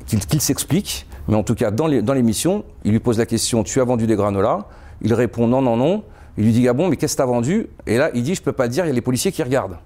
qu'il 0.05 0.41
s'explique, 0.41 1.05
mais 1.27 1.35
en 1.35 1.43
tout 1.43 1.55
cas, 1.55 1.69
dans 1.69 1.87
l'émission, 1.87 2.63
il 2.85 2.91
lui 2.91 2.99
pose 2.99 3.17
la 3.17 3.25
question 3.25 3.63
Tu 3.63 3.81
as 3.81 3.83
vendu 3.83 4.07
des 4.07 4.15
granolas? 4.15 4.67
Il 5.01 5.13
répond 5.13 5.47
Non, 5.47 5.61
non, 5.61 5.75
non. 5.75 6.03
Il 6.37 6.45
lui 6.45 6.51
dit 6.51 6.67
Ah 6.67 6.73
bon, 6.73 6.87
mais 6.87 6.95
qu'est-ce 6.95 7.15
que 7.15 7.21
tu 7.21 7.23
as 7.23 7.31
vendu? 7.31 7.67
Et 7.85 7.97
là, 7.97 8.11
il 8.13 8.23
dit 8.23 8.35
Je 8.35 8.41
ne 8.41 8.45
peux 8.45 8.51
pas 8.51 8.65
le 8.65 8.69
dire, 8.69 8.85
il 8.85 8.89
y 8.89 8.91
a 8.91 8.93
les 8.93 9.01
policiers 9.01 9.31
qui 9.31 9.43
regardent. 9.43 9.77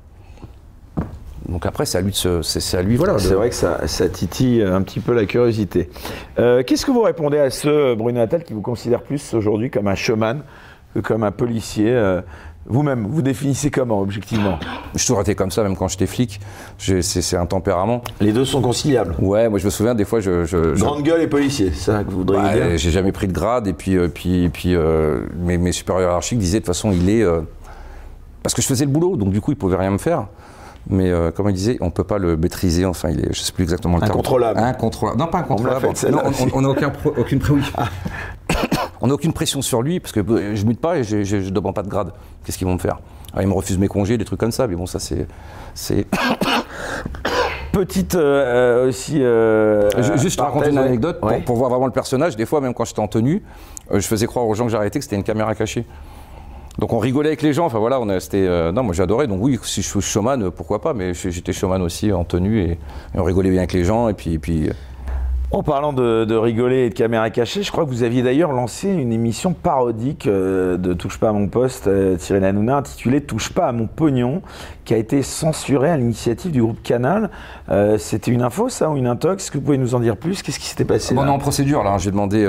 Donc 1.47 1.65
après, 1.65 1.85
c'est 1.85 1.97
à 1.97 2.01
lui, 2.01 2.13
c'est 2.43 2.77
à 2.77 2.81
lui 2.81 2.95
voilà. 2.95 3.17
C'est 3.19 3.33
vrai 3.33 3.49
que 3.49 3.55
ça, 3.55 4.09
titille 4.09 4.61
un 4.61 4.81
petit 4.83 4.99
peu 4.99 5.13
la 5.13 5.25
curiosité. 5.25 5.89
Euh, 6.39 6.63
qu'est-ce 6.63 6.85
que 6.85 6.91
vous 6.91 7.01
répondez 7.01 7.39
à 7.39 7.49
ce 7.49 7.93
Bruno 7.93 8.21
Attal 8.21 8.43
qui 8.43 8.53
vous 8.53 8.61
considère 8.61 9.01
plus 9.01 9.33
aujourd'hui 9.33 9.69
comme 9.69 9.87
un 9.87 9.95
showman 9.95 10.43
que 10.93 10.99
comme 10.99 11.23
un 11.23 11.31
policier? 11.31 11.89
Euh, 11.89 12.21
vous-même, 12.67 13.07
vous 13.07 13.21
définissez 13.21 13.71
comment, 13.71 13.99
objectivement 14.01 14.59
Je 14.95 15.05
toujours 15.05 15.21
été 15.21 15.33
comme 15.33 15.49
ça, 15.49 15.63
même 15.63 15.75
quand 15.75 15.87
j'étais 15.87 16.05
flic. 16.05 16.39
C'est 16.77 17.35
un 17.35 17.45
tempérament. 17.45 18.01
Les 18.19 18.31
deux 18.31 18.45
sont 18.45 18.61
conciliables 18.61 19.15
Ouais, 19.19 19.49
moi 19.49 19.57
je 19.57 19.65
me 19.65 19.69
souviens, 19.69 19.95
des 19.95 20.05
fois, 20.05 20.19
je. 20.19 20.75
Grande 20.77 21.03
gueule 21.03 21.21
et 21.21 21.27
policier, 21.27 21.71
c'est 21.73 21.91
ça 21.91 22.03
que 22.03 22.11
vous 22.11 22.17
voudriez 22.17 22.53
dire 22.53 22.77
J'ai 22.77 22.91
jamais 22.91 23.11
pris 23.11 23.27
de 23.27 23.33
grade, 23.33 23.67
et 23.67 23.73
puis, 23.73 23.97
euh, 23.97 24.07
puis, 24.07 24.49
puis 24.49 24.75
euh, 24.75 25.21
mes, 25.39 25.57
mes, 25.57 25.71
supérieurs 25.71 26.09
hiérarchiques 26.09 26.39
disaient 26.39 26.59
de 26.59 26.65
toute 26.65 26.73
façon, 26.73 26.91
il 26.91 27.09
est. 27.09 27.25
parce 28.43 28.53
que 28.53 28.61
je 28.61 28.67
faisais 28.67 28.85
le 28.85 28.91
boulot, 28.91 29.15
donc 29.17 29.31
du 29.31 29.41
coup, 29.41 29.51
ils 29.51 29.57
pouvaient 29.57 29.77
rien 29.77 29.91
me 29.91 29.97
faire. 29.97 30.27
mais 30.87 31.09
euh, 31.09 31.31
comme 31.31 31.49
il 31.49 31.55
disait, 31.55 31.77
on 31.81 31.85
ne 31.85 31.91
peut 31.91 32.03
pas 32.03 32.19
le 32.19 32.37
maîtriser, 32.37 32.85
enfin, 32.85 33.09
il 33.09 33.19
est, 33.21 33.33
je 33.33 33.39
ne 33.39 33.45
sais 33.45 33.53
plus 33.53 33.63
exactement 33.63 33.95
le 33.95 34.01
terme. 34.01 34.13
Incontrôlable. 34.13 34.59
Incontrôlable. 34.59 35.19
Non, 35.19 35.27
pas 35.27 35.39
incontrôlable. 35.39 35.87
On 36.53 36.61
n'a 36.61 36.69
aucun, 36.69 36.91
aucune, 37.17 37.41
oui. 37.49 37.61
on 39.01 39.07
n'a 39.07 39.13
aucune 39.13 39.33
pression 39.33 39.61
sur 39.61 39.81
lui, 39.81 39.99
parce 39.99 40.11
que 40.11 40.19
euh, 40.19 40.55
je 40.55 40.63
ne 40.63 40.69
mute 40.69 40.79
pas 40.79 40.97
et 40.97 41.03
je 41.03 41.35
ne 41.35 41.49
demande 41.49 41.75
pas 41.75 41.83
de 41.83 41.89
grade. 41.89 42.11
Qu'est-ce 42.45 42.57
qu'ils 42.57 42.67
vont 42.67 42.73
me 42.73 42.79
faire? 42.79 42.99
Ah, 43.33 43.41
Ils 43.41 43.47
me 43.47 43.53
refusent 43.53 43.77
mes 43.77 43.87
congés, 43.87 44.17
des 44.17 44.25
trucs 44.25 44.39
comme 44.39 44.51
ça, 44.51 44.67
mais 44.67 44.75
bon, 44.75 44.85
ça 44.85 44.99
c'est... 44.99 45.27
Petite 47.71 48.15
euh, 48.15 48.89
aussi. 48.89 49.21
Juste 50.21 50.41
raconter 50.41 50.71
une 50.71 50.77
anecdote 50.77 51.21
pour, 51.45 51.55
voir 51.55 51.69
vraiment 51.69 51.85
le 51.85 51.93
personnage. 51.93 52.35
Des 52.35 52.45
fois, 52.45 52.59
même 52.59 52.73
quand 52.73 52.83
j'étais 52.83 52.99
en 52.99 53.07
tenue, 53.07 53.41
je 53.89 54.05
faisais 54.05 54.27
croire 54.27 54.45
aux 54.45 54.53
gens 54.53 54.65
que 54.65 54.71
j'arrêtais 54.71 54.99
que 54.99 55.05
c'était 55.05 55.15
une 55.15 55.23
caméra 55.23 55.55
cachée. 55.55 55.85
Donc 56.79 56.93
on 56.93 56.99
rigolait 56.99 57.29
avec 57.29 57.41
les 57.41 57.53
gens, 57.53 57.65
enfin 57.65 57.79
voilà, 57.79 57.99
on 57.99 58.19
c'était, 58.19 58.45
euh, 58.47 58.71
non 58.71 58.83
moi 58.83 58.93
j'adorais, 58.93 59.27
donc 59.27 59.39
oui, 59.41 59.59
si 59.63 59.81
je 59.81 59.87
suis 59.87 60.01
showman, 60.01 60.41
euh, 60.41 60.51
pourquoi 60.51 60.79
pas, 60.81 60.93
mais 60.93 61.13
j'étais 61.13 61.53
showman 61.53 61.81
aussi 61.81 62.13
en 62.13 62.23
tenue 62.23 62.61
et, 62.61 62.79
on 63.13 63.23
rigolait 63.23 63.49
bien 63.49 63.59
avec 63.59 63.73
les 63.73 63.83
gens 63.83 64.07
et 64.07 64.13
puis... 64.13 64.39
puis 64.39 64.69
euh. 64.69 64.73
En 65.51 65.63
parlant 65.63 65.93
de, 65.93 66.35
rigoler 66.35 66.85
et 66.85 66.89
de 66.89 66.93
caméra 66.93 67.29
cachée, 67.29 67.63
je 67.63 67.71
crois 67.71 67.85
que 67.85 67.89
vous 67.89 68.03
aviez 68.03 68.23
d'ailleurs 68.23 68.51
lancé 68.51 68.89
une 68.89 69.11
émission 69.11 69.53
parodique 69.53 70.27
de 70.27 70.93
Touche 70.93 71.19
pas 71.19 71.29
à 71.29 71.33
mon 71.33 71.47
poste, 71.47 71.89
Cyril 72.19 72.43
Hanouna, 72.43 72.77
intitulée 72.77 73.21
Touche 73.21 73.51
pas 73.51 73.67
à 73.67 73.71
mon 73.71 73.87
pognon, 73.87 74.41
qui 74.85 74.93
a 74.93 74.97
été 74.97 75.21
censurée 75.23 75.89
à 75.89 75.97
l'initiative 75.97 76.51
du 76.51 76.61
groupe 76.61 76.81
Canal. 76.81 77.29
C'était 77.97 78.31
une 78.31 78.41
info 78.41 78.69
ça 78.69 78.89
ou 78.89 78.97
une 78.97 79.07
intox? 79.07 79.43
Est-ce 79.43 79.51
que 79.51 79.57
vous 79.57 79.65
pouvez 79.65 79.77
nous 79.77 79.93
en 79.93 79.99
dire 79.99 80.17
plus? 80.17 80.41
Qu'est-ce 80.41 80.59
qui 80.59 80.67
s'était 80.67 80.85
passé 80.85 81.15
On 81.17 81.25
est 81.25 81.29
en 81.29 81.39
procédure 81.39 81.83
là, 81.83 81.97
j'ai 81.97 82.11
demandé... 82.11 82.47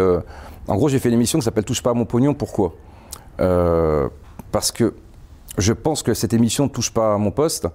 en 0.68 0.76
gros 0.76 0.88
j'ai 0.88 0.98
fait 1.00 1.08
une 1.08 1.16
émission 1.16 1.38
qui 1.38 1.44
s'appelle 1.44 1.64
Touche 1.64 1.82
pas 1.82 1.90
à 1.90 1.94
mon 1.94 2.04
pognon, 2.04 2.34
pourquoi? 2.34 2.72
Euh, 3.40 4.08
parce 4.50 4.72
que 4.72 4.94
je 5.58 5.72
pense 5.72 6.02
que 6.02 6.14
cette 6.14 6.32
émission 6.32 6.68
touche 6.68 6.92
pas 6.92 7.14
à 7.14 7.18
mon 7.18 7.30
poste, 7.30 7.66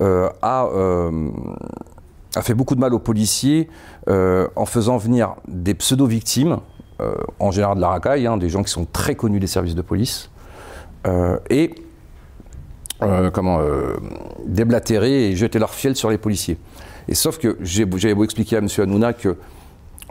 euh, 0.00 0.28
euh, 0.44 1.30
a, 2.34 2.42
fait 2.42 2.54
beaucoup 2.54 2.74
de 2.74 2.80
mal 2.80 2.94
aux 2.94 2.98
policiers 2.98 3.68
en 4.08 4.66
faisant 4.66 4.96
venir 4.96 5.34
des 5.48 5.74
pseudo-victimes, 5.74 6.58
en 7.38 7.50
général 7.50 7.76
de 7.76 7.80
la 7.80 7.88
racaille, 7.88 8.26
hein, 8.26 8.36
des 8.36 8.48
gens 8.48 8.62
qui 8.62 8.70
sont 8.70 8.86
très 8.86 9.14
connus 9.14 9.40
des 9.40 9.46
services 9.46 9.74
de 9.74 9.82
police, 9.82 10.30
et 11.50 11.74
comment 13.32 13.60
déblatérer 14.46 15.30
et 15.30 15.36
jeter 15.36 15.58
leur 15.58 15.70
fiel 15.74 15.96
sur 15.96 16.10
les 16.10 16.18
policiers. 16.18 16.58
Et 17.08 17.14
sauf 17.14 17.38
que 17.38 17.58
j'avais 17.60 18.14
beau 18.14 18.24
expliquer 18.24 18.56
à 18.56 18.58
M. 18.60 18.68
Hanouna 18.78 19.12
que 19.12 19.36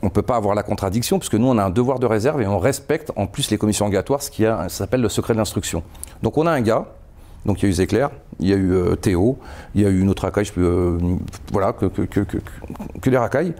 on 0.03 0.07
ne 0.07 0.11
peut 0.11 0.21
pas 0.21 0.36
avoir 0.36 0.53
la 0.53 0.63
contradiction, 0.63 1.17
puisque 1.17 1.36
nous, 1.36 1.47
on 1.47 1.57
a 1.57 1.63
un 1.63 1.69
devoir 1.69 1.97
de 1.97 2.05
réserve 2.05 2.41
et 2.41 2.45
on 2.45 2.59
respecte 2.59 3.13
en 3.15 3.26
plus 3.26 3.49
les 3.51 3.57
commissions 3.57 3.86
engagatoires, 3.86 4.21
ce 4.21 4.30
qui 4.30 4.43
s'appelle 4.67 4.99
le 4.99 5.07
secret 5.07 5.34
de 5.34 5.38
l'instruction. 5.38 5.82
Donc 6.21 6.38
on 6.38 6.45
a 6.45 6.51
un 6.51 6.59
gars, 6.59 6.88
donc 7.45 7.61
il 7.61 7.65
y 7.65 7.67
a 7.67 7.69
eu 7.69 7.73
Zéclair, 7.73 8.09
il 8.39 8.47
y 8.47 8.53
a 8.53 8.55
eu 8.55 8.71
euh, 8.71 8.95
Théo, 8.95 9.37
il 9.75 9.81
y 9.81 9.85
a 9.85 9.89
eu 9.89 9.99
une 9.99 10.09
autre 10.09 10.23
racaille, 10.23 10.47
euh, 10.57 10.97
voilà, 11.51 11.73
que, 11.73 11.85
que, 11.87 13.09
les 13.09 13.17
racailles. 13.17 13.53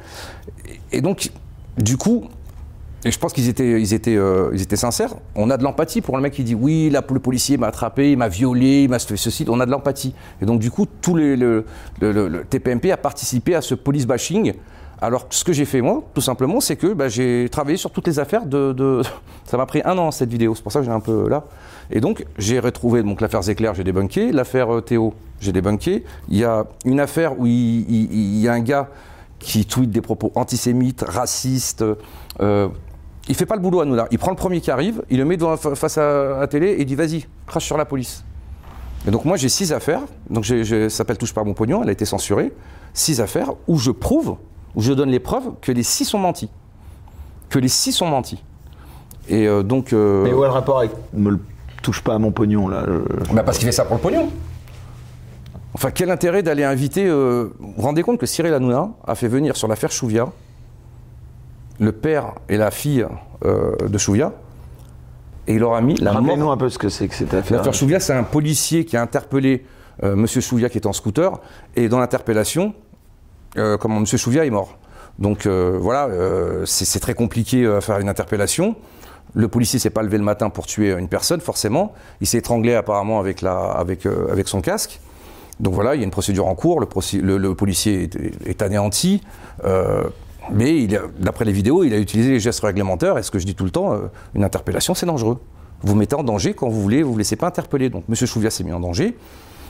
Et, 0.92 1.02
donc, 1.02 1.32
du 1.78 1.98
coup, 1.98 2.26
et 3.06 3.12
je 3.12 3.20
pense 3.20 3.34
qu'ils 3.34 3.50
étaient, 3.50 3.82
ils 3.82 3.94
étaient, 3.94 4.16
euh, 4.16 4.52
ils 4.54 4.62
étaient 4.62 4.78
sincères. 4.78 5.16
On 5.36 5.50
a 5.50 5.58
de 5.58 5.64
l'empathie 5.64 6.00
pour 6.00 6.16
le 6.16 6.24
mec 6.24 6.34
qui 6.34 6.44
dit 6.44 6.56
oui, 6.56 6.90
le 6.90 7.20
policier 7.20 7.58
m'a 7.58 7.68
attrapé, 7.68 8.12
il 8.12 8.18
m'a 8.18 8.30
violé, 8.30 8.84
il 8.84 8.90
m'a 8.90 9.00
fait 9.00 9.18
ceci. 9.18 9.46
On 9.50 9.60
a 9.60 9.66
de 9.66 9.72
l'empathie. 9.72 10.16
Et 10.42 10.46
donc, 10.46 10.60
du 10.60 10.72
coup, 10.72 10.86
tout 11.02 11.16
le, 11.16 11.66
TPMP 12.50 12.92
a 12.92 12.98
participé 12.98 13.56
à 13.56 13.62
ce 13.62 13.76
police 13.76 14.06
bashing 14.06 14.54
alors, 15.02 15.28
ce 15.32 15.44
que 15.44 15.52
j'ai 15.52 15.66
fait, 15.66 15.82
moi, 15.82 16.02
tout 16.14 16.22
simplement, 16.22 16.62
c'est 16.62 16.78
que 16.78 16.94
bah, 16.94 17.10
j'ai 17.10 17.50
travaillé 17.52 17.76
sur 17.76 17.92
toutes 17.92 18.08
les 18.08 18.20
affaires 18.20 18.46
de. 18.46 19.02
Ça 19.44 19.58
m'a 19.58 19.66
pris 19.66 19.82
un 19.84 19.98
an, 19.98 20.12
cette 20.12 20.30
vidéo. 20.30 20.56
C'est 20.56 20.64
pour 20.64 20.72
ça 20.72 20.80
que 20.80 20.86
j'ai 20.86 20.92
un 20.92 21.02
peu 21.02 21.28
là. 21.28 21.44
Et 21.92 22.02
donc, 22.02 22.26
j'ai 22.38 22.60
retrouvé 22.60 23.04
donc 23.04 23.22
l'affaire 23.22 23.44
Zéclair, 23.44 23.74
j'ai 23.74 23.84
débunké. 23.84 24.32
L'affaire 24.32 24.74
euh, 24.74 24.82
Théo, 24.82 25.14
j'ai 25.40 25.52
débunké. 25.52 26.04
Il 26.30 26.38
y 26.38 26.44
a 26.44 26.66
une 26.86 27.00
affaire 27.00 27.40
où 27.40 27.46
il, 27.46 28.40
y 28.40 28.48
a 28.48 28.54
un 28.54 28.62
gars 28.62 28.90
qui 29.40 29.66
tweet 29.66 29.92
des 29.92 30.02
propos 30.02 30.32
antisémites, 30.36 31.04
racistes. 31.08 31.84
Euh, 32.40 32.70
il 33.28 33.36
fait 33.36 33.46
pas 33.46 33.56
le 33.56 33.62
boulot 33.62 33.82
à 33.82 33.86
nous 33.86 33.96
là. 33.96 34.08
Il 34.12 34.20
prend 34.20 34.32
le 34.32 34.38
premier 34.38 34.60
qui 34.60 34.72
arrive, 34.72 35.04
il 35.10 35.18
le 35.18 35.26
met 35.26 35.38
devant, 35.38 35.56
face 35.56 35.98
à 35.98 36.40
la 36.40 36.48
télé 36.48 36.72
et 36.72 36.82
il 36.82 36.86
dit 36.86 36.96
vas-y, 36.96 37.26
crache 37.48 37.66
sur 37.66 37.78
la 37.78 37.86
police. 37.86 38.24
Et 39.08 39.12
donc 39.12 39.26
moi 39.26 39.38
j'ai 39.38 39.50
six 39.50 39.72
affaires, 39.72 40.02
donc 40.30 40.46
ça 40.46 40.90
s'appelle 40.90 41.18
Touche 41.18 41.34
pas 41.34 41.44
mon 41.44 41.54
pognon, 41.54 41.84
elle 41.84 41.90
a 41.90 41.94
été 41.94 42.06
censurée. 42.06 42.54
Six 42.94 43.22
affaires 43.22 43.54
où 43.68 43.78
je 43.78 43.92
prouve 43.92 44.38
où 44.76 44.82
je 44.82 44.94
donne 44.94 45.10
les 45.10 45.20
preuves 45.20 45.52
que 45.62 45.72
les 45.72 45.84
six 45.84 46.06
sont 46.06 46.18
mentis. 46.18 46.50
Que 47.50 47.60
les 47.60 47.68
six 47.68 47.92
sont 47.92 48.08
mentis. 48.08 48.44
Et 49.30 49.48
euh, 49.48 49.64
donc. 49.64 49.94
Euh, 49.94 50.24
Mais 50.24 50.34
où 50.34 50.44
est 50.44 50.48
le 50.48 50.54
rapport 50.54 50.80
avec 50.80 50.92
me 51.14 51.32
le 51.32 51.40
touche 51.84 52.02
pas 52.02 52.16
à 52.16 52.20
mon 52.20 52.32
pognon 52.32 52.68
là 52.68 52.86
bah 53.32 53.44
Parce 53.44 53.58
qu'il 53.58 53.68
fait 53.68 53.72
ça 53.72 53.86
pour 53.86 53.96
le 53.96 54.02
pognon. 54.02 54.32
Enfin, 55.76 55.92
quel 55.92 56.12
intérêt 56.12 56.44
d'aller 56.44 56.64
inviter. 56.64 57.08
Euh, 57.08 57.54
vous 57.60 57.74
vous 57.78 57.82
rendez 57.82 58.04
compte 58.04 58.20
que 58.20 58.26
Cyril 58.26 58.54
Hanouna 58.54 58.90
a 59.06 59.16
fait 59.16 59.28
venir 59.28 59.56
sur 59.56 59.68
l'affaire 59.68 59.92
Chouvia 59.92 60.30
le 61.80 61.92
père 61.92 62.34
et 62.50 62.58
la 62.58 62.70
fille 62.70 63.06
de 63.44 63.98
Chouvia 63.98 64.32
et 65.48 65.56
il 65.56 65.60
leur 65.60 65.74
a 65.74 65.82
mis 65.82 65.96
la 65.96 66.14
mort. 66.14 66.38
nous 66.38 66.50
un 66.52 66.56
peu 66.56 66.70
ce 66.70 66.78
que 66.78 66.88
c'est 66.88 67.08
que 67.08 67.16
cette 67.16 67.34
affaire. 67.34 67.58
L'affaire 67.58 67.74
Chouvia, 67.74 68.00
c'est 68.00 68.14
un 68.14 68.24
policier 68.24 68.86
qui 68.86 68.96
a 68.96 69.02
interpellé 69.02 69.66
Monsieur 70.02 70.42
Chouvia 70.42 70.70
qui 70.70 70.78
est 70.78 70.86
en 70.86 70.94
scooter 70.94 71.40
et 71.76 71.90
dans 71.90 72.00
l'interpellation, 72.00 72.74
euh, 73.58 73.78
comment 73.78 73.98
M. 73.98 74.06
Chouvia 74.06 74.46
est 74.46 74.50
mort. 74.50 74.78
Donc 75.20 75.46
euh, 75.46 75.78
voilà, 75.80 76.08
euh, 76.08 76.66
c'est 76.66 77.00
très 77.00 77.14
compliqué 77.14 77.66
à 77.68 77.82
faire 77.82 78.00
une 78.00 78.10
interpellation. 78.10 78.76
Le 79.34 79.48
policier 79.48 79.80
s'est 79.80 79.90
pas 79.90 80.04
levé 80.04 80.18
le 80.18 80.24
matin 80.24 80.50
pour 80.50 80.66
tuer 80.66 80.92
une 80.92 81.08
personne, 81.08 81.42
forcément. 81.42 81.94
Il 82.22 82.28
s'est 82.28 82.38
étranglé 82.38 82.76
apparemment 82.76 83.20
avec, 83.20 83.42
la, 83.42 83.56
avec, 83.56 84.06
avec 84.06 84.48
son 84.48 84.62
casque. 84.62 85.00
Donc 85.60 85.74
voilà, 85.74 85.96
il 85.96 86.00
y 86.00 86.02
a 86.02 86.06
une 86.06 86.12
procédure 86.12 86.48
en 86.48 86.56
cours. 86.56 86.80
Le, 86.80 87.56
policier 87.56 88.10
est, 88.46 88.62
anéanti. 88.62 89.22
mais 90.52 90.88
d'après 91.20 91.46
les 91.46 91.52
vidéos, 91.52 91.84
il 91.84 91.94
a 91.94 91.98
utilisé 91.98 92.32
les 92.32 92.40
gestes 92.40 92.62
réglementaires. 92.62 93.18
Et 93.18 93.24
ce 93.24 93.32
que 93.32 93.40
je 93.40 93.46
dis 93.46 93.56
tout 93.56 93.66
le 93.66 93.72
temps, 93.72 94.00
une 94.36 94.44
interpellation, 94.44 94.94
c'est 94.94 95.06
dangereux. 95.06 95.40
Vous 95.84 95.96
mettez 95.96 96.16
en 96.16 96.24
danger 96.24 96.54
quand 96.54 96.70
vous 96.70 96.82
voulez, 96.82 97.04
vous 97.04 97.10
ne 97.10 97.14
vous 97.14 97.18
laissez 97.18 97.36
pas 97.36 97.48
interpeller. 97.48 97.90
Donc 97.90 98.06
M. 98.08 98.16
Chouvia 98.16 98.50
s'est 98.50 98.64
mis 98.64 98.72
en 98.72 98.80
danger. 98.80 99.18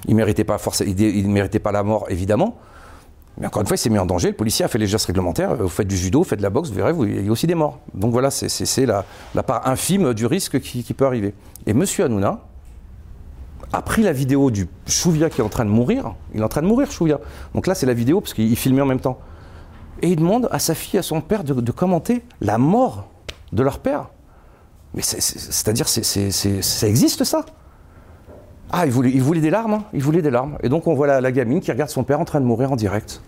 Il 0.07 0.11
ne 0.11 0.18
méritait, 0.18 0.45
il 0.86 1.30
méritait 1.30 1.59
pas 1.59 1.72
la 1.72 1.84
mort, 1.84 2.05
évidemment. 2.09 2.57
Mais 3.38 3.48
encore 3.48 3.62
une 3.62 3.68
fois, 3.68 3.76
il 3.76 3.80
s'est 3.80 3.90
mis 3.90 3.98
en 3.98 4.06
danger. 4.06 4.30
Le 4.30 4.36
policier 4.36 4.64
a 4.64 4.68
fait 4.68 4.78
les 4.78 4.88
gestes 4.88 5.08
réglementaires. 5.08 5.56
Vous 5.56 5.70
faites 5.70 5.88
du 5.88 5.98
judo, 5.98 6.20
vous 6.20 6.24
faites 6.24 6.40
de 6.40 6.44
la 6.44 6.50
boxe, 6.50 6.70
vous 6.70 6.76
verrez, 6.76 6.94
il 7.08 7.26
y 7.26 7.30
a 7.30 7.32
aussi 7.32 7.48
des 7.48 7.56
morts. 7.56 7.80
Donc 7.94 8.12
voilà, 8.12 8.30
c'est 8.30 8.86
la, 8.86 9.04
part 9.44 9.68
infime 9.68 10.14
du 10.14 10.26
risque 10.26 10.60
qui, 10.60 10.84
peut 10.94 11.06
arriver. 11.06 11.34
Et 11.66 11.72
M. 11.72 11.84
Hanouna 12.00 12.42
a 13.72 13.82
pris 13.82 14.04
la 14.04 14.14
vidéo 14.14 14.52
du 14.52 14.68
Chouvia 14.86 15.32
qui 15.32 15.42
est 15.42 15.44
en 15.44 15.50
train 15.50 15.66
de 15.66 15.72
mourir. 15.72 16.14
Il 16.36 16.42
est 16.42 16.44
en 16.44 16.50
train 16.50 16.62
de 16.62 16.68
mourir, 16.68 16.92
Chouvia. 16.92 17.20
Donc 17.56 17.66
là, 17.66 17.74
c'est 17.74 17.88
la 17.88 17.96
vidéo 17.96 18.22
parce 18.22 18.36
qu'il 18.36 18.56
filmait 18.56 18.82
en 18.82 18.86
même 18.86 19.00
temps. 19.00 19.18
Et 20.04 20.10
il 20.10 20.18
demande 20.18 20.48
à 20.52 20.60
sa 20.60 20.76
fille, 20.76 21.00
à 21.00 21.04
son 21.04 21.22
père, 21.22 21.44
de, 21.44 21.72
commenter 21.72 22.24
la 22.40 22.60
mort 22.60 23.08
de 23.52 23.64
leur 23.64 23.80
père. 23.80 24.10
Mais 24.94 25.02
c'est-à-dire, 25.02 25.88
ça 25.88 26.88
existe 26.88 27.24
ça? 27.24 27.46
Ah, 28.76 28.88
il 28.88 28.92
voulait, 28.92 29.40
des 29.40 29.52
larmes, 29.52 29.74
hein. 29.74 29.84
il 29.94 30.02
voulait 30.02 30.24
des 30.24 30.32
larmes. 30.32 30.58
Et 30.64 30.70
donc 30.70 30.88
on 30.88 30.96
voit 30.96 31.22
la, 31.22 31.32
gamine 31.32 31.62
qui 31.62 31.72
regarde 31.72 31.92
son 31.92 32.04
père 32.04 32.20
en 32.20 32.26
train 32.26 32.40
de 32.40 32.46
mourir 32.46 32.72
en 32.72 32.76
direct. 32.76 33.22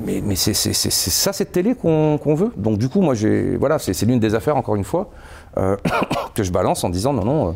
Mais, 0.00 0.22
c'est 0.36 0.54
ça 0.54 1.32
cette 1.32 1.52
télé 1.52 1.74
qu'on 1.74 2.18
veut? 2.34 2.50
Donc 2.56 2.78
du 2.78 2.88
coup, 2.88 3.02
moi, 3.02 3.14
j'ai 3.14 3.56
voilà, 3.56 3.78
c'est 3.78 4.00
l'une 4.06 4.18
des 4.18 4.34
affaires, 4.34 4.56
encore 4.56 4.76
une 4.76 4.84
fois, 4.84 5.10
euh, 5.58 5.76
que 6.34 6.42
je 6.42 6.50
balance 6.50 6.82
en 6.84 6.88
disant 6.88 7.12
non, 7.12 7.24
non. 7.24 7.48
Euh. 7.48 7.52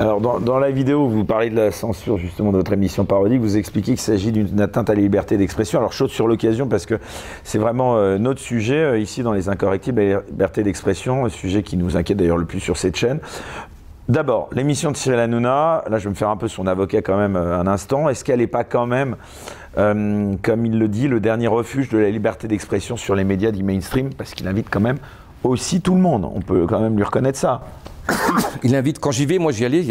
Alors 0.00 0.40
dans, 0.40 0.58
la 0.58 0.70
vidéo, 0.72 1.08
vous 1.08 1.24
parlez 1.24 1.48
de 1.48 1.56
la 1.56 1.70
censure 1.70 2.18
justement 2.18 2.50
de 2.50 2.56
votre 2.56 2.72
émission 2.72 3.04
parodique, 3.04 3.40
vous 3.40 3.56
expliquez 3.56 3.92
qu'il 3.92 4.00
s'agit 4.00 4.32
d'une 4.32 4.60
atteinte 4.60 4.90
à 4.90 4.94
la 4.94 5.00
liberté 5.00 5.36
d'expression. 5.36 5.78
Alors 5.78 5.92
chose 5.92 6.10
sur 6.10 6.26
l'occasion 6.26 6.66
parce 6.66 6.86
que 6.86 6.98
c'est 7.44 7.58
vraiment 7.58 7.96
euh, 7.96 8.18
notre 8.18 8.40
sujet 8.40 9.00
ici 9.00 9.22
dans 9.22 9.32
les 9.32 9.48
incorrectibles, 9.48 10.00
la 10.00 10.22
liberté 10.22 10.62
d'expression, 10.64 11.24
un 11.26 11.28
sujet 11.28 11.62
qui 11.62 11.76
nous 11.76 11.96
inquiète 11.96 12.18
d'ailleurs 12.18 12.38
le 12.38 12.46
plus 12.46 12.60
sur 12.60 12.76
cette 12.76 12.96
chaîne. 12.96 13.20
D'abord, 14.10 14.48
l'émission 14.50 14.90
de 14.90 14.96
Cyril 14.96 15.20
Hanouna, 15.20 15.84
là 15.88 15.98
je 15.98 16.04
vais 16.04 16.10
me 16.10 16.16
faire 16.16 16.30
un 16.30 16.36
peu 16.36 16.48
son 16.48 16.66
avocat 16.66 17.00
quand 17.00 17.16
même 17.16 17.36
euh, 17.36 17.60
un 17.60 17.68
instant, 17.68 18.08
est-ce 18.08 18.24
qu'elle 18.24 18.40
n'est 18.40 18.48
pas 18.48 18.64
quand 18.64 18.84
même, 18.84 19.14
euh, 19.78 20.34
comme 20.42 20.66
il 20.66 20.80
le 20.80 20.88
dit, 20.88 21.06
le 21.06 21.20
dernier 21.20 21.46
refuge 21.46 21.90
de 21.90 21.98
la 21.98 22.10
liberté 22.10 22.48
d'expression 22.48 22.96
sur 22.96 23.14
les 23.14 23.22
médias 23.22 23.52
du 23.52 23.62
mainstream? 23.62 24.12
Parce 24.12 24.34
qu'il 24.34 24.48
invite 24.48 24.68
quand 24.68 24.80
même 24.80 24.98
aussi 25.44 25.80
tout 25.80 25.94
le 25.94 26.00
monde, 26.00 26.28
on 26.34 26.40
peut 26.40 26.66
quand 26.66 26.80
même 26.80 26.96
lui 26.96 27.04
reconnaître 27.04 27.38
ça. 27.38 27.62
Il 28.64 28.74
invite, 28.74 28.98
quand 28.98 29.12
j'y 29.12 29.26
vais, 29.26 29.38
moi 29.38 29.52
j'y 29.52 29.64
allais, 29.64 29.84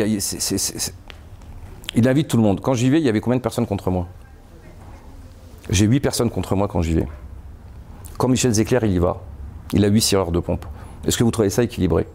il 1.96 2.08
invite 2.10 2.28
tout 2.28 2.36
le 2.36 2.44
monde. 2.44 2.60
Quand 2.60 2.74
j'y 2.74 2.90
vais, 2.90 3.00
il 3.00 3.06
y 3.06 3.10
avait 3.10 3.22
combien 3.22 3.38
de 3.38 3.42
personnes 3.42 3.68
contre 3.68 3.90
moi? 3.90 4.06
J'ai 5.70 5.86
8 5.86 6.02
personnes 6.02 6.30
contre 6.30 6.58
moi 6.58 6.68
quand 6.68 6.82
j'y 6.82 6.96
vais. 6.96 7.08
Quand 8.18 8.28
Michel 8.28 8.52
Zéclair, 8.52 8.84
il 8.84 8.92
y 8.92 9.00
va, 9.00 9.22
il 9.72 9.86
a 9.86 9.88
8 9.88 10.02
sireurs 10.02 10.34
de 10.34 10.42
pompe. 10.42 10.66
Est-ce 11.08 11.18
que 11.18 11.24
vous 11.24 11.32
trouvez 11.32 11.50
ça 11.50 11.64
équilibré? 11.64 12.06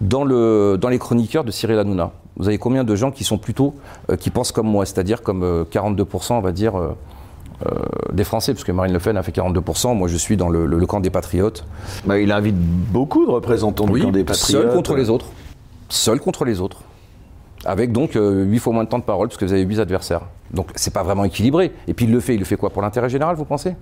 Dans, 0.00 0.24
le, 0.24 0.76
dans 0.80 0.88
les 0.88 0.98
chroniqueurs 0.98 1.44
de 1.44 1.50
Cyril 1.50 1.78
Hanouna, 1.78 2.12
vous 2.36 2.48
avez 2.48 2.58
combien 2.58 2.84
de 2.84 2.96
gens 2.96 3.10
qui 3.10 3.24
sont 3.24 3.38
plutôt, 3.38 3.74
euh, 4.10 4.16
qui 4.16 4.30
pensent 4.30 4.52
comme 4.52 4.66
moi, 4.66 4.86
c'est-à-dire 4.86 5.22
comme 5.22 5.66
42%, 5.70 6.32
euh, 6.32 6.36
on 6.36 6.40
va 6.40 6.52
dire, 6.52 6.76
euh, 6.76 6.88
des 8.12 8.24
Français, 8.24 8.54
parce 8.54 8.64
que 8.64 8.72
Marine 8.72 8.94
Le 8.94 8.98
Pen 8.98 9.16
a 9.16 9.22
fait 9.22 9.32
42%, 9.32 9.94
moi 9.94 10.08
je 10.08 10.16
suis 10.16 10.36
dans 10.36 10.48
le, 10.48 10.86
camp 10.86 11.00
des 11.00 11.10
patriotes. 11.10 11.66
Bah, 12.06 12.18
il 12.18 12.32
invite 12.32 12.56
beaucoup 12.56 13.26
de 13.26 13.30
représentants 13.30 13.86
du 13.86 14.00
camp 14.00 14.10
des 14.10 14.24
patriotes. 14.24 14.62
Seul 14.62 14.72
contre 14.72 14.94
les 14.94 15.10
autres. 15.10 15.26
Seul 15.88 16.20
contre 16.20 16.44
les 16.44 16.60
autres. 16.60 16.78
avec 17.66 17.92
donc 17.92 18.12
8 18.14 18.58
fois 18.58 18.72
moins 18.72 18.84
de 18.84 18.88
temps 18.88 18.98
de 18.98 19.04
parole, 19.04 19.28
parce 19.28 19.36
que 19.36 19.44
vous 19.44 19.52
avez 19.52 19.62
8 19.62 19.80
adversaires. 19.80 20.22
Donc 20.50 20.68
c'est 20.76 20.94
pas 20.94 21.02
vraiment 21.02 21.24
équilibré. 21.24 21.72
Et 21.86 21.92
puis 21.92 22.06
il 22.06 22.12
le 22.12 22.20
fait, 22.20 22.34
il 22.34 22.38
le 22.38 22.46
fait 22.46 22.56
quoi 22.56 22.70
Pour 22.70 22.80
l'intérêt 22.80 23.10
général, 23.10 23.36
vous 23.36 23.44
pensez? 23.44 23.76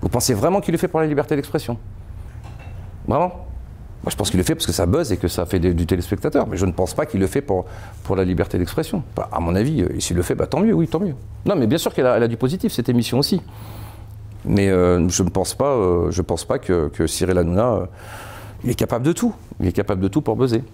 Vous 0.00 0.08
pensez 0.08 0.34
vraiment 0.34 0.60
qu'il 0.60 0.70
le 0.70 0.78
fait 0.78 0.88
pour 0.88 1.00
la 1.00 1.06
liberté 1.06 1.34
d'expression? 1.34 1.76
Vraiment? 3.08 3.46
Moi, 4.04 4.10
je 4.10 4.16
pense 4.16 4.30
qu'il 4.30 4.38
le 4.38 4.44
fait 4.44 4.56
parce 4.56 4.66
que 4.66 4.72
ça 4.72 4.86
buzz 4.86 5.12
et 5.12 5.16
que 5.16 5.28
ça 5.28 5.46
fait 5.46 5.60
du 5.60 5.86
téléspectateur. 5.86 6.48
Mais 6.48 6.56
je 6.56 6.66
ne 6.66 6.72
pense 6.72 6.92
pas 6.92 7.06
qu'il 7.06 7.20
le 7.20 7.28
fait 7.28 7.40
pour, 7.40 7.66
pour 8.02 8.16
la 8.16 8.24
liberté 8.24 8.58
d'expression. 8.58 9.04
Bah, 9.14 9.28
à 9.30 9.38
mon 9.38 9.54
avis, 9.54 9.82
euh, 9.82 10.00
s'il 10.00 10.16
le 10.16 10.22
fait, 10.22 10.34
bah, 10.34 10.48
tant 10.48 10.58
mieux, 10.58 10.72
oui, 10.72 10.88
tant 10.88 10.98
mieux. 10.98 11.14
Non, 11.46 11.54
mais 11.54 11.68
bien 11.68 11.78
sûr 11.78 11.94
qu'elle 11.94 12.06
a, 12.06 12.26
du 12.26 12.36
positif, 12.36 12.72
cette 12.72 12.88
émission 12.88 13.20
aussi. 13.20 13.40
Mais 14.44 14.68
euh, 14.70 15.08
je 15.08 15.22
ne 15.22 15.28
pense 15.28 15.54
pas, 15.54 15.76
euh, 15.76 16.22
pense 16.26 16.44
pas 16.44 16.58
que, 16.58 16.88
que 16.88 17.06
Cyril 17.06 17.38
Hanouna, 17.38 17.88
il 18.64 18.70
est 18.70 18.74
capable 18.74 19.04
de 19.04 19.12
tout. 19.12 19.34
Il 19.60 19.68
est 19.68 19.72
capable 19.72 20.00
de 20.00 20.08
tout 20.08 20.20
pour 20.20 20.34
buzzer. 20.34 20.64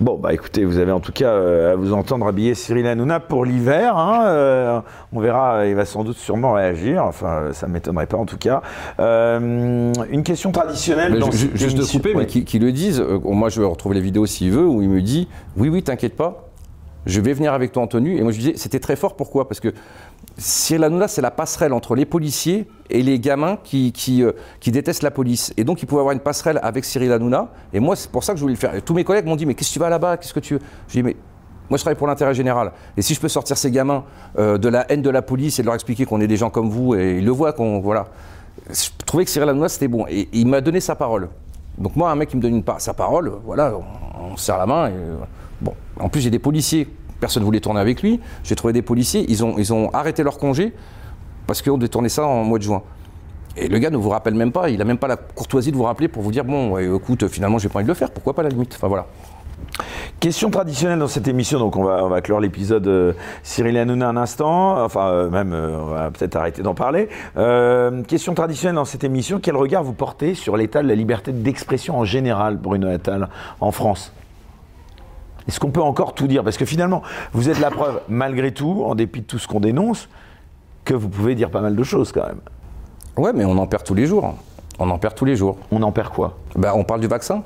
Bon, 0.00 0.16
bah 0.16 0.32
écoutez, 0.32 0.64
vous 0.64 0.78
avez 0.78 0.92
en 0.92 1.00
tout 1.00 1.10
cas 1.10 1.30
euh, 1.30 1.72
à 1.72 1.74
vous 1.76 1.92
entendre 1.92 2.26
habiller 2.28 2.54
Cyril 2.54 2.86
Hanouna 2.86 3.18
pour 3.18 3.44
l'hiver. 3.44 3.96
Hein, 3.96 4.26
euh, 4.28 4.80
on 5.12 5.18
verra, 5.18 5.66
il 5.66 5.74
va 5.74 5.84
sans 5.84 6.04
doute 6.04 6.16
sûrement 6.16 6.52
réagir. 6.52 7.04
Enfin, 7.04 7.48
ça 7.52 7.66
ne 7.66 7.72
m'étonnerait 7.72 8.06
pas 8.06 8.16
en 8.16 8.24
tout 8.24 8.38
cas. 8.38 8.62
Euh, 9.00 9.92
une 10.10 10.22
question 10.22 10.52
traditionnelle. 10.52 11.14
Mais 11.14 11.18
dans 11.18 11.32
je- 11.32 11.36
cette 11.38 11.56
juste 11.56 11.76
de 11.78 11.84
couper, 11.84 12.14
mais 12.14 12.26
qui, 12.26 12.44
qui 12.44 12.60
le 12.60 12.70
disent. 12.70 13.00
euh, 13.00 13.18
moi, 13.24 13.48
je 13.48 13.60
vais 13.60 13.66
retrouver 13.66 13.96
les 13.96 14.00
vidéos 14.00 14.24
s'il 14.26 14.52
veut, 14.52 14.66
où 14.66 14.82
il 14.82 14.88
me 14.88 15.02
dit 15.02 15.26
Oui, 15.56 15.68
oui, 15.68 15.82
t'inquiète 15.82 16.14
pas, 16.16 16.47
je 17.08 17.22
vais 17.22 17.32
venir 17.32 17.54
avec 17.54 17.72
toi 17.72 17.82
en. 17.82 18.04
Et 18.04 18.22
moi, 18.22 18.32
je 18.32 18.38
disais 18.38 18.52
C'était 18.56 18.80
très 18.80 18.94
fort, 18.94 19.16
pourquoi? 19.16 19.48
Parce 19.48 19.60
que 19.60 19.72
Cyril 20.36 20.84
Hanouna, 20.84 21.08
c'est 21.08 21.22
la 21.22 21.30
passerelle 21.30 21.72
entre 21.72 21.94
les 21.94 22.04
policiers 22.04 22.68
et 22.90 23.02
les 23.02 23.18
gamins 23.18 23.58
qui, 23.64 23.92
qui, 23.92 24.22
euh, 24.22 24.32
qui 24.60 24.70
détestent 24.70 25.02
la 25.02 25.10
police. 25.10 25.54
Et 25.56 25.64
donc, 25.64 25.82
il 25.82 25.86
pouvait 25.86 26.00
avoir 26.00 26.12
une 26.12 26.20
passerelle 26.20 26.60
avec 26.62 26.84
Cyril 26.84 27.10
Hanouna. 27.10 27.48
Et 27.72 27.80
moi, 27.80 27.96
c'est 27.96 28.10
pour 28.10 28.24
ça 28.24 28.34
que 28.34 28.38
je 28.38 28.42
voulais 28.42 28.54
le 28.54 28.60
faire. 28.60 28.72
Tous 28.84 28.92
mes 28.92 29.04
collègues 29.04 29.24
m'ont 29.24 29.36
dit 29.36 29.46
Mais 29.46 29.54
qu'est-ce 29.54 29.70
que 29.70 29.74
tu 29.74 29.78
vas 29.78 29.88
là-bas? 29.88 30.18
Qu'est-ce 30.18 30.34
que 30.34 30.40
tu 30.40 30.54
veux? 30.54 30.60
Je 30.88 30.92
dis 30.92 31.02
Mais. 31.02 31.16
Moi, 31.70 31.78
je 31.78 31.82
travaille 31.82 31.98
pour 31.98 32.06
l'intérêt 32.06 32.34
général. 32.34 32.72
Et 32.96 33.02
si 33.02 33.14
je 33.14 33.20
peux 33.20 33.28
sortir 33.28 33.56
ces 33.56 33.70
gamins 33.70 34.04
euh, 34.38 34.58
de 34.58 34.68
la 34.68 34.90
haine 34.90 35.02
de 35.02 35.10
la 35.10 35.22
police 35.22 35.58
et 35.58 35.62
de 35.62 35.66
leur 35.66 35.74
expliquer 35.74 36.04
qu'on 36.04 36.20
est 36.20 36.26
des 36.26 36.36
gens 36.36 36.50
comme 36.50 36.68
vous, 36.68 36.94
et 36.94 37.18
ils 37.18 37.24
le 37.24 37.30
voient, 37.30 37.54
qu'on. 37.54 37.80
Voilà. 37.80 38.08
Je 38.68 38.90
trouvais 39.06 39.24
que 39.24 39.30
Cyril 39.30 39.48
Hanouna, 39.48 39.70
c'était 39.70 39.88
bon. 39.88 40.04
Et 40.08 40.28
il 40.34 40.46
m'a 40.46 40.60
donné 40.60 40.80
sa 40.80 40.94
parole. 40.94 41.30
Donc, 41.78 41.96
moi, 41.96 42.10
un 42.10 42.16
mec 42.16 42.28
qui 42.28 42.36
me 42.36 42.42
donne 42.42 42.62
sa 42.78 42.92
parole, 42.92 43.32
voilà, 43.46 43.72
on, 43.74 44.32
on 44.32 44.36
se 44.36 44.44
serre 44.44 44.58
la 44.58 44.66
main. 44.66 44.88
Et, 44.88 44.92
euh, 44.92 45.16
bon. 45.60 45.72
En 45.98 46.10
plus, 46.10 46.20
j'ai 46.20 46.30
des 46.30 46.38
policiers. 46.38 46.86
Personne 47.20 47.42
ne 47.42 47.46
voulait 47.46 47.60
tourner 47.60 47.80
avec 47.80 48.02
lui. 48.02 48.20
J'ai 48.44 48.54
trouvé 48.54 48.72
des 48.72 48.82
policiers. 48.82 49.24
Ils 49.28 49.42
ont, 49.44 49.90
arrêté 49.92 50.22
leur 50.22 50.38
congé 50.38 50.72
parce 51.46 51.62
qu'on 51.62 51.78
devait 51.78 51.88
tourner 51.88 52.08
ça 52.08 52.26
en 52.26 52.44
mois 52.44 52.58
de 52.58 52.64
juin. 52.64 52.82
Et 53.56 53.68
le 53.68 53.78
gars 53.78 53.90
ne 53.90 53.96
vous 53.96 54.10
rappelle 54.10 54.34
même 54.34 54.52
pas. 54.52 54.70
Il 54.70 54.80
a 54.80 54.84
même 54.84 54.98
pas 54.98 55.08
la 55.08 55.16
courtoisie 55.16 55.72
de 55.72 55.76
vous 55.76 55.84
rappeler 55.84 56.08
pour 56.08 56.22
vous 56.22 56.30
dire 56.30 56.44
bon, 56.44 56.78
écoute, 56.78 57.26
finalement, 57.28 57.58
j'ai 57.58 57.68
pas 57.68 57.78
envie 57.78 57.84
de 57.86 57.90
le 57.90 57.94
faire. 57.94 58.10
Pourquoi 58.10 58.34
pas 58.34 58.42
la 58.42 58.50
limite? 58.50 58.78
Voilà. 58.80 59.06
Question 60.20 60.50
traditionnelle 60.50 60.98
dans 60.98 61.06
cette 61.06 61.28
émission, 61.28 61.60
donc 61.60 61.76
on 61.76 61.84
va, 61.84 62.04
on 62.04 62.08
va 62.08 62.20
clore 62.20 62.40
l'épisode 62.40 62.86
euh, 62.88 63.12
Cyril 63.44 63.78
Hanouna 63.78 64.08
un 64.08 64.16
instant, 64.16 64.82
enfin 64.82 65.06
euh, 65.08 65.30
même 65.30 65.52
euh, 65.52 65.78
on 65.80 65.86
va 65.86 66.10
peut-être 66.10 66.34
arrêter 66.34 66.62
d'en 66.62 66.74
parler. 66.74 67.08
Question 68.08 68.34
traditionnelle 68.34 68.74
dans 68.74 68.84
cette 68.84 69.04
émission, 69.04 69.38
quel 69.40 69.54
regard 69.54 69.84
vous 69.84 69.92
portez 69.92 70.34
sur 70.34 70.56
l'état 70.56 70.82
de 70.82 70.88
la 70.88 70.96
liberté 70.96 71.30
d'expression 71.30 71.98
en 71.98 72.04
général, 72.04 72.56
Bruno 72.56 72.88
Attal, 72.88 73.28
en 73.60 73.70
France? 73.70 74.12
Est-ce 75.48 75.58
qu'on 75.58 75.70
peut 75.70 75.82
encore 75.82 76.14
tout 76.14 76.26
dire? 76.26 76.44
Parce 76.44 76.58
que 76.58 76.66
finalement, 76.66 77.02
vous 77.32 77.48
êtes 77.48 77.58
la 77.58 77.70
preuve, 77.70 78.00
malgré 78.08 78.52
tout, 78.52 78.84
en 78.84 78.94
dépit 78.94 79.22
de 79.22 79.26
tout 79.26 79.38
ce 79.38 79.48
qu'on 79.48 79.60
dénonce, 79.60 80.08
que 80.84 80.94
vous 80.94 81.08
pouvez 81.08 81.34
dire 81.34 81.50
pas 81.50 81.60
mal 81.60 81.74
de 81.74 81.82
choses 81.82 82.12
quand 82.12 82.26
même. 82.26 82.40
Ouais, 83.16 83.32
mais 83.32 83.44
on 83.44 83.58
en 83.58 83.66
perd 83.66 83.82
tous 83.82 83.94
les 83.94 84.06
jours. 84.06 84.34
On 84.78 84.90
en 84.90 84.98
perd 84.98 85.14
tous 85.14 85.24
les 85.24 85.34
jours. 85.34 85.58
On 85.72 85.82
en 85.82 85.90
perd 85.90 86.10
quoi? 86.10 86.36
Ben, 86.54 86.72
on 86.74 86.84
parle 86.84 87.00
du 87.00 87.08
vaccin. 87.08 87.42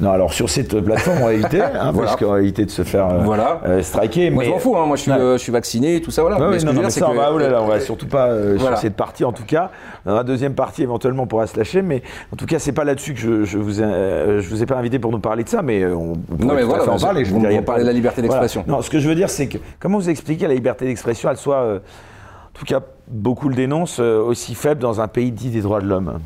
Non, 0.00 0.10
alors 0.12 0.32
sur 0.32 0.48
cette 0.48 0.80
plateforme, 0.80 1.18
on 1.22 1.26
va 1.26 1.32
éviter, 1.34 1.60
hein, 1.62 1.90
Voilà. 1.92 2.08
parce 2.10 2.16
qu'on 2.16 2.32
va 2.32 2.40
éviter 2.40 2.64
de 2.64 2.70
se 2.70 2.82
faire 2.82 3.06
euh, 3.08 3.18
Voilà. 3.22 3.60
euh, 3.66 3.82
striker. 3.82 4.30
Moi, 4.30 4.42
mais... 4.42 4.46
je 4.48 4.54
m'en 4.54 4.58
fous. 4.58 4.76
hein. 4.76 4.86
Moi, 4.86 4.96
je 4.96 5.02
suis, 5.02 5.10
euh, 5.12 5.32
je 5.36 5.42
suis 5.42 5.52
vacciné, 5.52 6.00
tout 6.00 6.10
ça, 6.10 6.22
voilà. 6.22 6.36
Ouais, 6.40 6.48
Mais 6.50 6.58
non, 6.58 6.70
que 6.72 6.76
non, 6.76 6.82
mais 6.82 6.90
ça, 6.90 7.00
c'est 7.00 7.04
on 7.04 7.14
va, 7.14 7.26
que- 7.28 7.32
oh 7.34 7.38
là 7.38 7.48
là, 7.50 7.62
on 7.62 7.66
va 7.66 7.80
surtout 7.80 8.06
pas 8.06 8.26
euh, 8.28 8.56
Voilà. 8.58 8.76
sur 8.76 8.82
cette 8.82 8.96
partie 8.96 9.24
en 9.24 9.32
tout 9.32 9.44
cas. 9.44 9.70
Dans 10.06 10.14
la 10.14 10.24
deuxième 10.24 10.54
partie, 10.54 10.82
éventuellement, 10.82 11.24
on 11.24 11.26
pourra 11.26 11.46
se 11.46 11.56
lâcher, 11.56 11.82
mais 11.82 12.02
en 12.32 12.36
tout 12.36 12.46
cas, 12.46 12.58
c'est 12.58 12.72
pas 12.72 12.84
là-dessus 12.84 13.14
que 13.14 13.20
je, 13.20 13.44
je 13.44 13.58
vous 13.58 13.80
ai, 13.80 13.84
euh, 13.84 14.40
je 14.40 14.48
vous 14.48 14.62
ai 14.62 14.66
pas 14.66 14.76
invité 14.76 14.98
pour 14.98 15.12
nous 15.12 15.20
parler 15.20 15.44
de 15.44 15.48
ça, 15.48 15.62
mais 15.62 15.82
euh, 15.82 15.94
on, 15.94 16.12
on 16.32 16.36
pourrait 16.36 16.56
mais 16.56 16.62
voilà, 16.62 16.90
en 16.90 16.98
parler. 16.98 17.24
Je 17.24 17.32
vous 17.32 17.38
a 17.40 17.42
parlez 17.42 17.60
pas- 17.62 17.78
de 17.80 17.84
la 17.84 17.92
liberté 17.92 18.22
d'expression. 18.22 18.64
Non, 18.66 18.80
ce 18.82 18.90
que 18.90 18.98
je 18.98 19.08
veux 19.08 19.14
dire, 19.14 19.28
c'est 19.30 19.46
que 19.48 19.58
comment 19.78 19.98
vous 19.98 20.08
expliquez 20.10 20.46
la 20.46 20.54
liberté 20.54 20.84
d'expression, 20.86 21.28
elle 21.30 21.36
soit, 21.36 21.56
euh, 21.62 21.78
en 21.78 22.58
tout 22.58 22.64
cas, 22.64 22.80
beaucoup 23.08 23.48
le 23.48 23.54
dénoncent, 23.54 24.00
euh, 24.00 24.20
aussi 24.22 24.54
faible 24.54 24.80
dans 24.80 25.00
un 25.00 25.08
pays 25.08 25.30
dit 25.32 25.50
des 25.50 25.60
droits 25.60 25.80
de 25.80 25.86
l'homme? 25.86 26.18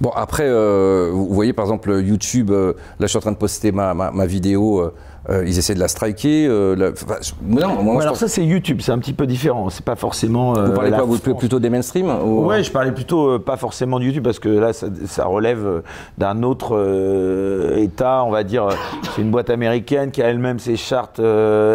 Bon, 0.00 0.10
après, 0.14 0.44
euh, 0.46 1.10
vous 1.12 1.26
voyez 1.34 1.52
par 1.52 1.64
exemple 1.64 1.90
YouTube, 2.00 2.50
euh, 2.50 2.72
là 3.00 3.06
je 3.06 3.06
suis 3.08 3.18
en 3.18 3.20
train 3.20 3.32
de 3.32 3.36
poster 3.36 3.72
ma, 3.72 3.94
ma, 3.94 4.10
ma 4.12 4.26
vidéo, 4.26 4.80
euh, 5.28 5.44
ils 5.46 5.58
essaient 5.58 5.74
de 5.74 5.80
la 5.80 5.88
striker. 5.88 6.46
la- 6.76 6.90
enfin, 6.90 7.16
je- 7.20 7.32
non, 7.42 7.82
moi, 7.82 7.94
Ouais, 7.94 7.98
je 7.98 8.02
alors 8.02 8.12
pense- 8.12 8.20
ça, 8.20 8.28
c'est 8.28 8.44
YouTube, 8.44 8.78
c'est 8.80 8.92
un 8.92 8.98
petit 8.98 9.12
peu 9.12 9.26
différent. 9.26 9.68
C'est 9.70 9.84
pas 9.84 9.96
forcément. 9.96 10.54
vous 10.54 10.72
parlez 10.72 10.90
quoi 10.90 11.02
vous, 11.02 11.16
France. 11.16 11.38
Plutôt 11.38 11.58
des 11.58 11.68
mainstream 11.68 12.08
ou- 12.24 12.46
Ouais, 12.46 12.62
je 12.62 12.70
parlais 12.70 12.92
plutôt 12.92 13.38
pas 13.40 13.56
forcément 13.56 13.98
de 13.98 14.04
YouTube 14.04 14.22
parce 14.24 14.38
que 14.38 14.48
là, 14.48 14.72
ça, 14.72 14.86
ça 15.06 15.26
relève 15.26 15.82
d'un 16.16 16.42
autre 16.44 17.72
État, 17.76 18.22
on 18.24 18.30
va 18.30 18.44
dire. 18.44 18.68
C'est 19.14 19.22
une 19.22 19.30
boîte 19.30 19.50
américaine 19.50 20.10
qui 20.12 20.22
a 20.22 20.28
elle-même 20.28 20.58
ses 20.60 20.76
chartes, 20.76 21.20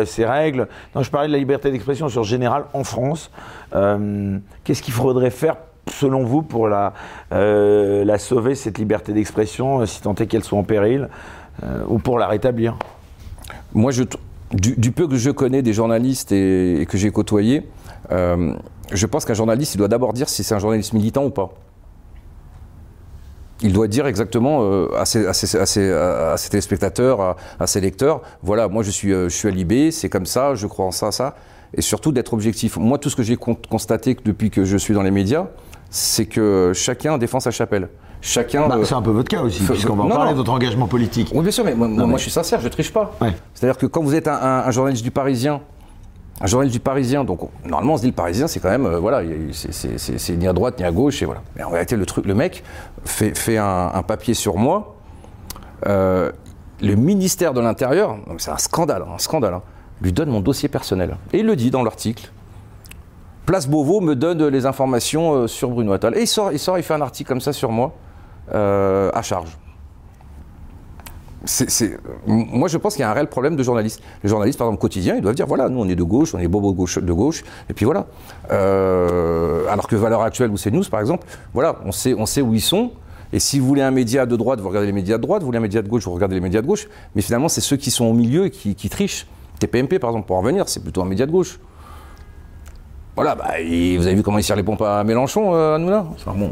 ses 0.05 0.25
règles. 0.25 0.67
Non, 0.95 1.03
je 1.03 1.11
parlais 1.11 1.27
de 1.27 1.33
la 1.33 1.39
liberté 1.39 1.69
d'expression 1.71 2.09
sur 2.09 2.23
général 2.23 2.63
en 2.73 2.83
France. 2.83 3.29
Qu'est-ce 4.63 4.81
qu'il 4.81 4.93
faudrait 4.93 5.29
faire 5.29 5.57
selon 5.89 6.23
vous 6.23 6.41
pour 6.41 6.67
la, 6.67 6.93
euh, 7.31 8.05
la 8.05 8.17
sauver 8.17 8.55
cette 8.55 8.77
liberté 8.77 9.13
d'expression, 9.13 9.81
euh, 9.81 9.85
si 9.85 10.01
tant 10.01 10.15
est 10.15 10.27
qu'elle 10.27 10.43
soit 10.43 10.57
en 10.57 10.63
péril, 10.63 11.09
euh, 11.63 11.83
ou 11.87 11.99
pour 11.99 12.19
la 12.19 12.27
rétablir? 12.27 12.77
Moi, 13.73 13.91
du, 14.51 14.91
peu 14.91 15.07
que 15.07 15.15
je 15.15 15.31
connais 15.31 15.61
des 15.61 15.73
journalistes 15.73 16.31
et, 16.31 16.85
que 16.89 16.97
j'ai 16.97 17.11
côtoyé, 17.11 17.67
euh, 18.11 18.53
je 18.91 19.05
pense 19.05 19.25
qu'un 19.25 19.33
journaliste, 19.33 19.75
il 19.75 19.77
doit 19.77 19.87
d'abord 19.87 20.13
dire 20.13 20.29
si 20.29 20.43
c'est 20.43 20.55
un 20.55 20.59
journaliste 20.59 20.93
militant 20.93 21.25
ou 21.25 21.29
pas. 21.29 21.53
Il 23.61 23.71
doit 23.71 23.87
dire 23.87 24.07
exactement 24.07 24.87
à, 24.93 25.05
ses, 25.05 25.25
à, 25.25 25.29
à, 25.29 26.35
ses, 26.37 26.49
téléspectateurs, 26.49 27.37
à, 27.59 27.67
ses 27.67 27.79
lecteurs, 27.79 28.21
voilà, 28.41 28.67
moi 28.67 28.83
je 28.83 28.91
suis, 28.91 29.11
je 29.11 29.29
suis 29.29 29.47
à 29.47 29.51
Libé, 29.51 29.89
c'est 29.91 30.09
comme 30.09 30.25
ça, 30.25 30.53
je 30.53 30.67
crois 30.67 30.85
en 30.85 30.91
ça, 30.91 31.13
ça. 31.13 31.35
Et 31.73 31.81
surtout 31.81 32.11
d'être 32.11 32.33
objectif. 32.33 32.77
Moi, 32.77 32.97
tout 32.97 33.09
ce 33.09 33.15
que 33.15 33.23
j'ai 33.23 33.37
con- 33.37 33.57
constaté 33.69 34.17
depuis 34.25 34.51
que 34.51 34.63
je 34.65 34.77
suis 34.77 34.93
dans 34.93 35.01
les 35.01 35.11
médias, 35.11 35.47
c'est 35.95 36.25
que 36.25 36.71
chacun 36.73 37.19
défend 37.19 37.39
sa 37.39 37.51
chapelle. 37.51 37.87
Chacun. 38.19 38.67
Bah, 38.67 38.77
euh, 38.79 38.83
C'est 38.83 38.95
un 38.95 39.01
peu 39.01 39.11
votre 39.11 39.29
cas 39.29 39.41
aussi, 39.41 39.61
puisqu'on 39.63 39.95
va 39.95 40.03
en 40.03 40.07
non, 40.07 40.15
parler 40.15 40.31
non. 40.31 40.37
de 40.37 40.37
votre 40.37 40.51
engagement 40.53 40.87
politique. 40.87 41.29
oui, 41.35 41.41
bien 41.43 41.51
sûr, 41.51 41.63
mais 41.63 41.75
moi, 41.75 41.87
moi, 41.87 42.07
mais- 42.07 42.13
je 42.17 42.21
suis 42.23 42.31
sincère, 42.31 42.59
je 42.61 42.67
triche 42.67 42.91
pas. 42.91 43.11
Ouais. 43.21 43.31
C'est-à-dire 43.53 43.77
que 43.77 43.85
quand 43.85 44.01
vous 44.01 44.15
êtes 44.15 44.27
un, 44.27 44.33
un- 44.33 44.59
un 44.65 44.71
journaliste 44.71 45.03
du 45.03 45.11
Parisien, 45.11 45.61
un 46.41 46.47
journaliste 46.47 46.73
du 46.73 46.79
Parisien, 46.79 47.23
donc 47.23 47.43
on- 47.43 47.49
normalement 47.67 47.93
on 47.93 47.97
se 47.97 48.01
dit 48.01 48.07
le 48.07 48.13
Parisien, 48.13 48.47
c'est 48.47 48.59
quand 48.59 48.69
même, 48.71 48.85
euh, 48.87 48.97
voilà, 48.97 49.21
il- 49.23 49.53
c'est- 49.53 50.35
ni 50.35 50.47
à 50.47 50.53
droite 50.53 50.79
ni 50.79 50.83
à 50.85 50.91
gauche, 50.91 51.21
et 51.21 51.25
voilà. 51.25 51.41
Mais 51.55 51.63
en 51.63 51.69
réalité, 51.69 51.95
le 51.95 52.05
truc, 52.07 52.25
le 52.25 52.33
mec 52.33 52.63
fait, 53.05 53.37
fait 53.37 53.57
un, 53.57 53.91
un 53.93 54.01
papier 54.03 54.33
sur 54.33 54.55
moi. 54.57 54.95
euh, 55.85 56.31
le 56.81 56.95
ministère 56.95 57.53
de 57.53 57.59
l'Intérieur, 57.59 58.17
c'est 58.37 58.51
un 58.51 58.57
scandale, 58.57 59.03
un 59.13 59.17
scandale, 59.17 59.53
hein, 59.55 59.61
lui 60.01 60.13
donne 60.13 60.29
mon 60.29 60.39
dossier 60.39 60.69
personnel. 60.69 61.17
Et 61.33 61.39
il 61.39 61.45
le 61.45 61.57
dit 61.57 61.71
dans 61.71 61.83
l'article. 61.83 62.31
Place 63.45 63.67
Beauvau 63.67 63.99
me 63.99 64.15
donne 64.15 64.47
les 64.47 64.65
informations 64.65 65.33
euh, 65.33 65.47
sur 65.47 65.69
Bruno 65.69 65.91
Attal. 65.91 66.17
Et 66.17 66.21
il 66.21 66.27
sort, 66.27 66.51
il 66.51 66.59
sort, 66.59 66.77
il 66.77 66.83
fait 66.83 66.93
un 66.93 67.01
article 67.01 67.27
comme 67.27 67.41
ça 67.41 67.51
sur 67.51 67.71
moi, 67.71 67.93
euh, 68.53 69.11
à 69.13 69.21
charge. 69.21 69.57
Moi, 72.25 72.69
je 72.69 72.77
pense 72.77 72.93
qu'il 72.93 73.01
y 73.01 73.03
a 73.03 73.09
un 73.09 73.13
réel 73.13 73.27
problème 73.27 73.57
de 73.57 73.63
journalistes. 73.63 74.01
Les 74.23 74.29
journalistes, 74.29 74.57
par 74.57 74.67
exemple, 74.67 74.79
quotidiens, 74.79 75.15
ils 75.15 75.21
doivent 75.21 75.35
dire 75.35 75.45
voilà, 75.45 75.67
nous, 75.67 75.81
on 75.81 75.89
est 75.89 75.95
de 75.95 76.03
gauche, 76.03 76.33
on 76.33 76.39
est 76.39 76.47
bobo 76.47 76.71
gauche, 76.71 76.99
de 76.99 77.13
gauche, 77.13 77.43
et 77.69 77.73
puis 77.73 77.83
voilà. 77.83 78.05
Euh, 78.51 79.67
alors 79.69 79.87
que 79.87 79.97
Valeurs 79.97 80.21
Actuelles 80.21 80.51
ou 80.51 80.55
CNews, 80.55 80.85
par 80.89 81.01
exemple, 81.01 81.27
voilà, 81.53 81.75
on 81.83 81.91
sait, 81.91 82.13
on 82.13 82.25
sait 82.25 82.41
où 82.41 82.53
ils 82.53 82.61
sont. 82.61 82.91
Et 83.33 83.39
si 83.39 83.59
vous 83.59 83.67
voulez 83.67 83.81
un 83.81 83.91
média 83.91 84.25
de 84.25 84.37
droite, 84.37 84.61
vous 84.61 84.69
regardez 84.69 84.87
les 84.87 84.93
médias 84.93 85.17
de 85.17 85.23
droite. 85.23 85.41
Vous 85.41 85.47
voulez 85.47 85.57
un 85.57 85.61
média 85.61 85.81
de 85.81 85.89
gauche, 85.89 86.05
vous 86.05 86.13
regardez 86.13 86.35
les 86.35 86.41
médias 86.41 86.61
de 86.61 86.67
gauche. 86.67 86.87
Mais 87.13 87.21
finalement, 87.21 87.49
c'est 87.49 87.61
ceux 87.61 87.75
qui 87.75 87.91
sont 87.91 88.05
au 88.05 88.13
milieu 88.13 88.47
qui, 88.47 88.75
qui 88.75 88.89
trichent. 88.89 89.27
TPMP, 89.59 89.99
par 89.99 90.11
exemple, 90.11 90.27
pour 90.27 90.37
en 90.37 90.41
revenir, 90.41 90.69
c'est 90.69 90.81
plutôt 90.81 91.01
un 91.01 91.05
média 91.05 91.25
de 91.25 91.31
gauche. 91.31 91.59
Voilà, 93.15 93.35
bah, 93.35 93.43
vous 93.59 94.07
avez 94.07 94.15
vu 94.15 94.23
comment 94.23 94.39
il 94.39 94.43
tire 94.43 94.55
les 94.55 94.63
pompes 94.63 94.81
à 94.81 95.03
Mélenchon, 95.03 95.53
euh, 95.53 95.75
Hanouna 95.75 96.03
Enfin, 96.15 96.33
bon, 96.35 96.51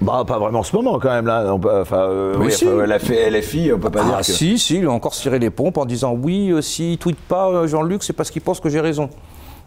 Bah, 0.00 0.22
pas 0.24 0.38
vraiment 0.38 0.60
en 0.60 0.62
ce 0.62 0.76
moment 0.76 1.00
quand 1.00 1.10
même 1.10 1.26
là. 1.26 1.52
On 1.52 1.58
peut- 1.58 1.80
Enfin, 1.80 1.96
euh, 2.08 2.36
oui, 2.38 2.52
si. 2.52 2.64
enfin, 2.68 2.84
elle 2.84 2.92
a 2.92 2.98
fait 3.00 3.28
LFI, 3.30 3.72
on 3.74 3.78
peut 3.80 3.90
pas 3.90 4.04
dire 4.04 4.14
Ah 4.18 4.20
que. 4.20 4.24
si, 4.26 4.56
si, 4.58 4.76
il 4.78 4.86
a 4.86 4.90
encore 4.92 5.12
tiré 5.12 5.40
les 5.40 5.50
pompes 5.50 5.78
en 5.78 5.84
disant 5.84 6.12
oui, 6.12 6.50
euh, 6.52 6.62
s'il 6.62 6.92
ne 6.92 6.96
tweete 6.96 7.18
pas 7.28 7.48
euh, 7.48 7.66
Jean-Luc, 7.66 8.04
c'est 8.04 8.12
parce 8.12 8.30
qu'il 8.30 8.40
pense 8.42 8.60
que 8.60 8.68
j'ai 8.68 8.80
raison. 8.80 9.10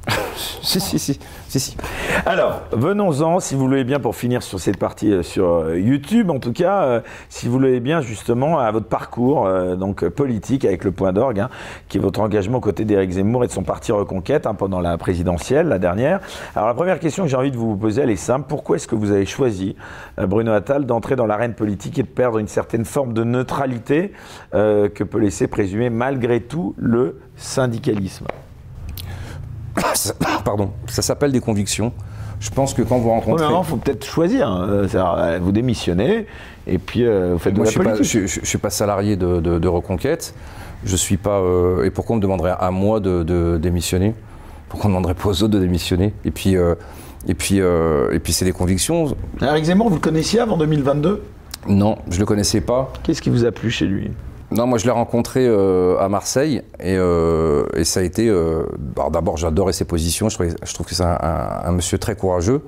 si, 0.62 0.80
si, 0.80 1.00
si, 1.00 1.20
si, 1.48 1.60
si. 1.60 1.78
Alors, 2.26 2.62
venons-en, 2.72 3.40
si 3.40 3.56
vous 3.56 3.62
voulez 3.62 3.84
bien, 3.84 4.00
pour 4.00 4.16
finir 4.16 4.44
sur 4.44 4.60
cette 4.60 4.78
partie 4.78 5.12
euh, 5.12 5.24
sur 5.24 5.48
euh, 5.48 5.80
YouTube, 5.80 6.30
en 6.30 6.40
tout 6.40 6.54
cas, 6.54 6.84
euh, 6.84 7.02
si 7.30 7.48
vous 7.48 7.54
voulez 7.54 7.80
bien, 7.80 8.02
justement, 8.02 8.60
à 8.60 8.72
votre 8.72 8.88
parcours 8.88 9.50
donc 9.78 10.08
politique 10.10 10.66
avec 10.66 10.84
le 10.84 10.92
point 10.92 11.14
d'orgue, 11.14 11.40
hein, 11.40 11.50
qui 11.88 11.98
est 11.98 12.02
votre 12.02 12.20
engagement 12.20 12.58
aux 12.58 12.62
côtés 12.62 12.86
d'Éric 12.86 13.12
Zemmour 13.12 13.44
et 13.44 13.48
de 13.48 13.52
son 13.52 13.64
parti 13.64 13.92
Reconquête 13.92 14.46
hein, 14.46 14.54
pendant 14.54 14.80
la 14.80 14.98
présidentielle, 14.98 15.68
la 15.68 15.80
dernière. 15.80 16.20
Alors, 16.56 16.68
la 16.68 16.74
première 16.74 17.00
question 17.00 17.24
que 17.24 17.30
j'ai 17.30 17.38
envie 17.38 17.52
de 17.52 17.58
vous 17.58 17.76
poser, 17.76 18.02
elle 18.02 18.10
est 18.10 18.16
simple. 18.16 18.46
Pourquoi 18.48 18.76
est-ce 18.76 18.88
que 18.88 18.96
vous 18.96 19.12
avez 19.12 19.26
choisi, 19.26 19.76
Bruno 20.18 20.52
Attal, 20.52 20.86
d'entrer 20.86 21.16
dans 21.16 21.26
l'arène 21.26 21.54
politique 21.54 22.00
et 22.00 22.04
de 22.04 22.08
perdre 22.08 22.38
une 22.38 22.48
certaine 22.48 22.86
forme 22.86 23.14
de 23.14 23.24
neutralité 23.24 24.14
que 24.52 25.04
peut 25.04 25.20
laisser 25.20 25.48
présumer 25.48 25.90
malgré 25.90 26.42
tout 26.42 26.76
le 26.78 27.20
syndicalisme? 27.36 28.28
Pardon, 30.46 30.72
ça 30.88 31.02
s'appelle 31.02 31.32
des 31.32 31.40
convictions. 31.40 31.92
Je 32.40 32.50
pense 32.50 32.74
que 32.74 32.82
quand 32.82 33.00
vous 33.00 33.10
rencontrez. 33.10 33.46
il 33.46 33.66
faut 33.66 33.76
peut-être 33.76 34.06
choisir. 34.06 34.48
Hein. 34.48 34.88
Euh, 34.96 35.40
vous 35.42 35.52
démissionnez 35.52 36.26
et 36.68 36.78
puis 36.78 37.06
euh, 37.06 37.34
vous 37.34 37.40
faites 37.40 37.54
de 37.54 37.64
la 37.64 37.70
je 37.70 37.78
politique. 37.78 38.06
Suis 38.06 38.28
je, 38.28 38.40
ne 38.40 38.46
suis 38.46 38.58
pas 38.58 38.70
salarié 38.70 39.18
de, 39.18 39.68
Reconquête. 39.68 40.34
Je 40.86 40.96
suis 40.96 41.18
pas. 41.18 41.40
Euh, 41.40 41.84
et 41.84 41.92
pourquoi 41.92 42.14
on 42.14 42.18
me 42.18 42.22
demanderait 42.22 42.56
à 42.58 42.72
moi 42.72 43.00
de, 43.02 43.58
démissionner 43.58 44.14
Pourquoi 44.70 44.86
on 44.86 44.90
ne 44.90 44.94
demanderait 44.96 45.16
pas 45.16 45.30
aux 45.30 45.44
autres 45.44 45.54
de 45.54 45.60
démissionner 45.60 46.14
Et 46.24 46.32
puis, 46.32 46.56
et 47.28 47.34
puis, 47.34 47.58
et 47.58 48.20
puis 48.20 48.34
c'est 48.34 48.46
des 48.46 48.54
convictions. 48.54 49.16
Eric 49.42 49.66
Zemmour, 49.66 49.90
vous 49.90 49.96
le 49.96 50.02
connaissiez 50.02 50.40
avant 50.40 50.56
2022 50.56 51.24
Non, 51.68 51.98
je 52.10 52.20
le 52.20 52.26
connaissais 52.26 52.62
pas. 52.62 52.94
Qu'est-ce 53.04 53.22
qui 53.22 53.30
vous 53.30 53.44
a 53.44 53.52
plu 53.52 53.70
chez 53.70 53.86
lui? 53.86 54.12
Non, 54.52 54.66
moi 54.66 54.80
je 54.80 54.86
l'ai 54.86 54.92
rencontré 54.92 55.46
euh, 55.46 56.00
à 56.00 56.10
Marseille 56.10 56.64
et, 56.80 56.96
euh, 56.98 57.66
et, 57.76 57.84
ça 57.84 58.00
a 58.00 58.04
été. 58.04 58.28
Euh, 58.28 58.64
D'abord, 59.12 59.38
j'adorais 59.38 59.74
ses 59.74 59.86
positions. 59.86 60.28
Je, 60.30 60.74
trouve 60.74 60.88
que 60.88 60.96
c'est 60.96 61.04
un, 61.04 61.72
monsieur 61.72 62.00
très 62.00 62.16
courageux. 62.16 62.64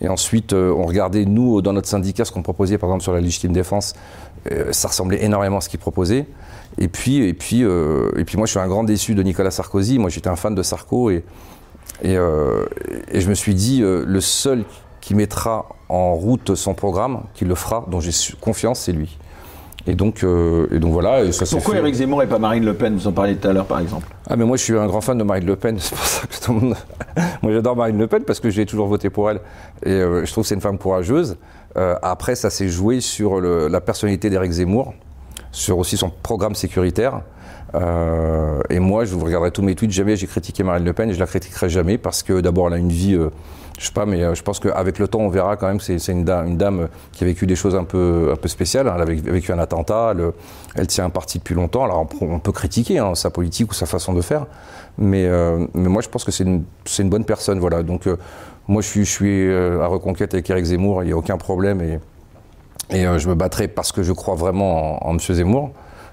Et 0.00 0.08
ensuite, 0.08 0.52
on 0.52 0.84
regardait 0.84 1.24
nous 1.24 1.62
dans 1.62 1.72
notre 1.72 1.88
syndicat 1.88 2.24
ce 2.24 2.32
qu'on 2.32 2.42
proposait, 2.42 2.76
par 2.76 2.88
exemple 2.88 3.04
sur 3.04 3.12
la 3.12 3.20
légitime 3.20 3.52
défense. 3.52 3.94
Ça 4.72 4.88
ressemblait 4.88 5.22
énormément 5.22 5.58
à 5.58 5.60
ce 5.60 5.68
qu'il 5.68 5.78
proposait. 5.78 6.26
Et 6.78 6.88
puis, 6.88 7.18
et 7.18 7.34
puis, 7.34 7.60
et 7.60 8.24
puis, 8.24 8.36
moi, 8.36 8.46
je 8.46 8.50
suis 8.50 8.58
un 8.58 8.66
grand 8.66 8.82
déçu 8.82 9.14
de 9.14 9.22
Nicolas 9.22 9.52
Sarkozy. 9.52 10.00
Moi, 10.00 10.10
j'étais 10.10 10.28
un 10.28 10.34
fan 10.34 10.56
de 10.56 10.62
Sarko 10.64 11.10
et 11.10 11.22
je 12.02 13.28
me 13.28 13.34
suis 13.34 13.54
dit 13.54 13.80
le 13.80 14.20
seul 14.20 14.64
qui 15.00 15.14
mettra 15.14 15.68
en 15.88 16.14
route 16.14 16.56
son 16.56 16.74
programme, 16.74 17.22
qui 17.34 17.44
le 17.44 17.54
fera, 17.54 17.84
dont 17.88 18.00
j'ai 18.00 18.10
confiance, 18.40 18.80
c'est 18.80 18.92
lui. 18.92 19.18
Et 19.86 19.94
donc, 19.94 20.22
euh, 20.22 20.68
et 20.70 20.78
donc 20.78 20.92
voilà. 20.92 21.24
Et 21.24 21.32
ça 21.32 21.44
Pourquoi 21.50 21.76
Éric 21.76 21.94
Zemmour 21.94 22.22
et 22.22 22.26
pas 22.26 22.38
Marine 22.38 22.64
Le 22.64 22.74
Pen 22.74 22.94
Vous 22.94 23.08
en 23.08 23.12
parliez 23.12 23.34
tout 23.34 23.48
à 23.48 23.52
l'heure, 23.52 23.66
par 23.66 23.80
exemple? 23.80 24.06
Ah, 24.28 24.36
mais 24.36 24.44
moi, 24.44 24.56
je 24.56 24.62
suis 24.62 24.78
un 24.78 24.86
grand 24.86 25.00
fan 25.00 25.18
de 25.18 25.24
Marine 25.24 25.46
Le 25.46 25.56
Pen. 25.56 25.76
C'est 25.80 25.94
pour 25.94 26.04
ça 26.04 26.26
que 26.26 26.44
tout 26.44 26.52
le 26.52 26.60
monde. 26.60 26.76
moi, 27.42 27.52
j'adore 27.52 27.76
Marine 27.76 27.98
Le 27.98 28.06
Pen 28.06 28.22
parce 28.22 28.38
que 28.38 28.50
j'ai 28.50 28.64
toujours 28.64 28.86
voté 28.86 29.10
pour 29.10 29.28
elle. 29.30 29.40
Et 29.84 29.90
euh, 29.90 30.24
je 30.24 30.30
trouve 30.30 30.44
que 30.44 30.48
c'est 30.48 30.54
une 30.54 30.60
femme 30.60 30.78
courageuse. 30.78 31.36
Euh, 31.76 31.96
après, 32.02 32.36
ça 32.36 32.50
s'est 32.50 32.68
joué 32.68 33.00
sur 33.00 33.40
le, 33.40 33.66
la 33.66 33.80
personnalité 33.80 34.30
d'Éric 34.30 34.52
Zemmour, 34.52 34.94
sur 35.50 35.78
aussi 35.78 35.96
son 35.96 36.10
programme 36.10 36.54
sécuritaire. 36.54 37.22
Euh, 37.74 38.60
et 38.70 38.78
moi, 38.78 39.04
je 39.04 39.14
vous 39.14 39.24
regarderai 39.24 39.50
tous 39.50 39.62
mes 39.62 39.74
tweets. 39.74 39.90
Jamais 39.90 40.14
j'ai 40.14 40.28
critiqué 40.28 40.62
Marine 40.62 40.84
Le 40.84 40.92
Pen 40.92 41.10
et 41.10 41.14
je 41.14 41.18
la 41.18 41.26
critiquerai 41.26 41.68
jamais 41.68 41.98
parce 41.98 42.22
que 42.22 42.40
d'abord, 42.40 42.68
elle 42.68 42.74
a 42.74 42.78
une 42.78 42.92
vie 42.92 43.18
je 43.82 43.88
sais 43.88 43.92
pas, 43.92 44.06
mais 44.06 44.22
euh, 44.22 44.36
je 44.36 44.44
pense 44.44 44.60
qu'avec 44.60 45.00
le 45.00 45.08
temps, 45.08 45.18
on 45.18 45.28
verra 45.28 45.56
quand 45.56 45.66
même 45.66 45.78
que 45.78 45.98
c'est 45.98 46.12
une 46.12 46.24
dame, 46.24 46.88
qui 47.10 47.24
a 47.24 47.26
vécu 47.26 47.48
des 47.48 47.56
choses 47.56 47.74
un 47.74 47.82
peu, 47.82 48.32
spéciales. 48.46 48.90
Elle 48.94 49.02
a 49.02 49.04
vécu 49.04 49.50
un 49.50 49.58
attentat, 49.58 50.14
elle, 50.76 50.86
tient 50.86 51.06
un 51.06 51.10
parti 51.10 51.38
depuis 51.38 51.56
longtemps. 51.56 51.82
Alors 51.82 52.06
on 52.20 52.38
peut 52.38 52.52
critiquer 52.52 53.00
hein, 53.00 53.16
sa 53.16 53.30
politique 53.30 53.72
ou 53.72 53.74
sa 53.74 53.86
façon 53.86 54.12
de 54.12 54.20
faire, 54.20 54.46
mais, 54.98 55.26
euh, 55.26 55.66
moi 55.74 56.00
je 56.00 56.08
pense 56.08 56.22
que 56.22 56.30
c'est 56.30 56.44
une, 56.44 56.64
bonne 57.10 57.24
personne. 57.24 57.58
Voilà. 57.58 57.82
Donc 57.82 58.06
euh, 58.06 58.16
moi 58.68 58.82
je 58.82 58.86
suis, 58.86 59.04
je 59.04 59.10
suis 59.10 59.52
à 59.52 59.86
Reconquête 59.86 60.32
avec 60.32 60.48
Eric 60.48 60.64
Zemmour, 60.64 61.02
il 61.02 61.06
n'y 61.06 61.12
a 61.12 61.16
aucun 61.16 61.36
problème 61.36 61.82
et, 61.82 61.98
je 62.90 63.28
me 63.28 63.34
battrai 63.34 63.68
parce 63.68 63.90
que 63.90 64.02
je 64.02 64.12
crois 64.12 64.34
vraiment 64.34 65.02
en, 65.04 65.08
en 65.08 65.12
M. 65.14 65.18
Zemmour 65.18 65.72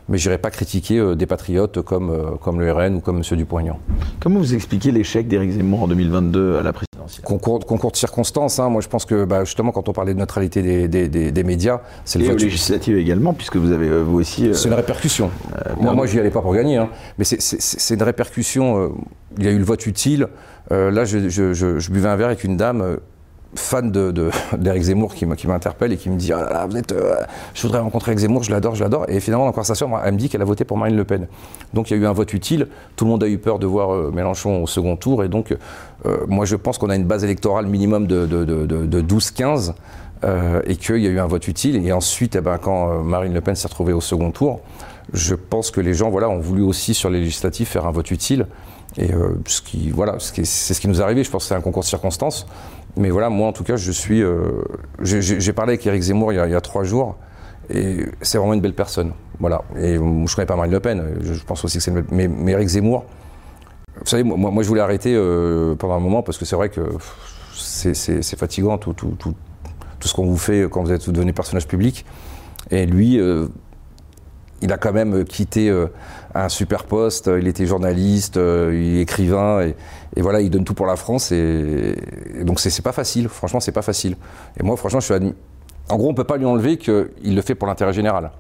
mais 0.10 0.18
je 0.18 0.28
n'irai 0.28 0.38
pas 0.38 0.52
critiquer 0.52 1.16
des 1.16 1.26
patriotes 1.26 1.82
comme, 1.82 2.38
comme 2.42 2.60
le 2.60 2.72
RN 2.72 2.96
ou 2.96 3.00
comme 3.00 3.18
M. 3.18 3.38
Dupont-Aignan. 3.38 3.80
Comment 4.20 4.40
vous 4.40 4.54
expliquez 4.54 4.92
l'échec 4.92 5.28
d'Éric 5.28 5.52
Zemmour 5.52 5.84
en 5.84 5.88
2022 5.88 6.58
à 6.58 6.64
la 6.64 6.74
présidence 6.74 6.90
Concours, 7.24 7.66
concours 7.66 7.92
de 7.92 7.98
circonstances. 7.98 8.60
Hein. 8.60 8.70
Moi, 8.70 8.82
je 8.82 8.88
pense 8.88 9.06
que 9.06 9.26
bah, 9.26 9.44
justement, 9.44 9.72
quand 9.72 9.90
on 9.90 9.94
parlait 9.94 10.14
de 10.14 10.20
neutralité 10.20 10.88
des, 10.88 11.44
médias, 11.44 11.82
c'est 12.06 12.20
le 12.20 12.26
vote. 12.26 12.42
législative 12.42 12.98
également, 12.98 13.34
puisque 13.34 13.56
vous 13.56 13.72
avez 13.72 13.88
euh, 13.88 14.02
vous 14.02 14.20
aussi. 14.20 14.48
Euh, 14.48 14.54
c'est 14.54 14.68
une 14.68 14.76
répercussion. 14.76 15.32
Euh, 15.56 15.74
moi, 15.80 15.94
moi 15.94 16.06
j'y 16.06 16.20
allais 16.20 16.30
pas 16.30 16.42
pour 16.42 16.54
gagner, 16.54 16.78
hein. 16.78 16.90
mais 17.18 17.26
c'est 17.26 17.94
une 17.94 18.04
répercussion. 18.04 18.94
il 19.38 19.46
y 19.46 19.48
a 19.48 19.52
eu 19.52 19.58
le 19.58 19.64
vote 19.64 19.86
utile. 19.86 20.28
là, 20.70 21.06
je, 21.06 21.30
je, 21.30 21.92
buvais 21.92 22.10
un 22.10 22.16
verre 22.16 22.28
avec 22.28 22.44
une 22.44 22.58
dame 22.58 22.98
fan 23.56 23.92
d'Éric 24.58 24.82
de, 24.82 24.86
Zemmour 24.86 25.16
qui 25.16 25.26
m'interpelle 25.26 25.92
et 25.92 25.98
qui 25.98 26.10
me 26.10 26.18
dit 26.18 26.32
ah 26.32 26.68
vous 26.70 26.78
êtes, 26.78 26.92
euh, 26.92 27.16
je 27.54 27.62
voudrais 27.64 27.80
rencontrer 27.80 28.12
Eric 28.12 28.20
Zemmour, 28.20 28.44
je 28.44 28.52
l'adore, 28.52 28.76
je 28.76 28.84
l'adore. 28.84 29.06
Et 29.10 29.20
finalement, 29.20 29.44
dans 29.44 29.50
la 29.50 29.54
conversation, 29.54 29.92
elle 30.04 30.14
me 30.14 30.18
dit 30.18 30.30
qu'elle 30.30 30.42
a 30.42 30.46
voté 30.46 30.66
pour 30.66 30.78
Marine 30.78 30.96
Le 30.96 31.04
Pen. 31.04 31.28
Donc 31.74 31.90
il 31.90 31.98
y 31.98 32.00
a 32.00 32.04
eu 32.04 32.06
un 32.06 32.14
vote 32.14 32.34
utile. 32.34 32.68
Tout 32.96 33.06
le 33.06 33.12
monde 33.12 33.24
a 33.24 33.28
eu 33.28 33.38
peur 33.38 33.60
de 33.60 33.66
voir 33.66 33.94
euh, 33.94 34.12
Mélenchon 34.14 34.64
au 34.64 34.68
second 34.68 34.96
tour. 34.96 35.24
Et 35.24 35.30
donc, 35.30 35.56
euh, 36.06 36.18
moi, 36.28 36.46
je 36.46 36.56
pense 36.56 36.78
qu'on 36.78 36.90
a 36.90 36.96
une 36.96 37.06
base 37.06 37.24
électorale 37.24 37.66
minimum 37.68 38.08
de, 38.08 38.26
de 38.26 39.02
12-15 39.02 39.74
et 40.66 40.76
qu'il 40.76 40.98
y 40.98 41.08
a 41.08 41.10
eu 41.10 41.20
un 41.20 41.28
vote 41.28 41.48
utile. 41.48 41.86
Et 41.86 41.92
ensuite, 41.92 42.36
eh 42.36 42.42
ben, 42.42 42.58
quand 42.58 43.04
Marine 43.04 43.34
Le 43.34 43.42
Pen 43.42 43.56
s'est 43.56 43.68
retrouvée 43.68 43.94
au 43.94 44.02
second 44.02 44.32
tour, 44.32 44.62
je 45.14 45.34
pense 45.34 45.72
que 45.72 45.82
les 45.82 45.94
gens 45.94 46.10
voilà, 46.10 46.30
ont 46.30 46.40
voulu 46.40 46.62
aussi 46.62 46.94
sur 46.94 47.10
les 47.10 47.20
législatives 47.20 47.68
faire 47.68 47.88
un 47.88 47.92
vote 47.92 48.12
utile. 48.12 48.46
Et 48.98 49.12
ce 49.46 49.62
voilà, 49.94 50.16
c'est 50.20 50.44
ce 50.46 50.80
qui 50.80 50.88
nous 50.88 51.00
est 51.00 51.04
arrivé. 51.04 51.24
Je 51.24 51.30
pense 51.30 51.44
que 51.44 51.50
c'est 51.50 51.56
un 51.56 51.62
concours 51.62 51.84
de 51.84 51.88
circonstances. 51.88 52.46
Mais 53.00 53.10
voilà, 53.10 53.30
moi 53.30 53.48
en 53.48 53.54
tout 53.54 53.64
cas, 53.64 53.78
je 53.78 53.92
suis. 53.94 54.22
Euh, 54.22 54.62
j'ai 55.02 55.54
parlé 55.54 55.72
avec 55.72 55.88
Eric 55.88 56.02
Zemmour 56.02 56.34
il 56.34 56.36
y, 56.36 56.56
a, 56.56 56.62
trois 56.62 56.84
jours, 56.84 57.16
et 57.74 58.06
c'est 58.22 58.38
vraiment 58.38 58.54
une 58.54 58.62
belle 58.62 58.76
personne. 58.76 59.14
Voilà. 59.40 59.62
Et 59.78 59.96
je 59.96 60.36
connais 60.36 60.46
pas 60.46 60.58
Marine 60.58 60.74
Le 60.74 60.82
Pen, 60.82 61.18
je, 61.22 61.44
pense 61.46 61.64
aussi 61.64 61.78
que 61.78 61.84
c'est 61.84 61.92
une 61.92 62.02
belle. 62.02 62.08
Mais, 62.12 62.28
mais 62.28 62.52
Eric 62.52 62.68
Zemmour, 62.68 63.06
vous 64.02 64.06
savez, 64.06 64.24
moi, 64.24 64.52
moi 64.52 64.64
je 64.64 64.68
voulais 64.68 64.82
arrêter 64.82 65.16
euh, 65.16 65.76
pendant 65.76 65.96
un 65.96 66.00
moment 66.00 66.24
parce 66.24 66.38
que 66.38 66.44
c'est 66.44 66.58
vrai 66.58 66.68
que 66.68 66.82
c'est 67.54 68.38
fatigant 68.38 68.78
tout, 68.78 68.92
tout, 68.92 69.16
tout, 69.18 69.34
tout 69.98 70.08
ce 70.10 70.14
qu'on 70.14 70.26
vous 70.26 70.38
fait 70.38 70.68
quand 70.70 70.84
vous 70.84 70.92
êtes 70.92 71.10
devenu 71.10 71.32
personnage 71.32 71.68
public. 71.68 72.06
Et 72.70 72.86
lui, 72.86 73.18
euh, 73.18 73.48
il 74.62 74.74
a 74.74 74.78
quand 74.78 74.94
même 74.94 75.24
quitté 75.26 75.74
un 76.36 76.50
super 76.50 76.84
poste, 76.84 77.30
il 77.40 77.48
était 77.48 77.66
journaliste, 77.66 78.38
est 78.38 79.02
écrivain, 79.02 79.62
et, 79.62 80.22
voilà, 80.22 80.42
il 80.42 80.50
donne 80.50 80.66
tout 80.66 80.74
pour 80.74 80.86
la 80.86 80.96
France. 80.96 81.32
Et, 81.32 81.96
donc, 82.42 82.60
c'est 82.60 82.82
pas 82.82 82.92
facile. 82.92 83.30
Franchement, 83.30 83.60
c'est 83.60 83.72
pas 83.72 83.82
facile. 83.82 84.16
Et 84.60 84.64
moi, 84.64 84.76
franchement, 84.76 85.00
je 85.00 85.06
suis 85.06 85.14
admis. 85.14 85.34
En 85.90 85.98
gros, 85.98 86.10
on 86.10 86.14
peut 86.14 86.24
pas 86.24 86.38
lui 86.38 86.46
enlever 86.46 86.78
qu'il 86.78 87.36
le 87.36 87.42
fait 87.42 87.56
pour 87.56 87.68
l'intérêt 87.68 87.94
général. 87.94 88.32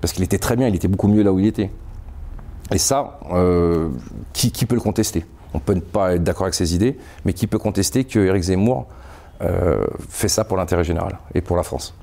Parce 0.00 0.12
qu'il 0.12 0.24
était 0.24 0.38
très 0.38 0.56
bien, 0.56 0.68
il 0.68 0.74
était 0.74 0.88
beaucoup 0.88 1.08
mieux 1.08 1.22
là 1.22 1.32
où 1.32 1.38
il 1.38 1.46
était. 1.46 1.70
Et 2.72 2.78
ça, 2.78 3.18
euh, 3.32 3.88
qui, 4.32 4.50
peut 4.66 4.74
le 4.74 4.80
contester? 4.80 5.24
On 5.54 5.58
peut 5.58 5.74
ne 5.74 5.80
pas 5.80 6.14
être 6.14 6.24
d'accord 6.24 6.44
avec 6.44 6.54
ses 6.54 6.74
idées, 6.74 6.98
mais 7.24 7.32
qui 7.32 7.46
peut 7.46 7.58
contester 7.58 8.04
que 8.04 8.18
Éric 8.18 8.42
Zemmour 8.42 8.86
euh, 9.40 9.84
fait 10.08 10.28
ça 10.28 10.44
pour 10.44 10.56
l'intérêt 10.56 10.84
général 10.84 11.18
et 11.34 11.40
pour 11.40 11.56
la 11.56 11.62
France? 11.62 11.94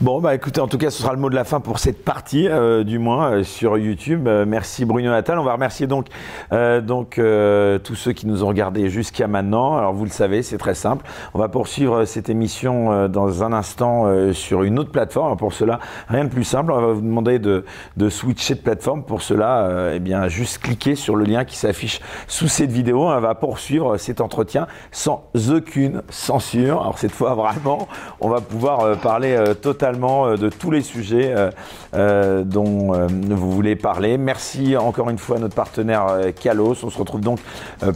Bon, 0.00 0.20
bah 0.20 0.34
écoutez, 0.34 0.60
en 0.60 0.66
tout 0.66 0.76
cas, 0.76 0.90
ce 0.90 1.00
sera 1.00 1.12
le 1.12 1.20
mot 1.20 1.30
de 1.30 1.36
la 1.36 1.44
fin 1.44 1.60
pour 1.60 1.78
cette 1.78 2.04
partie, 2.04 2.48
euh, 2.48 2.82
du 2.82 2.98
moins, 2.98 3.30
euh, 3.30 3.42
sur 3.44 3.78
YouTube. 3.78 4.26
Euh, 4.26 4.44
merci 4.44 4.84
Bruno 4.84 5.08
Natal. 5.08 5.38
On 5.38 5.44
va 5.44 5.52
remercier 5.52 5.86
donc, 5.86 6.08
tous 6.50 7.94
ceux 7.94 8.12
qui 8.12 8.26
nous 8.26 8.42
ont 8.42 8.48
regardés 8.48 8.88
jusqu'à 8.88 9.28
maintenant. 9.28 9.76
Alors, 9.76 9.92
vous 9.92 10.04
le 10.04 10.10
savez, 10.10 10.42
c'est 10.42 10.58
très 10.58 10.74
simple. 10.74 11.06
On 11.32 11.38
va 11.38 11.48
poursuivre 11.48 12.06
cette 12.06 12.28
émission 12.28 13.08
dans 13.08 13.44
un 13.44 13.52
instant 13.52 14.32
sur 14.32 14.64
une 14.64 14.80
autre 14.80 14.90
plateforme. 14.90 15.36
Pour 15.36 15.52
cela, 15.52 15.78
rien 16.08 16.24
de 16.24 16.28
plus 16.28 16.44
simple. 16.44 16.72
On 16.72 16.80
va 16.80 16.92
vous 16.92 17.00
demander 17.00 17.38
de, 17.38 17.64
de 17.96 18.08
switcher 18.08 18.56
de 18.56 18.60
plateforme. 18.60 19.04
Pour 19.04 19.22
cela, 19.22 19.92
eh 19.94 20.00
bien, 20.00 20.26
juste 20.26 20.58
cliquer 20.58 20.96
sur 20.96 21.14
le 21.14 21.24
lien 21.24 21.44
qui 21.44 21.56
s'affiche 21.56 22.00
sous 22.26 22.48
cette 22.48 22.72
vidéo. 22.72 23.04
On 23.04 23.20
va 23.20 23.34
poursuivre 23.36 23.96
cet 23.96 24.20
entretien 24.20 24.66
sans 24.90 25.30
aucune 25.50 26.02
censure. 26.08 26.80
Alors, 26.80 26.98
cette 26.98 27.12
fois, 27.12 27.34
vraiment, 27.34 27.86
on 28.20 28.28
va 28.28 28.40
pouvoir 28.40 28.96
parler 28.98 29.36
totalement 29.62 29.83
euh, 29.84 30.36
de 30.36 30.48
tous 30.48 30.70
les 30.70 30.82
sujets 30.82 31.32
euh, 31.36 31.50
euh, 31.94 32.42
dont 32.44 32.92
vous 33.08 33.50
voulez 33.50 33.76
parler. 33.76 34.18
Merci 34.18 34.76
encore 34.76 35.10
une 35.10 35.18
fois 35.18 35.36
à 35.36 35.40
notre 35.40 35.54
partenaire 35.54 36.06
Kalos. 36.40 36.76
On 36.82 36.90
se 36.90 36.98
retrouve 36.98 37.20
donc 37.20 37.38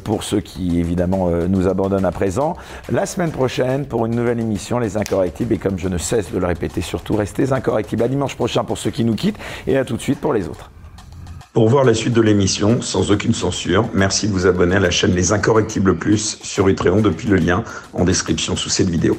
pour 0.05 0.23
ceux 0.23 0.41
qui 0.41 0.79
évidemment 0.79 1.31
nous 1.49 1.69
abandonnent 1.69 2.05
à 2.05 2.13
présent 2.13 2.57
la 2.91 3.07
semaine 3.07 3.31
prochaine 3.31 3.87
pour 3.87 4.07
une 4.07 4.15
nouvelle 4.15 4.41
émission 4.41 4.79
Les 4.79 4.97
Incorrectibles. 4.97 5.55
Et 5.55 5.59
comme 5.59 5.79
je 5.79 5.89
ne 5.89 5.99
cesse 5.99 6.33
de 6.33 6.39
le 6.39 6.47
répéter, 6.47 6.81
surtout 6.81 7.17
restez 7.17 7.53
incorrectibles. 7.53 8.03
À 8.03 8.09
dimanche 8.09 8.37
prochain 8.37 8.65
pour 8.65 8.79
ceux 8.79 8.91
qui 8.91 9.05
nous 9.05 9.15
quittent 9.15 9.39
et 9.67 9.77
à 9.77 9.85
tout 9.85 9.97
de 9.97 10.03
suite 10.03 10.21
pour 10.21 10.33
les 10.33 10.49
autres. 10.49 10.71
Pour 11.53 11.69
voir 11.69 11.85
la 11.85 11.95
suite 11.95 12.13
de 12.13 12.21
l'émission 12.21 12.83
sans 12.83 13.11
aucune 13.11 13.35
censure, 13.35 13.89
merci 13.95 14.29
de 14.29 14.33
vous 14.33 14.47
abonner 14.47 14.77
à 14.77 14.81
la 14.81 14.91
chaîne 14.91 15.15
Les 15.15 15.33
Incorrectibles 15.33 15.97
Plus 15.97 16.39
sur 16.43 16.69
Utréon 16.69 17.01
depuis 17.01 17.29
le 17.29 17.37
lien 17.37 17.65
en 17.95 18.05
description 18.05 18.55
sous 18.55 18.69
cette 18.69 18.91
vidéo. 18.91 19.19